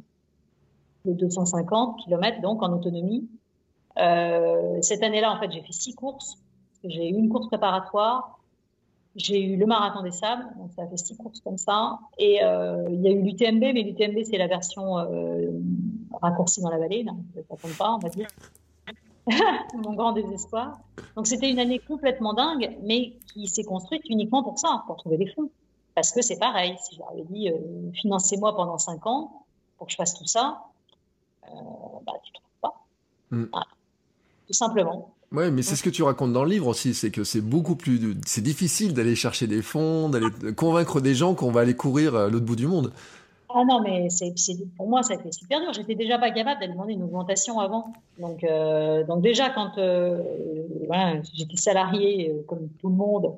de 1.05 1.13
250 1.13 1.99
km 2.05 2.41
donc 2.41 2.63
en 2.63 2.73
autonomie. 2.73 3.29
Euh, 3.99 4.81
cette 4.81 5.03
année-là, 5.03 5.33
en 5.33 5.41
fait, 5.41 5.51
j'ai 5.51 5.63
fait 5.63 5.73
six 5.73 5.95
courses. 5.95 6.39
J'ai 6.85 7.11
eu 7.11 7.15
une 7.15 7.29
course 7.29 7.49
préparatoire, 7.49 8.39
j'ai 9.17 9.43
eu 9.43 9.57
le 9.57 9.67
marathon 9.67 10.03
des 10.03 10.11
sables, 10.11 10.45
donc 10.57 10.71
ça 10.75 10.83
a 10.83 10.87
fait 10.87 10.97
six 10.97 11.17
courses 11.17 11.41
comme 11.41 11.59
ça. 11.59 11.99
Et 12.19 12.43
euh, 12.43 12.85
il 12.91 13.03
y 13.03 13.09
a 13.09 13.11
eu 13.11 13.23
l'UTMB, 13.23 13.61
mais 13.61 13.83
l'UTMB 13.83 14.25
c'est 14.25 14.39
la 14.39 14.47
version 14.47 14.99
euh, 14.99 15.51
raccourcie 16.21 16.63
dans 16.63 16.71
la 16.71 16.79
vallée, 16.79 17.05
donc 17.05 17.19
ça 17.35 17.57
compte 17.57 17.77
pas, 17.77 17.93
on 17.95 17.99
va 17.99 18.09
dire. 18.09 18.29
Mon 19.75 19.95
grand 19.95 20.13
désespoir. 20.13 20.79
Donc 21.17 21.27
c'était 21.27 21.51
une 21.51 21.59
année 21.59 21.79
complètement 21.79 22.35
dingue, 22.35 22.77
mais 22.83 23.15
qui 23.33 23.47
s'est 23.47 23.65
construite 23.65 24.03
uniquement 24.09 24.43
pour 24.43 24.59
ça, 24.59 24.83
pour 24.87 24.97
trouver 24.97 25.19
des 25.19 25.27
fonds. 25.27 25.51
Parce 25.95 26.13
que 26.13 26.23
c'est 26.23 26.39
pareil, 26.39 26.77
si 26.83 26.95
je 26.95 27.01
leur 27.01 27.11
avais 27.11 27.25
dit 27.25 27.51
financez-moi 28.01 28.57
pendant 28.57 28.79
cinq 28.79 29.07
ans 29.07 29.45
pour 29.77 29.87
que 29.87 29.93
je 29.93 29.97
fasse 29.97 30.15
tout 30.15 30.27
ça, 30.27 30.63
euh, 31.49 31.51
bah, 32.07 32.13
tu 32.23 32.33
trouves 32.33 32.61
pas. 32.61 32.75
Hmm. 33.31 33.47
Tout 34.47 34.53
simplement. 34.53 35.13
Ouais, 35.33 35.51
mais 35.51 35.63
c'est 35.63 35.77
ce 35.77 35.83
que 35.83 35.91
tu 35.91 36.03
racontes 36.03 36.33
dans 36.33 36.45
le 36.45 36.51
livre 36.51 36.67
aussi, 36.67 36.93
c'est 36.93 37.11
que 37.11 37.25
c'est 37.25 37.41
beaucoup 37.41 37.75
plus, 37.75 38.17
c'est 38.27 38.43
difficile 38.43 38.93
d'aller 38.93 39.15
chercher 39.15 39.47
des 39.47 39.63
fonds, 39.63 40.11
d'aller 40.11 40.27
convaincre 40.55 41.01
des 41.01 41.15
gens 41.15 41.35
qu'on 41.35 41.51
va 41.51 41.63
aller 41.63 41.75
courir 41.75 42.15
à 42.15 42.29
l'autre 42.29 42.45
bout 42.45 42.57
du 42.57 42.67
monde. 42.67 42.93
Ah 43.55 43.65
non, 43.65 43.81
mais 43.81 44.09
c'est, 44.09 44.35
pour 44.77 44.89
moi, 44.89 45.03
ça 45.03 45.15
a 45.15 45.17
été 45.17 45.31
super 45.33 45.61
dur. 45.61 45.73
J'étais 45.73 45.95
déjà 45.95 46.19
pas 46.19 46.31
capable 46.31 46.61
d'aller 46.61 46.73
demander 46.73 46.95
une 46.95 47.03
augmentation 47.03 47.61
avant. 47.61 47.93
Donc, 48.19 48.45
euh, 48.45 49.05
donc 49.05 49.23
déjà, 49.23 49.51
quand 49.51 49.77
euh, 49.79 50.23
j'étais 51.35 51.57
salarié 51.57 52.31
euh, 52.31 52.43
comme 52.47 52.69
tout 52.81 52.89
le 52.89 52.95
monde, 52.95 53.35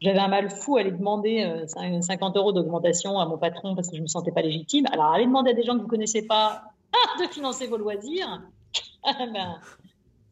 j'avais 0.00 0.18
un 0.18 0.28
mal 0.28 0.50
fou 0.50 0.76
à 0.76 0.80
aller 0.80 0.90
demander 0.90 1.64
50 2.00 2.36
euros 2.36 2.52
d'augmentation 2.52 3.20
à 3.20 3.26
mon 3.26 3.38
patron 3.38 3.76
parce 3.76 3.88
que 3.88 3.96
je 3.96 4.02
me 4.02 4.08
sentais 4.08 4.32
pas 4.32 4.42
légitime. 4.42 4.86
Alors, 4.92 5.12
aller 5.12 5.26
demander 5.26 5.50
à 5.52 5.54
des 5.54 5.62
gens 5.62 5.76
que 5.76 5.82
vous 5.82 5.88
connaissez 5.88 6.26
pas 6.26 6.64
de 7.20 7.28
financer 7.28 7.68
vos 7.68 7.76
loisirs, 7.76 8.42
ben, 9.04 9.60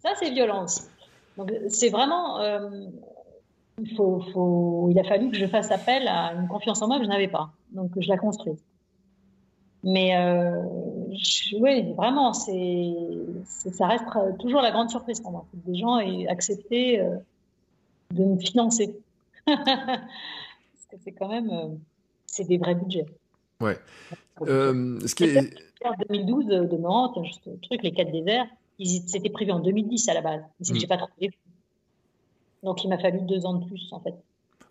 ça, 0.03 0.11
c'est 0.19 0.31
violent 0.31 0.65
aussi. 0.65 0.83
Donc, 1.41 1.53
c'est 1.69 1.89
vraiment. 1.89 2.39
faut, 3.97 4.21
faut, 4.33 4.89
il 4.91 4.99
a 4.99 5.05
fallu 5.05 5.31
que 5.31 5.37
je 5.37 5.47
fasse 5.47 5.71
appel 5.71 6.07
à 6.07 6.35
une 6.35 6.49
confiance 6.49 6.83
en 6.83 6.89
moi 6.89 6.99
que 6.99 7.05
je 7.05 7.09
n'avais 7.09 7.29
pas. 7.29 7.51
Donc, 7.73 7.91
je 7.97 8.09
la 8.09 8.19
construis. 8.19 8.57
Mais 9.83 10.15
euh, 10.17 10.63
oui, 11.59 11.93
vraiment, 11.95 12.35
c'est, 12.35 12.95
ça 13.73 13.87
reste 13.87 14.05
toujours 14.39 14.61
la 14.61 14.71
grande 14.71 14.91
surprise 14.91 15.21
pour 15.21 15.33
moi. 15.33 15.47
Que 15.51 15.71
des 15.71 15.79
gens 15.79 15.99
aient 15.99 16.27
accepté 16.29 17.01
euh, 17.01 17.17
de 18.13 18.25
me 18.25 18.39
financer. 18.39 18.95
Parce 19.47 19.67
que 20.91 20.97
c'est 21.03 21.13
quand 21.13 21.29
même 21.29 21.51
euh, 21.51 21.69
c'est 22.27 22.45
des 22.45 22.59
vrais 22.59 22.75
budgets. 22.75 23.07
Ouais. 23.61 23.79
Euh, 24.43 24.99
ce 25.07 25.15
qui 25.15 25.25
est... 25.25 25.55
2012 26.09 26.47
de 26.47 26.77
Nantes, 26.77 27.19
juste 27.25 27.47
le 27.47 27.59
truc, 27.59 27.83
les 27.83 27.93
quatre 27.93 28.13
déserts, 28.13 28.47
c'était 28.85 29.31
prévu 29.31 29.53
en 29.53 29.61
2010 29.61 30.09
à 30.09 30.15
la 30.15 30.21
base. 30.21 30.41
Mais 30.41 30.65
c'est 30.65 30.73
que 30.73 30.79
mm. 30.79 30.81
j'ai 30.81 30.87
pas 30.87 30.97
trouvé. 30.97 31.31
Donc 32.63 32.85
il 32.85 32.89
m'a 32.89 32.99
fallu 32.99 33.21
deux 33.23 33.47
ans 33.47 33.55
de 33.55 33.65
plus 33.67 33.89
en 33.93 34.01
fait. 34.01 34.15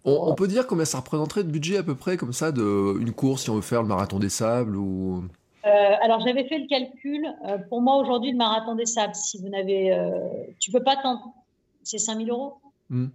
On, 0.05 0.33
peut 0.33 0.47
dire 0.47 0.65
combien 0.65 0.85
ça 0.85 0.99
représenterait 0.99 1.43
de 1.43 1.51
budget 1.51 1.77
à 1.77 1.83
peu 1.83 1.93
près, 1.93 2.15
comme 2.15 2.31
ça, 2.31 2.51
de 2.51 2.97
une 2.99 3.11
course 3.11 3.43
si 3.43 3.49
on 3.49 3.55
veut 3.55 3.61
faire 3.61 3.81
le 3.81 3.87
marathon 3.87 4.17
des 4.17 4.29
sables 4.29 4.75
ou... 4.77 5.25
Euh, 5.65 5.95
alors 6.01 6.21
j'avais 6.21 6.45
fait 6.47 6.57
le 6.57 6.67
calcul. 6.67 7.27
Euh, 7.45 7.57
pour 7.69 7.81
moi 7.81 7.97
aujourd'hui, 7.97 8.31
le 8.31 8.37
marathon 8.37 8.75
des 8.75 8.85
sables, 8.85 9.13
si 9.13 9.37
vous 9.39 9.49
n'avez, 9.49 9.91
euh, 9.91 10.09
tu 10.57 10.71
peux 10.71 10.81
pas 10.81 10.95
tant, 10.95 11.35
c'est 11.83 11.97
5000 11.97 12.29
euros 12.29 12.59
hmm. 12.89 13.07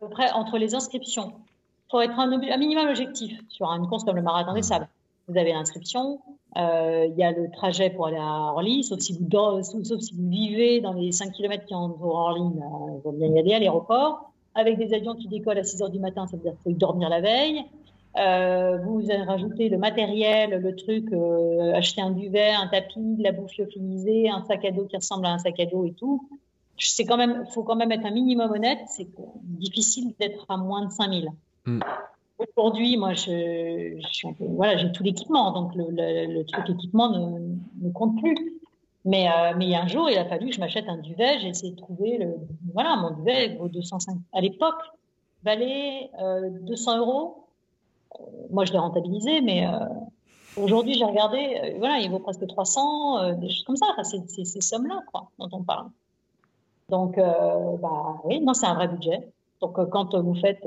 à 0.00 0.06
peu 0.06 0.10
près 0.10 0.30
entre 0.30 0.58
les 0.58 0.76
inscriptions. 0.76 1.32
Pour 1.90 2.02
être 2.02 2.16
un, 2.16 2.30
un, 2.30 2.56
minimum 2.56 2.88
objectif 2.88 3.36
sur 3.48 3.66
une 3.66 3.88
course 3.88 4.04
comme 4.04 4.16
le 4.16 4.22
marathon 4.22 4.54
des 4.54 4.60
hmm. 4.60 4.62
sables. 4.62 4.88
Vous 5.28 5.36
avez 5.36 5.52
l'inscription, 5.52 6.20
il 6.56 7.14
y 7.16 7.22
a 7.22 7.32
le 7.32 7.50
trajet 7.50 7.90
pour 7.90 8.06
aller 8.06 8.16
à 8.16 8.52
Orly, 8.52 8.82
sauf 8.82 8.98
si 9.00 9.12
vous, 9.12 10.30
vivez 10.30 10.80
dans 10.80 10.94
les 10.94 11.12
5 11.12 11.32
km 11.32 11.66
qui 11.66 11.74
entourent 11.74 12.14
Orly, 12.14 12.40
vous 12.40 13.00
vaut 13.04 13.12
bien 13.12 13.28
y 13.28 13.38
aller 13.38 13.54
à 13.54 13.58
l'aéroport 13.58 14.28
avec 14.58 14.76
des 14.76 14.92
avions 14.92 15.14
qui 15.14 15.28
décollent 15.28 15.58
à 15.58 15.64
6 15.64 15.82
heures 15.82 15.90
du 15.90 16.00
matin, 16.00 16.26
ça 16.26 16.36
veut 16.36 16.42
dire 16.42 16.52
qu'il 16.52 16.62
faut 16.62 16.70
y 16.70 16.74
dormir 16.74 17.08
la 17.08 17.20
veille. 17.20 17.64
Euh, 18.18 18.78
vous 18.78 19.10
avez 19.10 19.22
rajouté 19.22 19.68
le 19.68 19.78
matériel, 19.78 20.50
le 20.50 20.74
truc, 20.74 21.12
euh, 21.12 21.72
acheter 21.74 22.00
un 22.00 22.10
duvet, 22.10 22.50
un 22.50 22.66
tapis, 22.66 23.16
de 23.16 23.22
la 23.22 23.32
bouffe 23.32 23.56
lyophilisée, 23.56 24.28
un 24.28 24.42
sac 24.44 24.64
à 24.64 24.72
dos 24.72 24.86
qui 24.86 24.96
ressemble 24.96 25.26
à 25.26 25.30
un 25.30 25.38
sac 25.38 25.60
à 25.60 25.66
dos 25.66 25.84
et 25.84 25.92
tout. 25.92 26.28
C'est 26.76 27.04
quand 27.04 27.16
même, 27.16 27.44
faut 27.50 27.62
quand 27.62 27.76
même 27.76 27.92
être 27.92 28.06
un 28.06 28.10
minimum 28.10 28.50
honnête. 28.50 28.80
C'est 28.88 29.08
difficile 29.42 30.14
d'être 30.18 30.46
à 30.48 30.56
moins 30.56 30.86
de 30.86 30.90
5000. 30.90 31.28
Mm. 31.66 31.80
Aujourd'hui, 32.38 32.96
moi, 32.96 33.14
voilà, 34.38 34.76
j'ai 34.76 34.92
tout 34.92 35.02
l'équipement, 35.02 35.50
donc 35.50 35.74
le, 35.74 36.42
truc 36.44 36.70
équipement 36.70 37.10
ne, 37.10 37.90
compte 37.90 38.20
plus. 38.20 38.58
Mais, 39.04 39.28
euh, 39.28 39.54
mais 39.56 39.66
il 39.66 39.70
y 39.70 39.74
a 39.74 39.82
un 39.82 39.88
jour, 39.88 40.10
il 40.10 40.18
a 40.18 40.24
fallu 40.24 40.48
que 40.48 40.54
je 40.54 40.60
m'achète 40.60 40.88
un 40.88 40.98
duvet. 40.98 41.40
J'ai 41.40 41.48
essayé 41.48 41.72
de 41.72 41.76
trouver 41.76 42.28
voilà, 42.74 42.96
mon 42.96 43.10
duvet 43.10 43.56
vaut 43.56 43.68
205. 43.68 44.16
À 44.32 44.40
l'époque, 44.40 44.80
valait 45.42 46.10
200 46.62 46.92
euh, 46.92 46.98
euros. 46.98 47.44
Euh, 48.20 48.24
moi, 48.50 48.64
je 48.64 48.72
l'ai 48.72 48.78
rentabilisé, 48.78 49.40
mais 49.40 49.66
aujourd'hui, 50.56 50.94
j'ai 50.94 51.04
regardé, 51.04 51.74
voilà, 51.78 51.98
il 51.98 52.10
vaut 52.10 52.18
presque 52.20 52.46
300, 52.46 53.34
des 53.34 53.48
choses 53.48 53.64
comme 53.64 53.76
ça. 53.76 53.86
Ces 54.04 54.60
sommes-là, 54.60 55.02
quoi, 55.10 55.30
dont 55.38 55.48
on 55.52 55.62
parle. 55.62 55.88
Donc, 56.88 57.16
bah, 57.16 58.20
oui, 58.24 58.40
non, 58.40 58.54
c'est 58.54 58.66
un 58.66 58.74
vrai 58.74 58.88
budget. 58.88 59.28
Donc, 59.60 59.74
quand 59.90 60.14
vous 60.20 60.34
faites, 60.34 60.62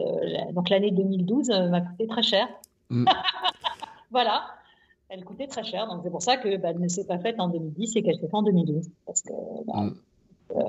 donc 0.54 0.70
l'année 0.70 0.92
2012 0.92 1.50
m'a 1.70 1.82
coûté 1.82 2.08
très 2.08 2.24
cher. 2.24 2.48
Mm. 2.90 3.06
voilà 4.12 4.44
elle 5.12 5.26
coûtait 5.26 5.48
très 5.48 5.64
cher. 5.64 5.88
Donc 5.88 6.02
c'est 6.04 6.10
pour 6.10 6.24
ça 6.24 6.38
que 6.38 6.58
bah, 6.58 6.74
ne 6.74 6.88
s'est 6.88 7.06
pas 7.06 7.20
faite 7.20 7.36
en 7.40 7.50
2010 7.50 7.96
et 7.96 8.04
qu'elle 8.04 8.16
s'est 8.16 8.22
faite 8.22 8.34
en 8.34 8.44
2012. 8.44 8.90
Parce 9.06 9.22
que 9.22 9.34
bah, 9.68 9.82
mm. 9.82 9.94
euh, 10.56 10.64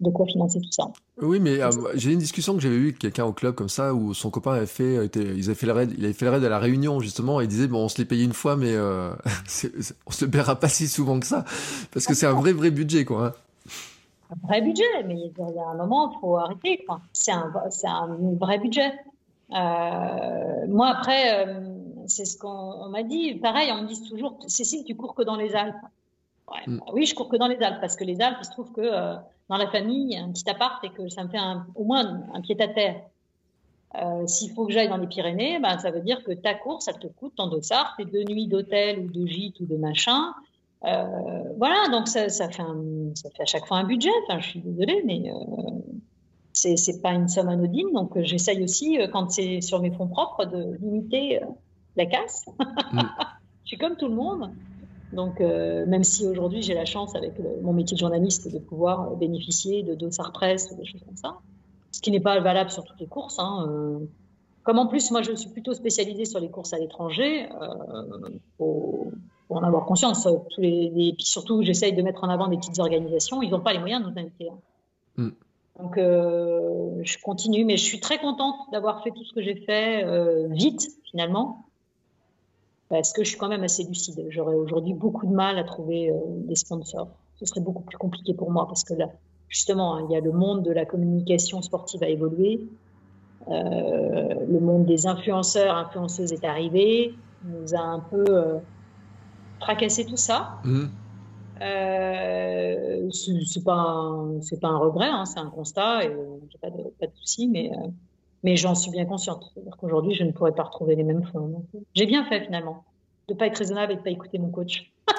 de 0.00 0.10
quoi 0.10 0.26
financer 0.26 0.60
tout 0.60 0.72
ça. 0.72 0.92
Oui, 1.20 1.40
mais 1.40 1.62
euh, 1.62 1.70
j'ai 1.94 2.12
une 2.12 2.18
discussion 2.18 2.54
que 2.54 2.60
j'avais 2.60 2.76
eue 2.76 2.88
avec 2.88 2.98
quelqu'un 2.98 3.24
au 3.24 3.32
club 3.32 3.54
comme 3.54 3.68
ça 3.70 3.94
où 3.94 4.12
son 4.14 4.30
copain 4.30 4.52
avait 4.52 4.66
fait, 4.66 5.06
était, 5.06 5.22
ils 5.22 5.46
avaient 5.46 5.54
fait 5.54 5.66
le 5.66 5.72
raid, 5.72 5.94
il 5.96 6.04
avait 6.04 6.12
fait 6.12 6.26
le 6.26 6.32
raid 6.32 6.44
à 6.44 6.48
la 6.48 6.58
Réunion 6.58 7.00
justement 7.00 7.40
et 7.40 7.44
il 7.44 7.48
disait 7.48 7.66
bon 7.66 7.84
on 7.84 7.88
se 7.88 7.98
l'est 7.98 8.04
payé 8.04 8.24
une 8.24 8.32
fois 8.32 8.56
mais 8.56 8.74
euh, 8.74 9.12
on 10.06 10.10
se 10.10 10.24
le 10.24 10.30
paiera 10.30 10.56
pas 10.56 10.68
si 10.68 10.88
souvent 10.88 11.18
que 11.20 11.26
ça 11.26 11.44
parce 11.92 12.06
que 12.06 12.14
c'est 12.14 12.26
un 12.26 12.34
vrai 12.34 12.52
vrai 12.52 12.70
budget 12.70 13.04
quoi. 13.04 13.26
Hein. 13.26 13.32
Un 14.32 14.46
vrai 14.46 14.62
budget, 14.62 15.02
mais 15.06 15.14
il 15.14 15.32
y 15.54 15.58
a 15.58 15.68
un 15.68 15.74
moment 15.74 16.10
il 16.10 16.18
faut 16.20 16.36
arrêter 16.36 16.84
C'est 17.12 17.32
un, 17.32 17.52
un 17.84 18.34
vrai 18.38 18.58
budget. 18.58 18.92
moi 19.50 20.88
après 20.88 21.46
c'est 22.06 22.24
ce 22.24 22.38
qu'on 22.38 22.88
m'a 22.88 23.02
dit. 23.02 23.34
Pareil, 23.36 23.70
on 23.72 23.82
me 23.82 23.86
dit 23.86 24.08
toujours, 24.08 24.38
Cécile, 24.46 24.84
tu 24.84 24.94
cours 24.94 25.14
que 25.14 25.22
dans 25.22 25.36
les 25.36 25.54
Alpes. 25.54 25.74
Mm. 26.66 26.80
Oui, 26.92 27.06
je 27.06 27.14
cours 27.14 27.28
que 27.28 27.36
dans 27.36 27.48
les 27.48 27.62
Alpes 27.62 27.80
parce 27.80 27.96
que 27.96 28.04
les 28.04 28.20
Alpes, 28.20 28.38
il 28.40 28.44
se 28.44 28.50
trouve 28.50 28.72
que 28.72 28.80
euh, 28.80 29.14
dans 29.48 29.56
la 29.56 29.68
famille, 29.68 30.16
un 30.16 30.30
petit 30.30 30.48
appart 30.48 30.82
et 30.84 30.90
que 30.90 31.08
ça 31.08 31.24
me 31.24 31.28
fait 31.28 31.38
au 31.74 31.84
moins 31.84 32.22
un, 32.34 32.40
pied 32.40 32.60
à 32.60 32.68
terre. 32.68 33.02
Euh, 33.94 34.26
s'il 34.26 34.52
faut 34.52 34.66
que 34.66 34.72
j'aille 34.72 34.88
dans 34.88 34.96
les 34.96 35.06
Pyrénées, 35.06 35.58
ben, 35.58 35.78
ça 35.78 35.90
veut 35.90 36.00
dire 36.00 36.22
que 36.24 36.32
ta 36.32 36.54
course, 36.54 36.86
ça 36.86 36.94
te 36.94 37.06
coûte 37.06 37.34
ton 37.36 37.48
dossard, 37.48 37.94
tes 37.96 38.04
deux 38.04 38.24
nuits 38.24 38.46
d'hôtel 38.46 39.00
ou 39.00 39.08
de 39.08 39.26
gîte 39.26 39.60
ou 39.60 39.66
de 39.66 39.76
machin. 39.76 40.34
Euh, 40.84 41.42
voilà, 41.58 41.88
donc 41.90 42.08
ça, 42.08 42.28
ça, 42.28 42.48
fait 42.48 42.62
ça 43.14 43.30
fait 43.30 43.42
à 43.42 43.46
chaque 43.46 43.66
fois 43.66 43.78
un 43.78 43.84
budget. 43.84 44.10
Enfin, 44.26 44.40
je 44.40 44.48
suis 44.48 44.60
désolée, 44.60 45.02
mais 45.04 45.22
c'est 46.52 46.76
c'est 46.76 47.00
pas 47.00 47.12
une 47.12 47.28
somme 47.28 47.48
anodine. 47.48 47.92
Donc 47.92 48.20
j'essaye 48.20 48.62
aussi, 48.62 48.98
quand 49.12 49.30
c'est 49.30 49.60
sur 49.60 49.80
mes 49.80 49.90
fonds 49.90 50.08
propres, 50.08 50.44
de 50.44 50.76
limiter 50.80 51.40
la 51.96 52.06
casse. 52.06 52.46
Mm. 52.92 53.00
je 53.62 53.68
suis 53.68 53.78
comme 53.78 53.96
tout 53.96 54.08
le 54.08 54.14
monde. 54.14 54.50
Donc, 55.12 55.40
euh, 55.40 55.84
même 55.86 56.04
si 56.04 56.26
aujourd'hui 56.26 56.62
j'ai 56.62 56.74
la 56.74 56.84
chance 56.84 57.14
avec 57.14 57.32
mon 57.62 57.72
métier 57.72 57.94
de 57.94 58.00
journaliste 58.00 58.52
de 58.52 58.58
pouvoir 58.58 59.14
bénéficier 59.16 59.82
de 59.82 59.94
dossard 59.94 60.32
presse 60.32 60.70
ou 60.70 60.76
des 60.76 60.86
choses 60.86 61.02
comme 61.04 61.16
ça, 61.16 61.38
ce 61.90 62.00
qui 62.00 62.10
n'est 62.10 62.20
pas 62.20 62.40
valable 62.40 62.70
sur 62.70 62.84
toutes 62.84 63.00
les 63.00 63.06
courses. 63.06 63.38
Hein, 63.38 63.66
euh. 63.68 63.98
comme 64.62 64.78
en 64.78 64.86
plus, 64.86 65.10
moi 65.10 65.22
je 65.22 65.34
suis 65.34 65.50
plutôt 65.50 65.74
spécialisée 65.74 66.24
sur 66.24 66.40
les 66.40 66.50
courses 66.50 66.72
à 66.72 66.78
l'étranger, 66.78 67.48
euh, 67.50 68.28
faut, 68.56 69.12
en 69.50 69.62
avoir 69.62 69.84
conscience. 69.84 70.26
Tous 70.50 70.60
les, 70.60 70.92
et 70.96 71.12
puis 71.12 71.26
surtout, 71.26 71.62
j'essaye 71.62 71.92
de 71.92 72.02
mettre 72.02 72.24
en 72.24 72.28
avant 72.28 72.48
des 72.48 72.56
petites 72.56 72.78
organisations. 72.78 73.42
Ils 73.42 73.50
n'ont 73.50 73.60
pas 73.60 73.72
les 73.72 73.78
moyens 73.78 74.04
de 74.04 74.10
nous 74.10 74.18
inviter. 74.18 74.48
Hein. 74.48 74.58
Mm. 75.16 75.30
Donc, 75.80 75.96
je 75.96 77.22
continue, 77.22 77.64
mais 77.64 77.76
je 77.76 77.84
suis 77.84 77.98
très 77.98 78.18
contente 78.18 78.56
d'avoir 78.72 79.02
fait 79.02 79.10
tout 79.10 79.24
ce 79.24 79.32
que 79.32 79.42
j'ai 79.42 79.56
fait 79.56 80.04
vite 80.50 80.86
finalement 81.10 81.64
parce 82.92 83.14
que 83.14 83.24
je 83.24 83.30
suis 83.30 83.38
quand 83.38 83.48
même 83.48 83.62
assez 83.62 83.84
lucide. 83.84 84.26
J'aurais 84.28 84.54
aujourd'hui 84.54 84.92
beaucoup 84.92 85.26
de 85.26 85.32
mal 85.32 85.58
à 85.58 85.64
trouver 85.64 86.10
euh, 86.10 86.14
des 86.44 86.56
sponsors. 86.56 87.08
Ce 87.36 87.46
serait 87.46 87.62
beaucoup 87.62 87.82
plus 87.82 87.96
compliqué 87.96 88.34
pour 88.34 88.50
moi 88.50 88.66
parce 88.66 88.84
que 88.84 88.92
là, 88.92 89.06
justement, 89.48 89.96
hein, 89.96 90.06
il 90.06 90.12
y 90.12 90.16
a 90.16 90.20
le 90.20 90.30
monde 90.30 90.62
de 90.62 90.70
la 90.72 90.84
communication 90.84 91.62
sportive 91.62 92.02
a 92.02 92.08
évolué. 92.08 92.68
Euh, 93.48 94.34
le 94.46 94.60
monde 94.60 94.84
des 94.84 95.06
influenceurs, 95.06 95.74
influenceuses 95.74 96.34
est 96.34 96.44
arrivé, 96.44 97.14
nous 97.46 97.74
a 97.74 97.80
un 97.80 98.00
peu 98.00 98.58
euh, 99.62 99.64
fracassé 99.64 100.04
tout 100.04 100.16
ça. 100.16 100.60
Mmh. 100.64 100.84
Euh, 101.60 103.10
c'est 103.10 103.64
pas 103.64 104.10
c'est 104.40 104.60
pas 104.60 104.68
un 104.68 104.78
regret, 104.78 105.08
hein, 105.08 105.24
c'est 105.24 105.38
un 105.38 105.50
constat 105.50 106.04
et 106.04 106.16
j'ai 106.50 106.58
pas 106.58 106.70
de, 106.70 106.82
pas 106.98 107.06
de 107.06 107.12
souci, 107.14 107.48
mais 107.48 107.70
mais 108.42 108.56
j'en 108.56 108.74
suis 108.74 108.90
bien 108.90 109.04
consciente. 109.04 109.50
C'est-à-dire 109.54 109.76
qu'aujourd'hui, 109.76 110.14
je 110.14 110.24
ne 110.24 110.32
pourrais 110.32 110.52
pas 110.52 110.64
retrouver 110.64 110.96
les 110.96 111.04
mêmes 111.04 111.24
fonds. 111.24 111.64
J'ai 111.94 112.06
bien 112.06 112.24
fait 112.24 112.44
finalement 112.44 112.84
de 113.28 113.34
pas 113.34 113.46
être 113.46 113.58
raisonnable 113.58 113.92
et 113.92 113.96
de 113.96 114.00
pas 114.00 114.10
écouter 114.10 114.38
mon 114.38 114.50
coach. 114.50 114.92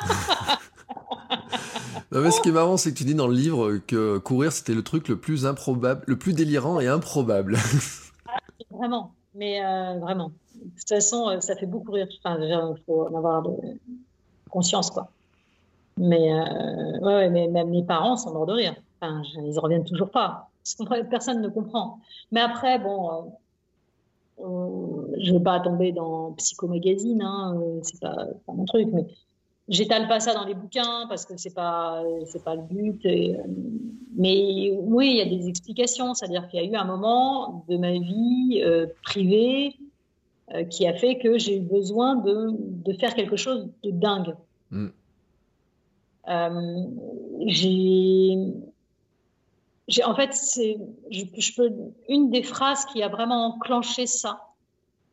ce 2.11 2.41
qui 2.41 2.49
est 2.49 2.53
marrant, 2.53 2.77
c'est 2.77 2.91
que 2.91 2.97
tu 2.97 3.05
dis 3.05 3.15
dans 3.15 3.27
le 3.27 3.35
livre 3.35 3.77
que 3.87 4.17
courir, 4.17 4.51
c'était 4.51 4.73
le 4.73 4.83
truc 4.83 5.07
le 5.07 5.17
plus 5.17 5.45
improbable, 5.45 6.03
le 6.07 6.17
plus 6.17 6.33
délirant 6.33 6.79
et 6.79 6.87
improbable. 6.87 7.57
Ah, 8.25 8.39
vraiment, 8.71 9.13
mais 9.35 9.63
euh, 9.63 9.99
vraiment. 9.99 10.31
De 10.55 10.69
toute 10.79 10.89
façon, 10.89 11.27
euh, 11.27 11.39
ça 11.41 11.55
fait 11.55 11.65
beaucoup 11.65 11.91
rire. 11.91 12.07
Enfin, 12.23 12.37
il 12.39 12.81
faut 12.85 13.05
en 13.05 13.15
avoir 13.15 13.43
conscience, 14.53 14.89
quoi. 14.91 15.09
Mais, 15.97 16.33
euh, 16.33 16.99
ouais, 16.99 17.29
mais 17.29 17.47
même 17.47 17.69
mes 17.69 17.83
parents 17.83 18.17
sont 18.17 18.31
morts 18.33 18.45
de 18.45 18.53
rire. 18.53 18.75
Enfin, 19.01 19.21
ils 19.45 19.57
en 19.59 19.61
reviennent 19.61 19.83
toujours 19.83 20.09
pas 20.09 20.49
personne 21.09 21.41
ne 21.41 21.49
comprend. 21.49 21.99
Mais 22.31 22.41
après, 22.41 22.79
bon, 22.79 23.33
euh, 24.39 25.17
je 25.19 25.31
ne 25.31 25.37
veux 25.37 25.43
pas 25.43 25.59
tomber 25.59 25.91
dans 25.91 26.31
Psycho 26.33 26.67
Magazine, 26.67 27.21
hein, 27.21 27.55
euh, 27.61 27.79
c'est 27.83 27.99
pas, 27.99 28.27
mon 28.47 28.65
truc, 28.65 28.87
mais 28.91 29.05
j'étale 29.67 30.07
pas 30.07 30.19
ça 30.19 30.33
dans 30.33 30.45
les 30.45 30.55
bouquins 30.55 31.05
parce 31.07 31.25
que 31.25 31.37
c'est 31.37 31.53
pas 31.53 32.03
c'est 32.25 32.43
pas 32.43 32.55
le 32.55 32.63
but. 32.63 33.05
Euh, 33.05 33.37
mais 34.15 34.77
oui, 34.79 35.09
il 35.11 35.17
y 35.17 35.21
a 35.21 35.37
des 35.37 35.47
explications, 35.47 36.13
c'est-à-dire 36.13 36.47
qu'il 36.47 36.61
y 36.61 36.63
a 36.63 36.69
eu 36.69 36.75
un 36.75 36.85
moment 36.85 37.65
de 37.67 37.77
ma 37.77 37.91
vie 37.91 38.63
privée 39.03 39.75
qui 40.69 40.85
a 40.87 40.93
fait 40.93 41.17
que 41.17 41.37
j'ai 41.37 41.57
eu 41.57 41.61
besoin 41.61 42.15
de, 42.15 42.49
de, 42.51 42.93
faire 42.93 43.15
quelque 43.15 43.37
chose 43.37 43.69
de 43.83 43.91
dingue. 43.91 44.35
Mm. 44.71 44.89
j'ai 47.47 48.53
en 50.05 50.15
fait, 50.15 50.33
c'est, 50.33 50.77
je, 51.09 51.55
peux, 51.55 51.71
une 52.07 52.29
des 52.29 52.43
phrases 52.43 52.85
qui 52.85 53.03
a 53.03 53.09
vraiment 53.09 53.47
enclenché 53.47 54.07
ça, 54.07 54.53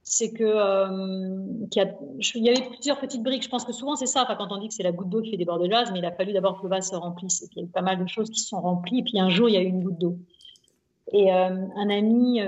c'est 0.03 0.33
que 0.33 0.45
euh, 0.45 1.45
il, 1.74 2.45
y 2.45 2.49
avait 2.49 2.68
plusieurs 2.68 2.99
petites 2.99 3.22
briques. 3.22 3.43
Je 3.43 3.49
pense 3.49 3.64
que 3.64 3.72
souvent 3.72 3.97
c'est 3.97 4.07
ça. 4.07 4.22
Enfin, 4.22 4.37
quand 4.37 4.51
on 4.51 4.59
dit 4.59 4.68
que 4.68 4.74
c'est 4.74 4.83
la 4.83 4.93
goutte 4.93 5.09
d'eau 5.09 5.22
qui 5.22 5.31
fait 5.31 5.37
déborder 5.37 5.68
le 5.68 5.74
vase, 5.74 5.93
mais 5.93 5.99
il 5.99 6.05
a 6.05 6.12
fallu 6.12 6.33
d'abord 6.33 6.59
que 6.59 6.62
le 6.64 6.70
vase 6.70 6.91
se 6.91 6.97
remplisse. 6.97 7.43
Et 7.43 7.49
puis 7.49 7.57
il 7.59 7.61
y 7.61 7.62
a 7.64 7.68
eu 7.68 7.70
pas 7.70 7.83
mal 7.83 8.03
de 8.03 8.09
choses 8.09 8.31
qui 8.31 8.41
se 8.41 8.49
sont 8.49 8.61
remplies. 8.61 9.01
Et 9.01 9.03
puis 9.03 9.20
un 9.20 9.28
jour, 9.28 9.49
il 9.49 9.55
y 9.55 9.59
a 9.59 9.62
eu 9.62 9.66
une 9.66 9.83
goutte 9.83 9.99
d'eau. 9.99 10.16
Et 11.12 11.33
euh, 11.33 11.49
un 11.76 11.91
ami 11.91 12.41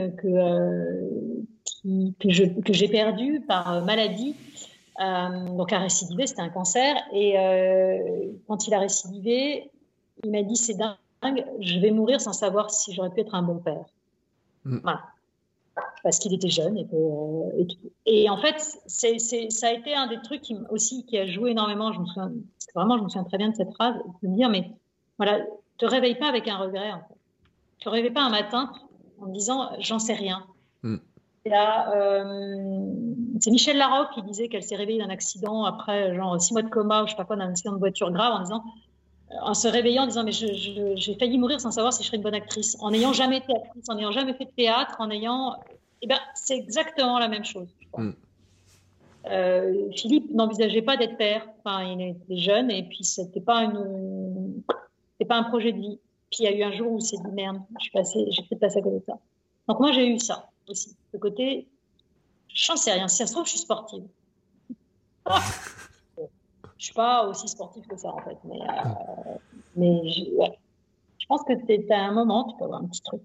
euh, 1.86 2.10
que, 2.20 2.60
que, 2.60 2.72
j'ai 2.72 2.88
perdu 2.88 3.40
par 3.40 3.84
maladie, 3.84 4.36
donc 4.98 5.72
a 5.72 5.78
récidivé, 5.78 6.26
c'était 6.26 6.42
un 6.42 6.48
cancer. 6.48 6.96
Et 7.12 7.34
quand 8.46 8.66
il 8.66 8.74
a 8.74 8.78
récidivé, 8.78 9.70
il 10.24 10.30
m'a 10.30 10.42
dit 10.42 10.56
c'est 10.56 10.74
dingue 10.74 10.96
je 11.60 11.78
vais 11.78 11.90
mourir 11.90 12.20
sans 12.20 12.32
savoir 12.32 12.70
si 12.70 12.92
j'aurais 12.92 13.10
pu 13.10 13.20
être 13.20 13.34
un 13.34 13.42
bon 13.42 13.58
père. 13.58 13.84
Mm. 14.64 14.78
Voilà. 14.82 15.02
Parce 16.02 16.18
qu'il 16.18 16.34
était 16.34 16.48
jeune. 16.48 16.76
Et, 16.76 16.86
euh, 16.92 17.64
et, 18.06 18.28
en 18.28 18.36
fait, 18.36 18.56
c'est, 18.86 19.18
ça 19.18 19.68
a 19.68 19.72
été 19.72 19.94
un 19.94 20.06
des 20.08 20.20
trucs 20.22 20.42
qui, 20.42 20.56
aussi 20.70 21.04
qui 21.06 21.16
a 21.16 21.26
joué 21.26 21.52
énormément. 21.52 21.92
Je 21.92 22.00
me 22.00 22.06
souviens, 22.06 22.32
vraiment, 22.74 22.98
je 22.98 23.04
me 23.04 23.08
souviens 23.08 23.24
très 23.24 23.38
bien 23.38 23.50
de 23.50 23.56
cette 23.56 23.72
phrase, 23.72 23.94
de 24.22 24.28
me 24.28 24.36
dire, 24.36 24.50
mais 24.50 24.70
voilà, 25.16 25.40
te 25.78 25.86
réveille 25.86 26.16
pas 26.16 26.28
avec 26.28 26.48
un 26.48 26.58
regret. 26.58 26.92
En 26.92 26.98
fait. 26.98 27.14
Te 27.80 27.88
réveille 27.88 28.10
pas 28.10 28.22
un 28.22 28.30
matin 28.30 28.72
en 29.20 29.26
me 29.26 29.32
disant, 29.32 29.70
j'en 29.78 29.98
sais 29.98 30.14
rien. 30.14 30.44
Euh, 31.46 32.92
c'est 33.40 33.50
Michel 33.50 33.76
Larocque 33.76 34.12
qui 34.14 34.22
disait 34.22 34.48
qu'elle 34.48 34.62
s'est 34.62 34.76
réveillée 34.76 35.00
d'un 35.00 35.10
accident 35.10 35.64
après 35.64 36.14
genre 36.14 36.40
six 36.40 36.52
mois 36.52 36.62
de 36.62 36.68
coma 36.68 37.02
ou 37.02 37.06
je 37.06 37.12
sais 37.12 37.16
pas 37.16 37.24
quoi 37.24 37.34
d'un 37.34 37.48
accident 37.48 37.72
de 37.72 37.78
voiture 37.78 38.12
grave 38.12 38.34
en 38.34 38.42
disant 38.42 38.64
en 39.40 39.54
se 39.54 39.66
réveillant 39.66 40.04
en 40.04 40.06
disant 40.06 40.24
mais 40.24 40.32
j'ai 40.32 41.16
failli 41.18 41.38
mourir 41.38 41.60
sans 41.60 41.70
savoir 41.70 41.92
si 41.92 42.02
je 42.02 42.08
serais 42.08 42.18
une 42.18 42.22
bonne 42.22 42.34
actrice, 42.34 42.76
en 42.80 42.90
n'ayant 42.90 43.12
jamais 43.12 43.38
été 43.38 43.54
actrice, 43.54 43.88
en 43.88 43.94
n'ayant 43.94 44.12
jamais 44.12 44.34
fait 44.34 44.44
de 44.44 44.50
théâtre, 44.50 44.96
en 44.98 45.10
ayant, 45.10 45.56
eh 46.02 46.06
ben 46.06 46.18
c'est 46.34 46.56
exactement 46.56 47.18
la 47.18 47.28
même 47.28 47.44
chose. 47.44 47.68
Mm. 47.96 48.10
Euh, 49.26 49.90
Philippe 49.92 50.30
n'envisageait 50.34 50.82
pas 50.82 50.96
d'être 50.96 51.16
père, 51.16 51.46
enfin 51.64 51.84
il 51.84 52.00
était 52.02 52.36
jeune 52.36 52.70
et 52.70 52.82
puis 52.82 53.04
c'était 53.04 53.40
pas 53.40 53.62
une, 53.62 54.62
c'était 55.12 55.28
pas 55.28 55.36
un 55.36 55.44
projet 55.44 55.72
de 55.72 55.78
vie. 55.78 55.98
Puis 56.30 56.40
il 56.40 56.44
y 56.44 56.48
a 56.48 56.52
eu 56.52 56.62
un 56.62 56.72
jour 56.72 56.92
où 56.92 57.00
c'est 57.00 57.16
dit 57.16 57.32
merde, 57.32 57.58
je 57.78 57.84
suis 57.84 57.92
passée, 57.92 58.26
j'ai 58.30 58.42
peut-être 58.42 58.60
passé 58.60 58.78
à 58.78 58.82
côté 58.82 58.98
de 58.98 59.04
ça. 59.06 59.18
Donc 59.68 59.80
moi 59.80 59.92
j'ai 59.92 60.06
eu 60.06 60.18
ça 60.18 60.50
aussi, 60.68 60.96
le 61.12 61.18
côté, 61.18 61.68
j'en 62.48 62.76
sais 62.76 62.92
rien, 62.92 63.08
si 63.08 63.16
ça 63.16 63.26
se 63.26 63.32
trouve 63.32 63.44
je 63.44 63.50
suis 63.50 63.58
sportive. 63.58 64.04
Je 66.78 66.86
suis 66.86 66.94
pas 66.94 67.28
aussi 67.28 67.46
sportive 67.46 67.86
que 67.86 67.96
ça 67.96 68.08
en 68.08 68.18
fait, 68.22 68.36
mais, 68.42 68.60
euh, 68.60 69.34
mais 69.76 70.00
je, 70.10 70.24
je, 71.20 71.26
pense 71.28 71.42
que 71.44 71.52
c'est 71.64 71.88
à 71.92 72.00
un 72.00 72.10
moment, 72.10 72.48
tu 72.48 72.56
peux 72.56 72.64
avoir 72.64 72.82
un 72.82 72.86
petit 72.86 73.02
truc. 73.02 73.20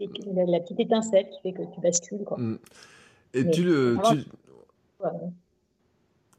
Et 0.00 0.08
la, 0.32 0.46
la, 0.46 0.60
petite 0.60 0.80
étincelle 0.80 1.28
qui 1.28 1.42
fait 1.42 1.52
que 1.52 1.62
tu 1.74 1.80
bascules. 1.82 2.24
Quoi. 2.24 2.38
Mm. 2.38 2.58
Et 3.34 3.50
tu 3.50 3.64
le. 3.64 3.98
Tu... 4.08 4.24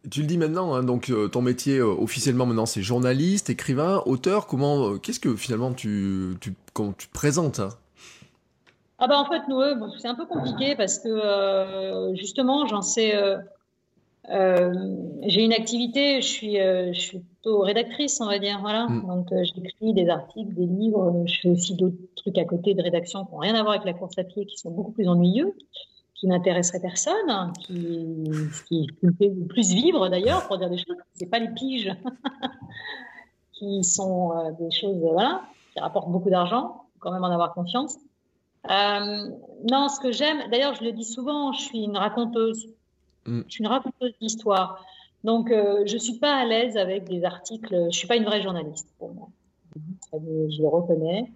Tu 0.09 0.21
le 0.21 0.25
dis 0.25 0.39
maintenant, 0.39 0.73
hein, 0.73 0.81
donc 0.81 1.11
euh, 1.11 1.27
ton 1.27 1.43
métier 1.43 1.77
euh, 1.77 1.85
officiellement 1.85 2.47
maintenant 2.47 2.65
c'est 2.65 2.81
journaliste, 2.81 3.51
écrivain, 3.51 4.01
auteur. 4.07 4.47
Comment, 4.47 4.97
qu'est-ce 4.97 5.19
que 5.19 5.35
finalement 5.35 5.73
tu, 5.73 6.35
tu, 6.41 6.55
quand 6.73 6.97
tu 6.97 7.07
te 7.07 7.13
présentes 7.13 7.59
hein? 7.59 7.69
Ah 8.99 9.07
bah 9.07 9.19
en 9.19 9.25
fait 9.25 9.41
nous, 9.47 9.61
c'est 9.97 10.07
un 10.07 10.15
peu 10.15 10.25
compliqué 10.25 10.75
parce 10.75 10.99
que 10.99 12.13
justement 12.15 12.67
j'en 12.67 12.81
sais, 12.81 13.13
euh, 14.29 14.73
j'ai 15.23 15.43
une 15.43 15.51
activité, 15.51 16.21
je 16.21 16.27
suis, 16.27 16.59
euh, 16.59 16.93
je 16.93 16.99
suis 16.99 17.19
plutôt 17.19 17.59
rédactrice, 17.59 18.21
on 18.21 18.27
va 18.27 18.39
dire. 18.39 18.59
Voilà. 18.61 18.87
Mm. 18.87 19.07
Donc, 19.07 19.31
euh, 19.31 19.43
j'écris 19.43 19.93
des 19.93 20.07
articles, 20.09 20.53
des 20.53 20.65
livres. 20.65 21.23
Je 21.25 21.41
fais 21.41 21.49
aussi 21.49 21.75
d'autres 21.75 21.97
trucs 22.15 22.37
à 22.37 22.45
côté 22.45 22.73
de 22.73 22.81
rédaction 22.81 23.25
qui 23.25 23.33
n'ont 23.33 23.39
rien 23.39 23.55
à 23.55 23.63
voir 23.63 23.73
avec 23.73 23.85
la 23.85 23.93
course 23.93 24.17
à 24.17 24.23
pied, 24.23 24.45
qui 24.45 24.57
sont 24.57 24.71
beaucoup 24.71 24.91
plus 24.91 25.07
ennuyeux, 25.07 25.53
qui 26.15 26.27
n'intéresseraient 26.27 26.79
personne, 26.79 27.51
qui, 27.59 28.47
qui, 28.67 28.87
me 29.01 29.11
fait 29.11 29.27
le 29.27 29.45
plus 29.45 29.73
vivre 29.73 30.07
d'ailleurs, 30.07 30.47
pour 30.47 30.57
dire 30.57 30.69
des 30.69 30.77
choses. 30.77 30.97
C'est 31.13 31.29
pas 31.29 31.39
les 31.39 31.49
piges 31.49 31.93
qui 33.53 33.83
sont 33.83 34.31
des 34.57 34.71
choses, 34.71 34.97
voilà, 34.99 35.41
qui 35.73 35.81
rapportent 35.81 36.11
beaucoup 36.11 36.29
d'argent. 36.29 36.79
Quand 36.99 37.11
même 37.11 37.23
en 37.25 37.31
avoir 37.31 37.53
confiance. 37.53 37.97
Non, 38.69 39.89
ce 39.89 39.99
que 39.99 40.11
j'aime, 40.11 40.49
d'ailleurs, 40.49 40.75
je 40.75 40.83
le 40.83 40.91
dis 40.91 41.05
souvent, 41.05 41.51
je 41.53 41.61
suis 41.61 41.83
une 41.83 41.97
raconteuse. 41.97 42.67
Mm. 43.25 43.41
Je 43.47 43.51
suis 43.51 43.63
une 43.63 43.69
raconteuse 43.69 44.13
d'histoire. 44.21 44.85
Donc, 45.23 45.51
euh, 45.51 45.83
je 45.85 45.93
ne 45.93 45.99
suis 45.99 46.19
pas 46.19 46.35
à 46.35 46.45
l'aise 46.45 46.77
avec 46.77 47.05
des 47.05 47.23
articles. 47.23 47.69
Je 47.73 47.85
ne 47.85 47.91
suis 47.91 48.07
pas 48.07 48.15
une 48.15 48.25
vraie 48.25 48.41
journaliste 48.41 48.87
pour 48.99 49.13
moi. 49.13 49.29
Je 50.13 50.61
le 50.61 50.67
reconnais. 50.67 51.31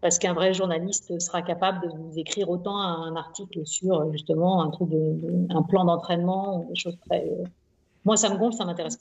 Parce 0.00 0.18
qu'un 0.18 0.32
vrai 0.32 0.52
journaliste 0.52 1.16
sera 1.20 1.42
capable 1.42 1.86
de 1.86 1.94
vous 1.96 2.18
écrire 2.18 2.50
autant 2.50 2.76
un 2.76 3.14
article 3.14 3.64
sur 3.64 4.10
justement 4.10 4.62
un 4.62 4.70
truc 4.70 4.88
de, 4.88 5.46
un 5.50 5.62
plan 5.62 5.84
d'entraînement 5.84 6.58
ou 6.58 6.68
des 6.68 6.74
choses 6.74 6.98
très. 7.06 7.30
Moi, 8.04 8.16
ça 8.16 8.28
me 8.28 8.36
gonfle, 8.36 8.56
ça 8.56 8.64
m'intéresse. 8.64 8.98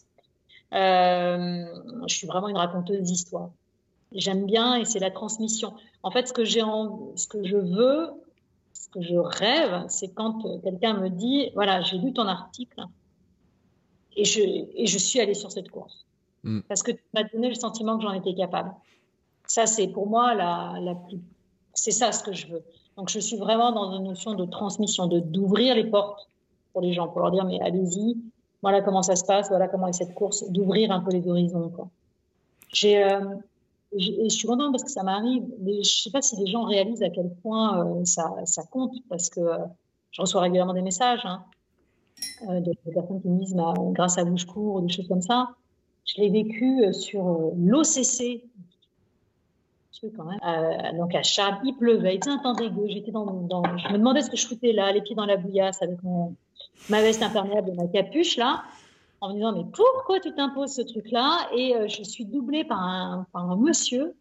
Euh, 0.74 1.66
je 2.08 2.16
suis 2.16 2.28
vraiment 2.28 2.50
une 2.50 2.58
raconteuse 2.58 3.02
d'histoire. 3.02 3.50
J'aime 4.14 4.46
bien 4.46 4.76
et 4.76 4.86
c'est 4.86 5.00
la 5.00 5.12
transmission. 5.12 5.74
En 6.04 6.12
fait, 6.12 6.28
ce 6.28 6.34
que 6.34 6.44
j'ai 6.44 6.62
ce 6.62 7.28
que 7.28 7.44
je 7.44 7.56
veux, 7.56 8.10
ce 8.74 8.90
que 8.90 9.02
je 9.02 9.16
rêve, 9.16 9.86
c'est 9.88 10.10
quand 10.14 10.46
euh, 10.46 10.58
quelqu'un 10.60 10.96
me 10.96 11.10
dit, 11.10 11.50
voilà, 11.54 11.82
j'ai 11.82 11.98
lu 11.98 12.12
ton 12.12 12.28
article 12.28 12.84
et 14.16 14.26
je, 14.26 14.42
et 14.42 14.86
je 14.86 14.98
suis 14.98 15.20
allée 15.22 15.34
sur 15.34 15.52
cette 15.52 15.70
course. 15.70 16.06
Mm. 16.44 16.62
Parce 16.68 16.84
que 16.84 16.92
tu 16.92 17.04
m'as 17.14 17.24
donné 17.24 17.50
le 17.50 17.56
sentiment 17.56 17.98
que 17.98 18.04
j'en 18.04 18.14
étais 18.14 18.34
capable. 18.34 18.74
Ça, 19.48 19.66
c'est 19.66 19.88
pour 19.88 20.08
moi 20.08 20.34
la, 20.34 20.76
la 20.82 20.96
plus... 20.96 21.20
C'est 21.74 21.92
ça 21.92 22.12
ce 22.12 22.24
que 22.24 22.34
je 22.34 22.48
veux. 22.48 22.64
Donc, 22.98 23.10
je 23.10 23.20
suis 23.20 23.38
vraiment 23.38 23.72
dans 23.72 23.96
une 23.96 24.04
notion 24.04 24.34
de 24.34 24.46
transmission, 24.46 25.08
de 25.08 25.20
d'ouvrir 25.20 25.76
les 25.76 25.86
portes 25.86 26.28
pour 26.74 26.82
les 26.82 26.92
gens, 26.92 27.08
pour 27.08 27.22
leur 27.22 27.32
dire, 27.32 27.46
mais 27.46 27.62
allez-y, 27.62 28.18
voilà 28.62 28.82
comment 28.82 29.02
ça 29.02 29.16
se 29.16 29.24
passe, 29.24 29.48
voilà 29.48 29.70
comment 29.70 29.88
est 29.88 29.94
cette 29.94 30.14
course, 30.14 30.50
d'ouvrir 30.52 30.92
un 30.92 31.00
peu 31.00 31.12
les 31.12 31.26
horizons. 31.30 31.72
J'ai... 32.74 33.04
Euh, 33.04 33.36
je, 33.98 34.12
je 34.24 34.30
suis 34.30 34.48
contente 34.48 34.72
parce 34.72 34.84
que 34.84 34.92
ça 34.92 35.04
m'arrive. 35.04 35.44
Je 35.66 35.78
ne 35.78 35.84
sais 35.84 36.12
pas 36.12 36.22
si 36.22 36.36
les 36.38 36.50
gens 36.50 36.64
réalisent 36.64 37.04
à 37.04 37.10
quel 37.10 37.30
point 37.42 37.86
euh, 37.86 38.06
ça, 38.06 38.64
compte 38.72 38.94
parce 39.10 39.30
que 39.30 39.40
euh, 39.40 39.58
je 40.12 40.22
reçois 40.22 40.42
régulièrement 40.42 40.74
des 40.74 40.82
messages 40.82 41.26
hein, 41.26 41.44
euh, 42.50 42.60
de, 42.60 42.72
personnes 42.94 43.22
qui 43.22 43.30
me 43.30 43.40
disent 43.40 43.56
bah, 43.56 43.74
grâce 43.92 44.18
à 44.18 44.24
vous 44.24 44.38
je 44.38 44.46
cours 44.46 44.76
ou 44.76 44.82
des 44.82 44.94
choses 44.94 45.08
comme 45.08 45.22
ça. 45.22 45.50
Je 46.06 46.22
l'ai 46.22 46.30
vécu 46.30 46.94
sur 46.94 47.52
l'OCC. 47.58 48.44
Même. 50.04 50.98
donc 50.98 51.14
à 51.14 51.22
Charles, 51.22 51.60
il 51.64 51.76
pleuvait, 51.76 52.16
il 52.16 52.24
faisait 52.24 52.36
un 52.36 52.40
temps 52.40 52.56
dégueu. 52.56 52.88
J'étais 52.88 53.12
dans, 53.12 53.24
dans, 53.24 53.62
je 53.78 53.88
me 53.90 54.00
demandais 54.00 54.22
ce 54.22 54.32
que 54.32 54.36
je 54.36 54.48
foutais 54.48 54.74
là, 54.74 54.92
les 54.92 55.02
pieds 55.04 55.14
dans 55.14 55.28
la 55.28 55.38
bouillasse 55.38 55.80
avec 55.84 56.00
ma 56.90 57.02
veste 57.04 57.22
imperméable 57.22 57.70
et 57.70 57.74
ma 57.74 57.86
capuche 57.88 58.36
là 58.36 58.64
en 59.22 59.30
me 59.30 59.36
disant 59.36 59.54
mais 59.54 59.66
pourquoi 59.72 60.20
tu 60.20 60.34
t'imposes 60.34 60.74
ce 60.74 60.82
truc-là? 60.82 61.50
Et 61.56 61.76
euh, 61.76 61.88
je 61.88 62.04
suis 62.04 62.26
doublée 62.26 62.64
par 62.64 62.80
un, 62.80 63.56
monsieur 63.56 64.16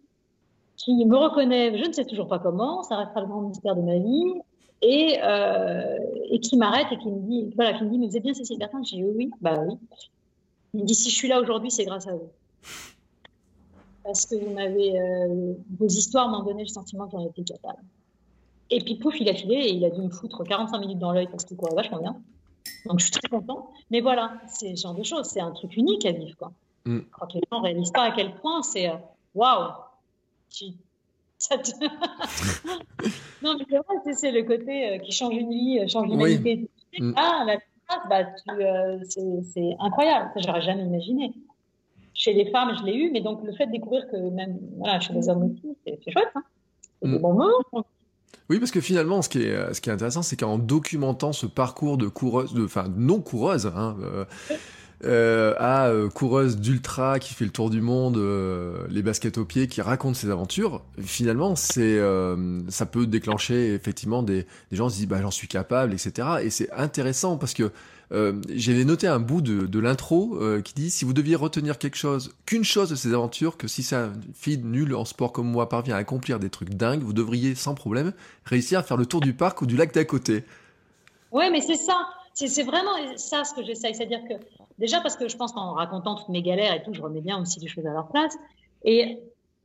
qui 0.76 1.04
me 1.04 1.16
reconnaît, 1.16 1.76
je 1.76 1.86
ne 1.86 1.92
sais 1.92 2.04
toujours 2.04 2.28
pas 2.28 2.38
comment, 2.38 2.82
ça 2.82 2.96
restera 2.96 3.20
le 3.20 3.26
grand 3.26 3.42
mystère 3.42 3.76
de 3.76 3.82
ma 3.82 3.98
vie, 3.98 4.40
et, 4.82 5.18
euh, 5.22 5.98
et 6.30 6.40
qui 6.40 6.56
m'arrête 6.56 6.86
et 6.90 6.96
qui 6.96 7.10
me 7.10 7.20
dit, 7.20 7.52
voilà, 7.54 7.76
qui 7.76 7.84
me 7.84 7.90
dit, 7.90 7.98
mais 7.98 8.08
vous 8.08 8.16
êtes 8.16 8.22
bien 8.22 8.32
Cécile 8.32 8.58
Bertin? 8.58 8.82
J'ai 8.82 8.96
dit 8.96 9.04
oui, 9.04 9.30
bah 9.40 9.60
oui. 9.66 9.74
Il 10.72 10.80
me 10.80 10.86
dit, 10.86 10.94
si 10.94 11.10
je 11.10 11.14
suis 11.14 11.28
là 11.28 11.40
aujourd'hui, 11.40 11.70
c'est 11.70 11.84
grâce 11.84 12.06
à 12.06 12.12
vous. 12.12 12.30
Parce 14.04 14.24
que 14.24 14.36
vous 14.36 14.54
m'avez, 14.54 14.98
euh, 14.98 15.52
vos 15.78 15.86
histoires 15.86 16.28
m'ont 16.28 16.44
donné 16.44 16.62
le 16.62 16.68
sentiment 16.68 17.06
que 17.06 17.12
j'en 17.12 17.26
étais 17.26 17.42
capable. 17.42 17.82
Et 18.70 18.80
puis 18.80 18.94
pouf, 18.94 19.20
il 19.20 19.28
a 19.28 19.34
filé 19.34 19.56
et 19.56 19.72
il 19.72 19.84
a 19.84 19.90
dû 19.90 20.00
me 20.00 20.10
foutre 20.10 20.44
45 20.44 20.78
minutes 20.78 20.98
dans 20.98 21.12
l'œil 21.12 21.28
parce 21.28 21.44
qu'il 21.44 21.56
courait 21.56 21.74
vachement 21.74 22.00
bien. 22.00 22.16
Donc 22.86 22.98
je 22.98 23.04
suis 23.04 23.12
très 23.12 23.28
contente. 23.28 23.68
Mais 23.90 24.00
voilà, 24.00 24.34
c'est 24.48 24.76
ce 24.76 24.82
genre 24.82 24.94
de 24.94 25.02
choses. 25.02 25.26
C'est 25.26 25.40
un 25.40 25.52
truc 25.52 25.76
unique 25.76 26.04
à 26.06 26.12
vivre. 26.12 26.36
Quoi. 26.36 26.52
Mm. 26.84 26.98
Je 26.98 27.10
crois 27.10 27.26
que 27.26 27.34
les 27.34 27.42
gens 27.50 27.58
ne 27.58 27.64
réalisent 27.64 27.92
pas 27.92 28.04
à 28.04 28.12
quel 28.12 28.34
point 28.36 28.62
c'est 28.62 28.88
euh, 28.88 28.96
waouh. 29.34 29.72
non, 33.42 33.56
mais 33.56 33.64
c'est 33.70 33.76
vrai, 33.76 34.14
c'est 34.14 34.30
le 34.30 34.42
côté 34.42 34.90
euh, 34.90 34.98
qui 34.98 35.10
change 35.12 35.34
une 35.34 35.50
vie, 35.50 35.78
euh, 35.80 35.88
change 35.88 36.08
l'humanité. 36.08 36.68
Mm. 36.98 37.14
Ah, 37.16 37.44
la 37.46 37.56
bah, 38.08 38.24
c'est 38.36 39.76
incroyable. 39.80 40.30
Ça, 40.34 40.40
je 40.40 40.46
n'aurais 40.46 40.62
jamais 40.62 40.84
imaginé. 40.84 41.32
Chez 42.14 42.32
les 42.34 42.50
femmes, 42.50 42.76
je 42.78 42.84
l'ai 42.84 42.94
eu, 42.94 43.10
mais 43.10 43.20
donc 43.20 43.42
le 43.42 43.52
fait 43.52 43.66
de 43.66 43.72
découvrir 43.72 44.08
que 44.10 44.16
même 44.16 44.58
voilà, 44.76 45.00
chez 45.00 45.12
les 45.12 45.28
hommes 45.28 45.44
aussi, 45.44 45.76
c'est 45.84 46.12
chouette. 46.12 46.28
Hein. 46.34 46.42
C'est 47.00 47.08
mm. 47.08 47.12
des 47.12 47.18
bons 47.18 47.32
moments. 47.32 47.84
Oui, 48.50 48.58
parce 48.58 48.72
que 48.72 48.80
finalement, 48.80 49.22
ce 49.22 49.28
qui 49.28 49.42
est, 49.42 49.80
qui 49.80 49.90
intéressant, 49.90 50.22
c'est 50.22 50.36
qu'en 50.36 50.58
documentant 50.58 51.32
ce 51.32 51.46
parcours 51.46 51.96
de 51.96 52.08
coureuse, 52.08 52.52
de, 52.52 52.64
enfin 52.64 52.86
non 52.96 53.20
coureuse, 53.20 53.66
hein, 53.66 53.96
euh, 54.02 54.24
euh, 55.04 55.54
à 55.58 55.86
euh, 55.86 56.08
coureuse 56.08 56.58
d'ultra 56.58 57.20
qui 57.20 57.32
fait 57.32 57.44
le 57.44 57.52
tour 57.52 57.70
du 57.70 57.80
monde, 57.80 58.20
les 58.90 59.02
baskets 59.02 59.38
aux 59.38 59.44
pieds, 59.44 59.68
qui 59.68 59.80
raconte 59.82 60.16
ses 60.16 60.30
aventures, 60.30 60.82
finalement, 61.00 61.54
c'est, 61.54 62.00
ça 62.68 62.86
peut 62.86 63.06
déclencher 63.06 63.72
effectivement 63.72 64.24
des, 64.24 64.46
des 64.72 64.76
gens 64.76 64.88
se 64.88 64.96
disent 64.96 65.08
bah 65.08 65.22
j'en 65.22 65.30
suis 65.30 65.46
capable, 65.46 65.92
etc. 65.92 66.28
Et 66.42 66.50
c'est 66.50 66.72
intéressant 66.72 67.36
parce 67.36 67.54
que 67.54 67.70
j'avais 68.10 68.84
noté 68.84 69.06
un 69.06 69.20
bout 69.20 69.40
de, 69.40 69.78
l'intro 69.78 70.38
qui 70.64 70.74
dit 70.74 70.90
si 70.90 71.04
vous 71.04 71.12
deviez 71.12 71.36
retenir 71.36 71.78
quelque 71.78 71.96
chose, 71.96 72.34
qu'une 72.46 72.64
chose 72.64 72.90
de 72.90 72.94
ces 72.96 73.14
aventures, 73.14 73.56
que 73.56 73.68
si 73.68 73.82
sa 73.82 74.10
fille 74.34 74.58
nulle 74.58 74.94
en 74.94 75.04
sport 75.04 75.32
comme 75.32 75.46
moi 75.46 75.68
parvient 75.68 75.94
à 75.94 75.98
accomplir 75.98 76.38
des 76.38 76.50
trucs 76.50 76.70
dingues, 76.70 77.02
vous 77.02 77.12
devriez 77.12 77.54
sans 77.54 77.74
problème 77.74 78.12
réussir 78.44 78.80
à 78.80 78.82
faire 78.82 78.96
le 78.96 79.06
tour 79.06 79.20
du 79.20 79.32
parc 79.32 79.62
ou 79.62 79.66
du 79.66 79.76
lac 79.76 79.94
d'à 79.94 80.04
côté. 80.04 80.44
Ouais, 81.32 81.50
mais 81.50 81.60
c'est 81.60 81.76
ça. 81.76 82.08
C'est 82.34 82.62
vraiment 82.62 82.92
ça 83.16 83.44
ce 83.44 83.54
que 83.54 83.62
j'essaye. 83.62 83.94
C'est-à-dire 83.94 84.20
que, 84.28 84.34
déjà 84.78 85.00
parce 85.00 85.16
que 85.16 85.28
je 85.28 85.36
pense 85.36 85.52
qu'en 85.52 85.72
racontant 85.72 86.14
toutes 86.14 86.28
mes 86.28 86.42
galères 86.42 86.74
et 86.74 86.82
tout, 86.82 86.94
je 86.94 87.02
remets 87.02 87.20
bien 87.20 87.40
aussi 87.40 87.60
les 87.60 87.68
choses 87.68 87.86
à 87.86 87.92
leur 87.92 88.08
place. 88.08 88.36
Et 88.84 89.18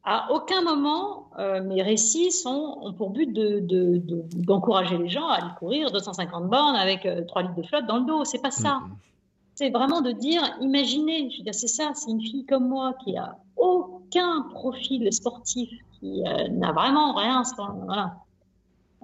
à 0.06 0.32
aucun 0.32 0.62
moment, 0.62 1.30
euh, 1.40 1.64
mes 1.64 1.82
récits 1.82 2.32
sont, 2.32 2.78
ont 2.82 2.94
pour 2.94 3.10
but 3.10 3.34
d'encourager 3.34 4.94
de, 4.94 5.00
de, 5.00 5.04
les 5.04 5.10
gens 5.10 5.28
à 5.28 5.36
aller 5.36 5.54
courir 5.58 5.92
250 5.92 6.48
bornes 6.48 6.76
avec 6.76 7.02
3 7.02 7.42
euh, 7.42 7.44
litres 7.44 7.56
de 7.56 7.64
flotte 7.64 7.88
dans 7.88 7.98
le 7.98 8.06
dos. 8.06 8.24
C'est 8.24 8.42
pas 8.42 8.52
ça. 8.52 8.82
Mm-hmm. 8.84 8.96
C'est 9.56 9.70
vraiment 9.72 10.02
de 10.02 10.12
dire, 10.12 10.44
imaginez, 10.62 11.32
je 11.32 11.38
veux 11.38 11.44
dire, 11.44 11.56
c'est 11.56 11.68
ça, 11.68 11.92
c'est 11.96 12.12
une 12.12 12.22
fille 12.22 12.46
comme 12.46 12.68
moi 12.68 12.94
qui 13.04 13.18
a 13.18 13.38
aucun 13.58 14.44
profil 14.54 15.12
sportif, 15.12 15.72
qui 16.00 16.24
euh, 16.28 16.50
n'a 16.50 16.72
vraiment 16.72 17.16
rien. 17.16 17.42
Voilà. 17.58 18.18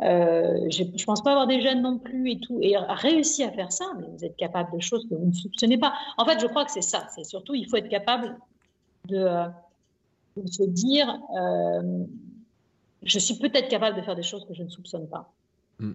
Euh, 0.03 0.69
je 0.69 0.83
ne 0.83 1.03
pense 1.05 1.23
pas 1.23 1.31
avoir 1.31 1.47
des 1.47 1.61
jeunes 1.61 1.81
non 1.81 1.97
plus 1.97 2.31
et 2.31 2.39
tout, 2.39 2.59
et 2.61 2.75
réussi 2.77 3.43
à 3.43 3.51
faire 3.51 3.71
ça, 3.71 3.85
mais 3.99 4.07
vous 4.15 4.23
êtes 4.23 4.35
capable 4.35 4.75
de 4.75 4.81
choses 4.81 5.07
que 5.09 5.15
vous 5.15 5.25
ne 5.25 5.33
soupçonnez 5.33 5.77
pas. 5.77 5.93
En 6.17 6.25
fait, 6.25 6.39
je 6.39 6.47
crois 6.47 6.65
que 6.65 6.71
c'est 6.71 6.81
ça. 6.81 7.07
C'est 7.15 7.23
surtout, 7.23 7.55
il 7.55 7.67
faut 7.67 7.77
être 7.77 7.89
capable 7.89 8.37
de, 9.07 9.25
se 10.45 10.63
dire, 10.63 11.19
euh, 11.37 12.03
je 13.03 13.19
suis 13.19 13.35
peut-être 13.35 13.67
capable 13.67 13.97
de 13.97 14.01
faire 14.01 14.15
des 14.15 14.23
choses 14.23 14.45
que 14.45 14.53
je 14.53 14.63
ne 14.63 14.69
soupçonne 14.69 15.07
pas. 15.07 15.31
Mm. 15.79 15.93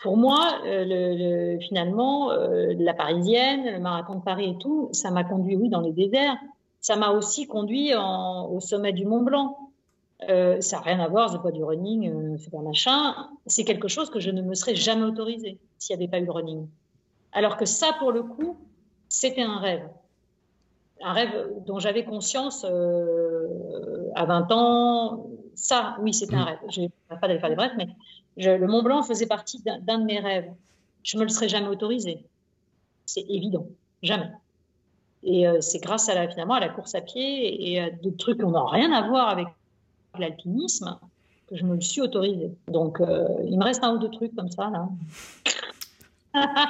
Pour 0.00 0.16
moi, 0.16 0.60
euh, 0.64 0.84
le, 0.86 1.60
finalement, 1.60 2.30
la 2.30 2.94
Parisienne, 2.94 3.64
le 3.64 3.80
marathon 3.80 4.16
de 4.16 4.22
Paris 4.22 4.50
et 4.50 4.58
tout, 4.58 4.90
ça 4.92 5.10
m'a 5.10 5.24
conduit, 5.24 5.56
oui, 5.56 5.68
dans 5.68 5.80
les 5.80 5.92
déserts. 5.92 6.36
Ça 6.80 6.94
m'a 6.94 7.10
aussi 7.10 7.46
conduit 7.48 7.92
au 7.94 8.60
sommet 8.60 8.92
du 8.92 9.04
Mont 9.04 9.22
Blanc. 9.22 9.68
Euh, 10.28 10.60
ça 10.60 10.78
n'a 10.78 10.82
rien 10.82 11.00
à 11.00 11.08
voir, 11.08 11.30
c'est 11.30 11.40
pas 11.40 11.52
du 11.52 11.62
running, 11.62 12.10
euh, 12.10 12.36
c'est 12.38 12.50
pas 12.50 12.60
machin. 12.60 13.14
C'est 13.46 13.64
quelque 13.64 13.88
chose 13.88 14.10
que 14.10 14.18
je 14.18 14.30
ne 14.30 14.42
me 14.42 14.54
serais 14.54 14.74
jamais 14.74 15.04
autorisé 15.04 15.58
s'il 15.78 15.96
n'y 15.96 16.02
avait 16.02 16.10
pas 16.10 16.18
eu 16.18 16.24
le 16.24 16.32
running. 16.32 16.66
Alors 17.32 17.56
que 17.56 17.66
ça, 17.66 17.92
pour 17.98 18.10
le 18.10 18.22
coup, 18.22 18.56
c'était 19.08 19.42
un 19.42 19.58
rêve. 19.58 19.88
Un 21.02 21.12
rêve 21.12 21.52
dont 21.66 21.78
j'avais 21.78 22.04
conscience 22.04 22.66
euh, 22.68 23.27
à 24.14 24.24
20 24.24 24.52
ans. 24.52 25.26
Ça, 25.54 25.96
oui, 26.00 26.14
c'était 26.14 26.36
un 26.36 26.42
mm. 26.42 26.48
rêve. 26.48 26.58
Je 26.70 26.80
ne 26.80 26.86
vais 26.86 26.92
pas 27.08 27.28
d'aller 27.28 27.40
faire 27.40 27.50
des 27.50 27.56
brefs, 27.56 27.72
mais 27.76 27.88
le 28.36 28.66
Mont 28.66 28.82
Blanc 28.82 29.02
faisait 29.02 29.26
partie 29.26 29.62
d'un 29.62 29.98
de 29.98 30.04
mes 30.04 30.20
rêves. 30.20 30.52
Je 31.02 31.18
me 31.18 31.22
le 31.22 31.28
serais 31.28 31.48
jamais 31.48 31.68
autorisé. 31.68 32.24
C'est 33.06 33.24
évident. 33.28 33.66
Jamais. 34.02 34.30
Et 35.24 35.46
c'est 35.60 35.80
grâce 35.80 36.08
à 36.08 36.14
la, 36.14 36.28
finalement 36.28 36.54
à 36.54 36.60
la 36.60 36.68
course 36.68 36.94
à 36.94 37.00
pied 37.00 37.72
et 37.72 37.80
à 37.80 37.90
des 37.90 38.14
trucs 38.14 38.38
qui 38.38 38.44
n'ont 38.44 38.66
rien 38.66 38.92
à 38.92 39.08
voir 39.08 39.28
avec 39.28 39.48
l'alpinisme 40.16 40.98
que 41.48 41.56
je 41.56 41.64
me 41.64 41.74
le 41.74 41.80
suis 41.80 42.00
autorisé. 42.00 42.50
Donc, 42.68 43.00
euh, 43.00 43.26
il 43.46 43.58
me 43.58 43.64
reste 43.64 43.82
un 43.82 43.94
ou 43.94 43.98
deux 43.98 44.10
trucs 44.10 44.34
comme 44.34 44.50
ça, 44.50 44.70
là, 44.70 44.88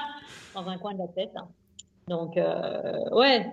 dans 0.55 0.69
un 0.69 0.79
coin 0.79 0.95
de 0.95 0.99
la 0.99 1.09
tête. 1.09 1.33
Donc, 2.09 2.37
euh, 2.37 2.93
ouais, 3.13 3.47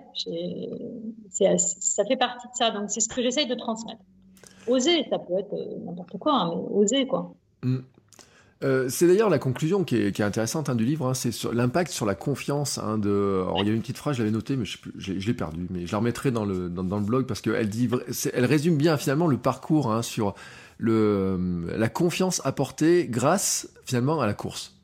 ça 1.28 2.04
fait 2.04 2.16
partie 2.16 2.48
de 2.48 2.54
ça. 2.54 2.70
Donc, 2.70 2.90
c'est 2.90 3.00
ce 3.00 3.08
que 3.08 3.22
j'essaye 3.22 3.46
de 3.46 3.54
transmettre. 3.54 4.00
Oser, 4.66 5.04
ça 5.10 5.18
peut 5.18 5.38
être 5.38 5.52
euh, 5.52 5.78
n'importe 5.84 6.18
quoi, 6.18 6.34
hein, 6.34 6.52
mais 6.54 6.76
oser, 6.76 7.06
quoi. 7.06 7.34
Mm. 7.62 7.78
Euh, 8.64 8.88
c'est 8.88 9.06
d'ailleurs 9.06 9.28
la 9.28 9.38
conclusion 9.38 9.84
qui 9.84 9.96
est, 9.96 10.20
intéressante 10.20 10.70
hein, 10.70 10.74
du 10.74 10.86
livre, 10.86 11.06
hein, 11.06 11.14
c'est 11.14 11.30
l'impact 11.52 11.90
sur 11.90 12.06
la 12.06 12.14
confiance. 12.14 12.78
De... 12.78 13.42
Alors 13.42 13.60
il 13.60 13.68
y 13.68 13.70
a 13.70 13.74
une 13.74 13.82
petite 13.82 13.98
phrase, 13.98 14.16
je 14.16 14.22
l'avais 14.22 14.32
notée, 14.32 14.56
mais 14.56 14.64
je, 14.64 15.12
l'ai 15.12 15.34
perdue, 15.34 15.66
mais 15.68 15.86
je 15.86 15.92
la 15.92 15.98
remettrai 15.98 16.30
dans 16.30 16.46
le, 16.46 16.70
dans, 16.70 16.96
le 16.96 17.04
blog 17.04 17.26
parce 17.26 17.42
qu'elle 17.42 17.68
elle 18.32 18.44
résume 18.46 18.78
bien 18.78 18.96
finalement 18.96 19.26
le 19.26 19.36
parcours 19.36 20.02
sur 20.02 20.34
le, 20.78 21.66
la 21.76 21.90
confiance 21.90 22.40
apportée 22.46 23.06
grâce 23.08 23.68
finalement 23.84 24.22
à 24.22 24.26
la 24.26 24.32
course. 24.32 24.75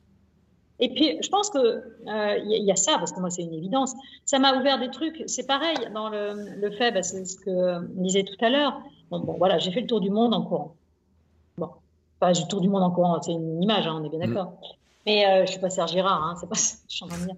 Et 0.84 0.88
puis, 0.88 1.16
je 1.22 1.28
pense 1.28 1.48
qu'il 1.48 1.60
euh, 1.60 2.38
y, 2.44 2.72
a 2.72 2.76
ça, 2.76 2.98
parce 2.98 3.12
que 3.12 3.20
moi, 3.20 3.30
c'est 3.30 3.42
une 3.42 3.54
évidence. 3.54 3.94
Ça 4.24 4.40
m'a 4.40 4.58
ouvert 4.58 4.80
des 4.80 4.90
trucs. 4.90 5.22
C'est 5.26 5.46
pareil 5.46 5.76
dans 5.94 6.08
le, 6.08 6.56
le 6.56 6.70
fait, 6.72 6.90
bah, 6.90 7.04
c'est 7.04 7.24
ce 7.24 7.36
que 7.36 7.78
on 7.78 8.02
disait 8.02 8.24
tout 8.24 8.44
à 8.44 8.50
l'heure. 8.50 8.82
Bon, 9.08 9.20
bon, 9.20 9.34
voilà, 9.38 9.58
j'ai 9.58 9.70
fait 9.70 9.82
le 9.82 9.86
tour 9.86 10.00
du 10.00 10.10
monde 10.10 10.34
en 10.34 10.42
courant. 10.42 10.74
Bon, 11.56 11.68
Enfin, 12.20 12.32
du 12.32 12.48
tour 12.48 12.60
du 12.60 12.68
monde 12.68 12.82
en 12.82 12.90
courant, 12.90 13.22
c'est 13.22 13.30
une 13.30 13.62
image, 13.62 13.86
hein, 13.86 14.00
on 14.00 14.04
est 14.04 14.08
bien 14.08 14.26
mm. 14.26 14.34
d'accord. 14.34 14.52
Mais 15.06 15.24
euh, 15.26 15.46
je 15.46 15.52
suis 15.52 15.60
pas 15.60 15.70
Serge 15.70 15.92
Girard, 15.92 16.22
hein, 16.24 16.34
c'est 16.40 16.48
pas 16.48 16.56
je 16.88 16.96
suis 16.96 17.04
en 17.04 17.08
train 17.08 17.18
de 17.18 17.26
dire. 17.26 17.36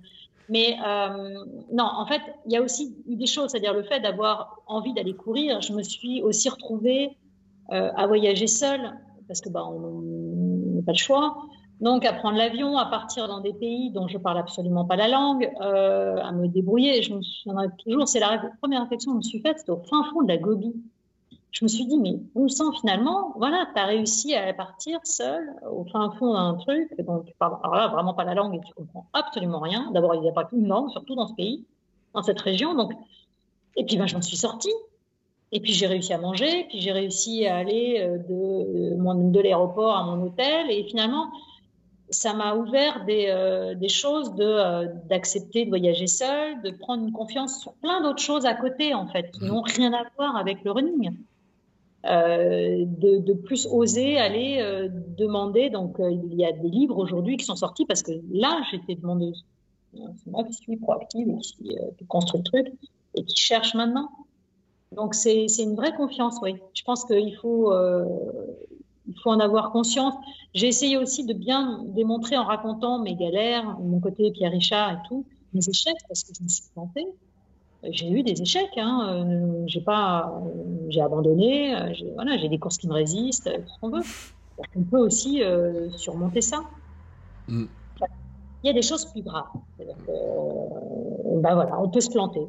Mais 0.49 0.77
euh, 0.87 1.45
non, 1.71 1.85
en 1.85 2.07
fait, 2.07 2.21
il 2.47 2.53
y 2.53 2.57
a 2.57 2.63
aussi 2.63 2.95
eu 3.07 3.17
des 3.17 3.27
choses, 3.27 3.51
c'est-à-dire 3.51 3.75
le 3.75 3.83
fait 3.83 4.01
d'avoir 4.01 4.59
envie 4.67 4.95
d'aller 4.95 5.15
courir. 5.15 5.61
Je 5.61 5.73
me 5.73 5.83
suis 5.83 6.23
aussi 6.23 6.49
retrouvée 6.49 7.17
euh, 7.73 7.91
à 7.97 8.07
voyager 8.07 8.47
seule, 8.47 8.93
parce 9.27 9.41
que 9.41 9.49
bah, 9.49 9.65
on 9.65 10.03
n'a 10.77 10.83
pas 10.83 10.93
le 10.93 10.99
choix. 10.99 11.37
Donc, 11.81 12.05
à 12.05 12.12
prendre 12.12 12.39
l'avion, 12.39 12.77
à 12.79 12.87
partir 12.87 13.29
dans 13.29 13.41
des 13.41 13.53
pays 13.53 13.91
dont 13.91 14.09
je 14.09 14.16
parle 14.16 14.39
absolument 14.39 14.85
pas 14.85 14.97
la 14.97 15.09
langue, 15.09 15.51
euh, 15.61 16.16
à 16.22 16.33
me 16.33 16.47
débrouiller. 16.47 17.03
Je 17.03 17.14
me 17.14 17.22
souviendrai 17.22 17.66
toujours, 17.85 18.09
c'est 18.09 18.20
la 18.20 18.43
première 18.61 18.83
réflexion 18.83 19.12
que 19.12 19.16
je 19.16 19.27
me 19.27 19.31
suis 19.31 19.41
faite, 19.41 19.59
c'était 19.59 19.72
au 19.72 19.83
fin 19.83 20.05
fond 20.05 20.22
de 20.22 20.29
la 20.29 20.39
Gobi 20.39 20.75
je 21.55 21.64
me 21.64 21.68
suis 21.68 21.87
dit, 21.87 21.99
mais 21.99 22.18
on 22.35 22.49
sent 22.49 22.64
finalement, 22.81 23.33
voilà, 23.37 23.68
tu 23.72 23.81
as 23.81 23.87
réussi 23.87 24.35
à 24.35 24.53
partir 24.53 24.99
seul 25.05 25.55
au 25.70 25.85
fin 25.85 26.11
fond 26.18 26.35
d'un 26.35 26.55
truc, 26.55 26.91
donc 26.99 27.27
tu 27.27 27.35
parles 27.39 27.57
vraiment 27.93 28.12
pas 28.12 28.25
la 28.25 28.35
langue 28.35 28.57
et 28.57 28.61
tu 28.61 28.75
comprends 28.75 29.07
absolument 29.12 29.61
rien. 29.61 29.89
D'abord, 29.93 30.16
il 30.16 30.20
n'y 30.20 30.29
a 30.29 30.33
pas 30.33 30.45
qu'une 30.45 30.66
langue, 30.66 30.91
surtout 30.91 31.14
dans 31.14 31.29
ce 31.29 31.35
pays, 31.35 31.64
dans 32.12 32.25
cette 32.25 32.41
région. 32.41 32.75
Donc, 32.75 32.93
et 33.77 33.85
puis, 33.85 33.97
ben, 33.97 34.09
je 34.09 34.16
m'en 34.16 34.22
suis 34.22 34.37
sortie. 34.37 34.72
Et 35.53 35.61
puis, 35.61 35.72
j'ai 35.72 35.87
réussi 35.87 36.12
à 36.12 36.18
manger, 36.18 36.66
puis 36.68 36.81
j'ai 36.81 36.91
réussi 36.91 37.47
à 37.47 37.59
aller 37.59 38.01
euh, 38.01 38.18
de, 38.18 39.31
de 39.31 39.41
l'aéroport 39.41 39.97
à 39.97 40.03
mon 40.03 40.25
hôtel. 40.25 40.68
Et 40.72 40.83
finalement, 40.83 41.29
ça 42.11 42.35
m'a 42.35 42.55
ouvert 42.55 43.05
des, 43.05 43.27
euh, 43.29 43.89
choses 43.89 44.35
de, 44.35 44.45
euh, 44.45 44.87
d'accepter 45.09 45.65
de 45.65 45.71
voyager 45.71 46.07
seul, 46.07 46.61
de 46.63 46.71
prendre 46.71 47.05
une 47.05 47.13
confiance 47.13 47.61
sur 47.61 47.73
plein 47.75 48.03
d'autres 48.03 48.23
choses 48.23 48.45
à 48.47 48.55
côté, 48.55 48.95
en 48.95 49.07
fait, 49.07 49.31
qui 49.33 49.45
n'ont 49.45 49.63
rien 49.63 49.93
à 49.93 50.05
voir 50.17 50.37
avec 50.37 50.63
le 50.65 50.73
running. 50.73 51.13
Euh, 52.07 52.85
de, 52.87 53.33
plus 53.33 53.67
oser 53.67 54.19
aller 54.19 54.89
demander. 55.17 55.71
Donc, 55.71 55.97
il 55.99 56.35
y 56.35 56.45
a 56.45 56.53
des 56.53 56.69
livres 56.69 56.99
aujourd'hui 56.99 57.39
qui 57.39 57.47
sont 57.47 57.57
sortis 57.57 57.87
parce 57.87 58.03
que 58.03 58.13
là, 58.31 58.61
j'étais 58.71 58.95
demandeuse. 58.95 59.45
C'est 59.95 60.31
moi 60.31 60.45
qui 60.45 60.53
suis 60.53 60.77
proactive 60.77 61.29
et 61.29 61.39
qui, 61.97 62.05
construit 62.07 62.41
le 62.41 62.45
truc 62.45 62.75
et 63.15 63.25
qui 63.25 63.37
cherche 63.37 63.75
maintenant. 63.75 64.11
Donc, 64.93 65.15
c'est 65.15 65.47
une 65.59 65.77
vraie 65.77 65.95
confiance, 65.95 66.37
oui. 66.43 66.57
Je 66.75 66.83
pense 66.83 67.07
qu'il 67.07 67.35
faut, 67.37 67.73
il 69.07 69.15
faut 69.23 69.31
en 69.31 69.41
avoir 69.41 69.71
conscience. 69.71 70.15
J'ai 70.55 70.69
essayé 70.69 70.97
aussi 70.97 71.25
de 71.25 71.35
bien 71.35 71.83
démontrer 71.89 72.37
en 72.37 72.45
racontant 72.45 72.99
mes 72.99 73.15
galères, 73.15 73.79
mon 73.81 74.01
côté 74.01 74.31
Pierre 74.31 74.53
Richard 74.53 74.93
et 74.93 75.09
tout, 75.09 75.25
mes 75.53 75.69
échecs, 75.69 75.97
parce 76.09 76.25
que 76.25 76.33
je 76.37 76.43
me 76.43 76.49
suis 76.49 76.65
plantée 76.73 77.07
j'ai 77.91 78.11
eu 78.11 78.23
des 78.23 78.41
échecs. 78.41 78.77
Hein. 78.77 79.09
Euh, 79.09 79.65
j'ai 79.67 79.81
pas, 79.81 80.43
j'ai 80.89 81.01
abandonné. 81.01 81.75
Euh, 81.75 81.93
j'ai, 81.93 82.11
voilà, 82.15 82.37
j'ai 82.39 82.49
des 82.49 82.59
courses 82.59 82.79
qui 82.79 82.89
me 82.89 82.95
résistent, 82.95 83.51
tout 83.53 83.69
ce 83.69 83.81
qu'on 83.81 83.91
veut. 83.91 84.03
On 84.77 84.83
peut 84.83 84.99
aussi 84.99 85.43
euh, 85.43 85.91
surmonter 85.91 86.41
ça. 86.41 86.63
Mm. 87.49 87.65
Il 88.63 88.67
y 88.69 88.71
a 88.71 88.73
des 88.73 88.83
choses 88.83 89.05
plus 89.07 89.23
graves. 89.23 89.45
ben 89.79 91.55
voilà, 91.55 91.79
on 91.81 91.89
peut 91.91 92.01
se 92.01 92.11
planter. 92.11 92.47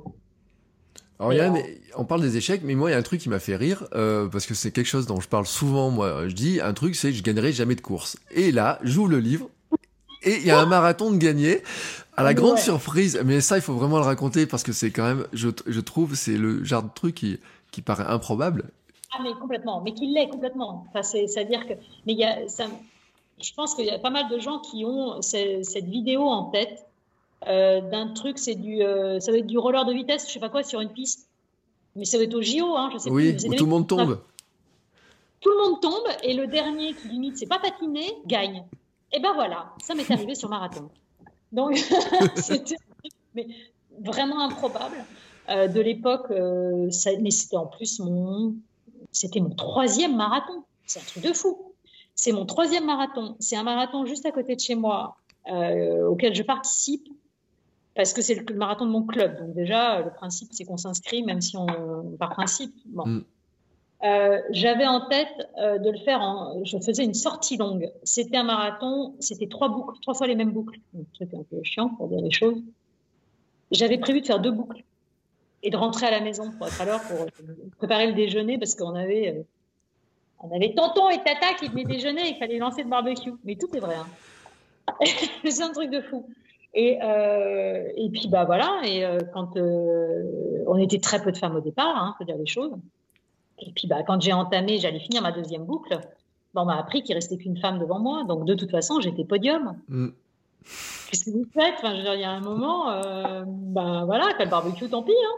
Alors 1.20 1.34
Yann, 1.34 1.58
on 1.96 2.04
parle 2.04 2.22
des 2.22 2.38
échecs, 2.38 2.62
mais 2.64 2.76
moi 2.76 2.90
il 2.90 2.94
y 2.94 2.96
a 2.96 3.00
un 3.00 3.04
truc 3.04 3.22
qui 3.22 3.30
m'a 3.30 3.40
fait 3.40 3.56
rire 3.56 3.88
parce 3.92 4.46
que 4.46 4.54
c'est 4.54 4.72
quelque 4.72 4.88
chose 4.88 5.08
dont 5.08 5.22
je 5.22 5.30
parle 5.30 5.46
souvent. 5.46 5.90
Moi, 5.90 6.28
je 6.28 6.34
dis 6.34 6.60
un 6.62 6.74
truc, 6.74 6.96
c'est 6.96 7.12
que 7.12 7.18
je 7.18 7.24
gagnerai 7.24 7.54
jamais 7.54 7.76
de 7.76 7.82
course. 7.82 8.18
Et 8.32 8.52
là, 8.52 8.80
j'ouvre 8.84 9.10
le 9.10 9.20
livre 9.20 9.50
et 10.26 10.38
il 10.38 10.46
y 10.46 10.52
a 10.52 10.60
un 10.60 10.66
marathon 10.66 11.12
de 11.12 11.18
gagné. 11.18 11.62
À 12.18 12.24
la 12.24 12.34
grande 12.34 12.58
surprise, 12.58 13.22
mais 13.26 13.42
ça, 13.42 13.58
il 13.58 13.62
faut 13.62 13.74
vraiment 13.74 13.98
le 13.98 14.06
raconter 14.06 14.46
parce 14.46 14.64
que 14.64 14.72
c'est 14.72 14.90
quand 14.90 15.04
même, 15.04 15.28
je, 15.34 15.50
je 15.68 15.80
trouve, 15.82 16.16
c'est 16.16 16.38
le 16.38 16.64
genre 16.64 16.84
de 16.84 16.90
truc 16.94 17.16
qui, 17.16 17.40
qui 17.72 17.82
paraît 17.82 18.06
improbable. 18.08 18.70
Ah, 19.14 19.22
mais 19.22 19.34
complètement, 19.34 19.82
mais 19.82 19.94
qui 19.94 20.08
l'est 20.08 20.30
complètement. 20.30 20.86
Enfin, 20.90 21.04
c'est-à-dire 21.04 21.68
que, 21.68 21.74
mais 22.06 22.14
il 22.14 22.20
y 22.20 22.24
a, 22.24 22.48
ça, 22.48 22.66
je 23.42 23.54
pense 23.54 23.76
qu'il 23.76 23.86
y 23.86 23.90
a 23.90 24.00
pas 24.00 24.10
mal 24.10 24.30
de 24.30 24.40
gens 24.40 24.60
qui 24.60 24.86
ont 24.86 25.22
cette 25.22 25.86
vidéo 25.86 26.22
en 26.22 26.46
tête 26.46 26.86
euh, 26.90 26.95
d'un 27.46 28.08
truc, 28.08 28.40
c'est 28.40 28.56
du, 28.56 28.82
euh, 28.82 29.20
ça 29.20 29.32
va 29.32 29.38
être 29.38 29.46
du 29.46 29.58
roller 29.58 29.86
de 29.86 29.94
vitesse, 29.94 30.28
je 30.28 30.34
sais 30.34 30.40
pas 30.40 30.50
quoi, 30.50 30.64
sur 30.64 30.82
une 30.82 30.90
piste. 30.90 31.28
Mais 31.96 32.06
ça 32.06 32.18
va 32.18 32.24
être 32.24 32.34
au 32.34 32.42
JO, 32.42 32.76
hein, 32.76 32.90
je 32.92 32.98
sais 32.98 33.10
oui, 33.10 33.36
où 33.48 33.56
tout 33.56 33.66
le 33.66 33.70
monde 33.70 33.88
tombe. 33.88 34.20
Tout 35.42 35.50
le 35.50 35.58
monde 35.58 35.82
tombe 35.82 36.08
et 36.24 36.34
le 36.34 36.48
dernier 36.48 36.94
qui 36.94 37.08
limite, 37.08 37.38
c'est 37.38 37.46
pas 37.46 37.60
patiné, 37.60 38.18
gagne. 38.26 38.66
Et 39.14 39.20
ben 39.20 39.34
voilà, 39.34 39.74
ça 39.82 39.94
m'est 39.94 40.10
arrivé 40.12 40.34
sur 40.34 40.50
marathon. 40.50 40.90
Donc, 41.52 41.74
mais 43.36 43.48
vraiment 44.02 44.42
improbable 44.42 45.06
de 45.48 45.80
l'époque. 45.80 46.32
mais 46.32 47.32
c'était 47.32 47.58
en 47.58 47.68
plus 47.68 48.00
mon, 48.00 48.56
c'était 49.12 49.40
mon 49.40 49.52
troisième 49.52 50.16
marathon. 50.16 50.64
C'est 50.86 51.00
un 51.00 51.04
truc 51.04 51.24
de 51.24 51.34
fou. 51.34 51.74
C'est 52.16 52.32
mon 52.32 52.46
troisième 52.46 52.86
marathon. 52.86 53.36
C'est 53.40 53.56
un 53.56 53.64
marathon 53.64 54.06
juste 54.06 54.26
à 54.26 54.32
côté 54.32 54.56
de 54.56 54.60
chez 54.60 54.76
moi 54.76 55.16
auquel 55.48 56.34
je 56.34 56.42
participe 56.42 57.08
parce 57.96 58.14
que 58.14 58.22
c'est 58.22 58.36
le 58.36 58.56
marathon 58.56 58.86
de 58.86 58.92
mon 58.92 59.04
club. 59.04 59.40
Donc 59.40 59.56
déjà, 59.56 60.02
le 60.02 60.12
principe, 60.12 60.50
c'est 60.52 60.66
qu'on 60.66 60.78
s'inscrit, 60.78 61.24
même 61.24 61.42
si 61.42 61.58
on, 61.58 61.66
par 62.20 62.30
principe, 62.32 62.74
bon. 62.86 63.06
Mm. 63.06 63.26
Euh, 64.04 64.40
j'avais 64.52 64.86
en 64.86 65.08
tête 65.08 65.50
euh, 65.58 65.80
de 65.80 65.90
le 65.90 65.98
faire 66.00 66.22
en, 66.22 66.64
je 66.64 66.78
faisais 66.78 67.04
une 67.04 67.14
sortie 67.14 67.58
longue. 67.58 67.90
C'était 68.04 68.38
un 68.38 68.44
marathon, 68.44 69.16
c'était 69.20 69.48
trois 69.48 69.70
boucles, 69.70 69.98
trois 70.02 70.14
fois 70.14 70.28
les 70.28 70.36
mêmes 70.36 70.52
boucles. 70.52 70.80
Un 70.96 71.04
truc 71.14 71.34
un 71.34 71.44
peu 71.44 71.64
chiant 71.64 71.90
pour 71.90 72.10
dire 72.10 72.22
les 72.22 72.32
choses. 72.32 72.62
J'avais 73.72 73.98
prévu 73.98 74.22
de 74.22 74.28
faire 74.28 74.40
deux 74.40 74.52
boucles 74.52 74.84
et 75.64 75.70
de 75.72 75.78
rentrer 75.78 76.06
à 76.06 76.12
la 76.12 76.20
maison 76.20 76.52
pour 76.52 76.68
être 76.68 76.80
à 76.82 76.86
l'heure 76.86 77.02
pour 77.02 77.26
préparer 77.78 78.08
le 78.08 78.14
déjeuner 78.14 78.60
parce 78.60 78.76
qu'on 78.76 78.94
avait, 78.94 79.38
euh, 79.38 79.44
on 80.40 80.54
avait 80.56 80.76
tonton 80.76 81.10
et 81.10 81.18
tata 81.24 81.54
qui 81.58 81.70
venaient 81.70 81.86
déjeuner 81.86 82.28
et 82.28 82.32
il 82.32 82.38
fallait 82.38 82.60
lancer 82.60 82.84
le 82.84 82.90
barbecue. 82.90 83.34
Mais 83.44 83.56
tout 83.56 83.76
est 83.76 83.80
vrai. 83.80 83.96
Hein. 83.96 84.08
c'est 85.50 85.64
un 85.64 85.72
truc 85.72 85.90
de 85.90 86.02
fou. 86.02 86.28
Et, 86.76 87.00
euh, 87.02 87.88
et 87.96 88.10
puis 88.10 88.28
bah 88.28 88.44
voilà. 88.44 88.82
Et 88.84 89.06
euh, 89.06 89.20
quand 89.34 89.56
euh, 89.56 90.64
on 90.68 90.78
était 90.78 91.00
très 91.00 91.24
peu 91.24 91.32
de 91.32 91.38
femmes 91.38 91.56
au 91.56 91.62
départ, 91.62 91.96
hein, 91.96 92.14
faut 92.18 92.26
dire 92.26 92.38
les 92.38 92.46
choses. 92.46 92.74
Et 93.60 93.72
puis 93.72 93.88
bah 93.88 94.04
quand 94.04 94.22
j'ai 94.22 94.34
entamé, 94.34 94.78
j'allais 94.78 95.00
finir 95.00 95.22
ma 95.22 95.32
deuxième 95.32 95.64
boucle. 95.64 95.98
Bah, 96.54 96.62
on 96.62 96.66
m'a 96.66 96.78
appris 96.78 97.02
qu'il 97.02 97.16
restait 97.16 97.38
qu'une 97.38 97.58
femme 97.58 97.80
devant 97.80 98.00
moi. 98.00 98.26
Donc 98.26 98.46
de 98.46 98.54
toute 98.54 98.72
façon, 98.72 99.00
j'étais 99.00 99.24
podium. 99.24 99.78
Mm. 99.88 100.10
Qu'est-ce 101.10 101.26
que 101.26 101.30
vous 101.32 101.46
faites? 101.54 101.76
Enfin, 101.78 101.92
je 101.92 101.98
veux 101.98 102.04
dire, 102.04 102.16
il 102.16 102.22
y 102.22 102.26
a 102.26 102.32
un 102.32 102.42
moment, 102.42 102.88
bah 103.46 104.04
voilà, 104.06 104.26
le 104.38 104.50
barbecue, 104.50 104.90
tant 104.90 105.04
pis. 105.04 105.12
Hein. 105.12 105.38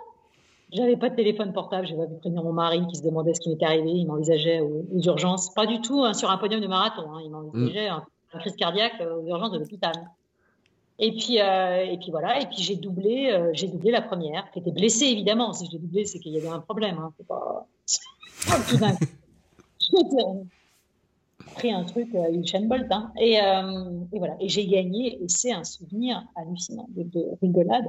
J'avais 0.72 0.96
pas 0.96 1.10
de 1.10 1.16
téléphone 1.16 1.54
portable, 1.54 1.86
j'avais 1.86 2.08
prévenir 2.20 2.44
mon 2.44 2.54
mari 2.54 2.86
qui 2.88 2.96
se 2.96 3.04
demandait 3.04 3.34
ce 3.34 3.42
qui 3.42 3.50
m'était 3.50 3.66
arrivé. 3.66 3.90
Il 3.90 4.06
m'envisageait 4.08 4.62
aux, 4.62 4.86
urgences, 5.06 5.54
pas 5.54 5.66
du 5.66 5.82
tout 5.82 6.04
hein, 6.04 6.14
sur 6.14 6.32
un 6.32 6.38
podium 6.38 6.62
de 6.62 6.68
marathon. 6.68 7.12
Hein. 7.14 7.22
Il 7.24 7.30
m'envisageait 7.30 7.92
mm. 7.92 8.02
une 8.34 8.40
crise 8.40 8.56
cardiaque 8.56 9.02
aux 9.02 9.28
urgences 9.28 9.52
de 9.52 9.60
l'hôpital. 9.60 9.94
Et 11.00 11.12
puis, 11.12 11.40
euh, 11.40 11.86
et 11.86 11.98
puis 11.98 12.12
voilà. 12.12 12.42
Et 12.42 12.46
puis 12.48 12.58
j'ai 12.58 12.76
doublé, 12.76 13.32
euh, 13.32 13.52
j'ai 13.54 13.68
doublé 13.68 13.92
la 13.92 14.02
première, 14.02 14.50
qui 14.52 14.60
était 14.60 14.72
blessée 14.72 15.06
évidemment. 15.06 15.54
Si 15.54 15.68
j'ai 15.72 15.78
doublé, 15.78 16.06
c'est 16.06 16.20
qu'il 16.20 16.34
y 16.34 16.38
avait 16.38 16.48
un 16.48 16.60
problème. 16.60 16.98
Hein. 16.98 17.14
C'est 17.18 17.28
pas, 17.28 17.68
tout 19.80 20.48
pris 21.58 21.72
un 21.72 21.84
truc, 21.84 22.14
euh, 22.16 22.32
une 22.32 22.46
chaîne 22.46 22.68
Bolt. 22.68 22.88
Hein. 22.92 23.12
Et, 23.20 23.42
euh, 23.42 23.90
et, 24.14 24.20
voilà. 24.20 24.36
Et 24.40 24.48
j'ai 24.50 24.66
gagné. 24.68 25.22
Et 25.22 25.28
c'est 25.28 25.52
un 25.52 25.64
souvenir 25.64 26.24
hallucinant 26.36 26.88
de, 26.90 27.04
de 27.04 27.26
rigolade. 27.42 27.88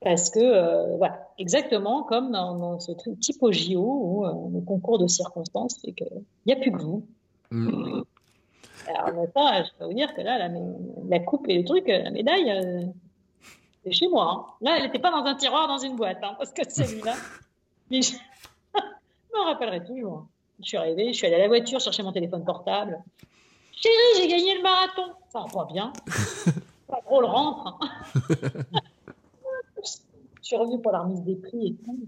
Parce 0.00 0.30
que, 0.30 0.96
voilà, 0.96 1.28
exactement 1.38 2.02
comme 2.02 2.32
dans, 2.32 2.80
ce 2.80 2.90
truc 2.90 3.20
type 3.20 3.40
au 3.40 3.52
JO 3.52 4.26
euh, 4.26 4.32
le 4.52 4.60
concours 4.60 4.98
de 4.98 5.06
circonstances, 5.06 5.78
c'est 5.80 5.92
qu'il 5.92 6.24
n'y 6.46 6.52
a 6.52 6.56
plus 6.56 6.72
que 6.72 6.82
vous. 6.82 7.06
Mm. 7.52 8.02
Alors, 8.88 9.26
ça, 9.34 9.62
je 9.62 9.70
peux 9.78 9.84
vous 9.86 9.94
dire 9.94 10.14
que 10.14 10.20
là, 10.20 10.48
la, 11.08 11.20
coupe 11.20 11.48
et 11.48 11.58
le 11.58 11.64
truc, 11.64 11.84
la 11.86 12.10
médaille, 12.10 12.50
euh, 12.50 12.82
c'est 13.84 13.92
chez 13.92 14.08
moi. 14.08 14.32
Hein. 14.32 14.54
Là, 14.60 14.76
elle 14.76 14.84
n'était 14.84 14.98
pas 14.98 15.10
dans 15.10 15.24
un 15.24 15.34
tiroir, 15.34 15.68
dans 15.68 15.78
une 15.78 15.96
boîte, 15.96 16.18
hein, 16.22 16.34
parce 16.38 16.52
que 16.52 16.68
celui-là. 16.68 17.14
Mais 17.90 18.02
je 18.02 18.14
m'en 19.34 19.44
rappellerai 19.44 19.84
toujours. 19.84 20.26
Je 20.60 20.68
suis 20.68 20.76
arrivée, 20.76 21.12
je 21.12 21.18
suis 21.18 21.26
allée 21.26 21.36
à 21.36 21.40
la 21.40 21.48
voiture 21.48 21.80
chercher 21.80 22.02
mon 22.02 22.12
téléphone 22.12 22.44
portable. 22.44 23.02
Chérie, 23.72 23.94
j'ai 24.16 24.28
gagné 24.28 24.56
le 24.56 24.62
marathon. 24.62 25.12
Ça 25.30 25.44
va 25.52 25.64
bien. 25.64 25.92
pas 26.88 27.00
trop 27.04 27.20
le 27.20 27.26
rentre. 27.26 27.78
Hein. 27.80 27.88
je 29.82 30.42
suis 30.42 30.56
revenue 30.56 30.80
pour 30.80 30.92
la 30.92 31.00
remise 31.00 31.22
des 31.22 31.36
prix 31.36 31.66
et 31.68 31.74
tout. 31.84 31.98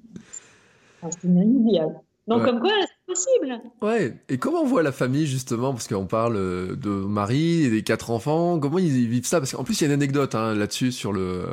c'est 1.11 1.25
inoubliable. 1.25 2.01
Donc, 2.27 2.45
comme 2.45 2.61
quoi, 2.61 2.73
possible. 3.07 3.61
Ouais. 3.83 4.15
Et 4.29 4.39
comment 4.39 4.61
on 4.61 4.67
voit 4.67 4.83
la 4.83 4.93
famille, 4.93 5.27
justement, 5.27 5.73
parce 5.73 5.89
qu'on 5.89 6.07
parle 6.07 6.37
euh, 6.37 6.77
de 6.77 6.89
Marie 6.89 7.65
et 7.65 7.71
des 7.71 7.83
quatre 7.83 8.11
enfants, 8.11 8.59
comment 8.59 8.79
ils 8.79 9.09
vivent 9.09 9.27
ça? 9.27 9.41
Parce 9.41 9.53
qu'en 9.53 9.65
plus, 9.65 9.81
il 9.81 9.85
y 9.85 9.85
a 9.85 9.89
une 9.89 10.01
anecdote 10.01 10.35
hein, 10.35 10.55
là-dessus 10.55 10.93
sur 10.93 11.13
le, 11.13 11.45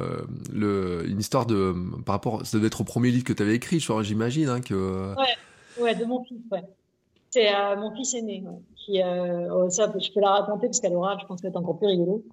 le, 0.54 1.08
une 1.08 1.20
histoire 1.20 1.46
de, 1.46 1.74
par 2.06 2.16
rapport, 2.16 2.46
ça 2.46 2.58
devait 2.58 2.68
être 2.68 2.82
au 2.82 2.86
premier 2.86 3.12
livre 3.12 3.24
que 3.24 3.34
tu 3.34 3.44
avais 3.44 3.56
écrit, 3.56 3.80
j'imagine, 3.80 4.50
hein, 4.50 4.62
que. 4.62 5.14
Ouais, 5.16 5.84
ouais, 5.84 5.96
de 5.96 6.06
mon 6.06 6.24
fils, 6.24 6.42
ouais. 6.52 6.64
C'est 7.30 7.48
euh, 7.48 7.78
mon 7.78 7.96
fils 7.96 8.14
aîné, 8.14 8.44
qui, 8.76 9.02
euh, 9.02 9.54
oh, 9.54 9.70
ça, 9.70 9.92
je 9.98 10.12
peux 10.12 10.20
la 10.20 10.32
raconter 10.32 10.68
parce 10.68 10.82
qu'à 10.82 10.90
l'oral, 10.90 11.18
je 11.22 11.26
pense 11.26 11.42
que 11.42 11.48
c'est 11.50 11.58
encore 11.58 11.78
plus 11.78 11.88
rigolo. 11.88 12.24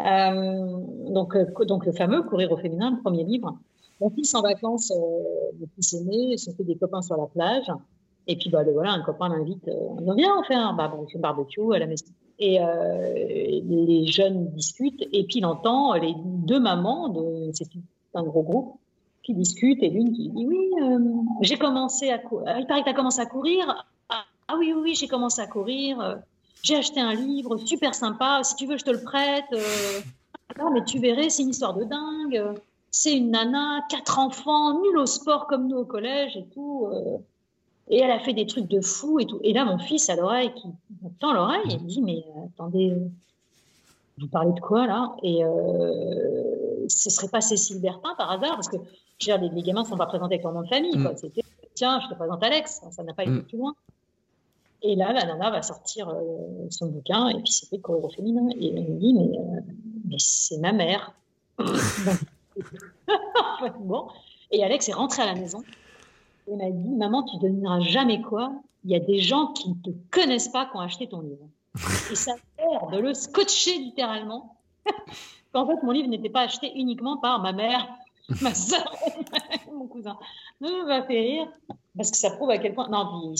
Euh, 0.00 1.10
donc, 1.10 1.34
euh, 1.36 1.44
donc, 1.66 1.84
le 1.84 1.92
fameux 1.92 2.22
Courir 2.22 2.52
au 2.52 2.56
féminin, 2.56 2.92
le 2.92 3.02
premier 3.02 3.24
livre. 3.24 3.58
Mon 4.00 4.10
fils 4.10 4.34
en 4.34 4.42
vacances, 4.42 4.92
euh, 4.92 5.58
le 5.60 5.66
fils 5.74 5.94
aîné, 5.94 6.36
se 6.38 6.50
fait 6.52 6.62
des 6.62 6.76
copains 6.76 7.02
sur 7.02 7.16
la 7.16 7.26
plage. 7.26 7.70
Et 8.28 8.36
puis, 8.36 8.50
bah, 8.50 8.62
voilà, 8.62 8.92
un 8.92 9.02
copain 9.02 9.30
l'invite, 9.30 9.66
euh, 9.68 9.88
on 10.06 10.14
vient, 10.14 10.38
on 10.38 10.42
fait 10.42 10.54
un 10.54 10.74
barbecue 10.74 11.74
à 11.74 11.78
la 11.78 11.86
maison. 11.86 12.04
Et 12.38 12.60
euh, 12.60 13.14
les 13.14 14.06
jeunes 14.06 14.50
discutent, 14.50 15.02
et 15.12 15.24
puis 15.24 15.38
il 15.38 15.46
entend 15.46 15.94
les 15.94 16.14
deux 16.16 16.60
mamans, 16.60 17.12
c'est 17.52 17.66
un 18.14 18.22
gros 18.22 18.42
groupe, 18.42 18.74
qui 19.24 19.34
discutent, 19.34 19.82
et 19.82 19.88
l'une 19.88 20.12
qui 20.12 20.28
dit 20.28 20.46
Oui, 20.46 20.70
euh, 20.80 20.98
j'ai 21.40 21.56
commencé 21.56 22.10
à 22.10 22.18
courir. 22.18 22.56
Il 22.58 22.66
paraît 22.66 22.80
que 22.80 22.84
tu 22.84 22.90
as 22.90 22.94
commencé 22.94 23.20
à 23.20 23.26
courir. 23.26 23.86
Ah, 24.10 24.24
oui, 24.56 24.72
oui, 24.72 24.80
oui, 24.82 24.94
j'ai 24.94 25.08
commencé 25.08 25.40
à 25.40 25.46
courir. 25.46 26.20
J'ai 26.62 26.76
acheté 26.76 27.00
un 27.00 27.14
livre 27.14 27.56
super 27.56 27.94
sympa. 27.94 28.40
Si 28.44 28.54
tu 28.56 28.66
veux, 28.66 28.76
je 28.76 28.84
te 28.84 28.90
le 28.90 29.02
prête. 29.02 29.50
mais 30.72 30.84
tu 30.84 30.98
verrais, 30.98 31.30
c'est 31.30 31.42
une 31.42 31.50
histoire 31.50 31.74
de 31.74 31.84
dingue 31.84 32.54
c'est 32.90 33.14
une 33.14 33.32
nana, 33.32 33.84
quatre 33.90 34.18
enfants, 34.18 34.80
nulle 34.80 34.96
au 34.96 35.06
sport 35.06 35.46
comme 35.46 35.68
nous 35.68 35.76
au 35.76 35.84
collège 35.84 36.36
et 36.38 36.46
tout. 36.54 36.88
Euh, 37.90 37.94
et 37.94 38.00
elle 38.00 38.10
a 38.10 38.20
fait 38.20 38.32
des 38.32 38.46
trucs 38.46 38.68
de 38.68 38.80
fou 38.80 39.18
et 39.18 39.26
tout. 39.26 39.40
Et 39.42 39.52
là, 39.52 39.64
mon 39.64 39.78
fils 39.78 40.08
à 40.10 40.16
l'oreille, 40.16 40.52
qui 40.54 40.68
tend 41.20 41.32
l'oreille, 41.32 41.62
il 41.66 41.82
me 41.82 41.88
dit 41.88 42.02
Mais 42.02 42.24
euh, 42.36 42.46
attendez, 42.46 42.96
vous 44.18 44.28
parlez 44.28 44.52
de 44.52 44.60
quoi 44.60 44.86
là? 44.86 45.16
Et 45.22 45.44
euh, 45.44 46.86
ce 46.88 47.10
serait 47.10 47.28
pas 47.28 47.40
Cécile 47.40 47.80
Bertin 47.80 48.14
par 48.16 48.30
hasard? 48.30 48.54
Parce 48.54 48.68
que 48.68 48.76
je 49.18 49.32
veux 49.32 49.38
dire, 49.38 49.52
les, 49.52 49.62
gamins 49.62 49.82
ne 49.82 49.88
sont 49.88 49.96
pas 49.96 50.06
présentés 50.06 50.34
avec 50.34 50.44
leur 50.44 50.52
nom 50.52 50.62
de 50.62 50.68
famille. 50.68 50.96
Mm. 50.96 51.12
C'était 51.16 51.42
Tiens, 51.74 52.00
je 52.00 52.08
te 52.08 52.14
présente 52.14 52.42
Alex. 52.42 52.82
Ça 52.90 53.02
n'a 53.02 53.14
pas 53.14 53.22
été 53.22 53.32
mm. 53.32 53.44
plus 53.44 53.58
loin. 53.58 53.74
Et 54.82 54.94
là, 54.94 55.12
la 55.12 55.24
nana 55.24 55.50
va 55.50 55.62
sortir 55.62 56.08
euh, 56.08 56.66
son 56.70 56.86
bouquin 56.86 57.28
et 57.28 57.40
puis 57.40 57.52
c'était 57.52 57.80
au 57.88 58.08
féminin. 58.10 58.48
Et 58.60 58.68
elle 58.68 58.84
me 58.84 58.98
dit 58.98 59.14
Mais, 59.14 59.30
mais 60.08 60.16
c'est 60.18 60.58
ma 60.58 60.72
mère. 60.72 61.12
bon. 63.80 64.08
Et 64.50 64.64
Alex 64.64 64.88
est 64.88 64.92
rentré 64.92 65.22
à 65.22 65.26
la 65.26 65.34
maison 65.34 65.62
et 66.50 66.56
m'a 66.56 66.70
dit 66.70 66.94
Maman, 66.94 67.22
tu 67.24 67.36
ne 67.36 67.42
devineras 67.42 67.80
jamais 67.80 68.20
quoi. 68.22 68.52
Il 68.84 68.90
y 68.90 68.96
a 68.96 69.00
des 69.00 69.18
gens 69.18 69.48
qui 69.48 69.70
ne 69.70 69.74
te 69.74 69.90
connaissent 70.10 70.48
pas 70.48 70.66
qui 70.66 70.76
ont 70.76 70.80
acheté 70.80 71.08
ton 71.08 71.20
livre. 71.20 71.48
et 72.10 72.14
ça 72.14 72.34
fait 72.56 72.96
de 72.96 73.00
le 73.00 73.14
scotcher 73.14 73.78
littéralement. 73.78 74.56
Qu'en 75.52 75.66
fait, 75.66 75.82
mon 75.82 75.92
livre 75.92 76.08
n'était 76.08 76.30
pas 76.30 76.42
acheté 76.42 76.72
uniquement 76.74 77.16
par 77.16 77.40
ma 77.40 77.52
mère, 77.52 77.88
ma 78.42 78.54
soeur, 78.54 78.94
mon 79.72 79.86
cousin. 79.86 80.16
Ça 80.60 80.84
m'a 80.84 81.02
fait 81.02 81.20
rire 81.20 81.48
parce 81.96 82.10
que 82.10 82.16
ça 82.16 82.30
prouve 82.30 82.50
à 82.50 82.58
quel 82.58 82.74
point. 82.74 82.88
Non, 82.88 83.34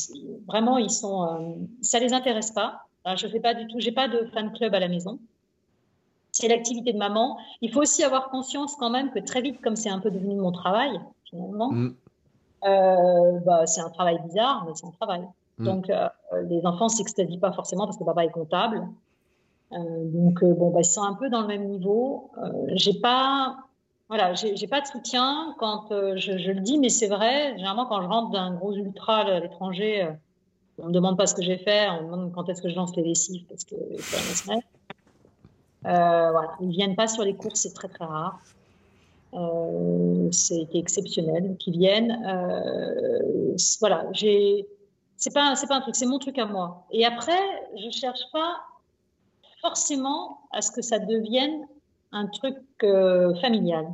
vraiment, 0.47 0.79
ils 0.79 0.91
sont. 0.91 1.23
Euh, 1.25 1.55
ça 1.83 1.99
les 1.99 2.13
intéresse 2.13 2.51
pas. 2.51 2.83
je 3.17 3.27
fais 3.29 3.41
pas 3.41 3.55
du 3.55 3.67
tout. 3.67 3.79
J'ai 3.79 3.93
pas 3.93 4.09
de 4.09 4.27
fan 4.33 4.53
club 4.53 4.75
à 4.75 4.81
la 4.81 4.89
maison 4.89 5.19
c'est 6.39 6.49
l'activité 6.49 6.93
de 6.93 6.99
maman. 6.99 7.39
Il 7.61 7.73
faut 7.73 7.81
aussi 7.81 8.05
avoir 8.05 8.31
conscience 8.31 8.77
quand 8.77 8.91
même 8.91 9.11
que 9.11 9.19
très 9.19 9.41
vite, 9.41 9.61
comme 9.61 9.77
c'est 9.77 9.91
un 9.91 9.99
peu 9.99 10.11
devenu 10.11 10.37
mon 10.37 10.53
travail, 10.53 11.01
finalement, 11.25 11.73
mm. 11.73 11.95
Euh, 12.65 13.39
bah, 13.45 13.67
c'est 13.67 13.81
un 13.81 13.91
travail 13.91 14.21
bizarre, 14.25 14.65
mais 14.67 14.73
c'est 14.75 14.87
un 14.87 14.91
travail. 14.91 15.27
Mm. 15.59 15.65
Donc, 15.65 15.91
euh, 15.91 16.09
les 16.49 16.65
enfants 16.67 16.89
s'extasient 16.89 17.39
pas 17.41 17.53
forcément 17.53 17.85
parce 17.85 17.97
que 17.97 18.05
papa 18.05 18.25
est 18.25 18.31
comptable. 18.31 18.87
Euh, 19.73 19.77
donc, 20.05 20.45
bon, 20.45 20.71
bah, 20.71 20.81
ils 20.81 20.85
sont 20.85 21.03
un 21.03 21.15
peu 21.15 21.29
dans 21.29 21.43
le 21.43 21.47
même 21.47 21.69
niveau. 21.69 22.31
j'ai 22.75 22.99
pas, 23.01 23.57
voilà, 24.09 24.35
j'ai 24.35 24.67
pas 24.67 24.81
de 24.81 24.87
soutien 24.87 25.55
quand 25.59 25.89
je, 25.91 26.39
je, 26.39 26.51
le 26.51 26.61
dis, 26.61 26.79
mais 26.79 26.89
c'est 26.89 27.09
vrai. 27.09 27.57
Généralement, 27.57 27.87
quand 27.87 28.03
je 28.03 28.09
rentre 28.09 28.31
d'un 28.31 28.55
gros 28.55 28.73
ultra 28.75 29.19
à 29.19 29.41
l'étranger, 29.41 30.09
on 30.79 30.87
me 30.87 30.93
demande 30.93 31.17
pas 31.17 31.27
ce 31.27 31.35
que 31.35 31.43
j'ai 31.43 31.59
fait, 31.59 31.89
on 31.91 32.03
me 32.03 32.11
demande 32.11 32.33
quand 32.33 32.49
est-ce 32.49 32.63
que 32.63 32.69
je 32.69 32.77
lance 32.77 32.95
les 32.97 33.03
lessives 33.03 33.45
parce 33.49 33.65
que 33.65 33.75
c'est 33.99 34.53
euh, 35.87 36.31
voilà. 36.31 36.51
Ils 36.61 36.69
ne 36.69 36.73
viennent 36.73 36.97
pas 36.97 37.09
sur 37.09 37.25
les 37.25 37.35
courses, 37.35 37.61
c'est 37.61 37.73
très 37.73 37.89
très 37.89 38.05
rare. 38.05 38.41
Euh, 39.35 40.31
c'était 40.33 40.79
exceptionnel 40.79 41.57
qu'ils 41.59 41.79
viennent. 41.79 42.23
Euh, 42.27 43.57
voilà, 43.81 44.07
j'ai. 44.13 44.67
C'est 45.17 45.35
pas, 45.35 45.57
c'est 45.57 45.67
pas 45.67 45.77
un 45.77 45.81
truc, 45.81 45.97
c'est 45.97 46.07
mon 46.07 46.19
truc 46.19 46.39
à 46.39 46.47
moi. 46.47 46.87
Et 46.93 47.05
après, 47.05 47.41
je 47.77 47.91
cherche 47.91 48.21
pas 48.33 48.61
forcément 49.61 50.39
à 50.53 50.63
ce 50.63 50.71
que 50.71 50.81
ça 50.81 51.01
devienne 51.01 51.67
un 52.13 52.27
truc 52.29 52.57
euh, 52.85 53.35
familial. 53.41 53.87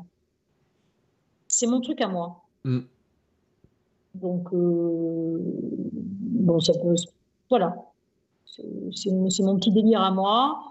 C'est 1.49 1.67
mon 1.67 1.81
truc 1.81 2.01
à 2.03 2.09
moi. 2.09 2.43
Mm. 2.65 2.81
Donc, 4.17 4.53
euh, 4.53 5.39
bon, 5.41 6.61
ça 6.61 6.75
peut. 6.75 6.95
Voilà. 7.49 7.75
C'est 8.47 9.11
mon 9.11 9.57
petit 9.57 9.73
délire 9.73 10.03
à 10.03 10.11
moi. 10.11 10.71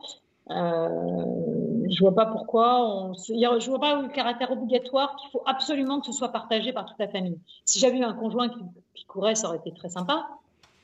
Je 0.49 1.99
vois 1.99 2.15
pas 2.15 2.25
pourquoi. 2.25 2.85
On 2.85 3.13
je 3.13 3.69
vois 3.69 3.79
pas 3.79 4.01
le 4.01 4.09
caractère 4.09 4.51
obligatoire 4.51 5.15
qu'il 5.15 5.29
faut 5.31 5.43
absolument 5.45 5.99
que 5.99 6.07
ce 6.07 6.11
soit 6.11 6.29
partagé 6.29 6.73
par 6.73 6.85
toute 6.85 6.99
la 6.99 7.07
famille. 7.07 7.39
Si 7.65 7.79
j'avais 7.79 7.97
eu 7.97 8.03
un 8.03 8.13
conjoint 8.13 8.49
qui, 8.49 9.05
courait, 9.05 9.35
ça 9.35 9.47
aurait 9.47 9.57
été 9.57 9.71
très 9.71 9.89
sympa. 9.89 10.27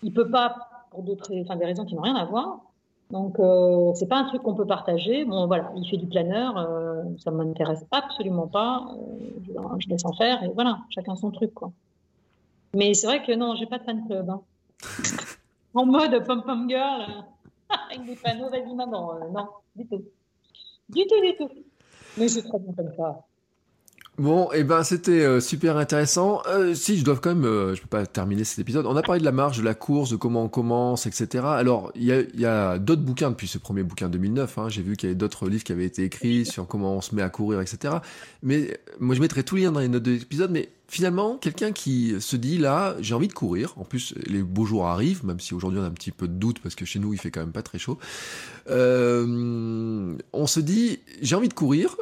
Il 0.03 0.13
peut 0.13 0.29
pas 0.29 0.55
pour 0.91 1.03
d'autres, 1.03 1.31
enfin 1.41 1.55
des 1.55 1.65
raisons 1.65 1.85
qui 1.85 1.95
n'ont 1.95 2.01
rien 2.01 2.15
à 2.15 2.25
voir. 2.25 2.59
Donc 3.11 3.39
euh, 3.39 3.91
c'est 3.95 4.07
pas 4.07 4.17
un 4.17 4.25
truc 4.25 4.43
qu'on 4.43 4.53
peut 4.53 4.67
partager. 4.67 5.25
Bon 5.25 5.47
voilà, 5.47 5.71
il 5.75 5.87
fait 5.89 5.97
du 5.97 6.05
planeur, 6.05 6.57
euh, 6.57 7.03
ça 7.17 7.31
m'intéresse 7.31 7.83
absolument 7.91 8.47
pas. 8.47 8.85
Euh, 8.93 9.77
je, 9.79 9.89
laisse 9.89 10.05
en 10.05 10.13
faire 10.13 10.43
et 10.43 10.49
voilà, 10.53 10.79
chacun 10.89 11.15
son 11.15 11.31
truc 11.31 11.53
quoi. 11.53 11.71
Mais 12.75 12.93
c'est 12.93 13.07
vrai 13.07 13.23
que 13.23 13.31
non, 13.33 13.55
j'ai 13.55 13.65
pas 13.65 13.79
de 13.79 13.83
fan 13.83 14.05
club. 14.05 14.29
Hein. 14.29 14.41
en 15.73 15.85
mode 15.85 16.23
pom 16.25 16.43
pom 16.43 16.69
girl 16.69 17.25
avec 17.69 18.05
des 18.05 18.15
panneaux, 18.15 18.49
vas-y 18.49 18.73
maman, 18.73 19.15
euh, 19.15 19.29
non, 19.29 19.47
du 19.75 19.87
tout. 19.87 20.03
Du 20.89 21.05
tout, 21.05 21.21
du 21.21 21.35
tout. 21.37 21.49
Mais 22.17 22.27
c'est 22.27 22.41
très 22.41 22.59
bien 22.59 22.73
comme 22.73 22.93
ça. 22.95 23.25
Bon, 24.19 24.51
et 24.51 24.59
eh 24.59 24.63
ben 24.65 24.83
c'était 24.83 25.23
euh, 25.23 25.39
super 25.39 25.77
intéressant. 25.77 26.41
Euh, 26.49 26.75
si 26.75 26.97
je 26.97 27.05
dois 27.05 27.15
quand 27.15 27.33
même, 27.33 27.45
euh, 27.45 27.73
je 27.73 27.81
peux 27.81 27.87
pas 27.87 28.05
terminer 28.05 28.43
cet 28.43 28.59
épisode. 28.59 28.85
On 28.85 28.97
a 28.97 29.01
parlé 29.01 29.21
de 29.21 29.25
la 29.25 29.31
marche, 29.31 29.59
de 29.59 29.63
la 29.63 29.73
course, 29.73 30.09
de 30.09 30.17
comment 30.17 30.43
on 30.43 30.49
commence, 30.49 31.05
etc. 31.05 31.45
Alors 31.45 31.93
il 31.95 32.03
y 32.03 32.11
a, 32.11 32.23
y 32.35 32.45
a 32.45 32.79
d'autres 32.79 33.01
bouquins 33.01 33.29
depuis 33.29 33.47
ce 33.47 33.57
premier 33.57 33.81
bouquin 33.81 34.09
2009. 34.09 34.57
Hein. 34.57 34.67
J'ai 34.67 34.81
vu 34.81 34.97
qu'il 34.97 35.07
y 35.07 35.11
avait 35.11 35.17
d'autres 35.17 35.47
livres 35.47 35.63
qui 35.63 35.71
avaient 35.71 35.85
été 35.85 36.03
écrits 36.03 36.45
sur 36.45 36.67
comment 36.67 36.97
on 36.97 36.99
se 36.99 37.15
met 37.15 37.21
à 37.21 37.29
courir, 37.29 37.61
etc. 37.61 37.93
Mais 38.43 38.77
moi 38.99 39.15
je 39.15 39.21
mettrai 39.21 39.43
tous 39.43 39.55
les 39.55 39.61
liens 39.61 39.71
dans 39.71 39.79
les 39.79 39.87
notes 39.87 40.03
de 40.03 40.11
l'épisode. 40.11 40.51
Mais 40.51 40.67
finalement, 40.89 41.37
quelqu'un 41.37 41.71
qui 41.71 42.15
se 42.19 42.35
dit 42.35 42.57
là, 42.57 42.97
j'ai 42.99 43.15
envie 43.15 43.29
de 43.29 43.33
courir. 43.33 43.73
En 43.77 43.85
plus, 43.85 44.13
les 44.25 44.43
beaux 44.43 44.65
jours 44.65 44.87
arrivent, 44.87 45.25
même 45.25 45.39
si 45.39 45.53
aujourd'hui 45.53 45.79
on 45.79 45.83
a 45.83 45.87
un 45.87 45.91
petit 45.91 46.11
peu 46.11 46.27
de 46.27 46.33
doute 46.33 46.59
parce 46.59 46.75
que 46.75 46.83
chez 46.83 46.99
nous 46.99 47.13
il 47.13 47.21
fait 47.21 47.31
quand 47.31 47.39
même 47.39 47.53
pas 47.53 47.63
très 47.63 47.79
chaud. 47.79 47.97
on 48.67 50.17
se 50.45 50.59
dit, 50.59 50.99
j'ai 51.21 51.37
envie 51.37 51.47
de 51.47 51.53
courir. 51.53 51.95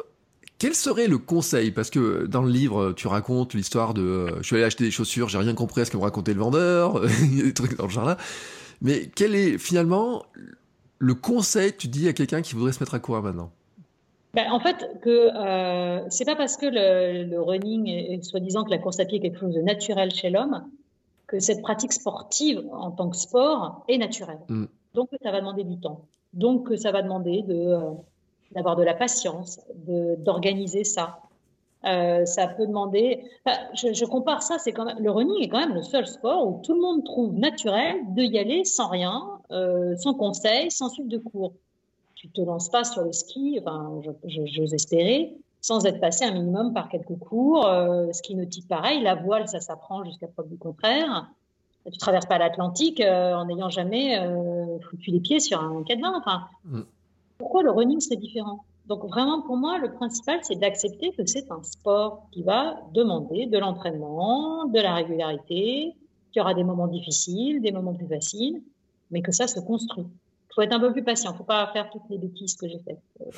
Quel 0.58 0.74
serait 0.74 1.06
le 1.06 1.18
conseil? 1.18 1.70
Parce 1.70 1.90
que 1.90 2.26
dans 2.26 2.42
le 2.42 2.50
livre, 2.50 2.92
tu 2.92 3.06
racontes 3.06 3.54
l'histoire 3.54 3.94
de 3.94 4.02
euh, 4.02 4.36
je 4.38 4.42
suis 4.42 4.56
allé 4.56 4.64
acheter 4.64 4.84
des 4.84 4.90
chaussures, 4.90 5.28
j'ai 5.28 5.38
rien 5.38 5.54
compris 5.54 5.82
à 5.82 5.84
ce 5.84 5.90
que 5.90 5.96
me 5.96 6.02
racontait 6.02 6.34
le 6.34 6.40
vendeur, 6.40 7.00
des 7.42 7.54
trucs 7.54 7.76
dans 7.76 7.84
le 7.84 7.90
genre 7.90 8.06
là. 8.06 8.16
Mais 8.82 9.10
quel 9.14 9.34
est 9.34 9.58
finalement 9.58 10.24
le 10.98 11.14
conseil 11.14 11.72
que 11.72 11.78
tu 11.78 11.88
dis 11.88 12.08
à 12.08 12.12
quelqu'un 12.12 12.42
qui 12.42 12.54
voudrait 12.54 12.72
se 12.72 12.80
mettre 12.80 12.94
à 12.94 12.98
courir 12.98 13.22
maintenant? 13.22 13.50
Ben, 14.34 14.50
en 14.50 14.60
fait, 14.60 15.00
que 15.00 15.30
euh, 15.34 16.04
c'est 16.10 16.24
pas 16.24 16.36
parce 16.36 16.56
que 16.56 16.66
le, 16.66 17.40
running 17.40 17.88
est 17.88 18.22
soi-disant 18.22 18.64
que 18.64 18.70
la 18.70 18.78
course 18.78 19.00
à 19.00 19.04
pied 19.04 19.18
est 19.18 19.20
quelque 19.20 19.38
chose 19.38 19.54
de 19.54 19.62
naturel 19.62 20.10
chez 20.10 20.30
l'homme 20.30 20.64
que 21.26 21.40
cette 21.40 21.62
pratique 21.62 21.92
sportive 21.92 22.62
en 22.72 22.90
tant 22.90 23.10
que 23.10 23.16
sport 23.16 23.84
est 23.88 23.98
naturelle. 23.98 24.40
Mm. 24.48 24.64
Donc 24.94 25.08
ça 25.22 25.30
va 25.30 25.40
demander 25.40 25.64
du 25.64 25.78
temps. 25.78 26.06
Donc 26.34 26.70
ça 26.76 26.92
va 26.92 27.02
demander 27.02 27.42
de 27.42 27.54
euh, 27.54 27.80
d'avoir 28.52 28.76
de 28.76 28.82
la 28.82 28.94
patience, 28.94 29.60
d'organiser 29.76 30.84
ça. 30.84 31.20
Euh, 31.84 32.24
ça 32.24 32.48
peut 32.48 32.66
demander. 32.66 33.22
je, 33.74 33.92
je, 33.92 34.04
compare 34.04 34.42
ça, 34.42 34.58
c'est 34.58 34.72
quand 34.72 34.84
même 34.84 34.98
le 34.98 35.10
running 35.10 35.40
est 35.42 35.48
quand 35.48 35.60
même 35.60 35.74
le 35.74 35.82
seul 35.82 36.06
sport 36.06 36.46
où 36.46 36.60
tout 36.62 36.74
le 36.74 36.80
monde 36.80 37.04
trouve 37.04 37.34
naturel 37.34 37.96
de 38.14 38.22
y 38.22 38.36
aller 38.38 38.64
sans 38.64 38.88
rien, 38.88 39.22
euh, 39.52 39.96
sans 39.96 40.14
conseil, 40.14 40.70
sans 40.72 40.88
suite 40.88 41.08
de 41.08 41.18
cours. 41.18 41.52
Tu 42.16 42.28
te 42.28 42.40
lances 42.40 42.68
pas 42.68 42.82
sur 42.82 43.02
le 43.02 43.12
ski, 43.12 43.60
enfin, 43.62 44.00
j'ose 44.24 44.74
espérer, 44.74 45.36
sans 45.60 45.86
être 45.86 46.00
passé 46.00 46.24
un 46.24 46.32
minimum 46.32 46.74
par 46.74 46.88
quelques 46.88 47.16
cours. 47.16 47.64
Euh, 47.66 48.10
ski 48.10 48.34
nautique, 48.34 48.66
pareil, 48.66 49.00
la 49.00 49.14
voile, 49.14 49.46
ça 49.46 49.60
s'apprend 49.60 50.02
jusqu'à 50.02 50.26
preuve 50.26 50.48
du 50.48 50.58
contraire. 50.58 51.30
Tu 51.92 51.96
traverses 51.96 52.26
pas 52.26 52.38
l'Atlantique 52.38 53.00
euh, 53.00 53.34
en 53.34 53.46
n'ayant 53.46 53.70
jamais 53.70 54.18
foutu 54.90 55.12
les 55.12 55.20
pieds 55.20 55.38
sur 55.38 55.62
un 55.62 55.84
cadenas. 55.84 56.12
Enfin, 56.16 56.42
mm. 56.64 56.82
Pourquoi 57.38 57.62
le 57.62 57.70
running 57.70 58.00
serait 58.00 58.16
différent? 58.16 58.64
Donc 58.86 59.04
vraiment, 59.04 59.42
pour 59.42 59.56
moi, 59.56 59.78
le 59.78 59.92
principal, 59.92 60.40
c'est 60.42 60.56
d'accepter 60.56 61.12
que 61.12 61.24
c'est 61.26 61.50
un 61.50 61.62
sport 61.62 62.26
qui 62.32 62.42
va 62.42 62.80
demander 62.94 63.46
de 63.46 63.58
l'entraînement, 63.58 64.64
de 64.64 64.80
la 64.80 64.94
régularité, 64.94 65.94
qu'il 66.32 66.40
y 66.40 66.40
aura 66.40 66.54
des 66.54 66.64
moments 66.64 66.88
difficiles, 66.88 67.60
des 67.60 67.70
moments 67.70 67.94
plus 67.94 68.08
faciles, 68.08 68.62
mais 69.10 69.20
que 69.22 69.30
ça 69.30 69.46
se 69.46 69.60
construit. 69.60 70.04
Il 70.04 70.54
faut 70.54 70.62
être 70.62 70.72
un 70.72 70.80
peu 70.80 70.92
plus 70.92 71.04
patient. 71.04 71.30
Il 71.30 71.34
ne 71.34 71.38
faut 71.38 71.44
pas 71.44 71.66
faire 71.72 71.90
toutes 71.90 72.08
les 72.08 72.18
bêtises 72.18 72.56
que 72.56 72.66
j'ai 72.66 72.78
faites. 72.78 73.00
Euh, 73.20 73.30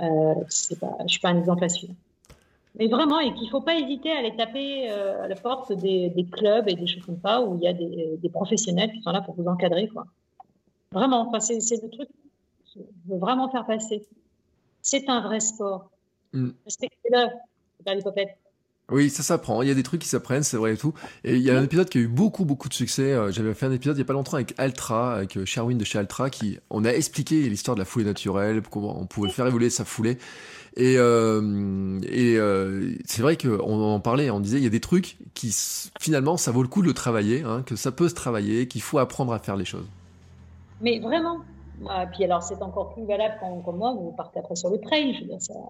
euh, 0.00 0.34
je 0.34 0.74
ne 1.02 1.08
suis 1.08 1.20
pas 1.20 1.30
un 1.30 1.38
exemple 1.38 1.64
à 1.64 1.68
suivre. 1.70 1.94
Mais 2.78 2.88
vraiment, 2.88 3.18
et 3.20 3.32
qu'il 3.32 3.44
ne 3.44 3.50
faut 3.50 3.62
pas 3.62 3.78
hésiter 3.78 4.12
à 4.12 4.18
aller 4.18 4.36
taper 4.36 4.90
euh, 4.90 5.24
à 5.24 5.28
la 5.28 5.34
porte 5.34 5.72
des, 5.72 6.26
clubs 6.30 6.68
et 6.68 6.74
des 6.74 6.86
choses 6.86 7.06
comme 7.06 7.18
ça, 7.22 7.40
où 7.40 7.56
il 7.56 7.62
y 7.62 7.68
a 7.68 7.72
des, 7.72 8.28
professionnels 8.28 8.92
qui 8.92 9.00
sont 9.00 9.12
là 9.12 9.22
pour 9.22 9.34
vous 9.34 9.46
encadrer. 9.46 9.88
Quoi. 9.88 10.06
Vraiment, 10.92 11.32
c'est 11.40 11.82
le 11.82 11.88
truc 11.88 12.08
je 12.76 13.12
veux 13.12 13.18
vraiment 13.18 13.50
faire 13.50 13.66
passer. 13.66 14.06
C'est 14.82 15.08
un 15.08 15.20
vrai 15.20 15.40
sport. 15.40 15.90
Mm. 16.32 16.50
Respectez-le, 16.64 17.28
pas 17.84 17.94
les 17.94 18.02
popettes. 18.02 18.36
Oui, 18.88 19.10
ça 19.10 19.24
s'apprend. 19.24 19.62
Il 19.62 19.68
y 19.68 19.70
a 19.72 19.74
des 19.74 19.82
trucs 19.82 20.00
qui 20.02 20.08
s'apprennent, 20.08 20.44
c'est 20.44 20.56
vrai 20.56 20.74
et 20.74 20.76
tout. 20.76 20.94
Et 21.24 21.34
il 21.34 21.42
y 21.42 21.50
a 21.50 21.58
un 21.58 21.64
épisode 21.64 21.88
qui 21.88 21.98
a 21.98 22.00
eu 22.00 22.06
beaucoup, 22.06 22.44
beaucoup 22.44 22.68
de 22.68 22.74
succès. 22.74 23.12
Euh, 23.12 23.32
j'avais 23.32 23.52
fait 23.52 23.66
un 23.66 23.72
épisode 23.72 23.96
il 23.96 24.00
y 24.00 24.02
a 24.02 24.04
pas 24.04 24.12
longtemps 24.12 24.34
avec 24.34 24.54
Altra, 24.58 25.16
avec 25.16 25.36
euh, 25.36 25.44
Sherwin 25.44 25.76
de 25.76 25.84
chez 25.84 25.98
Altra, 25.98 26.30
qui 26.30 26.58
on 26.70 26.84
a 26.84 26.90
expliqué 26.90 27.48
l'histoire 27.48 27.74
de 27.74 27.80
la 27.80 27.84
foulée 27.84 28.04
naturelle, 28.04 28.62
comment 28.62 29.00
on 29.00 29.06
pouvait 29.06 29.30
faire 29.30 29.46
évoluer 29.48 29.70
sa 29.70 29.84
foulée. 29.84 30.18
Et, 30.76 30.96
euh, 30.98 31.98
et 32.02 32.38
c'est 33.06 33.22
vrai 33.22 33.36
qu'on 33.36 33.82
en 33.82 33.98
parlait, 33.98 34.30
on 34.30 34.40
disait 34.40 34.58
il 34.58 34.62
y 34.62 34.68
a 34.68 34.70
des 34.70 34.80
trucs 34.80 35.16
qui 35.32 35.56
finalement 35.98 36.36
ça 36.36 36.52
vaut 36.52 36.62
le 36.62 36.68
coup 36.68 36.82
de 36.82 36.86
le 36.86 36.92
travailler, 36.92 37.42
hein, 37.42 37.62
que 37.64 37.76
ça 37.76 37.90
peut 37.92 38.10
se 38.10 38.14
travailler, 38.14 38.68
qu'il 38.68 38.82
faut 38.82 38.98
apprendre 38.98 39.32
à 39.32 39.38
faire 39.38 39.56
les 39.56 39.64
choses. 39.64 39.86
Mais 40.82 41.00
vraiment, 41.00 41.40
ah, 41.88 42.06
puis 42.06 42.24
alors, 42.24 42.42
c'est 42.42 42.62
encore 42.62 42.94
plus 42.94 43.04
valable 43.04 43.36
quand, 43.40 43.60
comme 43.60 43.76
moi, 43.76 43.92
vous 43.92 44.12
partez 44.12 44.38
après 44.38 44.56
sur 44.56 44.70
le 44.70 44.80
trail. 44.80 45.28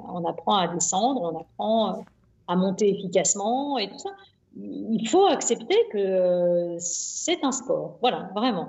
On 0.09 0.25
apprend 0.25 0.57
à 0.57 0.69
descendre, 0.69 1.23
on 1.23 1.41
apprend 1.41 1.91
euh, 1.91 2.03
à 2.49 2.57
monter 2.57 2.91
efficacement 2.91 3.79
et 3.79 3.89
tout 3.89 3.99
ça. 3.99 4.11
Il 4.57 5.07
faut 5.09 5.27
accepter 5.27 5.77
que 5.93 5.99
euh, 5.99 6.77
c'est 6.79 7.45
un 7.45 7.53
sport, 7.53 7.99
voilà, 8.01 8.31
vraiment, 8.35 8.69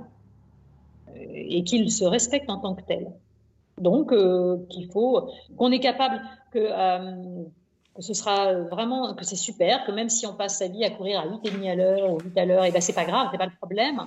euh, 1.10 1.14
et 1.34 1.64
qu'il 1.64 1.92
se 1.92 2.04
respecte 2.04 2.50
en 2.50 2.58
tant 2.58 2.76
que 2.76 2.82
tel. 2.82 3.12
Donc, 3.78 4.12
qu'il 4.70 4.92
faut, 4.92 5.30
qu'on 5.56 5.72
est 5.72 5.80
capable 5.80 6.20
que, 6.52 6.70
ce 8.00 8.14
sera 8.16 8.54
vraiment, 8.54 9.14
que 9.14 9.24
c'est 9.24 9.36
super, 9.36 9.86
que 9.86 9.92
même 9.92 10.10
si 10.10 10.26
on 10.26 10.34
passe 10.34 10.58
sa 10.58 10.68
vie 10.68 10.84
à 10.84 10.90
courir 10.90 11.20
à 11.20 11.28
8,5 11.28 11.72
à 11.72 11.76
l'heure 11.76 12.12
ou 12.12 12.20
8 12.20 12.38
à 12.40 12.46
l'heure, 12.46 12.66
et 12.66 12.72
ben 12.72 12.82
c'est 12.82 12.94
pas 12.94 13.06
grave, 13.06 13.28
c'est 13.32 13.38
pas 13.38 13.46
le 13.46 13.56
problème 13.56 14.02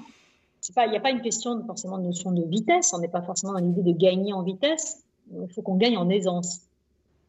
il 0.68 0.90
n'y 0.90 0.96
a 0.96 1.00
pas 1.00 1.10
une 1.10 1.22
question 1.22 1.56
de, 1.56 1.64
forcément 1.64 1.98
de 1.98 2.04
notion 2.04 2.32
de 2.32 2.42
vitesse. 2.42 2.92
On 2.92 2.98
n'est 2.98 3.08
pas 3.08 3.22
forcément 3.22 3.52
dans 3.52 3.60
l'idée 3.60 3.82
de 3.82 3.96
gagner 3.96 4.32
en 4.32 4.42
vitesse. 4.42 5.04
Il 5.32 5.48
faut 5.52 5.62
qu'on 5.62 5.76
gagne 5.76 5.96
en 5.96 6.08
aisance. 6.08 6.60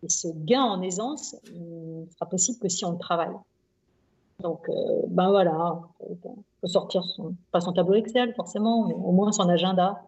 Et 0.04 0.10
ce 0.10 0.28
gain 0.28 0.64
en 0.64 0.82
aisance 0.82 1.36
ne 1.54 2.06
sera 2.12 2.26
possible 2.26 2.60
que 2.60 2.70
si 2.70 2.84
on 2.86 2.92
le 2.92 2.98
travaille. 2.98 3.36
Donc, 4.40 4.68
euh, 4.70 5.02
ben 5.08 5.30
voilà, 5.30 5.80
il 6.10 6.18
faut 6.22 6.68
sortir 6.68 7.04
son, 7.04 7.36
pas 7.52 7.62
son 7.62 7.74
tableau 7.74 7.94
Excel 7.94 8.34
forcément, 8.34 8.88
mais 8.88 8.96
au 8.96 9.12
moins 9.12 9.32
son 9.32 9.48
agenda, 9.48 10.02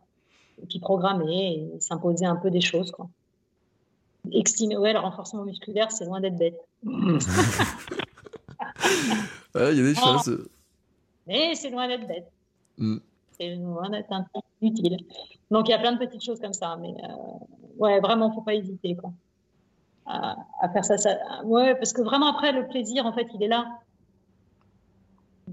et 0.62 0.66
puis 0.66 0.80
programmer 0.80 1.70
et 1.76 1.80
s'imposer 1.80 2.26
un 2.26 2.38
peu 2.38 2.50
des 2.50 2.62
choses. 2.62 2.92
Quoi. 2.92 3.08
Estimer, 4.32 4.78
ouais, 4.78 4.94
le 4.94 5.00
renforcement 5.00 5.44
musculaire, 5.44 5.92
c'est 5.92 6.06
loin 6.06 6.20
d'être 6.20 6.38
bête. 6.38 6.60
Il 6.84 7.20
y 9.62 9.62
a 9.62 9.72
des 9.72 9.94
choses. 9.94 10.48
Mais 11.28 11.54
c'est 11.54 11.70
loin 11.70 11.88
d'être 11.88 12.08
bête. 12.08 12.32
Mm 12.80 12.98
c'est 13.38 13.56
loin 13.56 13.90
d'être 13.90 14.12
un 14.12 14.26
utile. 14.62 14.98
Donc 15.52 15.68
il 15.68 15.72
y 15.72 15.74
a 15.74 15.80
plein 15.80 15.94
de 15.94 16.00
petites 16.00 16.24
choses 16.24 16.40
comme 16.40 16.54
ça, 16.54 16.78
mais 16.80 16.94
euh, 17.04 17.14
ouais, 17.78 18.00
vraiment, 18.00 18.32
faut 18.32 18.42
pas 18.42 18.56
hésiter 18.56 18.96
quoi, 18.96 19.12
à, 20.06 20.36
faire 20.72 20.86
ça, 20.86 20.98
ça. 20.98 21.18
Ouais, 21.44 21.76
parce 21.76 21.94
que 21.94 22.02
vraiment 22.02 22.28
après 22.28 22.52
le 22.52 22.68
plaisir, 22.68 23.06
en 23.06 23.14
fait, 23.14 23.28
il 23.34 23.44
est 23.44 23.48
là. 23.48 23.66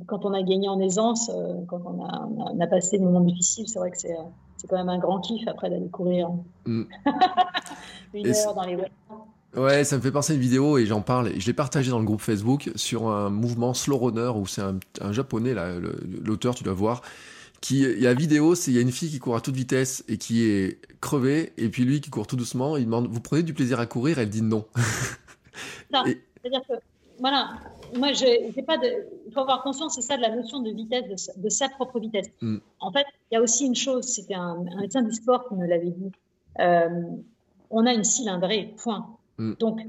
Quand 0.06 0.24
on 0.24 0.32
a 0.32 0.42
gagné 0.42 0.68
en 0.68 0.80
aisance, 0.80 1.30
euh, 1.34 1.64
quand 1.66 1.82
on 1.84 2.04
a, 2.04 2.28
on 2.36 2.60
a, 2.60 2.66
passé 2.68 2.96
le 2.96 3.04
moment 3.04 3.20
difficile, 3.20 3.68
c'est 3.68 3.78
vrai 3.78 3.90
que 3.90 3.98
c'est 3.98 4.16
c'est 4.56 4.66
quand 4.66 4.76
même 4.76 4.90
un 4.90 4.98
grand 4.98 5.20
kiff 5.20 5.48
après 5.48 5.70
d'aller 5.70 5.88
courir 5.88 6.28
mm. 6.66 6.82
une 8.14 8.26
heure 8.26 8.54
dans 8.54 8.64
les 8.64 8.76
Ouais, 9.56 9.82
ça 9.82 9.96
me 9.96 10.00
fait 10.00 10.12
penser 10.12 10.32
à 10.32 10.36
une 10.36 10.42
vidéo 10.42 10.78
et 10.78 10.86
j'en 10.86 11.00
parle. 11.00 11.32
Je 11.36 11.46
l'ai 11.46 11.52
partagé 11.52 11.90
dans 11.90 11.98
le 11.98 12.04
groupe 12.04 12.20
Facebook 12.20 12.70
sur 12.76 13.08
un 13.08 13.30
mouvement 13.30 13.74
slow 13.74 13.98
runner 13.98 14.30
où 14.36 14.46
c'est 14.46 14.62
un, 14.62 14.78
un, 15.00 15.12
japonais, 15.12 15.54
l'auteur, 16.22 16.54
tu 16.54 16.62
dois 16.62 16.74
voir, 16.74 17.02
qui 17.60 17.80
il 17.82 18.00
y 18.00 18.06
a 18.06 18.14
vidéo, 18.14 18.54
c'est 18.54 18.70
il 18.70 18.74
y 18.74 18.78
a 18.78 18.82
une 18.82 18.92
fille 18.92 19.10
qui 19.10 19.18
court 19.18 19.36
à 19.36 19.40
toute 19.40 19.54
vitesse 19.54 20.04
et 20.08 20.16
qui 20.16 20.44
est 20.44 20.78
crevée, 21.00 21.52
et 21.56 21.68
puis 21.68 21.84
lui 21.84 22.00
qui 22.00 22.10
court 22.10 22.26
tout 22.26 22.36
doucement, 22.36 22.76
il 22.76 22.86
demande 22.86 23.08
vous 23.08 23.20
prenez 23.20 23.42
du 23.42 23.54
plaisir 23.54 23.80
à 23.80 23.86
courir, 23.86 24.18
elle 24.18 24.30
dit 24.30 24.42
non. 24.42 24.64
non, 25.92 26.04
c'est-à-dire 26.04 26.62
que 26.68 26.74
voilà, 27.18 27.50
moi 27.96 28.12
j'ai 28.12 28.50
pas 28.66 28.78
de, 28.78 28.88
il 29.26 29.32
faut 29.32 29.40
avoir 29.40 29.62
conscience, 29.62 29.94
c'est 29.94 30.02
ça 30.02 30.16
de 30.16 30.22
la 30.22 30.34
notion 30.34 30.60
de 30.60 30.70
vitesse, 30.70 31.30
de 31.36 31.48
sa, 31.48 31.68
propre 31.68 32.00
vitesse. 32.00 32.28
Mm. 32.40 32.58
En 32.80 32.92
fait, 32.92 33.04
il 33.30 33.34
y 33.34 33.36
a 33.36 33.42
aussi 33.42 33.66
une 33.66 33.74
chose, 33.74 34.06
c'était 34.06 34.34
un, 34.34 34.64
médecin 34.80 35.02
du 35.02 35.12
sport 35.12 35.46
qui 35.48 35.54
me 35.54 35.66
l'avait 35.66 35.90
dit. 35.90 36.12
Euh, 36.60 37.02
on 37.70 37.86
a 37.86 37.92
une 37.92 38.04
cylindrée, 38.04 38.74
point. 38.82 39.06
Mm. 39.38 39.52
Donc 39.58 39.80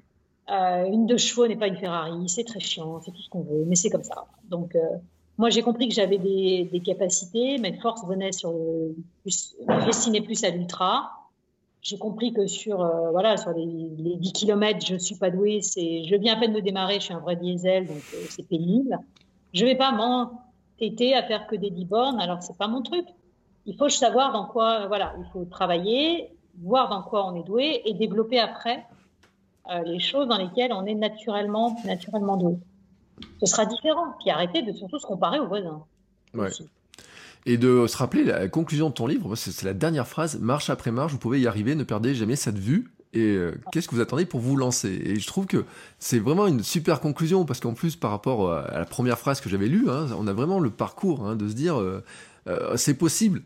euh, 0.50 0.86
une 0.86 1.06
deux 1.06 1.18
chevaux 1.18 1.48
n'est 1.48 1.56
pas 1.56 1.68
une 1.68 1.78
Ferrari, 1.78 2.28
c'est 2.28 2.44
très 2.44 2.60
chiant, 2.60 3.02
c'est 3.02 3.12
tout 3.12 3.22
ce 3.22 3.30
qu'on 3.30 3.44
veut, 3.44 3.64
mais 3.66 3.76
c'est 3.76 3.90
comme 3.90 4.04
ça. 4.04 4.26
Donc 4.50 4.76
euh, 4.76 4.82
moi, 5.38 5.50
j'ai 5.50 5.62
compris 5.62 5.88
que 5.88 5.94
j'avais 5.96 6.18
des, 6.18 6.82
capacités. 6.86 7.58
Mes 7.58 7.74
forces 7.74 8.06
venaient 8.06 8.32
sur 8.32 8.52
le 8.52 8.96
plus, 9.22 9.56
destinaient 9.86 10.22
plus 10.22 10.44
à 10.44 10.50
l'ultra. 10.50 11.12
j'ai 11.82 11.98
compris 11.98 12.34
que 12.34 12.48
sur, 12.48 12.78
voilà, 13.12 13.38
sur 13.38 13.52
les, 13.52 14.16
10 14.18 14.34
km, 14.34 14.86
je 14.86 14.94
ne 14.94 15.00
suis 15.00 15.16
pas 15.16 15.30
douée. 15.32 15.62
Je 15.62 16.16
viens 16.16 16.36
à 16.36 16.40
peine 16.40 16.54
de 16.54 16.60
démarrer, 16.60 16.96
je 16.96 17.06
suis 17.06 17.14
un 17.14 17.20
vrai 17.20 17.36
diesel, 17.36 17.88
donc 17.88 18.02
c'est 18.30 18.48
pénible. 18.48 18.98
Je 19.54 19.66
ne 19.66 19.70
vais 19.70 19.76
pas 19.76 19.92
m'entêter 19.92 21.16
à 21.16 21.24
faire 21.24 21.48
que 21.48 21.56
des 21.56 21.72
10 21.72 21.86
bornes, 21.86 22.20
alors 22.20 22.44
ce 22.44 22.52
n'est 22.52 22.58
pas 22.58 22.68
mon 22.68 22.82
truc. 22.82 23.06
Il 23.66 23.76
faut 23.78 23.90
savoir 23.90 24.34
dans 24.34 24.46
quoi, 24.46 24.88
voilà, 24.88 25.14
il 25.20 25.26
faut 25.32 25.46
travailler, 25.46 26.30
voir 26.62 26.90
dans 26.90 27.04
quoi 27.04 27.28
on 27.28 27.36
est 27.36 27.44
doué 27.44 27.82
et 27.86 27.94
développer 27.94 28.40
après 28.40 28.86
les 29.86 30.00
choses 30.00 30.28
dans 30.28 30.38
lesquelles 30.38 30.74
on 30.74 30.86
est 30.86 30.96
naturellement, 30.96 31.76
naturellement 31.86 32.36
doué 32.36 32.58
ce 33.40 33.46
sera 33.46 33.66
différent. 33.66 34.16
Puis 34.20 34.30
arrêter 34.30 34.62
de 34.62 34.72
surtout 34.74 35.00
se 35.00 35.06
comparer 35.06 35.40
aux 35.40 35.48
voisins. 35.48 35.84
Ouais. 36.34 36.50
Et 37.46 37.58
de 37.58 37.88
se 37.88 37.98
rappeler 37.98 38.24
la 38.24 38.48
conclusion 38.48 38.90
de 38.90 38.94
ton 38.94 39.08
livre, 39.08 39.36
c'est 39.36 39.64
la 39.64 39.74
dernière 39.74 40.08
phrase, 40.08 40.40
marche 40.40 40.70
après 40.70 40.92
marche, 40.92 41.12
vous 41.12 41.18
pouvez 41.18 41.42
y 41.42 41.48
arriver, 41.48 41.74
ne 41.74 41.84
perdez 41.84 42.14
jamais 42.14 42.36
cette 42.36 42.60
vue. 42.60 42.92
Et 43.14 43.36
euh, 43.36 43.60
qu'est-ce 43.72 43.88
que 43.90 43.96
vous 43.96 44.02
attendez 44.02 44.26
pour 44.26 44.40
vous 44.40 44.56
lancer? 44.56 44.90
Et 44.90 45.20
je 45.20 45.28
trouve 45.28 45.46
que 45.46 45.66
c'est 46.00 46.20
vraiment 46.20 46.48
une 46.48 46.64
super 46.64 47.02
conclusion, 47.02 47.44
parce 47.44 47.60
qu'en 47.60 47.74
plus, 47.74 47.96
par 47.96 48.12
rapport 48.12 48.48
euh, 48.48 48.64
à 48.70 48.80
la 48.80 48.86
première 48.86 49.18
phrase 49.18 49.42
que 49.42 49.50
j'avais 49.50 49.68
lue, 49.68 49.90
hein, 49.90 50.08
on 50.18 50.28
a 50.28 50.34
vraiment 50.34 50.60
le 50.60 50.70
parcours 50.70 51.28
hein, 51.28 51.36
de 51.36 51.50
se 51.50 51.54
dire, 51.54 51.78
euh, 51.78 52.04
c'est 52.76 52.94
possible. 52.94 53.42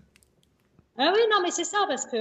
Ah 1.00 1.12
oui, 1.14 1.22
non, 1.32 1.38
mais 1.42 1.52
c'est 1.52 1.64
ça, 1.64 1.78
parce 1.88 2.06
que 2.06 2.18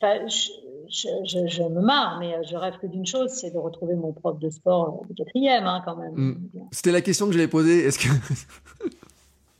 je, 0.00 1.68
me 1.68 1.80
marre, 1.80 2.18
mais 2.18 2.34
je 2.44 2.56
rêve 2.56 2.78
que 2.80 2.86
d'une 2.86 3.06
chose, 3.06 3.30
c'est 3.30 3.50
de 3.50 3.58
retrouver 3.58 3.94
mon 3.94 4.12
prof 4.12 4.38
de 4.38 4.50
sport 4.50 5.02
de 5.08 5.14
quatrième, 5.14 5.66
hein, 5.66 5.82
quand 5.84 5.96
même. 5.96 6.14
Mm. 6.14 6.50
C'était 6.72 6.92
la 6.92 7.00
question 7.00 7.26
que 7.26 7.32
j'avais 7.32 7.48
posée. 7.48 7.84
Est-ce 7.84 7.98
que 7.98 8.08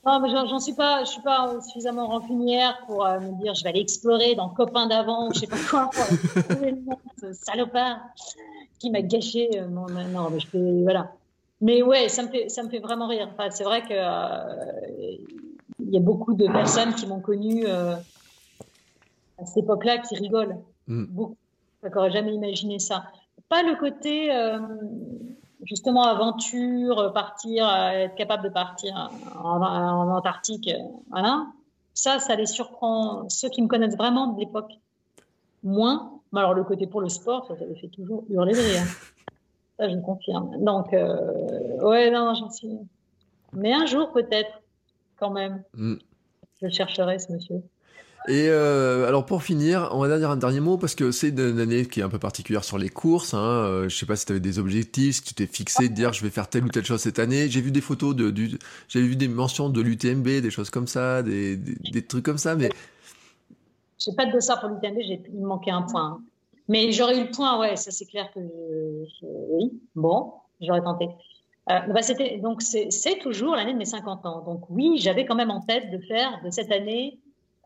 Non, 0.06 0.18
mais 0.20 0.30
j'en 0.30 0.58
suis 0.58 0.72
pas, 0.72 1.04
je 1.04 1.10
suis 1.10 1.20
pas 1.20 1.60
suffisamment 1.60 2.06
rancunière 2.06 2.78
pour 2.86 3.04
euh, 3.04 3.20
me 3.20 3.38
dire 3.42 3.52
je 3.54 3.62
vais 3.62 3.68
aller 3.68 3.80
explorer 3.80 4.34
dans 4.34 4.48
copain 4.48 4.86
d'avant, 4.86 5.30
je 5.30 5.40
sais 5.40 5.46
pas 5.46 5.58
quoi, 5.68 5.90
pour 5.92 6.42
trouver 6.44 6.74
ce 7.20 7.34
salopard 7.34 7.98
qui 8.78 8.90
m'a 8.90 9.02
gâché 9.02 9.50
euh, 9.56 9.68
mon. 9.68 9.88
Non, 9.88 10.30
mais 10.30 10.40
je 10.40 10.46
peux, 10.46 10.82
voilà. 10.84 11.12
Mais 11.60 11.82
ouais, 11.82 12.08
ça 12.08 12.22
me 12.22 12.28
fait, 12.28 12.48
ça 12.48 12.62
me 12.62 12.70
fait 12.70 12.78
vraiment 12.78 13.08
rire. 13.08 13.28
Enfin, 13.34 13.50
c'est 13.50 13.64
vrai 13.64 13.82
que 13.82 13.88
euh, 13.90 15.16
il 15.78 15.90
y 15.90 15.98
a 15.98 16.00
beaucoup 16.00 16.32
de 16.32 16.46
personnes 16.46 16.94
qui 16.94 17.06
m'ont 17.06 17.20
connu 17.20 17.66
à 19.40 19.46
cette 19.46 19.64
époque-là 19.64 19.98
qui 19.98 20.16
rigolent. 20.16 20.58
Mm. 20.86 21.04
Beaucoup. 21.06 21.36
Je 21.82 21.88
n'aurais 21.88 22.10
jamais 22.10 22.34
imaginé 22.34 22.78
ça. 22.78 23.04
Pas 23.48 23.62
le 23.62 23.74
côté, 23.76 24.32
euh, 24.32 24.58
justement, 25.64 26.04
aventure, 26.04 27.12
partir, 27.14 27.68
euh, 27.68 27.90
être 27.90 28.14
capable 28.14 28.44
de 28.44 28.48
partir 28.50 29.10
en, 29.42 29.60
Antarctique. 30.10 30.68
Euh, 30.68 30.78
voilà. 31.10 31.46
Ça, 31.94 32.18
ça 32.18 32.36
les 32.36 32.46
surprend. 32.46 33.28
Ceux 33.28 33.48
qui 33.48 33.62
me 33.62 33.68
connaissent 33.68 33.96
vraiment 33.96 34.28
de 34.28 34.40
l'époque, 34.40 34.72
moins. 35.62 36.12
Mais 36.32 36.40
alors, 36.40 36.54
le 36.54 36.64
côté 36.64 36.86
pour 36.86 37.00
le 37.00 37.08
sport, 37.08 37.46
ça, 37.46 37.56
ça 37.56 37.64
les 37.64 37.74
fait 37.76 37.88
toujours 37.88 38.24
hurler 38.28 38.52
de 38.52 38.58
rire. 38.58 38.82
Ça, 39.78 39.88
je 39.88 39.96
confirme. 39.96 40.62
Donc, 40.62 40.92
ouais, 40.92 42.10
non, 42.10 42.34
j'en 42.34 42.50
suis. 42.50 42.76
Mais 43.54 43.72
un 43.72 43.86
jour, 43.86 44.12
peut-être, 44.12 44.60
quand 45.16 45.30
même, 45.30 45.62
mm. 45.72 45.94
je 46.60 46.68
chercherai 46.68 47.18
ce 47.18 47.32
monsieur. 47.32 47.62
Et 48.28 48.48
euh, 48.48 49.08
alors 49.08 49.24
pour 49.24 49.42
finir, 49.42 49.88
on 49.92 50.00
va 50.00 50.18
dire 50.18 50.30
un 50.30 50.36
dernier 50.36 50.60
mot 50.60 50.76
parce 50.76 50.94
que 50.94 51.10
c'est 51.10 51.30
une 51.30 51.58
année 51.58 51.86
qui 51.86 52.00
est 52.00 52.02
un 52.02 52.10
peu 52.10 52.18
particulière 52.18 52.64
sur 52.64 52.76
les 52.76 52.90
courses. 52.90 53.32
Hein. 53.32 53.38
Euh, 53.40 53.88
je 53.88 53.96
sais 53.96 54.04
pas 54.04 54.14
si 54.14 54.26
tu 54.26 54.32
avais 54.32 54.40
des 54.40 54.58
objectifs, 54.58 55.16
si 55.16 55.22
tu 55.22 55.34
t'es 55.34 55.46
fixé 55.46 55.88
de 55.88 55.94
dire 55.94 56.12
je 56.12 56.22
vais 56.22 56.30
faire 56.30 56.48
telle 56.48 56.64
ou 56.64 56.68
telle 56.68 56.84
chose 56.84 57.00
cette 57.00 57.18
année. 57.18 57.48
J'ai 57.48 57.62
vu 57.62 57.70
des 57.70 57.80
photos 57.80 58.14
de, 58.14 58.30
du, 58.30 58.58
j'avais 58.88 59.06
vu 59.06 59.16
des 59.16 59.28
mentions 59.28 59.70
de 59.70 59.80
l'UTMB, 59.80 60.42
des 60.42 60.50
choses 60.50 60.68
comme 60.68 60.86
ça, 60.86 61.22
des, 61.22 61.58
trucs 62.06 62.24
comme 62.24 62.38
ça, 62.38 62.54
mais. 62.56 62.68
J'ai 63.98 64.12
pas 64.14 64.26
de 64.26 64.32
dossard 64.32 64.60
pour 64.60 64.68
l'UTMB, 64.68 64.98
il 65.00 65.40
me 65.40 65.46
manquait 65.46 65.70
un 65.70 65.82
point. 65.82 66.04
Hein. 66.04 66.20
Mais 66.68 66.92
j'aurais 66.92 67.18
eu 67.18 67.24
le 67.24 67.30
point, 67.30 67.58
ouais, 67.58 67.76
ça 67.76 67.90
c'est 67.90 68.06
clair 68.06 68.30
que 68.34 68.40
oui, 69.22 69.72
bon, 69.94 70.34
j'aurais 70.60 70.82
tenté. 70.82 71.08
Euh, 71.70 71.78
bah 71.88 72.00
donc 72.42 72.62
c'est 72.62 73.18
toujours 73.20 73.54
l'année 73.54 73.72
de 73.72 73.78
mes 73.78 73.84
50 73.86 74.26
ans. 74.26 74.42
Donc 74.42 74.68
oui, 74.68 74.98
j'avais 74.98 75.24
quand 75.24 75.34
même 75.34 75.50
en 75.50 75.60
tête 75.60 75.90
de 75.90 75.98
faire 75.98 76.40
de 76.44 76.50
cette 76.50 76.70
année 76.70 77.18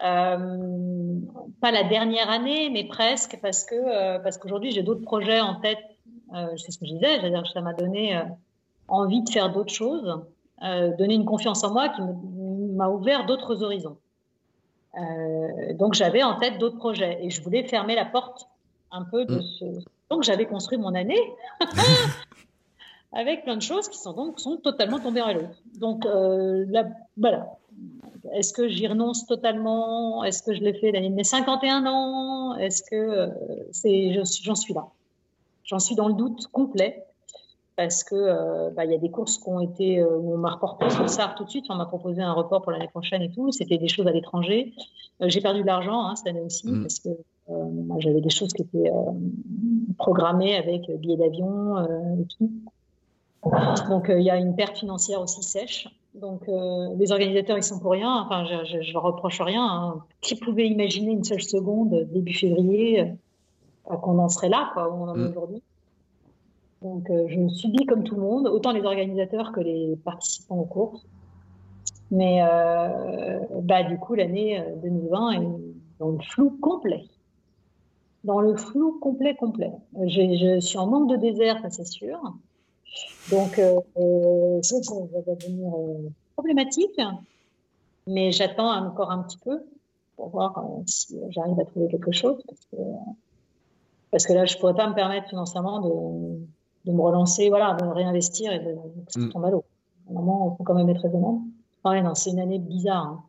euh, 0.03 1.21
pas 1.61 1.71
la 1.71 1.85
dernière 1.85 2.29
année, 2.29 2.69
mais 2.71 2.85
presque, 2.85 3.39
parce 3.41 3.65
que 3.65 3.75
euh, 3.75 4.19
parce 4.19 4.39
qu'aujourd'hui 4.39 4.73
j'ai 4.73 4.83
d'autres 4.83 5.03
projets 5.05 5.41
en 5.41 5.61
tête. 5.61 5.79
Euh, 6.35 6.57
c'est 6.57 6.73
ce 6.73 6.79
que 6.79 6.87
je 6.87 6.95
disais, 6.95 7.31
dire 7.31 7.47
ça 7.53 7.61
m'a 7.61 7.75
donné 7.75 8.21
envie 8.89 9.23
de 9.23 9.31
faire 9.31 9.53
d'autres 9.53 9.73
choses, 9.73 10.21
donner 10.61 11.15
une 11.15 11.25
confiance 11.25 11.63
en 11.65 11.73
moi 11.73 11.91
qui 11.91 12.03
m'a 12.03 12.89
ouvert 12.89 13.25
d'autres 13.25 13.63
horizons. 13.63 13.97
donc 15.75 15.95
j'avais 15.95 16.23
en 16.23 16.39
tête 16.39 16.59
d'autres 16.59 16.79
projets 16.79 17.19
et 17.25 17.31
je 17.31 17.41
voulais 17.43 17.63
fermer 17.65 17.95
la 17.95 18.05
porte 18.05 18.49
un 18.91 19.05
peu 19.05 19.25
de 19.25 19.37
mm. 19.37 19.43
ce. 19.43 19.65
Donc 20.11 20.23
j'avais 20.23 20.47
construit 20.47 20.77
mon 20.77 20.95
année 20.95 21.21
avec 23.13 23.45
plein 23.45 23.57
de 23.57 23.63
choses 23.63 23.89
qui 23.89 23.99
sont 23.99 24.13
donc 24.13 24.41
sont 24.41 24.57
totalement 24.57 24.99
tombées 24.99 25.21
à 25.21 25.33
l'eau. 25.33 25.47
Donc 25.79 26.05
là, 26.05 26.85
voilà, 27.17 27.59
est-ce 28.33 28.53
que 28.53 28.69
j'y 28.69 28.87
renonce 28.87 29.27
totalement? 29.27 30.25
Est-ce 30.25 30.43
que 30.43 30.55
je 30.55 30.61
l'ai 30.61 30.75
fait 30.75 30.93
l'année 30.93 31.11
de 31.11 31.15
mes 31.15 31.25
51 31.25 31.87
ans? 31.87 32.57
Est-ce 32.57 32.83
que 32.83 32.97
euh, 32.97 33.29
c'est, 33.71 34.13
j'en 34.43 34.55
suis 34.55 34.75
là 34.75 34.87
J'en 35.65 35.79
suis 35.79 35.95
dans 35.95 36.09
le 36.09 36.15
doute 36.15 36.47
complet 36.49 37.05
parce 37.77 38.05
que 38.05 38.15
euh, 38.15 38.71
bah, 38.71 38.85
il 38.85 38.93
y 38.93 38.95
a 38.95 38.99
des 38.99 39.11
courses 39.11 39.39
qui 39.39 39.49
ont 39.49 39.61
été, 39.61 39.99
euh, 39.99 40.19
on 40.19 40.37
m'a 40.39 40.51
reporté 40.53 40.89
sur 40.91 41.09
SAR 41.09 41.35
tout 41.35 41.45
de 41.45 41.51
suite, 41.51 41.65
on 41.69 41.75
m'a 41.75 41.87
proposé 41.87 42.23
un 42.23 42.33
report 42.33 42.63
pour 42.63 42.73
l'année 42.73 42.89
prochaine 42.89 43.23
et 43.23 43.31
tout. 43.31 43.51
C'était 43.53 43.79
des 43.79 43.89
choses 43.89 44.07
à 44.07 44.13
l'étranger. 44.13 44.73
j'ai 45.21 45.41
perdu 45.41 45.63
de 45.63 45.67
l'argent 45.67 46.07
hein, 46.07 46.17
cette 46.17 46.29
année 46.29 46.41
aussi 46.41 46.69
mm. 46.69 46.83
parce 46.83 47.01
que 47.01 47.11
j'avais 47.99 48.21
des 48.21 48.31
choses 48.31 48.53
qui 48.53 48.63
étaient 48.63 48.91
programmées 49.99 50.57
avec 50.57 50.91
billets 50.99 51.17
d'avion 51.17 51.77
et 52.19 52.25
tout. 52.39 52.51
Donc 53.91 54.07
il 54.09 54.23
y 54.23 54.31
a 54.31 54.37
une 54.37 54.55
perte 54.55 54.79
financière 54.79 55.21
aussi 55.21 55.43
sèche. 55.43 55.89
Donc, 56.15 56.49
euh, 56.49 56.95
les 56.97 57.11
organisateurs, 57.11 57.59
ils 57.59 57.65
sont 57.65 57.81
pour 57.81 57.91
rien. 57.91 58.23
Enfin, 58.25 58.45
je 58.45 58.77
ne 58.77 58.93
leur 58.93 59.03
reproche 59.03 59.41
rien. 59.41 59.67
Hein. 59.67 60.05
Qui 60.21 60.37
pouvait 60.37 60.69
imaginer 60.69 61.11
une 61.11 61.25
seule 61.25 61.43
seconde, 61.43 62.09
début 62.13 62.35
février, 62.35 63.01
euh, 63.91 63.97
qu'on 63.97 64.19
en 64.19 64.29
serait 64.29 64.49
là, 64.49 64.71
quoi, 64.73 64.89
où 64.89 65.03
on 65.03 65.09
en 65.09 65.17
est 65.17 65.25
mm. 65.25 65.31
aujourd'hui 65.31 65.63
Donc, 66.83 67.11
euh, 67.11 67.27
je 67.29 67.69
dit 67.69 67.85
comme 67.87 68.05
tout 68.05 68.15
le 68.15 68.23
monde, 68.23 68.47
autant 68.47 68.71
les 68.71 68.85
organisateurs 68.85 69.51
que 69.51 69.61
les 69.61 69.97
participants 70.05 70.59
aux 70.59 70.67
courses. 70.67 71.05
Mais, 72.11 72.43
bah, 73.63 73.83
du 73.83 73.99
coup, 73.99 74.15
l'année 74.15 74.63
2020 74.83 75.31
est 75.33 75.49
dans 75.99 76.11
le 76.11 76.19
flou 76.21 76.57
complet. 76.61 77.07
Dans 78.23 78.41
le 78.41 78.57
flou 78.57 78.99
complet, 79.01 79.35
complet. 79.35 79.73
Je 80.07 80.61
suis 80.61 80.79
en 80.79 80.87
manque 80.87 81.11
de 81.11 81.17
désert, 81.17 81.59
ça 81.61 81.71
c'est 81.71 81.87
sûr. 81.87 82.21
Donc, 83.31 83.59
euh, 83.59 83.81
euh, 83.97 84.63
ça 84.63 84.77
va 84.77 85.35
devenir 85.35 85.75
euh, 85.75 86.11
problématique, 86.35 87.01
mais 88.07 88.33
j'attends 88.33 88.71
encore 88.87 89.11
un 89.11 89.23
petit 89.23 89.39
peu 89.39 89.65
pour 90.17 90.29
voir 90.29 90.63
si 90.87 91.19
j'arrive 91.31 91.59
à 91.59 91.65
trouver 91.65 91.89
quelque 91.89 92.13
chose. 92.13 92.43
Parce 92.47 92.67
que, 92.71 92.77
parce 94.11 94.27
que 94.27 94.33
là, 94.35 94.45
je 94.45 94.55
ne 94.55 94.61
pourrais 94.61 94.75
pas 94.75 94.89
me 94.89 94.95
permettre 94.95 95.29
financièrement 95.29 95.81
de, 95.81 96.39
de, 96.85 96.93
me 96.93 97.01
relancer, 97.01 97.49
voilà, 97.49 97.75
de 97.75 97.85
réinvestir 97.85 98.53
et 98.53 98.61
de, 98.61 98.77
ça 99.09 99.21
mm. 99.21 99.31
tombe 99.31 99.45
à 99.45 99.51
l'eau. 99.51 99.65
Normalement, 100.09 100.53
il 100.53 100.57
faut 100.59 100.65
quand 100.65 100.75
même 100.75 100.89
être 100.91 101.01
raisonnable. 101.01 101.41
Ouais, 101.85 102.03
non, 102.03 102.15
c'est 102.15 102.31
une 102.31 102.41
année 102.41 102.59
bizarre. 102.59 103.07
Hein. 103.07 103.23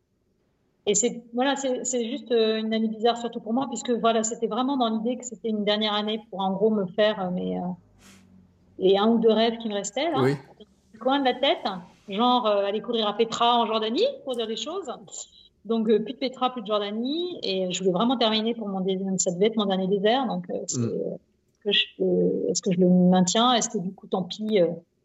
Et 0.87 0.93
c'est 0.93 1.23
voilà, 1.33 1.55
c'est 1.55 2.05
juste 2.05 2.29
une 2.29 2.71
année 2.71 2.89
bizarre 2.89 3.17
surtout 3.17 3.39
pour 3.39 3.53
moi, 3.53 3.65
puisque 3.67 3.89
voilà, 3.89 4.23
c'était 4.23 4.45
vraiment 4.45 4.77
dans 4.77 4.89
l'idée 4.89 5.17
que 5.17 5.25
c'était 5.25 5.49
une 5.49 5.63
dernière 5.63 5.93
année 5.93 6.21
pour 6.29 6.41
en 6.41 6.51
gros 6.51 6.69
me 6.69 6.85
faire 6.85 7.31
mes, 7.31 7.59
et 8.80 8.97
un 8.97 9.07
ou 9.07 9.19
deux 9.19 9.31
rêves 9.31 9.57
qui 9.57 9.69
me 9.69 9.73
restaient, 9.73 10.11
là, 10.11 10.22
oui. 10.22 10.35
coin 10.99 11.19
de 11.19 11.26
la 11.26 11.34
tête, 11.34 11.65
genre 12.10 12.45
euh, 12.47 12.65
aller 12.65 12.81
courir 12.81 13.07
à 13.07 13.15
Petra 13.15 13.60
en 13.60 13.65
Jordanie, 13.65 14.06
pour 14.23 14.35
dire 14.35 14.47
des 14.47 14.56
choses. 14.56 14.91
Donc, 15.65 15.89
euh, 15.89 15.99
plus 15.99 16.14
de 16.14 16.19
Petra, 16.19 16.52
plus 16.52 16.61
de 16.61 16.68
Jordanie. 16.68 17.39
Et 17.43 17.72
je 17.72 17.80
voulais 17.80 17.93
vraiment 17.93 18.18
terminer 18.18 18.53
pour 18.53 18.68
mon 18.68 18.81
désert. 18.81 19.07
Ça 19.18 19.31
devait 19.31 19.47
être 19.47 19.56
mon 19.56 19.65
dernier 19.65 19.88
désert. 19.88 20.27
Donc, 20.27 20.49
euh, 20.49 20.53
mm. 20.77 21.69
est-ce 21.69 22.61
que, 22.61 22.72
je 22.72 22.80
le 22.80 22.88
maintiens? 22.88 23.53
Est-ce 23.53 23.69
que 23.69 23.80
du 23.80 23.91
coup, 23.91 24.07
tant 24.07 24.23
pis, 24.23 24.60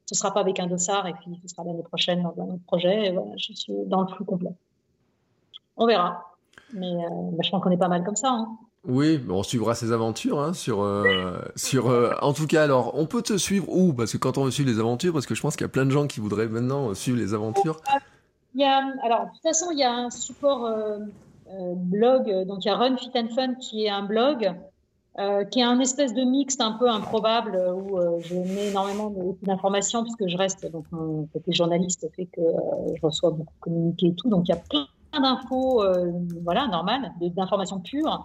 ce 0.04 0.14
sera 0.14 0.34
pas 0.34 0.40
avec 0.40 0.60
un 0.60 0.66
dossard 0.66 1.06
et 1.06 1.14
puis 1.14 1.38
ce 1.42 1.48
sera 1.48 1.64
l'année 1.64 1.82
prochaine 1.82 2.22
dans 2.22 2.34
un 2.42 2.48
autre 2.48 2.64
projet? 2.66 3.06
Et 3.06 3.12
voilà, 3.12 3.30
Je 3.36 3.54
suis 3.54 3.72
dans 3.86 4.02
le 4.02 4.08
flou 4.08 4.24
complet. 4.24 4.50
On 5.76 5.86
verra. 5.86 6.26
Mais 6.74 6.94
bah, 7.32 7.42
je 7.42 7.50
pense 7.50 7.62
qu'on 7.62 7.70
est 7.70 7.78
pas 7.78 7.88
mal 7.88 8.04
comme 8.04 8.16
ça. 8.16 8.30
Hein. 8.30 8.58
Oui, 8.88 9.20
on 9.28 9.42
suivra 9.42 9.74
ses 9.74 9.92
aventures 9.92 10.40
hein, 10.40 10.54
sur 10.54 10.80
euh, 10.80 11.38
sur. 11.54 11.90
Euh, 11.90 12.14
en 12.22 12.32
tout 12.32 12.46
cas, 12.46 12.64
alors, 12.64 12.92
on 12.94 13.04
peut 13.04 13.20
te 13.20 13.36
suivre 13.36 13.68
où? 13.68 13.92
Parce 13.92 14.12
que 14.12 14.16
quand 14.16 14.38
on 14.38 14.44
veut 14.44 14.50
suivre 14.50 14.70
les 14.70 14.78
aventures, 14.78 15.12
parce 15.12 15.26
que 15.26 15.34
je 15.34 15.42
pense 15.42 15.54
qu'il 15.54 15.64
y 15.64 15.68
a 15.68 15.72
plein 15.72 15.84
de 15.84 15.90
gens 15.90 16.06
qui 16.06 16.20
voudraient 16.20 16.48
maintenant 16.48 16.94
suivre 16.94 17.18
les 17.18 17.34
aventures. 17.34 17.78
Il 18.54 18.62
y 18.62 18.64
a, 18.64 18.78
alors, 19.04 19.26
de 19.26 19.30
toute 19.32 19.42
façon, 19.42 19.66
il 19.70 19.78
y 19.78 19.82
a 19.82 19.92
un 19.92 20.08
support 20.08 20.64
euh, 20.64 20.98
blog, 21.76 22.46
donc 22.46 22.64
il 22.64 22.68
y 22.68 22.70
a 22.70 22.76
Run 22.76 22.96
Fit 22.96 23.10
and 23.16 23.28
Fun 23.34 23.54
qui 23.56 23.84
est 23.84 23.90
un 23.90 24.02
blog 24.02 24.52
qui 25.50 25.60
est 25.60 25.64
un 25.64 25.78
espèce 25.80 26.14
de 26.14 26.22
mixte 26.22 26.62
un 26.62 26.72
peu 26.72 26.88
improbable 26.88 27.60
où 27.74 27.98
je 28.20 28.34
mets 28.34 28.68
énormément 28.68 29.12
d'informations 29.42 30.02
puisque 30.02 30.26
je 30.26 30.36
reste 30.38 30.70
donc 30.70 30.86
mon 30.92 31.26
côté 31.26 31.52
journaliste 31.52 32.06
fait 32.16 32.24
que 32.24 32.40
je 32.94 33.00
reçois 33.02 33.28
beaucoup 33.30 33.52
de 33.52 33.60
communiqués 33.60 34.06
et 34.06 34.14
tout, 34.14 34.30
donc 34.30 34.48
il 34.48 34.52
y 34.52 34.54
a 34.54 34.62
plein 34.70 35.20
d'infos, 35.20 35.84
voilà, 36.42 36.68
normales, 36.68 37.12
d'informations 37.20 37.80
pures 37.80 38.24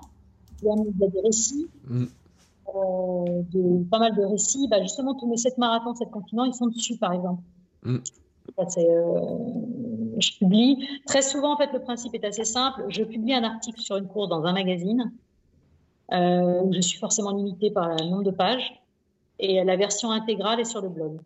il 0.61 0.99
y 0.99 1.05
a 1.05 1.07
des 1.07 1.21
récits, 1.21 1.67
mm. 1.87 2.03
euh, 2.03 3.41
de, 3.53 3.83
pas 3.85 3.99
mal 3.99 4.15
de 4.15 4.23
récits. 4.23 4.67
Bah, 4.69 4.81
justement, 4.81 5.15
tous 5.15 5.27
mes 5.27 5.37
sept 5.37 5.57
marathons, 5.57 5.95
sept 5.95 6.09
continents, 6.11 6.45
ils 6.45 6.53
sont 6.53 6.67
dessus, 6.67 6.97
par 6.97 7.13
exemple. 7.13 7.41
Mm. 7.83 7.97
Euh, 8.59 9.19
je 10.17 10.37
publie. 10.37 10.87
Très 11.05 11.21
souvent, 11.21 11.53
en 11.53 11.57
fait, 11.57 11.71
le 11.73 11.79
principe 11.79 12.13
est 12.15 12.25
assez 12.25 12.45
simple. 12.45 12.85
Je 12.89 13.03
publie 13.03 13.33
un 13.33 13.43
article 13.43 13.79
sur 13.79 13.97
une 13.97 14.07
course 14.07 14.29
dans 14.29 14.43
un 14.45 14.53
magazine 14.53 15.11
euh, 16.13 16.61
où 16.61 16.73
je 16.73 16.81
suis 16.81 16.99
forcément 16.99 17.31
limitée 17.31 17.71
par 17.71 17.89
le 17.89 18.05
nombre 18.09 18.23
de 18.23 18.31
pages. 18.31 18.81
Et 19.39 19.63
la 19.63 19.75
version 19.75 20.11
intégrale 20.11 20.59
est 20.59 20.65
sur 20.65 20.81
le 20.81 20.89
blog. 20.89 21.19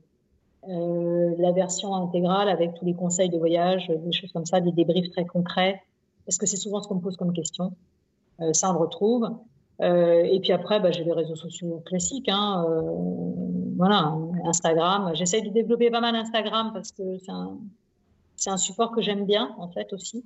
Euh, 0.68 1.36
la 1.38 1.52
version 1.52 1.94
intégrale 1.96 2.50
avec 2.50 2.74
tous 2.76 2.86
les 2.86 2.94
conseils 2.94 3.30
de 3.30 3.38
voyage, 3.38 3.88
des 3.88 4.12
choses 4.12 4.32
comme 4.32 4.46
ça, 4.46 4.60
des 4.60 4.72
débriefs 4.72 5.10
très 5.12 5.26
concrets, 5.26 5.82
parce 6.26 6.38
que 6.38 6.46
c'est 6.46 6.58
souvent 6.58 6.82
ce 6.82 6.88
qu'on 6.88 6.96
me 6.96 7.02
pose 7.02 7.16
comme 7.16 7.34
question. 7.34 7.74
Euh, 8.42 8.54
ça, 8.54 8.70
on 8.70 8.74
le 8.74 8.80
retrouve. 8.80 9.30
Euh, 9.82 10.24
et 10.24 10.40
puis 10.40 10.52
après, 10.52 10.80
bah, 10.80 10.92
j'ai 10.92 11.04
les 11.04 11.14
réseaux 11.14 11.36
sociaux 11.36 11.82
classiques. 11.86 12.30
Hein, 12.30 12.66
euh, 12.68 12.82
voilà, 13.78 14.16
Instagram. 14.46 15.12
J'essaye 15.14 15.44
de 15.44 15.50
développer 15.50 15.90
pas 15.90 16.02
mal 16.02 16.16
Instagram 16.16 16.72
parce 16.74 16.92
que 16.92 17.04
c'est 18.38 18.50
un, 18.50 18.58
support 18.58 18.92
que 18.92 19.02
j'aime 19.02 19.26
bien, 19.26 19.56
en 19.58 19.70
fait, 19.70 19.94
aussi. 19.94 20.24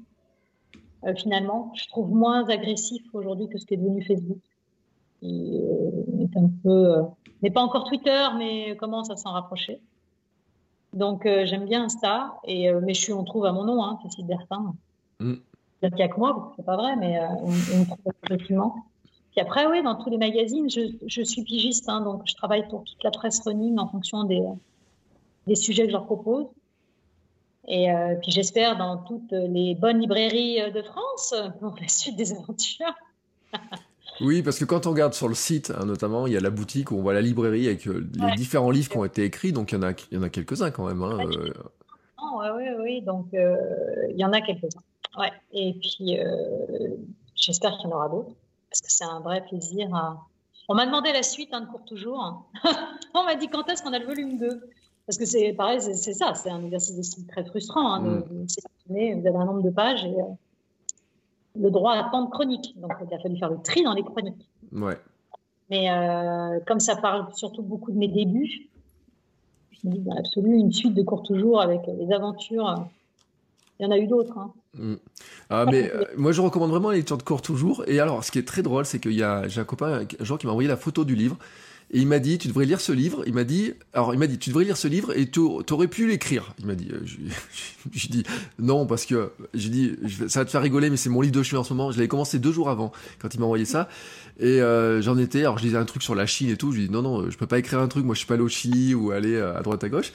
Finalement, 1.18 1.74
je 1.76 1.86
trouve 1.90 2.12
moins 2.12 2.48
agressif 2.48 3.04
aujourd'hui 3.12 3.50
que 3.50 3.58
ce 3.58 3.66
qui 3.66 3.74
est 3.74 3.78
devenu 3.78 4.02
Facebook. 4.04 4.40
Il 5.22 6.22
est 6.22 6.38
un 6.38 6.50
peu, 6.64 6.96
n'est 7.42 7.52
pas 7.52 7.62
encore 7.62 7.84
Twitter, 7.84 8.28
mais 8.38 8.78
commence 8.78 9.10
à 9.10 9.18
s'en 9.18 9.32
rapprocher. 9.32 9.82
Donc 10.94 11.24
j'aime 11.26 11.66
bien 11.66 11.84
Insta, 11.84 12.36
et 12.46 12.72
mais 12.72 12.94
je 12.94 13.02
suis, 13.02 13.12
on 13.12 13.26
trouve 13.26 13.46
à 13.46 13.52
mon 13.52 13.66
nom, 13.66 13.84
hein, 13.84 14.00
Cécile 14.04 14.28
Bertin. 14.28 14.76
Mm. 15.20 15.34
Il 15.84 15.96
n'y 15.96 16.02
a 16.02 16.08
que 16.08 16.18
moi, 16.18 16.54
c'est 16.56 16.66
pas 16.66 16.78
vrai, 16.78 16.96
mais 16.96 17.20
on, 17.20 17.50
on 17.80 17.86
trouve 17.86 18.14
effectivement. 18.24 18.76
Puis 19.34 19.42
après, 19.42 19.66
oui, 19.66 19.82
dans 19.82 19.96
tous 19.96 20.12
les 20.12 20.18
magazines, 20.18 20.70
je, 20.70 21.24
suis 21.24 21.44
pigiste, 21.44 21.90
hein, 21.90 22.02
donc 22.02 22.22
je 22.26 22.36
travaille 22.36 22.68
pour 22.68 22.84
toute 22.84 23.04
la 23.04 23.10
presse 23.10 23.42
running 23.44 23.80
en 23.80 23.88
fonction 23.88 24.26
des, 24.26 24.44
des 25.48 25.56
sujets 25.56 25.84
que 25.84 25.90
je 25.90 25.94
leur 25.94 26.06
propose. 26.06 26.46
Et 27.68 27.92
euh, 27.92 28.16
puis 28.22 28.32
j'espère 28.32 28.78
dans 28.78 28.98
toutes 28.98 29.32
les 29.32 29.74
bonnes 29.74 30.00
librairies 30.00 30.62
euh, 30.62 30.70
de 30.70 30.84
France 30.84 31.34
pour 31.60 31.76
la 31.82 31.88
suite 31.88 32.16
des 32.16 32.32
aventures. 32.34 32.94
oui, 34.22 34.44
parce 34.44 34.60
que 34.60 34.66
quand 34.66 34.86
on 34.86 34.92
regarde 34.92 35.16
sur 35.16 35.30
le 35.30 35.34
site, 35.34 35.74
hein, 35.76 35.86
notamment, 35.86 36.28
il 36.28 36.34
y 36.34 36.38
a 36.38 36.42
la 36.42 36.52
boutique 36.52 36.92
où 36.92 36.98
on 36.98 37.02
voit 37.02 37.14
la 37.14 37.22
librairie 37.22 37.68
avec 37.68 37.88
euh, 37.88 38.08
les 38.14 38.36
différents 38.36 38.70
livres 38.70 38.90
qui 38.90 38.98
ont 38.98 39.06
été 39.06 39.24
écrits, 39.24 39.52
donc 39.52 39.72
il 39.72 39.76
y 39.76 39.78
en 39.80 39.84
a, 39.84 39.94
il 40.12 40.16
y 40.16 40.18
en 40.18 40.24
a 40.24 40.30
quelques-uns 40.30 40.70
quand 40.70 40.86
même. 40.86 41.02
Hein, 41.02 41.18
oui, 42.36 42.52
oui, 42.56 42.66
oui, 42.82 43.02
donc 43.02 43.28
il 43.34 44.16
y 44.16 44.26
en 44.26 44.34
a 44.34 44.42
quelques-uns. 44.42 44.82
Ouais. 45.18 45.32
Et 45.52 45.74
puis 45.74 46.18
j'espère 47.36 47.78
qu'il 47.78 47.90
y 47.90 47.94
en 47.94 47.96
aura 47.96 48.10
d'autres 48.10 48.34
parce 48.70 48.82
que 48.82 48.92
c'est 48.92 49.06
un 49.06 49.20
vrai 49.20 49.44
plaisir. 49.46 49.90
On 50.70 50.76
m'a 50.76 50.86
demandé 50.86 51.12
la 51.12 51.24
suite, 51.24 51.50
hein, 51.54 51.62
de 51.62 51.68
cours 51.68 51.84
toujours. 51.86 52.46
on 53.14 53.24
m'a 53.24 53.36
dit 53.36 53.48
quand 53.48 53.68
est-ce 53.70 53.84
qu'on 53.84 53.94
a 53.94 54.00
le 54.00 54.06
volume 54.06 54.38
2 54.40 54.50
Parce 55.06 55.18
que 55.18 55.26
c'est 55.26 55.54
pareil, 55.54 55.82
c'est 55.82 56.14
ça, 56.14 56.34
c'est 56.34 56.50
un 56.50 56.64
exercice 56.64 56.96
d'estime 56.96 57.26
très 57.28 57.44
frustrant. 57.46 57.94
Hein, 57.94 58.00
mm. 58.00 58.48
vous 58.88 59.28
avez 59.28 59.36
un 59.36 59.46
nombre 59.46 59.62
de 59.62 59.70
pages 59.70 60.06
et 60.06 60.16
euh, 60.16 60.26
le 61.56 61.70
droit 61.70 61.94
à 61.94 62.10
tant 62.10 62.24
de 62.24 62.30
chroniques. 62.30 62.74
Donc 62.80 62.92
il 63.06 63.14
a 63.14 63.20
fallu 63.20 63.38
faire 63.38 63.50
le 63.50 63.62
tri 63.62 63.84
dans 63.84 63.94
les 63.94 64.04
chroniques. 64.04 64.50
Ouais. 64.72 64.98
Mais 65.70 65.92
euh, 65.92 66.60
comme 66.66 66.80
ça 66.80 66.96
parle 66.96 67.28
surtout 67.36 67.62
beaucoup 67.62 67.92
de 67.92 67.98
mes 67.98 68.08
débuts, 68.08 68.70
je 69.72 69.88
me 69.88 69.94
dis 69.94 70.00
dans 70.00 70.14
l'absolu, 70.14 70.58
une 70.58 70.72
suite 70.72 70.94
de 70.94 71.04
cours 71.04 71.24
toujours 71.24 71.62
avec 71.62 71.82
les 71.88 72.12
aventures 72.12 72.88
il 73.84 73.86
y 73.86 73.88
en 73.88 73.92
a 73.92 73.98
eu 73.98 74.08
d'autres. 74.08 74.38
Hein. 74.38 74.52
Mm. 74.78 74.96
Ah, 75.50 75.66
mais 75.70 75.92
euh, 75.94 76.06
moi, 76.16 76.32
je 76.32 76.42
recommande 76.42 76.70
vraiment 76.72 76.90
la 76.90 76.98
lecture 76.98 77.18
de 77.18 77.24
cours 77.24 77.42
toujours. 77.42 77.84
Et 77.88 78.00
alors, 78.00 78.24
ce 78.24 78.32
qui 78.32 78.40
est 78.40 78.48
très 78.48 78.62
drôle, 78.62 78.86
c'est 78.86 79.00
qu'il 79.00 79.14
y 79.14 79.24
a, 79.24 79.48
j'ai 79.48 79.62
un 79.62 79.66
copain 79.66 80.06
un 80.20 80.24
jour 80.24 80.38
qui 80.38 80.46
m'a 80.46 80.52
envoyé 80.52 80.70
la 80.70 80.78
photo 80.78 81.04
du 81.04 81.16
livre. 81.16 81.38
Et 81.92 82.00
il 82.00 82.08
m'a 82.08 82.20
dit, 82.20 82.40
tu 82.40 82.48
devrais 82.48 82.66
lire 82.66 82.82
ce 82.82 82.92
livre. 82.92 83.24
Il 83.28 83.34
m'a 83.34 83.44
dit, 83.44 83.74
alors 83.94 84.14
il 84.14 84.20
m'a 84.20 84.26
dit, 84.26 84.40
tu 84.40 84.50
devrais 84.50 84.64
lire 84.64 84.78
ce 84.78 84.88
livre 84.88 85.16
et 85.16 85.30
tu 85.30 85.40
aurais 85.40 85.88
pu 85.88 86.08
l'écrire. 86.08 86.56
Il 86.60 86.66
m'a 86.66 86.76
dit, 86.76 86.88
euh, 86.92 87.02
je, 87.94 88.08
dis 88.10 88.24
non 88.58 88.88
parce 88.88 89.06
que 89.06 89.32
j'ai 89.54 89.70
dit, 89.70 89.96
ça 90.28 90.40
va 90.40 90.46
te 90.46 90.50
faire 90.50 90.62
rigoler, 90.62 90.90
mais 90.90 90.98
c'est 90.98 91.10
mon 91.10 91.22
livre 91.22 91.36
de 91.36 91.44
chemin 91.44 91.60
en 91.60 91.64
ce 91.64 91.74
moment. 91.74 91.92
Je 91.92 91.98
l'avais 91.98 92.08
commencé 92.08 92.40
deux 92.40 92.52
jours 92.52 92.70
avant 92.70 92.94
quand 93.20 93.34
il 93.34 93.40
m'a 93.40 93.46
envoyé 93.46 93.66
ça. 93.66 93.90
Et 94.40 94.62
euh, 94.62 95.04
j'en 95.04 95.20
étais, 95.20 95.42
alors 95.42 95.60
je 95.60 95.66
disais 95.66 95.78
un 95.78 95.86
truc 95.86 96.02
sur 96.02 96.16
la 96.16 96.26
Chine 96.26 96.50
et 96.50 96.58
tout. 96.58 96.72
Je 96.72 96.80
lui 96.80 96.88
dis 96.88 96.92
non 96.92 97.04
non, 97.04 97.30
je 97.30 97.38
peux 97.38 97.48
pas 97.48 97.60
écrire 97.60 97.80
un 97.80 97.88
truc. 97.88 98.06
Moi, 98.06 98.16
je 98.16 98.20
suis 98.20 98.28
pas 98.28 98.36
allé 98.36 98.44
au 98.44 98.48
Chili 98.48 98.96
ou 98.96 99.12
aller 99.12 99.40
à 99.40 99.62
droite 99.62 99.84
à 99.84 99.90
gauche. 99.90 100.14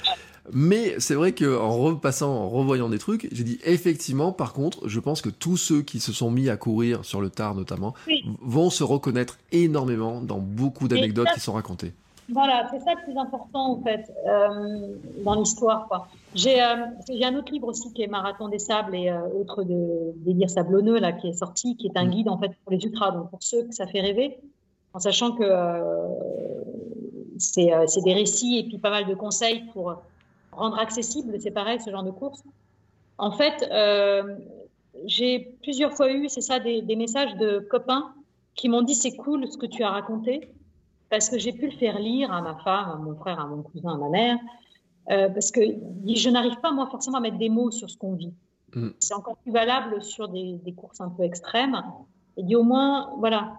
Mais 0.52 0.98
c'est 0.98 1.14
vrai 1.14 1.32
qu'en 1.32 1.76
repassant, 1.76 2.30
en 2.30 2.48
revoyant 2.48 2.88
des 2.88 2.98
trucs, 2.98 3.28
j'ai 3.32 3.44
dit 3.44 3.58
effectivement, 3.64 4.32
par 4.32 4.52
contre, 4.52 4.88
je 4.88 5.00
pense 5.00 5.22
que 5.22 5.28
tous 5.28 5.56
ceux 5.56 5.82
qui 5.82 6.00
se 6.00 6.12
sont 6.12 6.30
mis 6.30 6.48
à 6.48 6.56
courir 6.56 7.04
sur 7.04 7.20
le 7.20 7.30
tard 7.30 7.54
notamment 7.54 7.94
vont 8.40 8.70
se 8.70 8.84
reconnaître 8.84 9.38
énormément 9.52 10.20
dans 10.20 10.38
beaucoup 10.38 10.88
d'anecdotes 10.88 11.28
qui 11.34 11.40
sont 11.40 11.52
racontées. 11.52 11.92
Voilà, 12.30 12.68
c'est 12.70 12.80
ça 12.80 12.92
le 12.94 13.02
plus 13.04 13.18
important 13.18 13.72
en 13.72 13.82
fait 13.82 14.12
euh, 14.26 14.94
dans 15.24 15.34
l'histoire. 15.34 16.10
J'ai 16.34 16.60
euh, 16.62 16.84
un 17.22 17.34
autre 17.36 17.50
livre 17.50 17.68
aussi 17.68 17.90
qui 17.94 18.02
est 18.02 18.06
Marathon 18.06 18.48
des 18.48 18.58
sables 18.58 18.94
et 18.94 19.08
euh, 19.08 19.20
autre 19.40 19.62
de 19.62 20.12
délire 20.16 20.50
sablonneux 20.50 20.98
là 20.98 21.12
qui 21.12 21.28
est 21.28 21.32
sorti, 21.32 21.76
qui 21.76 21.86
est 21.86 21.96
un 21.96 22.04
mm. 22.04 22.10
guide 22.10 22.28
en 22.28 22.38
fait 22.38 22.50
pour 22.62 22.72
les 22.72 22.84
ultras, 22.84 23.12
donc 23.12 23.30
pour 23.30 23.42
ceux 23.42 23.62
que 23.62 23.74
ça 23.74 23.86
fait 23.86 24.02
rêver, 24.02 24.38
en 24.92 24.98
sachant 24.98 25.32
que 25.32 25.44
c'est 27.38 27.70
des 28.04 28.12
récits 28.12 28.58
et 28.58 28.64
puis 28.64 28.76
pas 28.76 28.90
mal 28.90 29.06
de 29.06 29.14
conseils 29.14 29.64
pour 29.72 30.02
rendre 30.58 30.78
accessible, 30.78 31.40
c'est 31.40 31.50
pareil, 31.50 31.80
ce 31.80 31.90
genre 31.90 32.02
de 32.02 32.10
course. 32.10 32.42
En 33.18 33.32
fait, 33.32 33.68
euh, 33.72 34.36
j'ai 35.04 35.56
plusieurs 35.62 35.92
fois 35.92 36.12
eu, 36.12 36.28
c'est 36.28 36.40
ça, 36.40 36.60
des, 36.60 36.96
messages 36.96 37.36
de 37.36 37.60
copains 37.70 38.14
qui 38.54 38.68
m'ont 38.68 38.82
dit 38.82 38.94
c'est 38.94 39.16
cool 39.16 39.46
ce 39.48 39.56
que 39.56 39.66
tu 39.66 39.82
as 39.82 39.90
raconté, 39.90 40.52
parce 41.10 41.28
que 41.28 41.38
j'ai 41.38 41.52
pu 41.52 41.66
le 41.66 41.76
faire 41.76 41.98
lire 41.98 42.32
à 42.32 42.42
ma 42.42 42.54
femme, 42.56 42.90
à 42.90 42.96
mon 42.96 43.14
frère, 43.16 43.40
à 43.40 43.46
mon 43.46 43.62
cousin, 43.62 43.94
à 43.94 43.96
ma 43.96 44.08
mère, 44.08 44.38
euh, 45.10 45.28
parce 45.30 45.50
que 45.50 45.60
je 46.06 46.30
n'arrive 46.30 46.60
pas 46.60 46.72
moi 46.72 46.86
forcément 46.90 47.18
à 47.18 47.20
mettre 47.20 47.38
des 47.38 47.48
mots 47.48 47.70
sur 47.70 47.88
ce 47.88 47.96
qu'on 47.96 48.14
vit. 48.14 48.32
Mm. 48.74 48.88
C'est 48.98 49.14
encore 49.14 49.36
plus 49.38 49.52
valable 49.52 50.02
sur 50.02 50.28
des, 50.28 50.60
courses 50.76 51.00
un 51.00 51.08
peu 51.08 51.22
extrêmes. 51.22 51.82
Et 52.36 52.42
dit 52.42 52.56
au 52.56 52.62
moins, 52.62 53.10
voilà, 53.18 53.54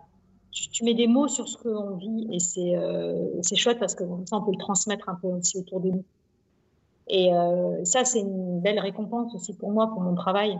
tu, 0.51 0.83
mets 0.83 0.93
des 0.93 1.07
mots 1.07 1.27
sur 1.27 1.47
ce 1.47 1.57
qu'on 1.57 1.95
vit 1.95 2.27
et 2.31 2.39
c'est 2.39 2.75
euh, 2.75 3.41
chouette 3.55 3.79
parce 3.79 3.95
que 3.95 4.03
ça 4.25 4.37
on 4.37 4.41
peut 4.41 4.51
le 4.51 4.57
transmettre 4.57 5.09
un 5.09 5.15
peu 5.15 5.27
aussi 5.27 5.57
autour 5.57 5.79
de 5.81 5.89
nous. 5.89 6.05
Et 7.09 7.33
euh, 7.33 7.83
ça, 7.85 8.05
c'est 8.05 8.19
une 8.19 8.61
belle 8.61 8.79
récompense 8.79 9.33
aussi 9.33 9.55
pour 9.55 9.71
moi, 9.71 9.87
pour 9.87 10.01
mon 10.01 10.15
travail, 10.15 10.57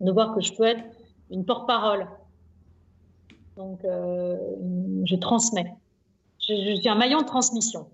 de 0.00 0.12
voir 0.12 0.34
que 0.34 0.40
je 0.40 0.52
peux 0.52 0.64
être 0.64 0.82
une 1.30 1.44
porte-parole. 1.44 2.06
Donc, 3.56 3.84
euh, 3.84 4.36
je 5.04 5.16
transmets. 5.16 5.74
Je, 6.38 6.76
suis 6.76 6.88
un 6.88 6.94
maillon 6.94 7.20
de 7.22 7.26
transmission. 7.26 7.88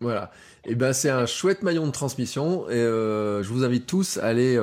Voilà. 0.00 0.30
Et 0.64 0.72
eh 0.72 0.74
ben 0.76 0.92
c'est 0.92 1.10
un 1.10 1.26
chouette 1.26 1.64
maillon 1.64 1.84
de 1.84 1.90
transmission 1.90 2.70
et 2.70 2.74
euh, 2.74 3.42
je 3.42 3.48
vous 3.52 3.64
invite 3.64 3.84
tous 3.86 4.18
à 4.18 4.26
aller 4.26 4.54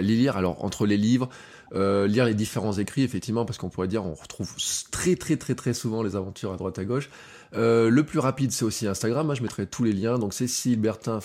les 0.00 0.14
lire. 0.14 0.36
Alors 0.36 0.64
entre 0.64 0.86
les 0.86 0.96
livres, 0.96 1.28
lire 1.74 2.24
les 2.24 2.34
différents 2.34 2.74
écrits 2.74 3.02
effectivement 3.02 3.44
parce 3.44 3.58
qu'on 3.58 3.68
pourrait 3.68 3.88
dire 3.88 4.06
on 4.06 4.14
retrouve 4.14 4.54
très 4.92 5.16
très 5.16 5.36
très 5.36 5.56
très 5.56 5.74
souvent 5.74 6.04
les 6.04 6.14
aventures 6.14 6.52
à 6.52 6.56
droite 6.56 6.78
à 6.78 6.84
gauche. 6.84 7.10
Euh, 7.54 7.90
le 7.90 8.04
plus 8.04 8.18
rapide, 8.18 8.52
c'est 8.52 8.64
aussi 8.64 8.86
Instagram. 8.86 9.30
Hein, 9.30 9.34
je 9.34 9.42
mettrai 9.42 9.66
tous 9.66 9.84
les 9.84 9.92
liens. 9.92 10.18
Donc, 10.18 10.34
c'est 10.34 10.46
Silbertin 10.46 11.20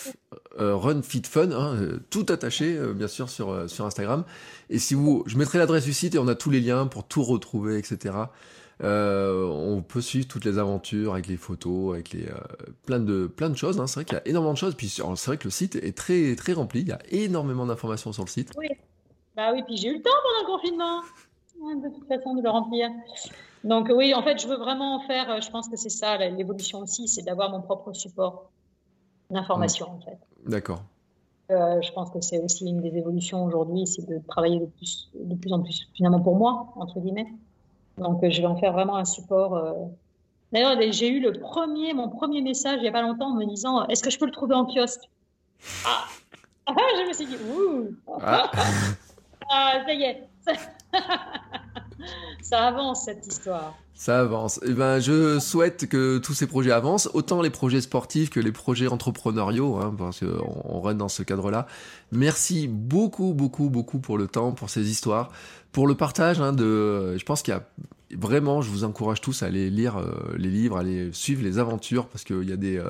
euh, 0.59 0.75
Run 0.75 1.01
Fit 1.01 1.23
Fun, 1.25 1.51
hein, 1.51 1.75
euh, 1.75 1.99
tout 2.09 2.25
attaché, 2.29 2.77
bien 2.95 3.07
sûr, 3.07 3.29
sur, 3.29 3.69
sur 3.69 3.85
Instagram. 3.85 4.23
Et 4.69 4.79
si 4.79 4.93
vous, 4.93 5.23
je 5.25 5.37
mettrai 5.37 5.57
l'adresse 5.57 5.85
du 5.85 5.93
site 5.93 6.15
et 6.15 6.19
on 6.19 6.27
a 6.27 6.35
tous 6.35 6.49
les 6.49 6.59
liens 6.59 6.87
pour 6.87 7.07
tout 7.07 7.23
retrouver, 7.23 7.77
etc. 7.77 8.15
on 8.81 9.83
peut 9.87 10.01
suivre 10.01 10.27
toutes 10.27 10.45
les 10.45 10.57
aventures 10.57 11.13
avec 11.13 11.27
les 11.27 11.37
photos, 11.37 11.93
avec 11.93 12.11
les 12.13 12.27
plein 12.85 12.99
de 12.99 13.27
plein 13.27 13.49
de 13.49 13.57
choses. 13.57 13.79
Hein. 13.79 13.87
C'est 13.87 13.95
vrai 13.95 14.05
qu'il 14.05 14.15
y 14.15 14.19
a 14.19 14.27
énormément 14.27 14.53
de 14.53 14.57
choses. 14.57 14.75
Puis 14.75 14.89
c'est 14.89 15.03
vrai 15.03 15.37
que 15.37 15.45
le 15.45 15.51
site 15.51 15.75
est 15.75 15.95
très 15.95 16.35
très 16.35 16.53
rempli. 16.53 16.81
Il 16.81 16.87
y 16.87 16.91
a 16.91 16.99
énormément 17.09 17.65
d'informations 17.65 18.11
sur 18.11 18.23
le 18.23 18.29
site. 18.29 18.51
Oui. 18.57 18.67
Bah 19.35 19.51
oui. 19.53 19.61
Puis 19.65 19.77
j'ai 19.77 19.89
eu 19.89 19.97
le 19.97 20.01
temps 20.01 20.09
pendant 20.23 20.41
le 20.41 20.57
confinement, 20.57 21.01
de 21.83 21.95
toute 21.95 22.07
façon, 22.07 22.35
de 22.35 22.41
le 22.41 22.49
remplir. 22.49 22.89
Donc 23.63 23.91
oui, 23.93 24.13
en 24.13 24.23
fait, 24.23 24.39
je 24.41 24.47
veux 24.47 24.57
vraiment 24.57 24.99
faire, 25.01 25.29
euh, 25.29 25.41
je 25.41 25.49
pense 25.51 25.69
que 25.69 25.77
c'est 25.77 25.89
ça 25.89 26.17
l'évolution 26.17 26.79
aussi, 26.79 27.07
c'est 27.07 27.21
d'avoir 27.21 27.51
mon 27.51 27.61
propre 27.61 27.93
support 27.93 28.49
d'information 29.29 29.87
en 29.89 29.99
fait. 29.99 30.17
D'accord. 30.45 30.81
Euh, 31.51 31.81
je 31.81 31.91
pense 31.91 32.09
que 32.09 32.21
c'est 32.21 32.39
aussi 32.39 32.65
une 32.65 32.81
des 32.81 32.97
évolutions 32.97 33.43
aujourd'hui, 33.43 33.85
c'est 33.85 34.07
de 34.07 34.19
travailler 34.27 34.59
de 34.59 34.65
plus, 34.65 35.09
de 35.13 35.35
plus 35.35 35.53
en 35.53 35.61
plus 35.61 35.87
finalement 35.93 36.21
pour 36.21 36.35
moi, 36.35 36.73
entre 36.75 36.99
guillemets. 36.99 37.27
Donc 37.97 38.23
euh, 38.23 38.31
je 38.31 38.41
vais 38.41 38.47
en 38.47 38.55
faire 38.55 38.73
vraiment 38.73 38.95
un 38.95 39.05
support. 39.05 39.75
D'ailleurs, 40.51 40.75
j'ai 40.91 41.09
eu 41.09 41.21
le 41.21 41.33
premier, 41.33 41.93
mon 41.93 42.09
premier 42.09 42.41
message 42.41 42.77
il 42.77 42.83
n'y 42.83 42.89
a 42.89 42.91
pas 42.91 43.01
longtemps 43.01 43.31
en 43.31 43.35
me 43.35 43.45
disant 43.45 43.85
Est-ce 43.87 44.01
que 44.03 44.09
je 44.09 44.17
peux 44.17 44.25
le 44.25 44.31
trouver 44.31 44.55
en 44.55 44.65
kiosque? 44.65 45.09
Ah. 45.85 46.05
ah 46.65 46.73
Je 46.97 47.07
me 47.07 47.13
suis 47.13 47.25
dit 47.27 47.37
Ouh 47.55 47.95
ah. 48.21 48.49
ah 49.49 49.73
ça 49.85 49.93
y 49.93 50.03
est 50.03 50.27
ça 52.41 52.67
avance 52.67 53.05
cette 53.05 53.25
histoire. 53.25 53.75
Ça 53.93 54.19
avance. 54.19 54.59
Eh 54.65 54.73
ben, 54.73 54.99
je 54.99 55.39
souhaite 55.39 55.87
que 55.87 56.17
tous 56.17 56.33
ces 56.33 56.47
projets 56.47 56.71
avancent, 56.71 57.09
autant 57.13 57.41
les 57.41 57.49
projets 57.49 57.81
sportifs 57.81 58.29
que 58.29 58.39
les 58.39 58.51
projets 58.51 58.87
entrepreneuriaux, 58.87 59.77
hein, 59.77 59.93
parce 59.97 60.21
qu'on 60.21 60.63
on 60.65 60.81
reste 60.81 60.97
dans 60.97 61.09
ce 61.09 61.23
cadre-là. 61.23 61.67
Merci 62.11 62.67
beaucoup, 62.67 63.33
beaucoup, 63.33 63.69
beaucoup 63.69 63.99
pour 63.99 64.17
le 64.17 64.27
temps, 64.27 64.53
pour 64.53 64.69
ces 64.69 64.89
histoires, 64.89 65.29
pour 65.71 65.87
le 65.87 65.95
partage. 65.95 66.41
Hein, 66.41 66.51
de, 66.51 67.15
je 67.17 67.23
pense 67.23 67.43
qu'il 67.43 67.53
y 67.53 67.57
a 67.57 67.63
vraiment, 68.17 68.61
je 68.61 68.71
vous 68.71 68.83
encourage 68.83 69.21
tous 69.21 69.43
à 69.43 69.45
aller 69.45 69.69
lire 69.69 70.03
les 70.35 70.49
livres, 70.49 70.77
à 70.77 70.79
aller 70.79 71.11
suivre 71.13 71.43
les 71.43 71.59
aventures, 71.59 72.07
parce 72.07 72.23
qu'il 72.23 72.49
y 72.49 72.53
a 72.53 72.57
des... 72.57 72.81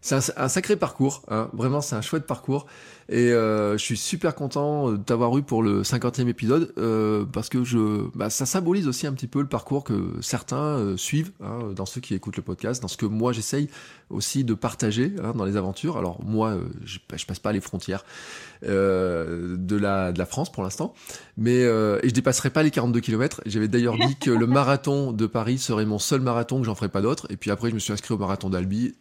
c'est 0.00 0.16
un, 0.36 0.48
sacré 0.48 0.76
parcours, 0.76 1.22
hein. 1.28 1.48
vraiment 1.52 1.80
c'est 1.80 1.94
un 1.94 2.02
chouette 2.02 2.26
parcours. 2.26 2.66
Et 3.12 3.30
euh, 3.30 3.76
je 3.76 3.84
suis 3.84 3.98
super 3.98 4.34
content 4.34 4.92
de 4.92 4.96
t'avoir 4.96 5.36
eu 5.36 5.42
pour 5.42 5.62
le 5.62 5.82
50e 5.82 6.28
épisode 6.28 6.72
euh, 6.78 7.26
parce 7.30 7.50
que 7.50 7.62
je, 7.62 8.08
bah, 8.14 8.30
ça 8.30 8.46
symbolise 8.46 8.88
aussi 8.88 9.06
un 9.06 9.12
petit 9.12 9.26
peu 9.26 9.40
le 9.40 9.46
parcours 9.46 9.84
que 9.84 10.14
certains 10.22 10.78
euh, 10.78 10.96
suivent 10.96 11.30
hein, 11.44 11.58
dans 11.76 11.84
ceux 11.84 12.00
qui 12.00 12.14
écoutent 12.14 12.38
le 12.38 12.42
podcast, 12.42 12.80
dans 12.80 12.88
ce 12.88 12.96
que 12.96 13.04
moi 13.04 13.34
j'essaye 13.34 13.68
aussi 14.08 14.44
de 14.44 14.54
partager 14.54 15.12
hein, 15.22 15.34
dans 15.36 15.44
les 15.44 15.58
aventures. 15.58 15.98
Alors 15.98 16.24
moi, 16.24 16.56
je, 16.86 17.00
je, 17.14 17.26
passe 17.26 17.38
pas 17.38 17.52
les 17.52 17.60
frontières 17.60 18.06
de 18.62 19.76
la 19.76 20.12
de 20.12 20.18
la 20.18 20.26
France 20.26 20.50
pour 20.50 20.62
l'instant, 20.62 20.94
mais 21.36 21.60
et 21.60 22.08
je 22.08 22.14
dépasserai 22.14 22.48
pas 22.48 22.62
les 22.62 22.70
42 22.70 23.00
km. 23.00 23.42
J'avais 23.44 23.68
d'ailleurs 23.68 23.96
dit 23.98 24.16
que 24.16 24.30
le 24.30 24.46
marathon 24.46 25.12
de 25.12 25.26
Paris 25.26 25.58
serait 25.58 25.84
mon 25.84 25.98
seul 25.98 26.20
marathon, 26.20 26.60
que 26.60 26.66
j'en 26.66 26.74
ferai 26.74 26.88
pas 26.88 27.02
d'autres. 27.02 27.26
Et 27.30 27.36
puis 27.36 27.50
après, 27.50 27.68
je 27.68 27.74
me 27.74 27.80
suis 27.80 27.92
inscrit 27.92 28.14
au 28.14 28.18
marathon 28.18 28.48
d'Albi. 28.48 28.94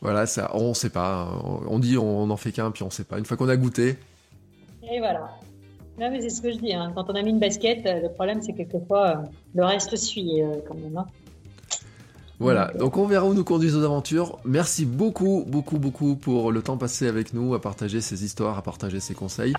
Voilà, 0.00 0.26
ça, 0.26 0.50
on 0.54 0.74
sait 0.74 0.90
pas. 0.90 1.28
On 1.66 1.78
dit 1.78 1.98
on 1.98 2.26
n'en 2.26 2.36
fait 2.36 2.52
qu'un, 2.52 2.70
puis 2.70 2.82
on 2.82 2.90
sait 2.90 3.04
pas. 3.04 3.18
Une 3.18 3.24
fois 3.24 3.36
qu'on 3.36 3.48
a 3.48 3.56
goûté. 3.56 3.96
Et 4.90 4.98
voilà. 4.98 5.30
Non, 5.98 6.10
mais 6.10 6.20
c'est 6.20 6.30
ce 6.30 6.42
que 6.42 6.52
je 6.52 6.58
dis. 6.58 6.74
Hein. 6.74 6.92
Quand 6.94 7.08
on 7.08 7.14
a 7.14 7.22
mis 7.22 7.30
une 7.30 7.38
basket, 7.38 7.86
euh, 7.86 8.02
le 8.02 8.08
problème, 8.10 8.42
c'est 8.42 8.52
quelquefois, 8.52 9.06
euh, 9.06 9.14
le 9.54 9.64
reste 9.64 9.96
suit 9.96 10.42
euh, 10.42 10.56
quand 10.68 10.74
même. 10.74 10.96
Hein. 10.96 11.06
Voilà, 12.38 12.70
donc 12.78 12.98
on 12.98 13.06
verra 13.06 13.24
où 13.24 13.32
nous 13.32 13.44
conduisent 13.44 13.76
nos 13.76 13.84
aventures. 13.84 14.38
Merci 14.44 14.84
beaucoup, 14.84 15.44
beaucoup, 15.46 15.78
beaucoup 15.78 16.16
pour 16.16 16.52
le 16.52 16.60
temps 16.60 16.76
passé 16.76 17.08
avec 17.08 17.32
nous, 17.32 17.54
à 17.54 17.62
partager 17.62 18.02
ces 18.02 18.24
histoires, 18.24 18.58
à 18.58 18.62
partager 18.62 19.00
ces 19.00 19.14
conseils. 19.14 19.54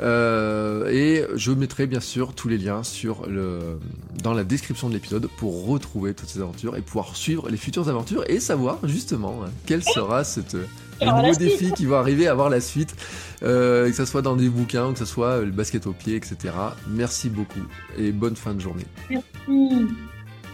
Euh, 0.00 0.88
et 0.90 1.24
je 1.36 1.52
mettrai 1.52 1.86
bien 1.86 2.00
sûr 2.00 2.34
tous 2.34 2.48
les 2.48 2.58
liens 2.58 2.82
sur 2.82 3.26
le, 3.26 3.78
dans 4.22 4.34
la 4.34 4.44
description 4.44 4.88
de 4.88 4.94
l'épisode 4.94 5.28
pour 5.38 5.66
retrouver 5.66 6.14
toutes 6.14 6.28
ces 6.28 6.40
aventures 6.40 6.76
et 6.76 6.82
pouvoir 6.82 7.16
suivre 7.16 7.48
les 7.48 7.56
futures 7.56 7.88
aventures 7.88 8.24
et 8.28 8.40
savoir 8.40 8.78
justement 8.84 9.42
hein, 9.44 9.50
quel 9.64 9.82
sera 9.82 10.24
cette, 10.24 10.56
le 11.00 11.06
nouveau 11.06 11.34
défi 11.38 11.72
qui 11.72 11.86
va 11.86 11.98
arriver 11.98 12.26
à 12.26 12.34
voir 12.34 12.50
la 12.50 12.60
suite, 12.60 12.94
euh, 13.42 13.88
que 13.88 13.94
ce 13.94 14.04
soit 14.04 14.22
dans 14.22 14.36
des 14.36 14.48
bouquins, 14.48 14.92
que 14.92 14.98
ce 14.98 15.04
soit 15.04 15.40
le 15.40 15.50
basket 15.50 15.86
au 15.86 15.92
pied, 15.92 16.16
etc. 16.16 16.54
Merci 16.88 17.28
beaucoup 17.28 17.66
et 17.98 18.12
bonne 18.12 18.36
fin 18.36 18.54
de 18.54 18.60
journée. 18.60 18.86
Merci. 19.10 19.24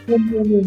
Bonne 0.06 0.31
journée. 0.31 0.62